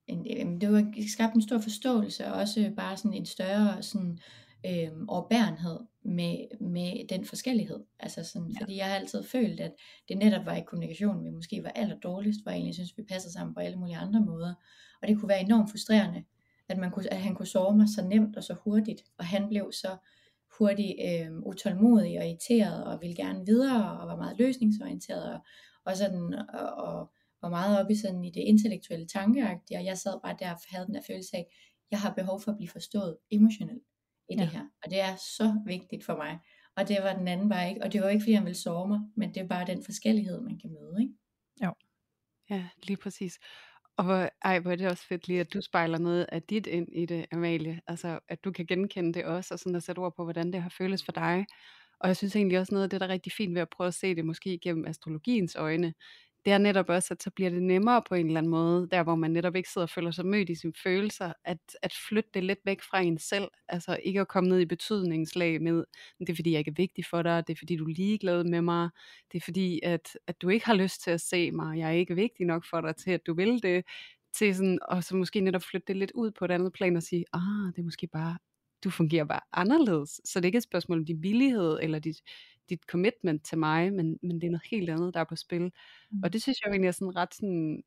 en, 0.08 0.62
det 0.62 0.72
var 0.72 0.94
skabt 1.14 1.36
en 1.36 1.42
stor 1.42 1.58
forståelse, 1.58 2.26
og 2.26 2.34
også 2.34 2.74
bare 2.78 2.98
sådan 2.98 3.14
en 3.14 3.26
større 3.26 3.84
sådan, 3.84 4.20
øh, 4.66 4.92
overbærenhed 5.08 5.80
med, 6.04 6.60
med 6.62 7.08
den 7.08 7.26
forskellighed. 7.26 7.84
Altså 8.00 8.24
sådan, 8.24 8.48
ja. 8.48 8.60
Fordi 8.60 8.78
jeg 8.78 8.86
har 8.86 8.96
altid 8.96 9.24
følt, 9.24 9.60
at 9.60 9.74
det 10.10 10.18
netop 10.18 10.46
var 10.46 10.56
i 10.56 10.64
kommunikation, 10.68 11.26
vi 11.26 11.30
måske 11.30 11.64
var 11.64 11.70
aller 11.70 12.00
dårligst, 12.00 12.44
hvor 12.44 12.52
jeg 12.52 12.58
egentlig 12.58 12.76
synes, 12.76 12.98
vi 12.98 13.04
passer 13.04 13.30
sammen 13.30 13.54
på 13.54 13.60
alle 13.60 13.78
mulige 13.78 13.98
andre 13.98 14.22
måder. 14.22 14.54
Og 15.02 15.08
det 15.08 15.20
kunne 15.20 15.30
være 15.30 15.42
enormt 15.42 15.72
frustrerende, 15.72 16.24
at, 16.70 16.78
man 16.78 16.92
kunne, 16.92 17.14
at 17.14 17.22
han 17.22 17.36
kunne 17.36 17.48
sove 17.48 17.78
mig 17.78 17.88
så 17.96 18.06
nemt 18.06 18.38
og 18.38 18.44
så 18.44 18.56
hurtigt, 18.64 19.04
og 19.18 19.26
han 19.26 19.48
blev 19.50 19.72
så 19.72 19.98
hurtigt 20.60 20.96
øh, 21.08 21.32
utålmodig 21.40 22.20
og 22.20 22.26
irriteret 22.28 22.86
og 22.86 23.02
ville 23.02 23.16
gerne 23.16 23.46
videre 23.46 24.00
og 24.00 24.08
var 24.08 24.16
meget 24.16 24.38
løsningsorienteret 24.40 25.34
og, 25.34 25.40
og 25.86 25.98
sådan 25.98 26.34
og, 26.54 26.70
og 26.74 27.12
var 27.42 27.50
meget 27.50 27.80
oppe 27.80 27.94
i 27.94 27.96
sådan 27.96 28.24
i 28.24 28.32
det 28.32 28.42
intellektuelle 28.42 29.08
tankeagtige. 29.08 29.78
Og 29.78 29.86
jeg 29.86 29.98
sad 29.98 30.20
bare 30.24 30.36
der 30.40 30.52
og 30.52 30.60
havde 30.70 30.86
den 30.86 30.96
der 30.96 31.02
følelse 31.08 31.38
af 31.38 31.46
jeg 31.92 32.00
har 32.00 32.14
behov 32.14 32.42
for 32.42 32.52
at 32.52 32.58
blive 32.58 32.70
forstået 32.70 33.18
emotionelt 33.32 33.84
i 34.30 34.36
ja. 34.36 34.42
det 34.42 34.50
her. 34.50 34.66
Og 34.84 34.90
det 34.90 35.00
er 35.02 35.16
så 35.16 35.62
vigtigt 35.66 36.06
for 36.06 36.16
mig. 36.16 36.40
Og 36.76 36.88
det 36.88 36.98
var 37.04 37.14
den 37.14 37.28
anden 37.28 37.50
bare 37.50 37.70
ikke? 37.70 37.84
Og 37.84 37.94
det 37.94 38.02
var 38.02 38.10
ikke 38.10 38.22
fordi 38.22 38.34
han 38.34 38.46
ville 38.46 38.58
sove 38.58 38.88
mig 38.88 39.00
men 39.16 39.34
det 39.34 39.42
er 39.42 39.48
bare 39.48 39.66
den 39.66 39.84
forskellighed 39.84 40.42
man 40.42 40.60
kan 40.60 40.70
møde 40.70 41.02
ikke? 41.02 41.14
Jo. 41.64 41.74
Ja 42.50 42.68
lige 42.84 42.98
præcis 42.98 43.40
og 43.98 44.04
hvor, 44.06 44.30
ej, 44.44 44.60
hvor 44.60 44.72
er 44.72 44.76
det 44.76 44.88
også 44.92 45.08
fedt 45.08 45.28
lige, 45.28 45.40
at 45.40 45.54
du 45.54 45.62
spejler 45.62 45.98
noget 45.98 46.26
af 46.32 46.44
dit 46.44 46.68
ind 46.68 46.88
i 46.94 47.06
det, 47.06 47.26
Amalie. 47.32 47.82
Altså, 47.88 48.20
at 48.30 48.44
du 48.44 48.52
kan 48.52 48.66
genkende 48.66 49.14
det 49.14 49.26
også, 49.26 49.54
og 49.54 49.60
sådan 49.60 49.76
at 49.76 49.84
sætte 49.84 50.00
ord 50.00 50.16
på, 50.16 50.24
hvordan 50.24 50.54
det 50.54 50.62
har 50.62 50.70
føles 50.78 51.06
for 51.06 51.12
dig. 51.12 51.46
Og 52.00 52.08
jeg 52.08 52.18
synes 52.18 52.36
egentlig 52.36 52.60
også 52.60 52.74
noget 52.74 52.84
af 52.84 52.90
det, 52.90 53.02
der 53.02 53.08
er 53.08 53.12
rigtig 53.12 53.32
fint 53.38 53.56
ved 53.56 53.62
at 53.62 53.70
prøve 53.70 53.88
at 53.88 53.94
se 53.94 54.16
det 54.16 54.26
måske 54.26 54.60
gennem 54.64 54.86
astrologiens 54.86 55.56
øjne, 55.56 55.94
det 56.48 56.54
er 56.54 56.58
netop 56.58 56.90
også, 56.90 57.14
at 57.14 57.24
så 57.24 57.30
bliver 57.30 57.50
det 57.50 57.64
nemmere 57.64 58.02
på 58.10 58.16
en 58.16 58.28
eller 58.28 58.38
anden 58.38 58.50
måde, 58.50 58.88
der 58.92 59.04
hvor 59.04 59.16
man 59.16 59.32
netop 59.32 59.56
ikke 59.56 59.70
sidder 59.70 59.86
og 59.86 59.90
føler 59.90 60.12
sig 60.12 60.26
mødt 60.26 60.50
i 60.50 60.56
sine 60.56 60.74
følelser, 60.84 61.34
at, 61.46 61.58
at 61.82 61.94
flytte 62.10 62.30
det 62.34 62.44
lidt 62.44 62.60
væk 62.66 62.82
fra 62.82 63.02
en 63.02 63.18
selv, 63.18 63.48
altså 63.70 64.00
ikke 64.04 64.22
at 64.22 64.28
komme 64.28 64.50
ned 64.50 64.60
i 64.60 64.66
betydningslag 64.66 65.62
med, 65.62 65.84
det 66.20 66.30
er 66.30 66.36
fordi 66.36 66.52
jeg 66.52 66.60
ikke 66.60 66.72
er 66.72 66.76
vigtig 66.78 67.06
for 67.06 67.22
dig, 67.22 67.48
det 67.48 67.54
er 67.54 67.58
fordi 67.58 67.76
du 67.76 67.84
er 67.84 67.94
ligeglad 67.94 68.44
med 68.44 68.62
mig, 68.62 68.90
det 69.32 69.38
er 69.38 69.44
fordi 69.46 69.80
at, 69.84 70.18
at 70.28 70.42
du 70.42 70.50
ikke 70.50 70.66
har 70.66 70.74
lyst 70.74 71.04
til 71.04 71.12
at 71.12 71.22
se 71.22 71.52
mig, 71.52 71.78
jeg 71.78 71.88
er 71.88 71.94
ikke 71.94 72.16
vigtig 72.16 72.46
nok 72.46 72.66
for 72.70 72.82
dig 72.82 72.96
til 72.96 73.12
at 73.12 73.28
du 73.28 73.34
vil 73.34 73.64
det, 73.64 73.86
til 74.34 74.56
sådan, 74.56 74.80
og 74.82 75.04
så 75.04 75.16
måske 75.16 75.40
netop 75.40 75.64
flytte 75.64 75.88
det 75.88 75.96
lidt 75.98 76.12
ud 76.16 76.32
på 76.32 76.46
et 76.46 76.52
andet 76.52 76.74
plan 76.74 76.96
og 76.96 77.04
sige, 77.04 77.26
ah, 77.34 77.74
det 77.76 77.80
er 77.80 77.84
måske 77.84 78.08
bare, 78.08 78.38
du 78.84 78.90
fungerer 78.90 79.26
bare 79.26 79.42
anderledes, 79.54 80.22
så 80.26 80.40
det 80.40 80.46
er 80.46 80.48
ikke 80.48 80.58
et 80.58 80.64
spørgsmål 80.64 80.98
om 80.98 81.06
din 81.06 81.24
villighed, 81.24 81.80
eller 81.82 82.00
dit, 82.00 82.18
dit 82.70 82.84
commitment 82.88 83.46
til 83.46 83.58
mig, 83.58 83.94
men, 83.94 84.20
men 84.24 84.42
det 84.42 84.48
er 84.48 84.52
noget 84.52 84.68
helt 84.72 84.90
andet, 84.90 85.14
der 85.14 85.20
er 85.20 85.26
på 85.30 85.36
spil. 85.36 85.62
Mm. 85.62 86.24
Og 86.24 86.34
det 86.34 86.42
synes 86.42 86.62
jeg 86.62 86.70
egentlig 86.70 86.88
er 86.88 86.92
sådan 86.92 87.16
ret 87.16 87.34
sådan 87.36 87.84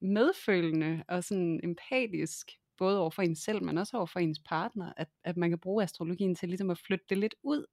medfølende 0.00 1.04
og 1.08 1.24
sådan 1.24 1.60
empatisk, 1.64 2.50
både 2.78 3.00
over 3.00 3.10
for 3.10 3.22
en 3.22 3.36
selv, 3.36 3.64
men 3.64 3.78
også 3.78 3.96
over 3.96 4.06
for 4.06 4.20
ens 4.20 4.40
partner, 4.48 4.92
at, 4.96 5.08
at 5.24 5.36
man 5.36 5.50
kan 5.50 5.58
bruge 5.58 5.82
astrologien 5.82 6.34
til 6.34 6.48
ligesom 6.48 6.70
at 6.70 6.78
flytte 6.78 7.04
det 7.08 7.18
lidt 7.18 7.34
ud, 7.42 7.66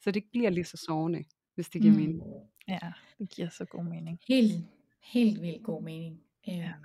så 0.00 0.10
det 0.10 0.16
ikke 0.16 0.30
bliver 0.30 0.50
lige 0.50 0.64
så 0.64 0.76
sårende, 0.86 1.24
hvis 1.54 1.68
det 1.68 1.80
giver 1.80 1.94
mm. 1.94 2.00
mening. 2.00 2.22
Ja, 2.68 2.78
det 3.18 3.30
giver 3.30 3.48
så 3.48 3.64
god 3.64 3.84
mening. 3.84 4.18
Helt, 4.28 4.52
helt 5.12 5.42
vildt 5.42 5.62
god 5.62 5.82
mening. 5.82 6.20
Ja. 6.46 6.52
Øhm, 6.52 6.84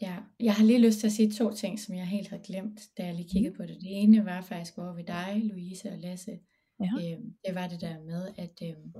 ja. 0.00 0.16
Jeg 0.40 0.54
har 0.54 0.64
lige 0.64 0.86
lyst 0.86 0.98
til 0.98 1.06
at 1.06 1.12
sige 1.12 1.32
to 1.32 1.54
ting, 1.54 1.80
som 1.80 1.94
jeg 1.94 2.06
helt 2.06 2.28
havde 2.28 2.42
glemt, 2.42 2.80
da 2.98 3.04
jeg 3.06 3.14
lige 3.14 3.28
kiggede 3.28 3.50
mm. 3.50 3.56
på 3.56 3.62
det. 3.62 3.76
Det 3.80 4.02
ene 4.02 4.24
var 4.24 4.40
faktisk 4.40 4.78
over 4.78 4.94
ved 4.94 5.04
dig, 5.04 5.40
Louise 5.44 5.90
og 5.90 5.98
Lasse, 5.98 6.38
Ja. 6.82 7.12
Øhm, 7.12 7.36
det 7.46 7.54
var 7.54 7.68
det 7.68 7.80
der 7.80 8.00
med, 8.00 8.34
at 8.36 8.62
øhm, 8.62 8.92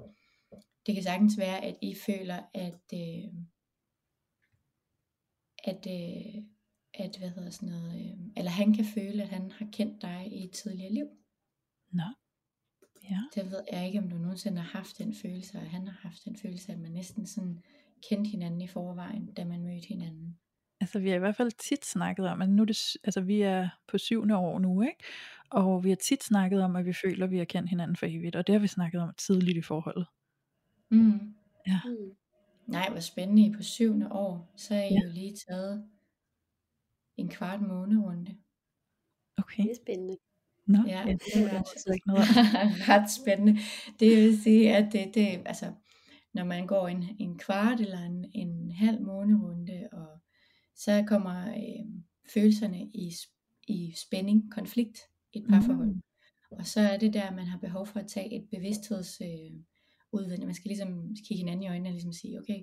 det 0.86 0.94
kan 0.94 1.02
sagtens 1.02 1.38
være, 1.38 1.64
at 1.64 1.76
I 1.82 1.94
føler, 2.06 2.42
at, 2.54 2.84
øh, 2.94 3.28
at, 5.64 5.86
øh, 5.86 6.42
at 6.94 7.16
hvad 7.18 7.30
hedder 7.30 7.50
sådan 7.50 7.68
noget, 7.68 8.00
øh, 8.00 8.18
eller 8.36 8.50
han 8.50 8.74
kan 8.74 8.84
føle, 8.84 9.22
at 9.22 9.28
han 9.28 9.50
har 9.50 9.68
kendt 9.72 10.02
dig 10.02 10.28
i 10.32 10.44
et 10.44 10.50
tidligere 10.50 10.92
liv. 10.92 11.06
Nå. 11.92 12.02
Ja. 13.10 13.20
Det 13.34 13.50
ved 13.50 13.62
jeg 13.72 13.86
ikke, 13.86 13.98
om 13.98 14.10
du 14.10 14.16
nogensinde 14.18 14.60
har 14.60 14.78
haft 14.78 14.98
den 14.98 15.14
følelse, 15.14 15.58
og 15.58 15.70
han 15.70 15.86
har 15.86 15.98
haft 16.08 16.24
den 16.24 16.36
følelse, 16.36 16.72
at 16.72 16.80
man 16.80 16.92
næsten 16.92 17.26
sådan 17.26 17.62
kendte 18.08 18.30
hinanden 18.30 18.60
i 18.60 18.66
forvejen, 18.66 19.34
da 19.34 19.44
man 19.44 19.62
mødte 19.62 19.88
hinanden. 19.88 20.38
Altså 20.82 20.98
vi 20.98 21.08
har 21.08 21.16
i 21.16 21.18
hvert 21.18 21.36
fald 21.36 21.52
tit 21.52 21.86
snakket 21.86 22.28
om, 22.28 22.42
at 22.42 22.48
nu 22.48 22.64
det, 22.64 22.96
altså 23.04 23.20
vi 23.20 23.42
er 23.42 23.68
på 23.88 23.98
syvende 23.98 24.36
år 24.36 24.58
nu, 24.58 24.82
ikke? 24.82 25.04
Og 25.50 25.84
vi 25.84 25.88
har 25.88 25.96
tit 25.96 26.24
snakket 26.24 26.62
om, 26.62 26.76
at 26.76 26.84
vi 26.84 26.92
føler, 26.92 27.24
at 27.24 27.30
vi 27.30 27.38
har 27.38 27.44
kendt 27.44 27.70
hinanden 27.70 27.96
for 27.96 28.06
evigt, 28.06 28.36
og 28.36 28.46
det 28.46 28.52
har 28.52 28.60
vi 28.60 28.66
snakket 28.66 29.00
om 29.00 29.14
tidligt 29.18 29.58
i 29.58 29.62
forholdet. 29.62 30.06
Mm. 30.90 31.34
Ja. 31.66 31.80
Mm. 31.84 32.16
Nej, 32.66 32.90
hvor 32.90 33.00
spændende, 33.00 33.46
I 33.46 33.52
på 33.56 33.62
syvende 33.62 34.12
år, 34.12 34.52
så 34.56 34.74
er 34.74 34.84
I 34.84 34.92
ja. 34.92 35.00
jo 35.04 35.10
lige 35.12 35.36
taget 35.48 35.88
en 37.16 37.28
kvart 37.28 37.60
måned 37.60 37.98
runde. 37.98 38.36
Okay. 39.38 39.62
Det 39.62 39.70
er 39.70 39.76
spændende. 39.84 40.16
Nå, 40.66 40.78
ja, 40.86 41.08
ja, 41.08 41.12
det 41.12 41.36
er 41.36 41.58
ret, 41.58 41.94
ikke 41.94 42.08
noget 42.08 42.24
ret 42.88 43.10
spændende. 43.10 43.58
Det 44.00 44.16
vil 44.16 44.42
sige, 44.42 44.76
at 44.76 44.92
det, 44.92 45.14
det 45.14 45.42
altså, 45.46 45.72
når 46.34 46.44
man 46.44 46.66
går 46.66 46.88
en, 46.88 47.04
en 47.18 47.38
kvart 47.38 47.80
eller 47.80 47.98
en, 47.98 48.30
en 48.34 48.72
halv 48.72 49.00
månerunde, 49.00 49.88
og 49.92 50.11
så 50.84 51.04
kommer 51.06 51.48
øh, 51.48 51.86
følelserne 52.34 52.82
i, 52.82 53.12
i 53.68 53.94
spænding, 53.96 54.52
konflikt 54.52 54.98
i 55.32 55.38
et 55.38 55.46
parforhold. 55.48 55.88
Mm. 55.88 56.00
Og 56.50 56.66
så 56.66 56.80
er 56.80 56.96
det 56.98 57.14
der, 57.14 57.30
man 57.30 57.46
har 57.46 57.58
behov 57.58 57.86
for 57.86 58.00
at 58.00 58.08
tage 58.08 58.36
et 58.36 58.48
bevidstheds 58.50 59.20
øh, 59.20 59.52
udvidning. 60.12 60.46
Man 60.46 60.54
skal 60.54 60.68
ligesom 60.68 61.16
kigge 61.26 61.38
hinanden 61.38 61.62
i 61.62 61.68
øjnene 61.68 61.88
og 61.88 61.92
ligesom 61.92 62.12
sige, 62.12 62.38
okay, 62.38 62.60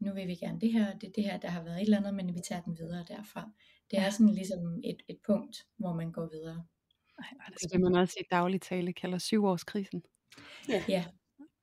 nu 0.00 0.12
vil 0.14 0.28
vi 0.28 0.34
gerne 0.34 0.60
det 0.60 0.72
her, 0.72 0.98
det 0.98 1.08
er 1.08 1.12
det 1.12 1.24
her, 1.24 1.38
der 1.38 1.48
har 1.48 1.62
været 1.62 1.76
et 1.76 1.82
eller 1.82 1.98
andet, 1.98 2.14
men 2.14 2.34
vi 2.34 2.40
tager 2.48 2.62
den 2.62 2.78
videre 2.78 3.04
derfra. 3.08 3.50
Det 3.90 3.98
er 3.98 4.10
sådan 4.10 4.34
ligesom 4.34 4.80
et, 4.84 5.02
et 5.08 5.18
punkt, 5.26 5.66
hvor 5.76 5.94
man 5.94 6.12
går 6.12 6.28
videre. 6.32 6.64
Ej, 7.18 7.26
det 7.46 7.64
er 7.64 7.68
det, 7.68 7.80
man 7.80 7.94
også 7.94 8.16
i 8.20 8.24
daglig 8.30 8.60
tale 8.60 8.92
kalder 8.92 9.18
syvårskrisen. 9.18 10.02
Ja. 10.68 10.84
ja. 10.88 11.04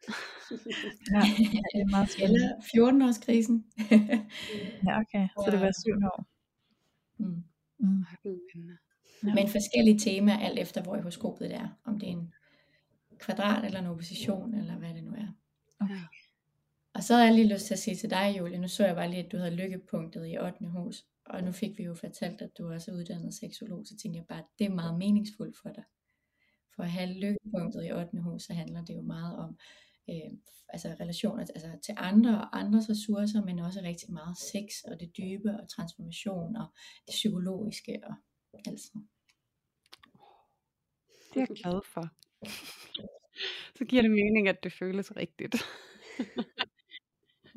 ja, 1.14 1.22
det 1.72 1.80
er 1.86 1.90
meget 1.96 2.10
Eller 2.26 2.48
14-årskrisen. 2.72 3.56
ja, 4.88 4.94
okay. 5.02 5.26
Så 5.44 5.48
det 5.52 5.60
var 5.62 5.72
syv 5.84 5.98
år. 6.14 6.26
Mm. 7.18 7.44
Mm. 7.80 8.06
Ja. 9.24 9.34
Men 9.34 9.48
forskellige 9.48 10.00
temaer, 10.00 10.38
alt 10.38 10.60
efter 10.60 10.84
hvor 10.84 10.96
i 10.96 11.00
horoskopet 11.00 11.50
det 11.50 11.58
er. 11.58 11.70
Om 11.86 12.00
det 12.00 12.08
er 12.10 12.14
en 12.14 12.34
kvadrat 13.20 13.66
eller 13.66 13.80
en 13.80 13.86
opposition, 13.86 14.54
eller 14.54 14.76
hvad 14.78 14.94
det 14.94 15.04
nu 15.04 15.12
er. 15.12 15.28
Okay. 15.80 16.02
Og 16.94 17.04
så 17.04 17.16
har 17.16 17.24
jeg 17.24 17.34
lige 17.34 17.54
lyst 17.54 17.66
til 17.66 17.74
at 17.74 17.80
sige 17.80 17.96
til 17.96 18.10
dig, 18.10 18.36
Julie, 18.38 18.58
nu 18.58 18.68
så 18.68 18.86
jeg 18.86 18.96
bare 18.96 19.10
lige, 19.10 19.24
at 19.24 19.32
du 19.32 19.38
havde 19.38 19.56
lykkepunktet 19.56 20.28
i 20.28 20.38
8. 20.38 20.66
hus, 20.66 21.06
og 21.26 21.44
nu 21.44 21.52
fik 21.52 21.78
vi 21.78 21.84
jo 21.84 21.94
fortalt, 21.96 22.42
at 22.42 22.50
du 22.58 22.72
også 22.74 22.92
er 22.92 22.96
uddannet 22.96 23.34
seksolog, 23.34 23.86
så 23.86 23.98
tænkte 23.98 24.18
jeg 24.18 24.26
bare, 24.26 24.40
at 24.40 24.46
det 24.60 24.66
er 24.66 24.76
meget 24.76 24.98
meningsfuldt 24.98 25.58
for 25.62 25.70
dig. 25.70 25.84
For 26.76 26.84
at 26.84 26.92
have 26.92 27.14
lykkepunktet 27.14 27.86
i 27.86 27.92
8. 27.92 28.22
hus, 28.22 28.44
så 28.44 28.54
handler 28.54 28.86
det 28.86 28.96
jo 28.96 29.02
meget 29.02 29.38
om 29.38 29.58
øh, 30.10 30.32
altså 30.70 30.96
relationer 31.00 31.40
altså 31.40 31.72
til 31.86 31.94
andre 31.98 32.42
og 32.42 32.60
andres 32.60 32.90
ressourcer, 32.90 33.46
men 33.46 33.60
også 33.60 33.82
rigtig 33.84 34.14
meget 34.14 34.38
sex 34.38 34.68
og 34.92 35.00
det 35.00 35.18
dybe 35.18 35.50
og 35.62 35.70
transformation 35.70 36.56
og 36.56 36.68
det 37.08 37.12
psykologiske 37.12 38.00
og 38.04 38.14
Altså. 38.66 38.92
Det 41.34 41.42
er 41.42 41.46
jeg 41.50 41.58
glad 41.64 41.82
for. 41.94 42.10
Så 43.78 43.86
giver 43.86 44.02
det 44.02 44.12
mening, 44.12 44.48
at 44.48 44.64
det 44.64 44.74
føles 44.74 45.16
rigtigt. 45.16 45.56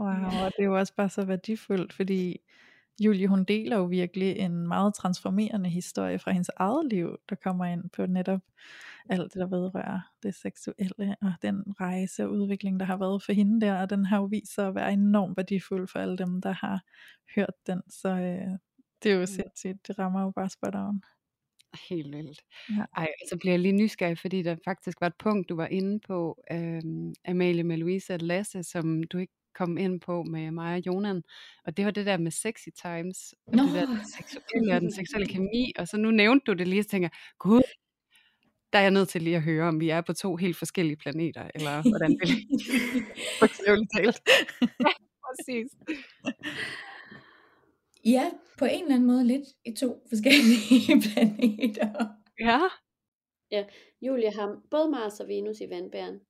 wow, 0.00 0.44
og 0.44 0.52
det 0.56 0.60
er 0.60 0.64
jo 0.64 0.78
også 0.78 0.94
bare 0.94 1.08
så 1.08 1.24
værdifuldt, 1.24 1.92
fordi 1.92 2.40
Julie 3.00 3.28
hun 3.28 3.44
deler 3.44 3.76
jo 3.76 3.84
virkelig 3.84 4.36
en 4.36 4.68
meget 4.68 4.94
transformerende 4.94 5.70
historie 5.70 6.18
fra 6.18 6.32
hendes 6.32 6.50
eget 6.56 6.86
liv, 6.86 7.16
der 7.28 7.34
kommer 7.34 7.64
ind 7.64 7.90
på 7.90 8.06
netop 8.06 8.40
alt 9.10 9.34
det, 9.34 9.40
der 9.40 9.46
vedrører 9.46 10.00
det 10.22 10.34
seksuelle, 10.34 11.16
og 11.22 11.32
den 11.42 11.64
rejse 11.80 12.24
og 12.24 12.30
udvikling, 12.30 12.80
der 12.80 12.86
har 12.86 12.96
været 12.96 13.22
for 13.22 13.32
hende 13.32 13.66
der, 13.66 13.82
og 13.82 13.90
den 13.90 14.04
har 14.04 14.16
jo 14.16 14.24
vist 14.24 14.54
sig 14.54 14.68
at 14.68 14.74
være 14.74 14.92
enormt 14.92 15.36
værdifuld 15.36 15.88
for 15.88 15.98
alle 15.98 16.18
dem, 16.18 16.40
der 16.40 16.52
har 16.52 16.80
hørt 17.36 17.54
den, 17.66 17.82
så 17.88 18.08
øh, 18.08 18.58
det 19.02 19.12
er 19.12 19.16
jo 19.16 19.26
sindssygt, 19.26 19.86
det 19.86 19.98
rammer 19.98 20.22
jo 20.22 20.30
bare 20.30 20.50
spot 20.50 20.74
on. 20.74 21.02
Helt 21.88 22.16
vildt. 22.16 22.40
Ja. 22.70 22.84
Ej, 22.96 23.08
så 23.30 23.36
bliver 23.38 23.52
jeg 23.52 23.60
lige 23.60 23.72
nysgerrig, 23.72 24.18
fordi 24.18 24.42
der 24.42 24.56
faktisk 24.64 25.00
var 25.00 25.06
et 25.06 25.16
punkt, 25.18 25.48
du 25.48 25.56
var 25.56 25.66
inde 25.66 26.00
på, 26.06 26.42
øhm, 26.52 27.14
Amalie 27.28 27.64
med 27.64 27.76
Louise 27.76 28.14
og 28.14 28.20
Lasse, 28.20 28.62
som 28.62 29.02
du 29.02 29.18
ikke 29.18 29.32
kom 29.54 29.78
ind 29.78 30.00
på 30.00 30.22
med 30.22 30.50
mig 30.50 30.74
og 30.74 30.86
Jonan. 30.86 31.22
Og 31.64 31.76
det 31.76 31.84
var 31.84 31.90
det 31.90 32.06
der 32.06 32.16
med 32.16 32.30
sexy 32.30 32.68
times, 32.82 33.34
og 33.46 33.54
Nå. 33.56 33.62
det 33.62 33.72
der 33.74 33.86
den 33.86 34.00
seksuelle 34.16 34.74
og 34.74 34.80
den 34.80 34.92
seksuelle 34.92 35.28
kemi. 35.28 35.72
Og 35.78 35.88
så 35.88 35.96
nu 35.96 36.10
nævnte 36.10 36.44
du 36.46 36.52
det 36.52 36.68
lige, 36.68 36.80
og 36.80 36.86
tænker 36.86 37.08
gud, 37.38 37.62
der 38.72 38.78
er 38.78 38.82
jeg 38.82 38.90
nødt 38.90 39.08
til 39.08 39.22
lige 39.22 39.36
at 39.36 39.42
høre, 39.42 39.68
om 39.68 39.80
vi 39.80 39.90
er 39.90 40.00
på 40.00 40.12
to 40.12 40.36
helt 40.36 40.56
forskellige 40.56 40.96
planeter, 40.96 41.50
eller 41.54 41.82
hvordan 41.88 42.10
det 42.10 42.30
er. 43.40 43.86
talt. 43.96 44.20
ja, 44.80 44.92
præcis. 45.26 45.70
Ja, 48.04 48.30
på 48.58 48.64
en 48.64 48.82
eller 48.82 48.94
anden 48.94 49.06
måde 49.06 49.26
lidt 49.26 49.48
i 49.64 49.72
to 49.72 50.02
forskellige 50.08 51.00
planeter. 51.06 52.08
Ja. 52.40 52.60
Ja, 53.50 53.64
Julie 54.02 54.32
har 54.32 54.60
både 54.70 54.90
Mars 54.90 55.20
og 55.20 55.28
Venus 55.28 55.60
i 55.60 55.70
vandbæren, 55.70 56.20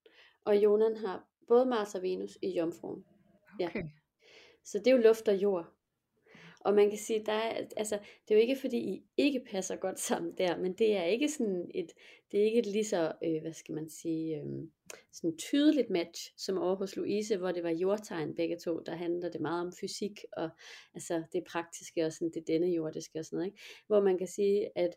og 0.45 0.57
Jonan 0.57 0.97
har 0.97 1.24
både 1.49 1.66
Mars 1.66 1.95
og 1.95 2.03
Venus 2.03 2.38
i 2.43 2.49
jomfruen. 2.59 3.05
Okay. 3.62 3.82
Så 4.64 4.78
det 4.78 4.86
er 4.86 4.91
jo 4.97 5.03
luft 5.03 5.28
og 5.28 5.36
jord. 5.36 5.66
Og 6.61 6.74
man 6.74 6.88
kan 6.88 6.98
sige, 6.98 7.22
der 7.26 7.32
er, 7.32 7.66
altså, 7.76 7.98
det 8.28 8.34
er 8.34 8.38
jo 8.38 8.40
ikke 8.40 8.56
fordi 8.56 8.78
I 8.78 9.02
ikke 9.16 9.44
passer 9.50 9.76
godt 9.76 10.00
sammen 10.00 10.32
der, 10.38 10.56
men 10.56 10.72
det 10.72 10.96
er 10.96 11.04
ikke 11.04 11.28
sådan 11.28 11.70
et, 11.74 11.92
det 12.32 12.40
er 12.40 12.44
ikke 12.44 12.58
et 12.58 12.66
lige 12.66 12.84
så, 12.84 13.12
øh, 13.24 13.40
hvad 13.40 13.52
skal 13.52 13.74
man 13.74 13.90
sige, 13.90 14.36
øh, 14.36 14.46
sådan 15.12 15.36
tydeligt 15.36 15.90
match, 15.90 16.32
som 16.36 16.58
over 16.58 16.76
hos 16.76 16.96
Louise, 16.96 17.36
hvor 17.36 17.52
det 17.52 17.62
var 17.62 17.70
jordtegn 17.70 18.34
begge 18.34 18.58
to, 18.58 18.80
der 18.80 18.94
handler 18.94 19.30
det 19.30 19.40
meget 19.40 19.66
om 19.66 19.72
fysik, 19.80 20.24
og 20.32 20.50
altså 20.94 21.22
det 21.32 21.44
praktiske, 21.44 22.06
og 22.06 22.12
sådan 22.12 22.30
det 22.34 22.46
denne 22.46 22.66
jordiske 22.66 23.18
og 23.18 23.24
sådan 23.24 23.36
noget, 23.36 23.46
ikke? 23.46 23.62
Hvor 23.86 24.00
man 24.00 24.18
kan 24.18 24.26
sige, 24.26 24.78
at 24.78 24.90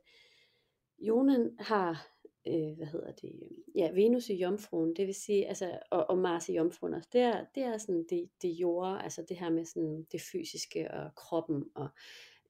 Jonen 0.99 1.57
har 1.59 2.12
øh, 2.47 2.77
hvad 2.77 2.87
hedder 2.87 3.11
det, 3.11 3.39
øh, 3.43 3.77
ja, 3.77 3.91
Venus 3.91 4.29
i 4.29 4.35
jomfruen, 4.35 4.95
det 4.95 5.07
vil 5.07 5.15
sige, 5.15 5.47
altså, 5.47 5.79
og, 5.91 6.09
og 6.09 6.17
Mars 6.17 6.49
i 6.49 6.55
jomfruen 6.55 6.93
også, 6.93 7.09
det 7.13 7.21
er, 7.21 7.45
det 7.55 7.63
er 7.63 7.77
sådan 7.77 8.05
det, 8.09 8.29
det 8.41 8.49
jord, 8.49 9.01
altså 9.03 9.25
det 9.29 9.37
her 9.37 9.49
med 9.49 9.65
sådan 9.65 10.07
det 10.11 10.21
fysiske 10.21 10.91
og 10.91 11.15
kroppen, 11.15 11.63
og 11.75 11.89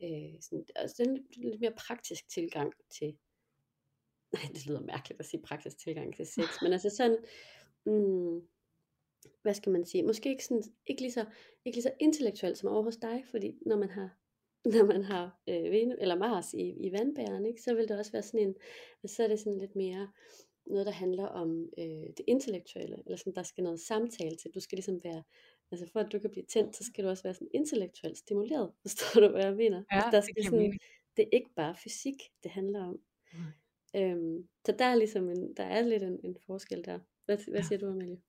øh, 0.04 0.42
sådan, 0.42 0.66
altså 0.76 0.96
det 0.98 1.08
er 1.08 1.12
en 1.12 1.26
lidt 1.36 1.62
mere 1.62 1.74
praktisk 1.78 2.30
tilgang 2.30 2.74
til, 2.90 3.18
nej, 4.34 4.44
det 4.54 4.66
lyder 4.68 4.82
mærkeligt 4.82 5.20
at 5.20 5.26
sige 5.26 5.42
praktisk 5.42 5.78
tilgang 5.78 6.16
til 6.16 6.26
sex, 6.28 6.62
men 6.62 6.74
altså 6.74 6.90
sådan, 6.90 7.18
mm, 7.86 8.42
hvad 9.42 9.54
skal 9.54 9.72
man 9.72 9.86
sige, 9.86 10.04
måske 10.04 10.30
ikke, 10.30 10.46
sådan, 10.46 10.64
ikke, 10.88 11.02
lige 11.02 11.12
så, 11.12 11.26
ikke 11.66 11.76
lige 11.76 11.84
så 11.84 11.94
intellektuelt 12.00 12.58
som 12.58 12.70
over 12.70 12.84
hos 12.84 12.98
dig, 12.98 13.24
fordi 13.32 13.58
når 13.66 13.78
man 13.78 13.90
har 13.90 14.23
når 14.76 14.86
man 14.86 15.04
har 15.04 15.40
øh, 15.50 15.72
Venus, 15.72 15.96
eller 16.00 16.16
Mars 16.16 16.54
i, 16.54 16.70
i 16.86 16.92
vandbæren, 16.92 17.46
ikke, 17.46 17.62
så 17.62 17.74
vil 17.76 17.88
det 17.88 18.00
også 18.00 18.12
være 18.12 18.22
sådan 18.24 18.40
en, 18.48 18.56
så 19.06 19.24
er 19.24 19.28
det 19.28 19.40
sådan 19.40 19.60
lidt 19.60 19.76
mere 19.76 20.12
noget, 20.66 20.86
der 20.86 20.92
handler 20.92 21.26
om 21.26 21.70
øh, 21.78 21.86
det 22.18 22.22
intellektuelle, 22.28 22.98
eller 23.06 23.18
sådan, 23.18 23.36
der 23.36 23.44
skal 23.44 23.64
noget 23.64 23.80
samtale 23.80 24.36
til. 24.36 24.52
Du 24.56 24.60
skal 24.60 24.76
ligesom 24.76 25.04
være, 25.04 25.24
altså 25.72 25.86
for 25.92 26.00
at 26.00 26.12
du 26.12 26.20
kan 26.20 26.30
blive 26.30 26.46
tændt, 26.46 26.76
så 26.76 26.84
skal 26.84 27.04
du 27.04 27.10
også 27.10 27.24
være 27.24 27.34
sådan 27.34 27.48
intellektuelt 27.54 28.18
stimuleret. 28.18 28.72
Forstår 28.82 29.22
du, 29.22 29.28
hvad 29.28 29.44
jeg 29.46 29.56
mener? 29.56 29.84
Ja, 29.92 29.96
altså, 29.96 30.12
der 30.12 30.18
det 30.18 30.24
skal 30.24 30.36
giver 30.36 30.46
sådan, 30.46 30.60
mening. 30.60 30.80
det 31.18 31.24
er 31.24 31.30
ikke 31.34 31.50
bare 31.56 31.76
fysik, 31.84 32.16
det 32.44 32.52
handler 32.52 32.84
om. 32.84 33.00
Øhm, 33.96 34.48
så 34.66 34.72
der 34.80 34.86
er 34.86 34.96
ligesom 34.96 35.30
en, 35.30 35.54
der 35.58 35.64
er 35.64 35.82
lidt 35.82 36.04
en, 36.04 36.20
en 36.24 36.38
forskel 36.46 36.86
der. 36.86 37.00
Hvad, 37.26 37.38
hvad 37.48 37.60
Ja. 37.62 37.68
siger 37.68 37.80
du, 37.80 37.88
Amalie? 37.88 38.22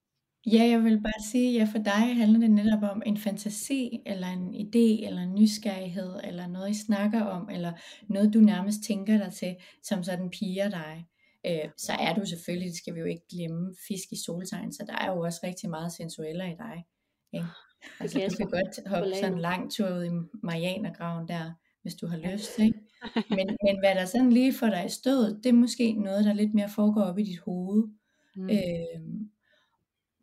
Ja, 0.47 0.65
jeg 0.65 0.85
vil 0.85 1.03
bare 1.03 1.25
sige, 1.31 1.53
ja, 1.53 1.65
for 1.65 1.79
dig 1.79 2.17
handler 2.17 2.41
det 2.41 2.51
netop 2.51 2.83
om 2.83 3.03
en 3.07 3.17
fantasi, 3.17 4.01
eller 4.07 4.27
en 4.27 4.55
idé, 4.55 5.07
eller 5.07 5.23
en 5.23 5.35
nysgerrighed, 5.35 6.21
eller 6.25 6.47
noget 6.47 6.71
I 6.71 6.75
snakker 6.75 7.23
om, 7.23 7.49
eller 7.49 7.73
noget 8.09 8.35
du 8.35 8.39
nærmest 8.39 8.83
tænker 8.83 9.19
dig 9.19 9.33
til, 9.33 9.57
som 9.83 10.03
sådan 10.03 10.31
piger 10.31 10.69
dig. 10.69 11.07
Øh, 11.47 11.71
så 11.77 11.93
er 11.93 12.15
du 12.15 12.27
selvfølgelig, 12.27 12.69
det 12.69 12.77
skal 12.77 12.95
vi 12.95 13.01
jo 13.01 13.07
ikke 13.07 13.29
glemme, 13.31 13.75
fisk 13.89 14.13
i 14.13 14.17
soltegn, 14.27 14.73
så 14.73 14.85
der 14.87 14.97
er 14.97 15.13
jo 15.13 15.21
også 15.21 15.41
rigtig 15.45 15.71
meget 15.71 15.93
sensueller 15.93 16.45
i 16.45 16.57
dig. 16.59 16.85
Ikke? 17.33 17.47
Altså, 18.01 18.15
kan 18.15 18.23
jeg 18.23 18.31
du 18.31 18.37
kan 18.37 18.51
godt 18.51 18.89
hoppe 18.89 19.15
sådan 19.15 19.33
en 19.33 19.41
lang 19.41 19.73
tur 19.73 19.97
ud 19.97 20.05
i 20.05 20.11
Marianergraven 20.43 21.29
der, 21.29 21.53
hvis 21.83 21.95
du 21.95 22.07
har 22.07 22.17
lyst. 22.17 22.59
Ikke? 22.59 22.79
Men, 23.31 23.47
men 23.67 23.79
hvad 23.79 23.95
der 23.95 24.05
sådan 24.05 24.33
lige 24.33 24.53
får 24.53 24.67
dig 24.67 24.87
i 24.87 24.89
stødet, 24.89 25.41
det 25.43 25.49
er 25.49 25.53
måske 25.53 25.93
noget, 25.93 26.25
der 26.25 26.33
lidt 26.33 26.55
mere 26.55 26.69
foregår 26.69 27.03
op 27.03 27.19
i 27.19 27.23
dit 27.23 27.39
hoved 27.39 27.89
Mm. 28.37 28.51
øh, 28.51 29.24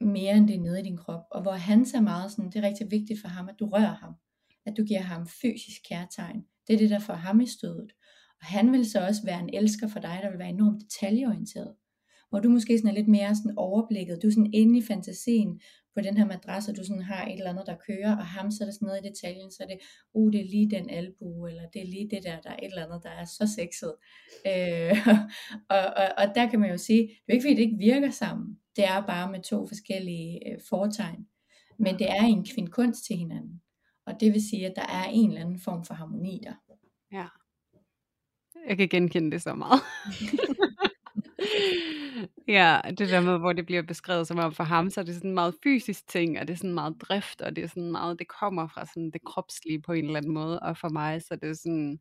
mere 0.02 0.34
end 0.38 0.48
det 0.48 0.56
er 0.56 0.60
nede 0.60 0.80
i 0.80 0.84
din 0.84 0.98
krop. 0.98 1.24
Og 1.32 1.42
hvor 1.42 1.52
han 1.52 1.82
er 1.82 2.02
meget 2.02 2.32
sådan, 2.32 2.52
det 2.52 2.56
er 2.56 2.68
rigtig 2.68 2.92
vigtigt 2.92 3.22
for 3.22 3.28
ham, 3.28 3.50
at 3.50 3.56
du 3.60 3.66
rører 3.66 3.96
ham. 3.96 4.14
At 4.66 4.74
du 4.78 4.84
giver 4.84 5.02
ham 5.02 5.28
fysisk 5.28 5.82
kærtegn. 5.90 6.42
Det 6.68 6.74
er 6.74 6.78
det, 6.78 6.90
der 6.90 7.00
får 7.00 7.14
ham 7.14 7.42
i 7.42 7.48
stødet. 7.48 7.92
Og 8.42 8.46
han 8.48 8.72
vil 8.72 8.92
så 8.92 9.00
også 9.08 9.22
være 9.26 9.40
en 9.40 9.50
elsker 9.54 9.88
for 9.88 10.00
dig, 10.00 10.20
der 10.24 10.30
vil 10.30 10.40
være 10.40 10.50
enormt 10.50 10.82
detaljeorienteret. 10.82 11.76
Hvor 12.30 12.40
du 12.40 12.50
måske 12.50 12.78
sådan 12.78 12.90
er 12.90 12.94
lidt 12.94 13.08
mere 13.08 13.36
sådan 13.36 13.58
overblikket. 13.58 14.20
Du 14.22 14.28
er 14.28 14.32
sådan 14.32 14.54
inde 14.54 14.80
i 14.80 14.82
fantasien 14.82 15.62
på 15.96 16.02
den 16.02 16.18
her 16.18 16.26
madras, 16.26 16.68
og 16.68 16.78
du 16.78 16.84
sådan 16.84 17.02
har 17.02 17.26
et 17.26 17.34
eller 17.34 17.50
andet, 17.50 17.66
der 17.68 17.76
kører, 17.88 18.16
og 18.18 18.26
ham 18.26 18.52
så 18.52 18.64
er 18.64 18.66
det 18.66 18.74
sådan 18.74 18.86
noget 18.86 19.06
i 19.06 19.10
detaljen, 19.10 19.52
så 19.52 19.64
er 19.64 19.68
det, 19.68 19.80
uh, 20.14 20.32
det 20.32 20.42
er 20.42 20.46
lige 20.46 20.70
den 20.70 20.90
albue, 20.90 21.50
eller 21.50 21.70
det 21.74 21.82
er 21.82 21.86
lige 21.86 22.10
det 22.12 22.24
der, 22.24 22.40
der 22.40 22.50
er 22.50 22.56
et 22.56 22.66
eller 22.66 22.86
andet, 22.86 23.04
der 23.04 23.10
er 23.10 23.26
så 23.26 23.46
sexet. 23.58 23.94
Øh, 24.52 25.08
og, 25.76 25.86
og, 26.02 26.08
og 26.18 26.36
der 26.36 26.50
kan 26.50 26.60
man 26.60 26.70
jo 26.70 26.78
sige, 26.78 27.02
det 27.02 27.30
er 27.30 27.34
ikke 27.34 27.44
fordi, 27.44 27.56
det 27.56 27.62
ikke 27.62 27.78
virker 27.78 28.12
sammen. 28.12 28.48
Det 28.76 28.86
er 28.86 29.06
bare 29.06 29.32
med 29.32 29.44
to 29.44 29.68
forskellige 29.68 30.52
øh, 30.52 30.60
fortegn. 30.70 31.28
Men 31.80 32.00
det 32.00 32.12
er 32.12 32.24
en 32.24 32.46
kvindkunst 32.46 33.06
til 33.06 33.18
hinanden. 33.18 33.62
Og 34.06 34.14
det 34.20 34.34
vil 34.34 34.50
sige, 34.50 34.68
at 34.68 34.74
der 34.76 34.86
er 34.86 35.04
en 35.04 35.30
eller 35.30 35.42
anden 35.42 35.60
form 35.60 35.86
for 35.86 35.94
harmoni 35.94 36.42
der. 36.44 36.54
Ja. 37.12 37.28
Jeg 38.68 38.78
kan 38.78 38.90
genkende 38.90 39.32
det 39.32 39.42
så 39.42 39.56
meget. 39.56 39.82
ja, 42.48 42.82
det 42.88 43.10
der 43.10 43.22
med, 43.22 43.40
hvor 43.40 43.54
det 43.54 43.66
bliver 43.66 43.82
beskrevet 43.82 44.28
som 44.28 44.40
om 44.40 44.54
for 44.54 44.64
ham, 44.64 44.90
så 44.90 45.00
er 45.00 45.06
det 45.06 45.16
sådan 45.16 45.30
en 45.30 45.34
meget 45.34 45.56
fysisk 45.64 46.08
ting, 46.08 46.40
og 46.40 46.48
det 46.48 46.54
er 46.54 46.58
sådan 46.58 46.74
meget 46.74 47.02
drift, 47.02 47.42
og 47.42 47.56
det 47.56 47.64
er 47.64 47.68
sådan 47.68 47.92
meget, 47.92 48.20
det 48.20 48.28
kommer 48.28 48.68
fra 48.68 48.86
sådan 48.86 49.12
det 49.12 49.22
kropslige 49.26 49.82
på 49.82 49.94
en 49.94 50.06
eller 50.06 50.18
anden 50.18 50.34
måde, 50.34 50.60
og 50.60 50.78
for 50.78 50.90
mig, 50.90 51.22
så 51.22 51.28
er 51.32 51.38
det 51.38 51.60
sådan, 51.60 52.00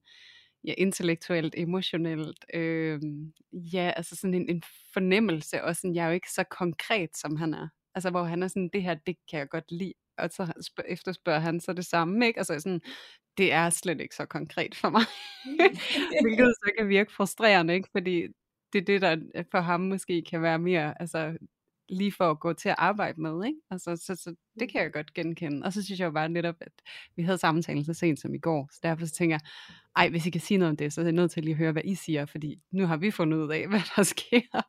ja, 0.64 0.74
intellektuelt, 0.78 1.54
emotionelt, 1.58 2.44
øh, 2.54 3.00
ja, 3.52 3.92
altså 3.96 4.16
sådan 4.16 4.34
en, 4.34 4.48
en 4.48 4.62
fornemmelse, 4.92 5.64
og 5.64 5.76
sådan, 5.76 5.94
jeg 5.94 6.02
er 6.02 6.08
jo 6.08 6.14
ikke 6.14 6.32
så 6.32 6.44
konkret, 6.44 7.16
som 7.16 7.36
han 7.36 7.54
er. 7.54 7.68
Altså, 7.94 8.10
hvor 8.10 8.22
han 8.22 8.42
er 8.42 8.48
sådan, 8.48 8.70
det 8.72 8.82
her, 8.82 8.94
det 8.94 9.16
kan 9.30 9.38
jeg 9.38 9.48
godt 9.48 9.72
lide, 9.72 9.94
og 10.18 10.30
så 10.30 10.52
spørg, 10.62 10.86
efterspørger 10.88 11.40
han 11.40 11.60
så 11.60 11.72
det 11.72 11.84
samme, 11.86 12.26
ikke? 12.26 12.38
Altså 12.38 12.60
sådan, 12.60 12.80
det 13.38 13.52
er 13.52 13.70
slet 13.70 14.00
ikke 14.00 14.14
så 14.14 14.26
konkret 14.26 14.74
for 14.74 14.90
mig. 14.90 15.02
Hvilket 16.22 16.54
så 16.64 16.72
kan 16.78 16.88
virke 16.88 17.12
frustrerende, 17.12 17.74
ikke? 17.74 17.88
Fordi 17.92 18.26
det 18.72 18.80
er 18.80 18.84
det, 18.84 19.02
der 19.02 19.42
for 19.50 19.60
ham 19.60 19.80
måske 19.80 20.22
kan 20.30 20.42
være 20.42 20.58
mere, 20.58 21.00
altså 21.00 21.36
lige 21.90 22.12
for 22.12 22.30
at 22.30 22.40
gå 22.40 22.52
til 22.52 22.68
at 22.68 22.74
arbejde 22.78 23.20
med, 23.20 23.46
ikke? 23.46 23.58
Altså, 23.70 23.96
så, 23.96 24.14
så 24.14 24.34
det 24.60 24.72
kan 24.72 24.82
jeg 24.82 24.92
godt 24.92 25.14
genkende. 25.14 25.66
Og 25.66 25.72
så 25.72 25.82
synes 25.82 26.00
jeg 26.00 26.06
jo 26.06 26.10
bare 26.10 26.28
netop, 26.28 26.54
at 26.60 26.72
vi 27.16 27.22
havde 27.22 27.38
samtalen 27.38 27.84
så 27.84 27.94
sent 27.94 28.20
som 28.20 28.34
i 28.34 28.38
går, 28.38 28.68
så 28.72 28.80
derfor 28.82 29.06
så 29.06 29.12
tænker 29.12 29.34
jeg, 29.34 29.40
ej, 29.96 30.08
hvis 30.08 30.26
I 30.26 30.30
kan 30.30 30.40
sige 30.40 30.58
noget 30.58 30.70
om 30.70 30.76
det, 30.76 30.92
så 30.92 31.00
er 31.00 31.04
jeg 31.04 31.12
nødt 31.12 31.30
til 31.30 31.44
lige 31.44 31.52
at 31.52 31.58
høre, 31.58 31.72
hvad 31.72 31.84
I 31.84 31.94
siger, 31.94 32.26
fordi 32.26 32.60
nu 32.70 32.86
har 32.86 32.96
vi 32.96 33.10
fundet 33.10 33.38
ud 33.38 33.52
af, 33.52 33.68
hvad 33.68 33.80
der 33.96 34.02
sker. 34.02 34.62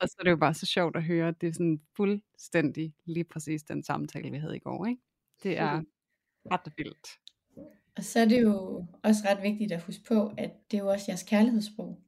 og 0.00 0.08
så 0.08 0.16
er 0.18 0.24
det 0.24 0.30
jo 0.30 0.36
bare 0.36 0.54
så 0.54 0.66
sjovt 0.66 0.96
at 0.96 1.04
høre, 1.04 1.28
at 1.28 1.40
det 1.40 1.48
er 1.48 1.52
sådan 1.52 1.80
fuldstændig 1.96 2.94
lige 3.04 3.24
præcis 3.24 3.62
den 3.62 3.82
samtale, 3.82 4.30
vi 4.30 4.38
havde 4.38 4.56
i 4.56 4.60
går, 4.60 4.86
ikke? 4.86 5.02
Det 5.42 5.58
er 5.58 5.82
ret 6.50 6.72
vildt. 6.76 7.08
Og 7.96 8.04
så 8.04 8.20
er 8.20 8.24
det 8.24 8.42
jo 8.42 8.86
også 9.02 9.22
ret 9.28 9.42
vigtigt 9.42 9.72
at 9.72 9.82
huske 9.82 10.04
på, 10.08 10.32
at 10.38 10.50
det 10.70 10.76
er 10.76 10.82
jo 10.82 10.88
også 10.88 11.04
jeres 11.08 11.22
kærlighedssprog. 11.22 12.01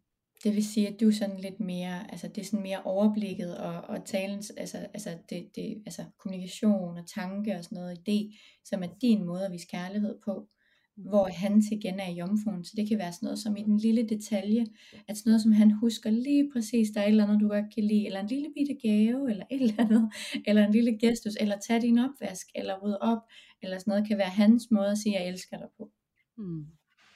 Det 0.44 0.54
vil 0.54 0.64
sige, 0.64 0.88
at 0.88 1.00
du 1.00 1.08
er 1.08 1.12
sådan 1.12 1.40
lidt 1.40 1.60
mere, 1.60 2.10
altså 2.10 2.28
det 2.28 2.38
er 2.38 2.44
sådan 2.44 2.62
mere 2.62 2.82
overblikket 2.82 3.58
og, 3.58 3.80
og 3.80 4.04
talens, 4.04 4.50
altså, 4.50 4.78
altså, 4.78 5.18
det, 5.30 5.50
det, 5.56 5.82
altså 5.86 6.04
kommunikation 6.18 6.98
og 6.98 7.06
tanke 7.14 7.56
og 7.56 7.64
sådan 7.64 7.78
noget 7.78 7.98
idé, 7.98 8.38
som 8.64 8.82
er 8.82 8.88
din 9.02 9.24
måde 9.24 9.46
at 9.46 9.52
vise 9.52 9.66
kærlighed 9.66 10.14
på, 10.24 10.48
hvor 10.96 11.28
han 11.28 11.62
til 11.62 11.72
igen 11.72 12.00
er 12.00 12.08
i 12.08 12.14
jomfruen. 12.14 12.64
Så 12.64 12.72
det 12.76 12.88
kan 12.88 12.98
være 12.98 13.12
sådan 13.12 13.26
noget 13.26 13.38
som 13.38 13.56
i 13.56 13.62
den 13.62 13.78
lille 13.78 14.08
detalje, 14.08 14.66
at 15.08 15.16
sådan 15.16 15.30
noget 15.30 15.42
som 15.42 15.52
han 15.52 15.70
husker 15.70 16.10
lige 16.10 16.50
præcis, 16.52 16.90
der 16.90 17.00
er 17.00 17.04
et 17.04 17.10
eller 17.10 17.24
andet, 17.24 17.40
du 17.40 17.48
godt 17.48 17.74
kan 17.74 17.84
lide, 17.84 18.06
eller 18.06 18.20
en 18.20 18.26
lille 18.26 18.48
bitte 18.54 18.74
gave, 18.88 19.30
eller 19.30 19.44
et 19.50 19.62
eller 19.62 19.84
andet, 19.84 20.12
eller 20.46 20.66
en 20.66 20.72
lille 20.72 20.98
gestus, 20.98 21.36
eller 21.40 21.58
tag 21.58 21.82
din 21.82 21.98
opvask, 21.98 22.46
eller 22.54 22.80
rydde 22.82 22.98
op, 22.98 23.22
eller 23.62 23.78
sådan 23.78 23.90
noget, 23.90 24.08
kan 24.08 24.18
være 24.18 24.28
hans 24.28 24.70
måde 24.70 24.90
at 24.90 24.98
sige, 24.98 25.14
jeg 25.14 25.28
elsker 25.28 25.58
dig 25.58 25.68
på. 25.76 25.90
Mm. 26.38 26.66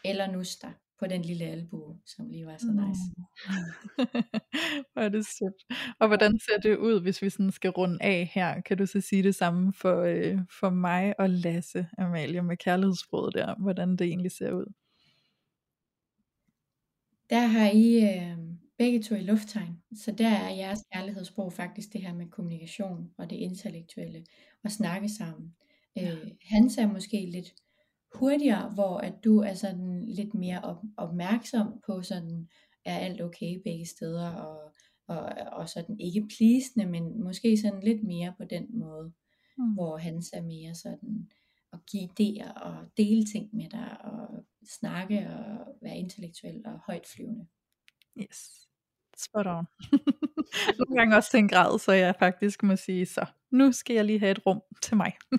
Eller 0.05 0.33
nus 0.33 0.57
dig 0.57 0.73
på 0.99 1.07
den 1.07 1.23
lille 1.23 1.45
albue, 1.45 1.99
som 2.07 2.29
lige 2.29 2.47
var 2.47 2.57
så 2.57 2.67
nice. 2.67 3.01
Hvor 4.93 5.03
er 5.03 5.09
det 5.09 5.27
sødt. 5.27 5.79
Og 6.01 6.07
hvordan 6.07 6.39
ser 6.39 6.59
det 6.59 6.77
ud, 6.77 7.01
hvis 7.01 7.23
vi 7.23 7.31
sådan 7.31 7.53
skal 7.53 7.71
runde 7.71 7.99
af 8.01 8.31
her? 8.35 8.61
Kan 8.61 8.79
du 8.79 8.87
så 8.87 9.01
sige 9.01 9.23
det 9.23 9.35
samme 9.35 9.73
for, 9.73 10.03
øh, 10.03 10.39
for 10.61 10.71
mig 10.71 11.21
og 11.21 11.31
Lasse, 11.31 11.87
Amalie, 11.99 12.43
med 12.43 12.57
kærlighedssproget 12.57 13.35
der, 13.35 13.55
hvordan 13.59 13.97
det 13.97 14.07
egentlig 14.07 14.33
ser 14.33 14.53
ud? 14.53 14.73
Der 17.31 17.47
har 17.47 17.71
I 17.71 17.97
øh, 17.97 18.39
begge 18.79 19.03
to 19.03 19.15
i 19.15 19.21
lufttegn, 19.21 19.83
så 19.95 20.13
der 20.13 20.29
er 20.29 20.51
jeres 20.51 20.81
kærlighedssprog 20.93 21.53
faktisk 21.53 21.93
det 21.93 22.03
her 22.03 22.15
med 22.15 22.27
kommunikation 22.27 23.11
og 23.19 23.31
det 23.31 23.37
intellektuelle, 23.37 24.25
og 24.65 24.71
snakke 24.71 25.09
sammen. 25.09 25.55
Øh, 25.99 26.31
hans 26.43 26.79
er 26.79 26.87
måske 26.87 27.27
lidt 27.33 27.55
hurtigere, 28.15 28.71
hvor 28.71 28.99
at 28.99 29.15
du 29.25 29.39
er 29.39 29.55
sådan 29.55 30.05
lidt 30.09 30.35
mere 30.35 30.61
op, 30.61 30.83
opmærksom 30.97 31.81
på 31.87 32.03
sådan, 32.03 32.49
er 32.85 32.99
alt 32.99 33.23
okay 33.23 33.61
begge 33.65 33.87
steder, 33.87 34.31
og, 34.31 34.73
og, 35.09 35.33
og 35.53 35.69
sådan 35.69 36.01
ikke 36.01 36.29
pleasende, 36.37 36.87
men 36.87 37.23
måske 37.23 37.57
sådan 37.57 37.81
lidt 37.81 38.03
mere 38.03 38.35
på 38.39 38.45
den 38.45 38.67
måde, 38.79 39.13
Mm. 39.59 39.75
hvor 39.75 39.97
hans 39.97 40.31
er 40.33 40.43
mere 40.43 40.75
sådan 40.75 41.31
at 41.73 41.79
give 41.91 42.09
idéer 42.11 42.53
og 42.63 42.75
dele 42.97 43.25
ting 43.25 43.49
med 43.53 43.71
dig, 43.71 44.05
og 44.05 44.45
snakke 44.81 45.31
og 45.31 45.77
være 45.83 45.97
intellektuel 45.97 46.63
og 46.65 46.81
højtflyvende. 46.87 47.47
Yes. 48.23 48.69
Spot 49.17 49.47
on. 49.47 49.67
Nogle 50.79 50.97
gange 50.97 51.17
også 51.17 51.31
til 51.31 51.39
en 51.39 51.49
grad, 51.49 51.79
så 51.79 51.93
jeg 51.93 52.15
faktisk 52.19 52.63
må 52.63 52.77
sige, 52.77 53.07
så 53.07 53.27
nu 53.51 53.73
skal 53.73 53.95
jeg 53.95 54.05
lige 54.05 54.19
have 54.19 54.31
et 54.31 54.47
rum 54.47 54.61
til 54.83 54.97
mig. 54.97 55.13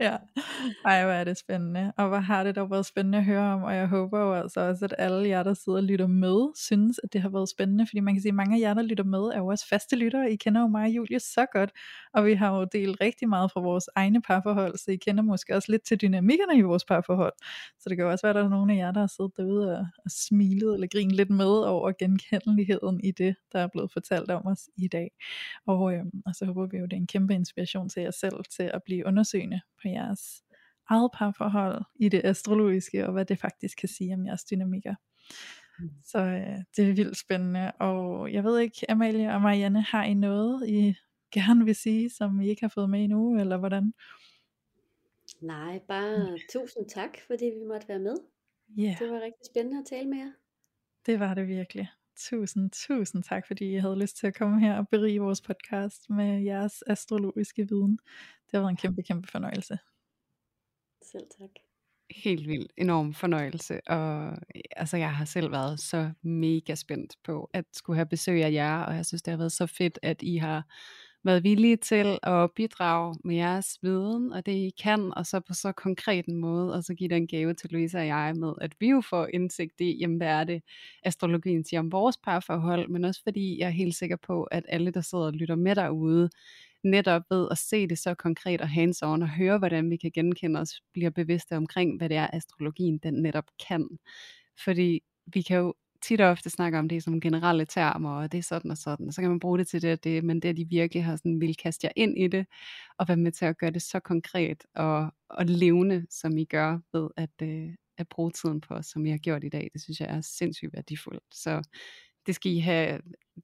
ja, 0.00 0.16
ej 0.84 1.04
hvor 1.04 1.12
er 1.12 1.24
det 1.24 1.38
spændende, 1.38 1.92
og 1.96 2.08
hvor 2.08 2.18
har 2.18 2.44
det 2.44 2.56
dog 2.56 2.70
været 2.70 2.86
spændende 2.86 3.18
at 3.18 3.24
høre 3.24 3.52
om, 3.52 3.62
og 3.62 3.74
jeg 3.74 3.86
håber 3.86 4.20
jo 4.20 4.34
altså 4.34 4.60
også, 4.60 4.84
at 4.84 4.94
alle 4.98 5.28
jer, 5.28 5.42
der 5.42 5.54
sidder 5.54 5.78
og 5.78 5.84
lytter 5.84 6.06
med, 6.06 6.56
synes, 6.56 7.00
at 7.04 7.12
det 7.12 7.20
har 7.20 7.28
været 7.28 7.48
spændende, 7.48 7.86
fordi 7.86 8.00
man 8.00 8.14
kan 8.14 8.22
sige, 8.22 8.30
at 8.30 8.34
mange 8.34 8.56
af 8.56 8.60
jer, 8.60 8.74
der 8.74 8.82
lytter 8.82 9.04
med, 9.04 9.18
er 9.18 9.38
jo 9.38 9.46
også 9.46 9.68
faste 9.68 9.96
lyttere, 9.96 10.32
I 10.32 10.36
kender 10.36 10.60
jo 10.60 10.66
mig 10.66 10.84
og 10.84 10.90
Julie 10.90 11.20
så 11.20 11.46
godt, 11.52 11.70
og 12.14 12.24
vi 12.24 12.34
har 12.34 12.58
jo 12.58 12.66
delt 12.72 13.00
rigtig 13.00 13.28
meget 13.28 13.52
fra 13.52 13.60
vores 13.60 13.88
egne 13.96 14.22
parforhold, 14.22 14.78
så 14.78 14.90
I 14.90 14.96
kender 14.96 15.22
måske 15.22 15.56
også 15.56 15.72
lidt 15.72 15.82
til 15.82 16.00
dynamikkerne 16.00 16.58
i 16.58 16.62
vores 16.62 16.84
parforhold, 16.84 17.32
så 17.80 17.88
det 17.88 17.96
kan 17.96 18.04
jo 18.04 18.10
også 18.10 18.26
være, 18.26 18.30
at 18.30 18.36
der 18.36 18.44
er 18.44 18.48
nogle 18.48 18.72
af 18.72 18.76
jer, 18.76 18.92
der 18.92 19.00
har 19.00 19.06
siddet 19.06 19.36
derude 19.36 19.78
og, 19.78 19.86
og 20.04 20.10
smilet 20.10 20.74
eller 20.74 20.86
grinet 20.86 21.16
lidt 21.16 21.30
med 21.30 21.46
over 21.46 21.92
genkendeligheden 21.98 23.00
i 23.04 23.10
det, 23.10 23.36
der 23.52 23.58
er 23.58 23.66
blevet 23.66 23.92
fortalt 23.92 24.30
om 24.30 24.46
os 24.46 24.68
i 24.76 24.88
dag. 24.88 25.10
Og, 25.66 25.81
øh, 25.90 26.04
og 26.26 26.34
så 26.34 26.44
håber 26.46 26.66
vi 26.66 26.76
jo, 26.78 26.84
det 26.84 26.92
er 26.92 26.96
en 26.96 27.06
kæmpe 27.06 27.34
inspiration 27.34 27.88
til 27.88 28.02
jer 28.02 28.10
selv 28.10 28.44
til 28.56 28.62
at 28.62 28.82
blive 28.84 29.06
undersøgende 29.06 29.60
på 29.82 29.88
jeres 29.88 30.42
eget 30.88 31.10
parforhold 31.14 31.84
i 31.94 32.08
det 32.08 32.20
astrologiske, 32.24 33.06
og 33.06 33.12
hvad 33.12 33.24
det 33.24 33.38
faktisk 33.38 33.78
kan 33.78 33.88
sige 33.88 34.14
om 34.14 34.26
jeres 34.26 34.44
dynamikker. 34.44 34.94
Så 36.04 36.18
øh, 36.18 36.58
det 36.76 36.88
er 36.90 36.94
vildt 36.94 37.18
spændende, 37.18 37.72
og 37.72 38.32
jeg 38.32 38.44
ved 38.44 38.58
ikke, 38.58 38.90
Amalie 38.90 39.32
og 39.34 39.40
Marianne, 39.42 39.82
har 39.82 40.04
I 40.04 40.14
noget, 40.14 40.68
I 40.68 40.94
gerne 41.34 41.64
vil 41.64 41.74
sige, 41.74 42.10
som 42.10 42.40
I 42.40 42.48
ikke 42.48 42.62
har 42.62 42.68
fået 42.68 42.90
med 42.90 43.04
endnu, 43.04 43.40
eller 43.40 43.56
hvordan? 43.56 43.92
Nej, 45.40 45.78
bare 45.88 46.38
tusind 46.52 46.88
tak, 46.88 47.10
fordi 47.26 47.44
vi 47.44 47.64
måtte 47.68 47.88
være 47.88 47.98
med. 47.98 48.16
Yeah, 48.78 48.98
Det 48.98 49.10
var 49.10 49.20
rigtig 49.20 49.46
spændende 49.50 49.78
at 49.78 49.86
tale 49.86 50.08
med 50.08 50.18
jer. 50.18 50.32
det 51.06 51.20
var 51.20 51.34
det 51.34 51.48
virkelig. 51.48 51.88
Tusind, 52.16 52.70
tusind 52.70 53.22
tak, 53.22 53.46
fordi 53.46 53.74
I 53.74 53.76
havde 53.76 53.98
lyst 54.00 54.16
til 54.16 54.26
at 54.26 54.34
komme 54.34 54.60
her 54.60 54.76
og 54.78 54.88
berige 54.88 55.20
vores 55.20 55.40
podcast 55.40 56.10
med 56.10 56.42
jeres 56.42 56.82
astrologiske 56.86 57.68
viden. 57.68 57.98
Det 58.46 58.52
har 58.52 58.60
været 58.60 58.70
en 58.70 58.76
kæmpe, 58.76 59.02
kæmpe 59.02 59.28
fornøjelse. 59.28 59.78
Selv 61.02 61.26
tak. 61.40 61.50
helt 62.16 62.48
vildt 62.48 62.72
enorm 62.76 63.14
fornøjelse, 63.14 63.80
og 63.88 64.36
altså 64.76 64.96
jeg 64.96 65.16
har 65.16 65.24
selv 65.24 65.52
været 65.52 65.80
så 65.80 66.12
mega 66.22 66.74
spændt 66.74 67.16
på 67.24 67.50
at 67.52 67.64
skulle 67.72 67.96
have 67.96 68.06
besøg 68.06 68.44
af 68.44 68.52
jer, 68.52 68.78
og 68.78 68.96
jeg 68.96 69.06
synes 69.06 69.22
det 69.22 69.30
har 69.30 69.38
været 69.38 69.52
så 69.52 69.66
fedt, 69.66 69.98
at 70.02 70.22
I 70.22 70.36
har 70.36 70.66
været 71.24 71.44
villige 71.44 71.76
til 71.76 72.18
at 72.22 72.50
bidrage 72.56 73.16
med 73.24 73.36
jeres 73.36 73.78
viden 73.82 74.32
og 74.32 74.46
det 74.46 74.52
I 74.52 74.70
kan, 74.82 75.14
og 75.16 75.26
så 75.26 75.40
på 75.40 75.54
så 75.54 75.72
konkret 75.72 76.26
en 76.26 76.36
måde, 76.36 76.74
og 76.74 76.84
så 76.84 76.94
give 76.94 77.08
den 77.08 77.26
gave 77.26 77.54
til 77.54 77.70
Louise 77.70 77.98
og 77.98 78.06
jeg 78.06 78.32
med, 78.36 78.52
at 78.60 78.72
vi 78.80 78.88
jo 78.90 79.00
får 79.10 79.28
indsigt 79.34 79.80
i, 79.80 79.98
jamen 80.00 80.16
hvad 80.16 80.28
er 80.28 80.44
det, 80.44 80.62
astrologien 81.02 81.64
siger 81.64 81.80
om 81.80 81.92
vores 81.92 82.16
parforhold, 82.16 82.88
men 82.88 83.04
også 83.04 83.20
fordi 83.22 83.58
jeg 83.58 83.66
er 83.66 83.70
helt 83.70 83.94
sikker 83.94 84.16
på, 84.16 84.42
at 84.42 84.64
alle, 84.68 84.90
der 84.90 85.00
sidder 85.00 85.24
og 85.24 85.32
lytter 85.32 85.56
med 85.56 85.74
derude, 85.74 86.30
netop 86.84 87.22
ved 87.30 87.48
at 87.50 87.58
se 87.58 87.86
det 87.86 87.98
så 87.98 88.14
konkret 88.14 88.60
og 88.60 88.68
hands 88.68 89.02
on 89.02 89.22
og 89.22 89.28
høre, 89.28 89.58
hvordan 89.58 89.90
vi 89.90 89.96
kan 89.96 90.10
genkende 90.14 90.60
os, 90.60 90.82
bliver 90.92 91.10
bevidste 91.10 91.56
omkring, 91.56 91.98
hvad 91.98 92.08
det 92.08 92.16
er, 92.16 92.28
astrologien 92.32 92.98
den 92.98 93.14
netop 93.14 93.44
kan. 93.68 93.88
Fordi 94.64 95.00
vi 95.26 95.42
kan 95.42 95.56
jo 95.58 95.74
tit 96.02 96.20
og 96.20 96.30
ofte 96.30 96.50
snakker 96.50 96.78
om 96.78 96.88
det 96.88 97.02
som 97.02 97.20
generelle 97.20 97.66
termer, 97.66 98.10
og 98.10 98.32
det 98.32 98.38
er 98.38 98.42
sådan 98.42 98.70
og 98.70 98.76
sådan, 98.76 99.06
og 99.06 99.12
så 99.12 99.20
kan 99.20 99.30
man 99.30 99.40
bruge 99.40 99.58
det 99.58 99.68
til 99.68 99.82
det 99.82 99.92
og 99.92 100.04
det, 100.04 100.24
men 100.24 100.42
det 100.42 100.48
at 100.48 100.56
de 100.56 100.68
virkelig 100.68 101.04
har 101.04 101.16
sådan, 101.16 101.40
vil 101.40 101.56
kaste 101.56 101.86
jer 101.86 101.92
ind 101.96 102.18
i 102.18 102.28
det, 102.28 102.46
og 102.98 103.08
være 103.08 103.16
med 103.16 103.32
til 103.32 103.44
at 103.44 103.58
gøre 103.58 103.70
det 103.70 103.82
så 103.82 104.00
konkret 104.00 104.64
og, 104.74 105.12
og 105.28 105.46
levende, 105.46 106.06
som 106.10 106.38
I 106.38 106.44
gør 106.44 106.78
ved 106.92 107.08
at, 107.16 107.30
øh, 107.42 107.74
at 107.98 108.08
bruge 108.08 108.30
tiden 108.30 108.60
på 108.60 108.82
som 108.82 109.06
I 109.06 109.10
har 109.10 109.18
gjort 109.18 109.44
i 109.44 109.48
dag, 109.48 109.70
det 109.72 109.82
synes 109.82 110.00
jeg 110.00 110.08
er 110.08 110.20
sindssygt 110.20 110.72
værdifuldt. 110.74 111.24
Så 111.32 111.62
det 112.26 112.34
skal 112.34 112.52
I 112.52 112.58
have 112.58 113.00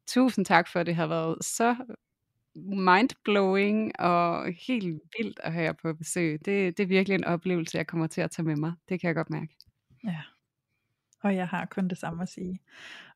tusind 0.06 0.44
tak 0.44 0.68
for, 0.68 0.82
det 0.82 0.94
har 0.94 1.06
været 1.06 1.44
så 1.44 1.76
mindblowing 2.54 4.00
og 4.00 4.52
helt 4.66 4.84
vildt 5.18 5.40
at 5.42 5.52
have 5.52 5.64
jer 5.64 5.72
på 5.72 5.92
besøg. 5.92 6.32
Det, 6.44 6.76
det 6.76 6.82
er 6.82 6.86
virkelig 6.86 7.14
en 7.14 7.24
oplevelse, 7.24 7.76
jeg 7.76 7.86
kommer 7.86 8.06
til 8.06 8.20
at 8.20 8.30
tage 8.30 8.46
med 8.46 8.56
mig. 8.56 8.72
Det 8.88 9.00
kan 9.00 9.08
jeg 9.08 9.14
godt 9.14 9.30
mærke. 9.30 9.56
Ja, 10.04 10.20
og 11.22 11.36
jeg 11.36 11.48
har 11.48 11.66
kun 11.66 11.88
det 11.88 11.98
samme 11.98 12.22
at 12.22 12.28
sige. 12.28 12.60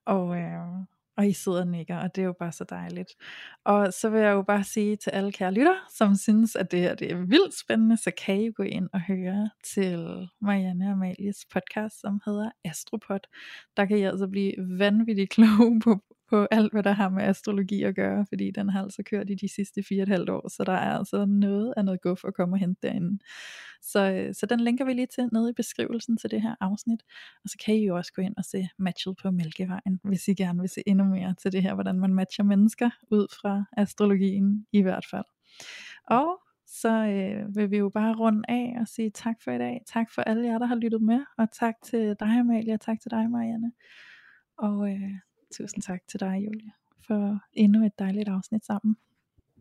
Og, 0.05 0.37
øh, 0.37 0.85
og 1.17 1.29
I 1.29 1.33
sidder 1.33 1.61
og 1.61 1.67
nikker, 1.67 1.97
og 1.97 2.17
det 2.17 2.23
er 2.23 2.27
jo 2.27 2.35
bare 2.39 2.53
så 2.53 2.65
dejligt. 2.65 3.11
Og 3.65 3.93
så 3.93 4.11
vil 4.11 4.21
jeg 4.21 4.33
jo 4.33 4.43
bare 4.43 4.65
sige 4.65 4.97
til 4.97 5.11
alle 5.11 5.33
kære 5.33 5.53
lytter, 5.53 5.77
som 5.97 6.15
synes, 6.15 6.57
at 6.57 6.73
det 6.73 6.81
her 6.81 6.95
det 6.95 7.13
er 7.13 7.17
vildt 7.17 7.59
spændende, 7.59 7.97
så 7.97 8.11
kan 8.25 8.41
I 8.41 8.51
gå 8.51 8.63
ind 8.63 8.89
og 8.93 9.01
høre 9.01 9.51
til 9.65 10.29
Marianne 10.41 10.87
og 10.87 10.93
Amalies 10.93 11.47
podcast, 11.53 12.01
som 12.01 12.21
hedder 12.25 12.51
Astropod. 12.65 13.21
Der 13.77 13.85
kan 13.85 13.99
I 13.99 14.03
altså 14.03 14.29
blive 14.29 14.79
vanvittigt 14.79 15.31
kloge 15.35 15.81
på 15.81 16.01
på 16.33 16.47
alt, 16.51 16.73
hvad 16.73 16.83
der 16.83 16.93
har 16.93 17.09
med 17.09 17.23
astrologi 17.23 17.83
at 17.83 17.95
gøre, 17.95 18.27
fordi 18.29 18.51
den 18.51 18.69
har 18.69 18.83
altså 18.83 19.03
kørt 19.03 19.31
i 19.31 19.35
de 19.35 19.49
sidste 19.49 19.83
fire 19.83 20.03
og 20.03 20.03
et 20.03 20.09
halvt 20.09 20.31
år, 20.31 20.49
så 20.49 20.65
der 20.65 20.73
er 20.73 20.99
altså 20.99 21.25
noget 21.27 21.75
af 21.77 21.85
noget 21.85 22.01
guf 22.01 22.25
at 22.25 22.35
komme 22.35 22.55
og 22.55 22.59
hente 22.59 22.81
derinde. 22.83 23.19
Så, 23.83 24.13
øh, 24.13 24.35
så 24.35 24.47
den 24.47 24.61
linker 24.61 24.85
vi 24.85 24.93
lige 24.93 25.07
til 25.07 25.29
nede 25.33 25.51
i 25.51 25.53
beskrivelsen 25.53 26.17
til 26.17 26.31
det 26.31 26.43
her 26.43 26.55
afsnit, 26.61 27.03
og 27.45 27.51
så 27.51 27.59
kan 27.65 27.75
I 27.75 27.87
jo 27.87 27.97
også 27.97 28.13
gå 28.13 28.23
ind 28.23 28.35
og 28.37 28.45
se 28.45 28.69
matchet 28.79 29.17
på 29.23 29.31
Mælkevejen, 29.31 30.01
hvis 30.05 30.29
I 30.29 30.35
gerne 30.35 30.61
vil 30.61 30.69
se 30.69 30.83
endnu 30.87 31.05
mere 31.05 31.35
til 31.43 31.53
det 31.53 31.63
her, 31.63 31.75
hvordan 31.75 31.99
man 32.01 32.15
matcher 32.15 32.45
mennesker 32.45 32.91
ud 33.11 33.27
fra 33.41 33.65
astrologien 33.77 34.67
i 34.73 34.83
hvert 34.83 35.07
fald. 35.11 35.25
Og 36.07 36.41
så 36.67 36.93
øh, 37.07 37.57
vil 37.57 37.71
vi 37.71 37.77
jo 37.77 37.89
bare 37.89 38.15
runde 38.15 38.43
af 38.49 38.77
og 38.81 38.89
sige 38.89 39.11
tak 39.11 39.37
for 39.45 39.51
i 39.51 39.59
dag. 39.59 39.83
Tak 39.87 40.11
for 40.15 40.23
alle 40.23 40.47
jer, 40.47 40.59
der 40.59 40.67
har 40.67 40.75
lyttet 40.75 41.03
med, 41.03 41.21
og 41.39 41.53
tak 41.53 41.75
til 41.85 42.17
dig 42.21 42.29
Amalie, 42.29 42.75
og 42.75 42.81
tak 42.81 43.01
til 43.01 43.11
dig 43.11 43.31
Marianne. 43.31 43.73
Og 44.59 44.89
øh, 44.91 45.13
Tusind 45.53 45.83
tak 45.83 46.01
til 46.09 46.21
dig, 46.21 46.43
Julia, 46.47 46.71
for 47.07 47.39
endnu 47.53 47.87
et 47.87 47.99
dejligt 47.99 48.29
afsnit 48.29 48.65
sammen. 48.65 48.97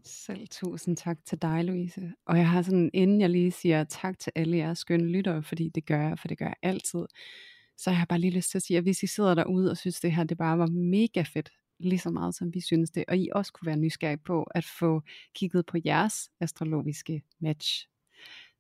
Selv 0.04 0.48
tusind 0.48 0.98
tak 0.98 1.18
til 1.26 1.42
dig, 1.42 1.66
Louise. 1.66 2.14
Og 2.26 2.38
jeg 2.38 2.50
har 2.50 2.62
sådan, 2.62 2.90
inden 2.94 3.22
jeg 3.22 3.30
lige 3.30 3.52
siger 3.52 3.84
tak 3.84 4.20
til 4.20 4.32
alle 4.36 4.58
jeres 4.58 4.80
skønne 4.80 5.08
lyttere, 5.08 5.44
fordi 5.44 5.70
det 5.70 5.86
gør 5.86 6.02
jeg, 6.02 6.20
for 6.20 6.28
det 6.28 6.38
gør 6.38 6.46
jeg 6.46 6.56
altid, 6.62 7.06
så 7.78 7.92
har 7.92 8.00
jeg 8.00 8.08
bare 8.08 8.20
lige 8.20 8.36
lyst 8.36 8.52
til 8.52 8.58
at 8.58 8.62
sige, 8.62 8.78
at 8.78 8.84
hvis 8.84 9.04
I 9.04 9.08
sidder 9.08 9.36
derude 9.36 9.72
og 9.72 9.78
synes, 9.78 10.00
det 10.00 10.12
her 10.12 10.24
det 10.24 10.38
bare 10.38 10.58
var 10.58 10.68
mega 10.68 11.22
fedt, 11.22 11.50
lige 11.80 12.00
så 12.00 12.10
meget 12.10 12.36
som 12.36 12.54
vi 12.54 12.62
synes 12.62 12.92
det, 12.92 13.06
og 13.08 13.18
I 13.18 13.30
også 13.32 13.54
kunne 13.54 13.68
være 13.68 13.78
nysgerrige 13.78 14.18
på 14.18 14.44
at 14.44 14.66
få 14.66 15.02
kigget 15.36 15.66
på 15.66 15.78
jeres 15.86 16.30
astrologiske 16.40 17.22
match 17.40 17.88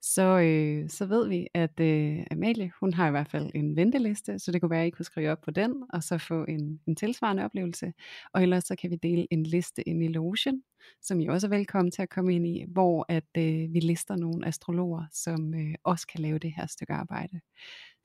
så, 0.02 0.40
øh, 0.40 0.90
så 0.90 1.06
ved 1.06 1.28
vi, 1.28 1.48
at 1.54 1.80
øh, 1.80 2.20
Amalie, 2.32 2.72
hun 2.80 2.94
har 2.94 3.08
i 3.08 3.12
hvert 3.12 3.28
fald 3.28 3.52
en 3.56 3.76
venteliste, 3.76 4.40
så 4.40 4.52
det 4.52 4.62
kunne 4.62 4.72
være, 4.72 4.82
at 4.82 4.88
I 4.88 4.90
kunne 4.90 5.06
skrive 5.06 5.32
op 5.32 5.42
på 5.42 5.52
den, 5.52 5.84
og 5.94 6.04
så 6.04 6.18
få 6.18 6.46
en, 6.48 6.80
en 6.88 6.96
tilsvarende 6.96 7.46
oplevelse. 7.46 7.94
Og 8.34 8.42
ellers 8.42 8.64
så 8.64 8.76
kan 8.76 8.92
vi 8.92 8.96
dele 8.96 9.28
en 9.32 9.44
liste 9.44 9.90
ind 9.90 10.04
i 10.04 10.08
Lotion, 10.08 10.62
som 11.02 11.20
I 11.20 11.28
også 11.28 11.48
er 11.48 11.50
velkommen 11.50 11.92
til 11.92 12.02
at 12.02 12.10
komme 12.10 12.36
ind 12.36 12.48
i, 12.48 12.66
hvor 12.68 13.06
at 13.10 13.38
øh, 13.38 13.74
vi 13.74 13.80
lister 13.80 14.16
nogle 14.16 14.48
astrologer, 14.48 15.06
som 15.12 15.54
øh, 15.54 15.76
også 15.84 16.08
kan 16.08 16.20
lave 16.20 16.40
det 16.40 16.54
her 16.58 16.66
stykke 16.66 16.94
arbejde. 16.94 17.40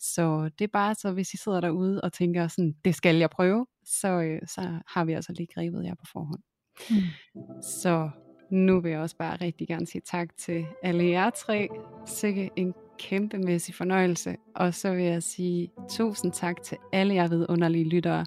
Så 0.01 0.51
det 0.59 0.65
er 0.65 0.73
bare 0.73 0.95
så, 0.95 1.13
hvis 1.13 1.35
I 1.35 1.37
sidder 1.37 1.61
derude 1.61 2.01
og 2.01 2.13
tænker 2.13 2.49
sådan, 2.49 2.75
det 2.85 2.95
skal 2.95 3.17
jeg 3.17 3.31
prøve, 3.31 3.67
så, 3.85 4.09
øh, 4.09 4.41
så 4.47 4.61
har 4.87 5.05
vi 5.05 5.13
altså 5.13 5.33
lige 5.33 5.49
grebet 5.55 5.85
jer 5.85 5.95
på 5.95 6.05
forhånd. 6.13 6.43
Mm. 6.91 7.63
Så 7.63 8.11
nu 8.51 8.81
vil 8.81 8.91
jeg 8.91 9.01
også 9.01 9.17
bare 9.17 9.37
rigtig 9.37 9.69
gerne 9.69 9.87
sige 9.87 10.03
tak 10.05 10.37
til 10.37 10.67
alle 10.83 11.05
jer 11.05 11.31
tre. 11.31 11.69
Sikke 12.07 12.51
en 12.57 12.75
kæmpemæssig 12.99 13.75
fornøjelse. 13.75 14.37
Og 14.55 14.75
så 14.75 14.95
vil 14.95 15.05
jeg 15.05 15.23
sige 15.23 15.71
tusind 15.91 16.33
tak 16.33 16.63
til 16.63 16.79
alle 16.93 17.15
jer 17.15 17.29
vidunderlige 17.29 17.89
lyttere, 17.89 18.27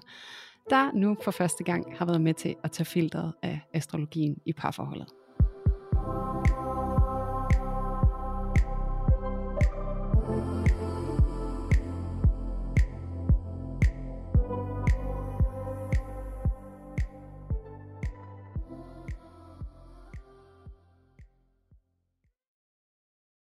der 0.70 0.92
nu 0.94 1.16
for 1.24 1.30
første 1.30 1.64
gang 1.64 1.98
har 1.98 2.06
været 2.06 2.20
med 2.20 2.34
til 2.34 2.54
at 2.64 2.70
tage 2.70 2.84
filteret 2.84 3.32
af 3.42 3.60
astrologien 3.74 4.36
i 4.46 4.52
parforholdet. 4.52 5.08